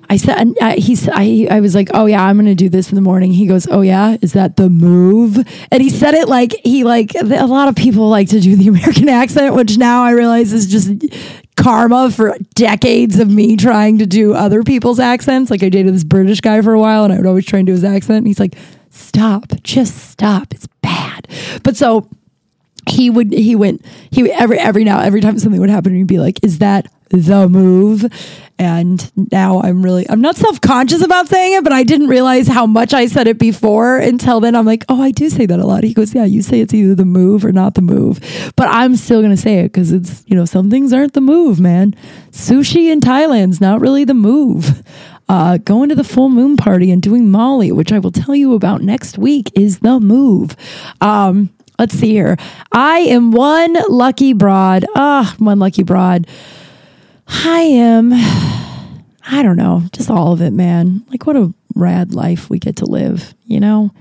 I 0.10 0.18
said, 0.18 0.56
uh, 0.62 0.76
he 0.78 0.96
said, 0.96 1.14
I, 1.16 1.48
I 1.52 1.60
was 1.60 1.76
like, 1.76 1.90
oh 1.94 2.06
yeah, 2.06 2.24
I'm 2.24 2.38
going 2.38 2.46
to 2.46 2.56
do 2.56 2.70
this 2.70 2.90
in 2.90 2.96
the 2.96 3.02
morning. 3.02 3.34
He 3.34 3.46
goes, 3.46 3.68
oh 3.70 3.82
yeah, 3.82 4.16
is 4.22 4.34
that 4.34 4.56
the 4.56 4.70
move? 4.70 5.38
And 5.70 5.82
he 5.82 5.90
said 5.90 6.14
it 6.14 6.30
like 6.30 6.56
he 6.64 6.86
like 6.86 7.14
a 7.16 7.46
lot 7.46 7.68
of 7.68 7.76
people 7.76 8.10
like 8.10 8.30
to 8.30 8.40
do 8.40 8.56
the 8.56 8.70
American 8.70 9.10
accent, 9.10 9.56
which 9.56 9.78
now 9.78 10.04
I 10.04 10.12
realize 10.12 10.54
is 10.54 10.68
just 10.68 10.90
karma 11.58 12.10
for 12.12 12.38
decades 12.56 13.20
of 13.20 13.30
me 13.30 13.58
trying 13.58 13.98
to 13.98 14.06
do 14.06 14.34
other 14.34 14.64
people's 14.64 15.00
accents. 15.00 15.52
Like 15.52 15.64
I 15.64 15.70
dated 15.70 15.94
this 15.94 16.04
British 16.04 16.40
guy 16.40 16.62
for 16.62 16.74
a 16.74 16.80
while, 16.80 17.04
and 17.04 17.12
I 17.12 17.18
would 17.18 17.26
always 17.26 17.46
try 17.46 17.60
and 17.60 17.66
do 17.66 17.74
his 17.74 17.84
accent. 17.84 18.20
And 18.20 18.28
he's 18.28 18.40
like, 18.40 18.56
stop, 18.90 19.52
just 19.64 20.10
stop. 20.10 20.54
It's 20.54 20.68
bad. 20.82 21.28
But 21.64 21.76
so 21.76 22.10
he 22.88 23.10
would 23.10 23.34
he 23.34 23.56
went 23.56 23.86
he 24.12 24.32
every 24.32 24.58
every 24.58 24.84
now 24.84 25.00
every 25.02 25.20
time 25.20 25.38
something 25.38 25.60
would 25.60 25.70
happen 25.70 25.94
he'd 25.94 26.08
be 26.08 26.20
like 26.20 26.42
is 26.44 26.60
that 26.60 26.90
the 27.10 27.48
move. 27.48 28.06
And 28.60 29.12
now 29.32 29.62
i'm 29.62 29.84
really 29.84 30.10
i'm 30.10 30.20
not 30.20 30.36
self-conscious 30.36 31.04
about 31.04 31.28
saying 31.28 31.54
it 31.54 31.64
but 31.64 31.72
i 31.72 31.84
didn't 31.84 32.08
realize 32.08 32.48
how 32.48 32.66
much 32.66 32.92
i 32.92 33.06
said 33.06 33.28
it 33.28 33.38
before 33.38 33.98
until 33.98 34.40
then. 34.40 34.56
I'm 34.56 34.66
like 34.66 34.84
oh 34.90 35.00
i 35.00 35.12
do 35.12 35.30
say 35.30 35.46
that 35.46 35.60
a 35.60 35.66
lot. 35.66 35.84
He 35.84 35.94
goes 35.94 36.16
yeah 36.16 36.26
you 36.26 36.42
say 36.42 36.60
it's 36.62 36.74
either 36.74 36.96
the 36.96 37.06
move 37.06 37.46
or 37.46 37.52
not 37.52 37.76
the 37.76 37.82
move. 37.82 38.20
But 38.56 38.68
i'm 38.70 38.96
still 38.96 39.22
gonna 39.22 39.38
say 39.38 39.60
it 39.60 39.66
because 39.66 39.92
it's 39.92 40.24
you 40.26 40.36
know 40.36 40.46
some 40.46 40.72
things 40.72 40.92
aren't 40.92 41.14
the 41.14 41.22
move 41.22 41.60
man. 41.60 41.94
Sushi 42.32 42.92
in 42.92 43.00
thailand's 43.00 43.62
not 43.62 43.80
really 43.80 44.06
the 44.06 44.16
move. 44.16 44.82
Uh, 45.30 45.58
going 45.58 45.90
to 45.90 45.96
the 45.96 46.06
full 46.06 46.30
moon 46.30 46.56
party 46.56 46.90
and 46.90 47.02
doing 47.02 47.30
molly 47.30 47.70
which 47.70 47.92
i 47.92 48.00
will 48.00 48.14
tell 48.14 48.34
you 48.34 48.54
about 48.54 48.82
next 48.82 49.18
week 49.20 49.52
is 49.56 49.80
the 49.80 50.00
move. 50.00 50.56
Um, 51.02 51.50
let's 51.78 51.94
see 51.94 52.12
here. 52.12 52.38
I 52.72 53.00
am 53.00 53.32
one 53.32 53.76
lucky 53.88 54.34
broad. 54.34 54.86
Ah 54.96 55.36
one 55.38 55.60
lucky 55.60 55.84
broad 55.84 56.26
I 57.28 57.60
am, 57.60 58.12
I 58.14 59.44
don't 59.44 59.58
know, 59.58 59.84
just 59.92 60.10
all 60.10 60.34
of 60.34 60.42
it, 60.42 60.52
man. 60.52 61.06
Like, 61.10 61.26
what 61.26 61.36
a 61.36 61.54
rad 61.76 62.14
life 62.14 62.50
we 62.50 62.60
get 62.60 62.78
to 62.78 62.86
live, 62.86 63.34
you 63.46 63.60
know? 63.60 63.92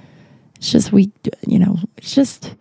It's 0.56 0.70
just, 0.70 0.92
we, 0.92 1.12
you 1.46 1.58
know, 1.58 1.76
it's 1.96 2.14
just, 2.14 2.54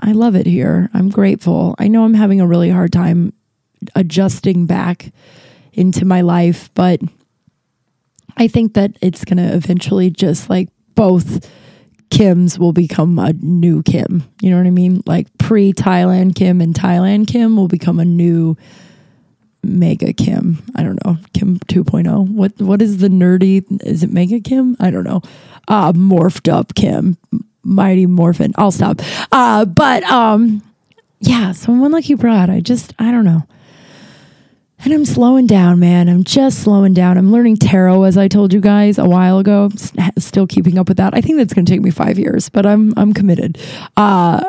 I 0.00 0.12
love 0.12 0.34
it 0.34 0.46
here. 0.46 0.90
I'm 0.94 1.10
grateful. 1.10 1.74
I 1.78 1.88
know 1.88 2.04
I'm 2.04 2.14
having 2.14 2.40
a 2.40 2.46
really 2.46 2.70
hard 2.70 2.92
time 2.92 3.32
adjusting 3.94 4.66
back 4.66 5.12
into 5.72 6.04
my 6.04 6.22
life, 6.22 6.70
but 6.74 7.00
I 8.36 8.48
think 8.48 8.74
that 8.74 8.96
it's 9.00 9.24
going 9.24 9.36
to 9.36 9.54
eventually 9.54 10.10
just 10.10 10.50
like 10.50 10.68
both 10.94 11.48
Kims 12.10 12.58
will 12.58 12.72
become 12.72 13.18
a 13.18 13.32
new 13.34 13.82
Kim. 13.82 14.24
You 14.40 14.50
know 14.50 14.56
what 14.56 14.66
I 14.66 14.70
mean? 14.70 15.02
Like 15.06 15.28
pre 15.38 15.72
Thailand 15.72 16.34
Kim 16.34 16.60
and 16.60 16.74
Thailand 16.74 17.28
Kim 17.28 17.56
will 17.56 17.68
become 17.68 18.00
a 18.00 18.04
new 18.04 18.56
Mega 19.62 20.12
Kim. 20.12 20.62
I 20.74 20.82
don't 20.82 21.04
know. 21.04 21.16
Kim 21.34 21.58
2.0. 21.60 22.28
What 22.30 22.60
what 22.60 22.80
is 22.82 22.98
the 22.98 23.08
nerdy? 23.08 23.64
Is 23.84 24.02
it 24.02 24.10
Mega 24.10 24.40
Kim? 24.40 24.76
I 24.80 24.90
don't 24.90 25.04
know. 25.04 25.22
Uh 25.68 25.92
morphed 25.92 26.50
up 26.52 26.74
Kim. 26.74 27.16
Mighty 27.62 28.06
Morphin. 28.06 28.52
I'll 28.56 28.70
stop. 28.70 29.00
Uh 29.32 29.64
but 29.66 30.02
um 30.04 30.62
yeah, 31.20 31.52
so 31.52 31.72
one 31.72 31.92
like 31.92 32.08
you 32.08 32.16
brought, 32.16 32.48
I 32.48 32.60
just 32.60 32.94
I 32.98 33.10
don't 33.10 33.24
know. 33.24 33.42
And 34.82 34.94
I'm 34.94 35.04
slowing 35.04 35.46
down, 35.46 35.78
man. 35.78 36.08
I'm 36.08 36.24
just 36.24 36.62
slowing 36.62 36.94
down. 36.94 37.18
I'm 37.18 37.30
learning 37.30 37.58
tarot 37.58 38.04
as 38.04 38.16
I 38.16 38.28
told 38.28 38.54
you 38.54 38.62
guys 38.62 38.96
a 38.96 39.06
while 39.06 39.38
ago. 39.38 39.68
Still 40.18 40.46
keeping 40.46 40.78
up 40.78 40.88
with 40.88 40.96
that. 40.96 41.14
I 41.14 41.20
think 41.20 41.36
that's 41.36 41.52
going 41.52 41.66
to 41.66 41.70
take 41.70 41.82
me 41.82 41.90
5 41.90 42.18
years, 42.18 42.48
but 42.48 42.64
I'm 42.64 42.94
I'm 42.96 43.12
committed. 43.12 43.58
Uh 43.98 44.42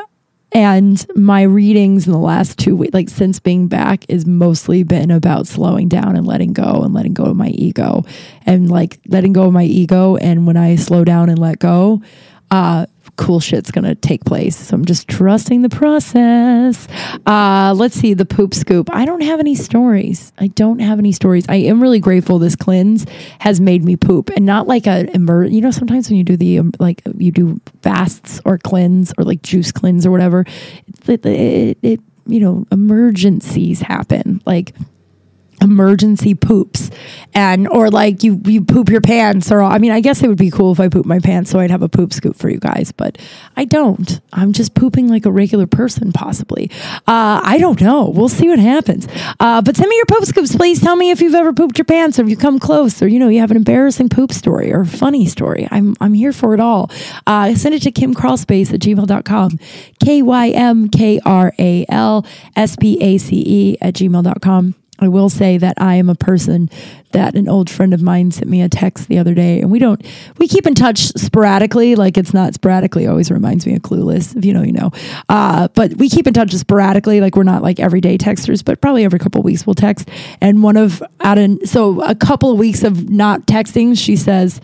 and 0.51 1.05
my 1.15 1.43
readings 1.43 2.05
in 2.05 2.11
the 2.11 2.19
last 2.19 2.59
two 2.59 2.75
weeks, 2.75 2.93
like 2.93 3.09
since 3.09 3.39
being 3.39 3.67
back, 3.67 4.05
is 4.09 4.25
mostly 4.25 4.83
been 4.83 5.09
about 5.09 5.47
slowing 5.47 5.87
down 5.87 6.15
and 6.15 6.27
letting 6.27 6.51
go 6.51 6.81
and 6.83 6.93
letting 6.93 7.13
go 7.13 7.23
of 7.25 7.37
my 7.37 7.49
ego 7.49 8.03
and 8.45 8.69
like 8.69 8.99
letting 9.07 9.31
go 9.33 9.43
of 9.43 9.53
my 9.53 9.63
ego. 9.63 10.17
And 10.17 10.45
when 10.45 10.57
I 10.57 10.75
slow 10.75 11.05
down 11.05 11.29
and 11.29 11.39
let 11.39 11.59
go, 11.59 12.01
uh, 12.49 12.85
cool 13.21 13.39
shit's 13.39 13.69
gonna 13.69 13.93
take 13.93 14.25
place. 14.25 14.57
So 14.57 14.75
I'm 14.75 14.83
just 14.83 15.07
trusting 15.07 15.61
the 15.61 15.69
process. 15.69 16.87
Uh, 17.27 17.71
let's 17.77 17.95
see 17.95 18.15
the 18.15 18.25
poop 18.25 18.55
scoop. 18.55 18.89
I 18.91 19.05
don't 19.05 19.21
have 19.21 19.39
any 19.39 19.53
stories. 19.53 20.33
I 20.39 20.47
don't 20.47 20.79
have 20.79 20.97
any 20.97 21.11
stories. 21.11 21.45
I 21.47 21.57
am 21.57 21.81
really 21.81 21.99
grateful 21.99 22.39
this 22.39 22.55
cleanse 22.55 23.05
has 23.37 23.61
made 23.61 23.83
me 23.83 23.95
poop 23.95 24.31
and 24.35 24.43
not 24.43 24.67
like 24.67 24.87
a 24.87 25.05
immer. 25.13 25.45
You 25.45 25.61
know, 25.61 25.69
sometimes 25.69 26.09
when 26.09 26.17
you 26.17 26.23
do 26.23 26.35
the 26.35 26.57
um, 26.57 26.71
like 26.79 27.03
you 27.15 27.31
do 27.31 27.61
fasts 27.83 28.41
or 28.43 28.57
cleanse 28.57 29.13
or 29.19 29.23
like 29.23 29.43
juice 29.43 29.71
cleanse 29.71 30.03
or 30.03 30.09
whatever, 30.09 30.43
it, 31.07 31.23
it, 31.23 31.77
it 31.83 31.99
you 32.25 32.39
know 32.39 32.65
emergencies 32.71 33.81
happen 33.81 34.41
like 34.47 34.73
emergency 35.61 36.33
poops 36.33 36.89
and 37.33 37.67
or 37.67 37.89
like 37.89 38.23
you 38.23 38.41
you 38.45 38.63
poop 38.63 38.89
your 38.89 39.01
pants 39.01 39.51
or 39.51 39.61
I 39.61 39.77
mean 39.77 39.91
I 39.91 40.01
guess 40.01 40.21
it 40.23 40.27
would 40.27 40.37
be 40.37 40.51
cool 40.51 40.71
if 40.71 40.79
I 40.79 40.89
poop 40.89 41.05
my 41.05 41.19
pants 41.19 41.51
so 41.51 41.59
I'd 41.59 41.71
have 41.71 41.83
a 41.83 41.89
poop 41.89 42.13
scoop 42.13 42.35
for 42.35 42.49
you 42.49 42.59
guys 42.59 42.91
but 42.91 43.17
I 43.55 43.65
don't. 43.65 44.19
I'm 44.33 44.53
just 44.53 44.73
pooping 44.73 45.07
like 45.07 45.25
a 45.25 45.31
regular 45.31 45.67
person 45.67 46.11
possibly. 46.11 46.69
Uh, 47.07 47.41
I 47.43 47.57
don't 47.59 47.79
know. 47.81 48.09
We'll 48.09 48.29
see 48.29 48.47
what 48.49 48.59
happens. 48.59 49.07
Uh, 49.39 49.61
but 49.61 49.75
send 49.75 49.89
me 49.89 49.95
your 49.95 50.05
poop 50.05 50.25
scoops. 50.25 50.55
Please 50.55 50.81
tell 50.81 50.95
me 50.95 51.11
if 51.11 51.21
you've 51.21 51.35
ever 51.35 51.53
pooped 51.53 51.77
your 51.77 51.85
pants 51.85 52.17
or 52.19 52.23
if 52.23 52.29
you 52.29 52.37
come 52.37 52.59
close 52.59 53.01
or 53.01 53.07
you 53.07 53.19
know 53.19 53.27
you 53.29 53.39
have 53.39 53.51
an 53.51 53.57
embarrassing 53.57 54.09
poop 54.09 54.31
story 54.31 54.73
or 54.73 54.85
funny 54.85 55.25
story. 55.25 55.67
I'm 55.71 55.95
I'm 56.01 56.13
here 56.13 56.33
for 56.33 56.53
it 56.53 56.59
all. 56.59 56.89
Uh, 57.27 57.53
send 57.55 57.75
it 57.75 57.81
to 57.83 57.91
kymkralspace 57.91 58.73
at 58.73 58.79
gmail.com 58.79 59.59
K-Y-M-K-R-A-L 60.03 61.05
S-P-A-C-E 62.55 63.77
at 63.81 63.93
gmail.com 63.93 64.75
I 65.01 65.07
will 65.07 65.29
say 65.29 65.57
that 65.57 65.73
I 65.77 65.95
am 65.95 66.09
a 66.09 66.15
person 66.15 66.69
that 67.13 67.35
an 67.35 67.47
old 67.47 67.69
friend 67.69 67.93
of 67.93 68.01
mine 68.01 68.31
sent 68.31 68.49
me 68.49 68.61
a 68.61 68.69
text 68.69 69.07
the 69.07 69.17
other 69.17 69.33
day, 69.33 69.61
and 69.61 69.71
we 69.71 69.79
don't 69.79 70.05
we 70.37 70.47
keep 70.47 70.65
in 70.65 70.75
touch 70.75 70.99
sporadically. 70.99 71.95
Like 71.95 72.17
it's 72.17 72.33
not 72.33 72.53
sporadically. 72.53 73.07
Always 73.07 73.31
reminds 73.31 73.65
me 73.65 73.75
of 73.75 73.81
Clueless. 73.81 74.35
If 74.35 74.45
you 74.45 74.53
know, 74.53 74.63
you 74.63 74.73
know. 74.73 74.91
Uh, 75.29 75.67
but 75.69 75.95
we 75.95 76.09
keep 76.09 76.27
in 76.27 76.33
touch 76.33 76.53
sporadically. 76.53 77.21
Like 77.21 77.35
we're 77.35 77.43
not 77.43 77.61
like 77.63 77.79
everyday 77.79 78.17
texters, 78.17 78.63
but 78.63 78.81
probably 78.81 79.03
every 79.03 79.19
couple 79.19 79.41
weeks 79.41 79.65
we'll 79.65 79.73
text. 79.73 80.09
And 80.41 80.63
one 80.63 80.77
of 80.77 81.03
out 81.21 81.37
in 81.37 81.65
so 81.65 82.01
a 82.03 82.15
couple 82.15 82.51
of 82.51 82.57
weeks 82.57 82.83
of 82.83 83.09
not 83.09 83.47
texting, 83.47 83.97
she 83.97 84.15
says, 84.15 84.61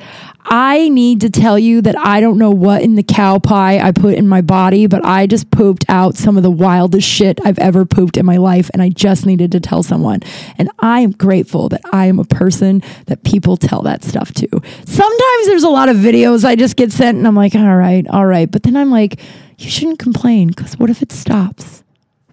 I 0.50 0.88
need 0.90 1.22
to 1.22 1.30
tell 1.30 1.60
you 1.60 1.82
that 1.82 1.98
I 1.98 2.22
don't 2.22 2.38
know 2.38 2.52
what 2.52 2.82
in 2.82 2.96
the 2.96 3.04
cow 3.04 3.38
pie 3.38 3.80
I 3.80 3.92
put 3.92 4.16
in 4.16 4.30
my 4.30 4.40
body, 4.40 4.88
but 4.88 5.04
I 5.04 5.28
just 5.28 5.52
pooped 5.52 5.84
out 5.90 6.16
some 6.16 6.38
of 6.38 6.44
the 6.44 6.52
wildest 6.52 7.08
shit 7.08 7.40
I've 7.44 7.60
ever 7.60 7.86
pooped 7.86 8.16
in 8.16 8.26
my 8.26 8.38
life. 8.38 8.70
And 8.72 8.82
I 8.82 8.88
just 8.88 9.26
needed 9.26 9.52
to 9.52 9.60
tell 9.60 9.84
someone. 9.84 10.22
And 10.58 10.70
I 10.80 11.02
am 11.02 11.12
grateful 11.12 11.68
that 11.70 11.82
I 11.92 12.06
am 12.06 12.18
a 12.18 12.24
person 12.38 12.82
that 13.08 13.24
people 13.24 13.58
tell 13.58 13.82
that 13.82 14.04
stuff 14.04 14.32
to. 14.34 14.48
Sometimes 14.86 15.48
there's 15.48 15.64
a 15.64 15.70
lot 15.70 15.90
of 15.90 15.98
videos 15.98 16.46
I 16.46 16.56
just 16.56 16.76
get 16.76 16.92
sent 16.92 17.18
and 17.18 17.28
I'm 17.28 17.36
like, 17.36 17.56
all 17.56 17.76
right, 17.76 18.08
all 18.10 18.26
right. 18.26 18.50
But 18.50 18.64
then 18.64 18.78
I'm 18.78 18.92
like, 18.92 19.20
you 19.58 19.70
shouldn't 19.70 20.00
complain 20.00 20.50
because 20.50 20.78
what 20.78 20.90
if 20.90 21.02
it 21.02 21.12
stops? 21.12 21.84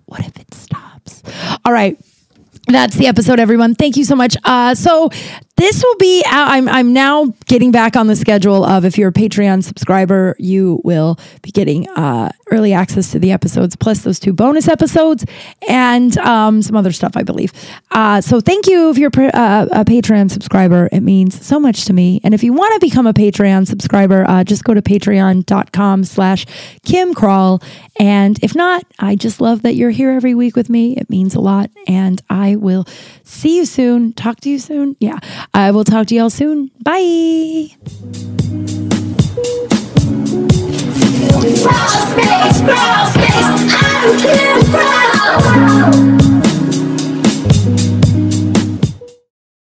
What 0.06 0.20
if 0.20 0.36
it 0.36 0.52
stops? 0.52 1.22
All 1.64 1.72
right 1.72 1.98
that's 2.66 2.96
the 2.96 3.06
episode, 3.06 3.40
everyone. 3.40 3.74
Thank 3.74 3.96
you 3.96 4.04
so 4.04 4.16
much. 4.16 4.36
Uh, 4.44 4.74
so 4.74 5.10
this 5.56 5.84
will 5.84 5.96
be 5.96 6.24
out. 6.26 6.48
I'm, 6.48 6.68
I'm 6.68 6.92
now 6.92 7.26
getting 7.46 7.70
back 7.70 7.94
on 7.94 8.08
the 8.08 8.16
schedule 8.16 8.64
of 8.64 8.84
if 8.84 8.98
you're 8.98 9.10
a 9.10 9.12
Patreon 9.12 9.62
subscriber, 9.62 10.34
you 10.38 10.80
will 10.82 11.18
be 11.42 11.52
getting 11.52 11.88
uh, 11.90 12.32
early 12.50 12.72
access 12.72 13.12
to 13.12 13.20
the 13.20 13.30
episodes, 13.30 13.76
plus 13.76 14.00
those 14.00 14.18
two 14.18 14.32
bonus 14.32 14.66
episodes 14.66 15.24
and 15.68 16.16
um, 16.18 16.60
some 16.60 16.74
other 16.74 16.90
stuff, 16.90 17.12
I 17.16 17.22
believe. 17.22 17.52
Uh, 17.92 18.20
so 18.20 18.40
thank 18.40 18.66
you 18.66 18.90
if 18.90 18.98
you're 18.98 19.12
uh, 19.16 19.66
a 19.70 19.84
Patreon 19.84 20.30
subscriber. 20.30 20.88
It 20.90 21.02
means 21.02 21.44
so 21.44 21.60
much 21.60 21.84
to 21.84 21.92
me. 21.92 22.20
And 22.24 22.34
if 22.34 22.42
you 22.42 22.52
want 22.52 22.74
to 22.74 22.84
become 22.84 23.06
a 23.06 23.14
Patreon 23.14 23.68
subscriber, 23.68 24.28
uh, 24.28 24.42
just 24.42 24.64
go 24.64 24.74
to 24.74 24.82
patreon.com 24.82 26.04
slash 26.04 26.46
Kim 26.84 27.14
Crawl. 27.14 27.62
And 28.00 28.42
if 28.42 28.56
not, 28.56 28.84
I 28.98 29.14
just 29.14 29.40
love 29.40 29.62
that 29.62 29.76
you're 29.76 29.90
here 29.90 30.10
every 30.10 30.34
week 30.34 30.56
with 30.56 30.68
me. 30.68 30.96
It 30.96 31.08
means 31.08 31.36
a 31.36 31.40
lot. 31.40 31.70
And 31.86 32.20
I 32.28 32.53
will 32.56 32.86
see 33.22 33.56
you 33.56 33.66
soon. 33.66 34.12
Talk 34.12 34.40
to 34.40 34.50
you 34.50 34.58
soon. 34.58 34.96
Yeah. 35.00 35.18
I 35.52 35.70
will 35.70 35.84
talk 35.84 36.06
to 36.08 36.14
y'all 36.14 36.30
soon. 36.30 36.70
Bye. 36.82 37.74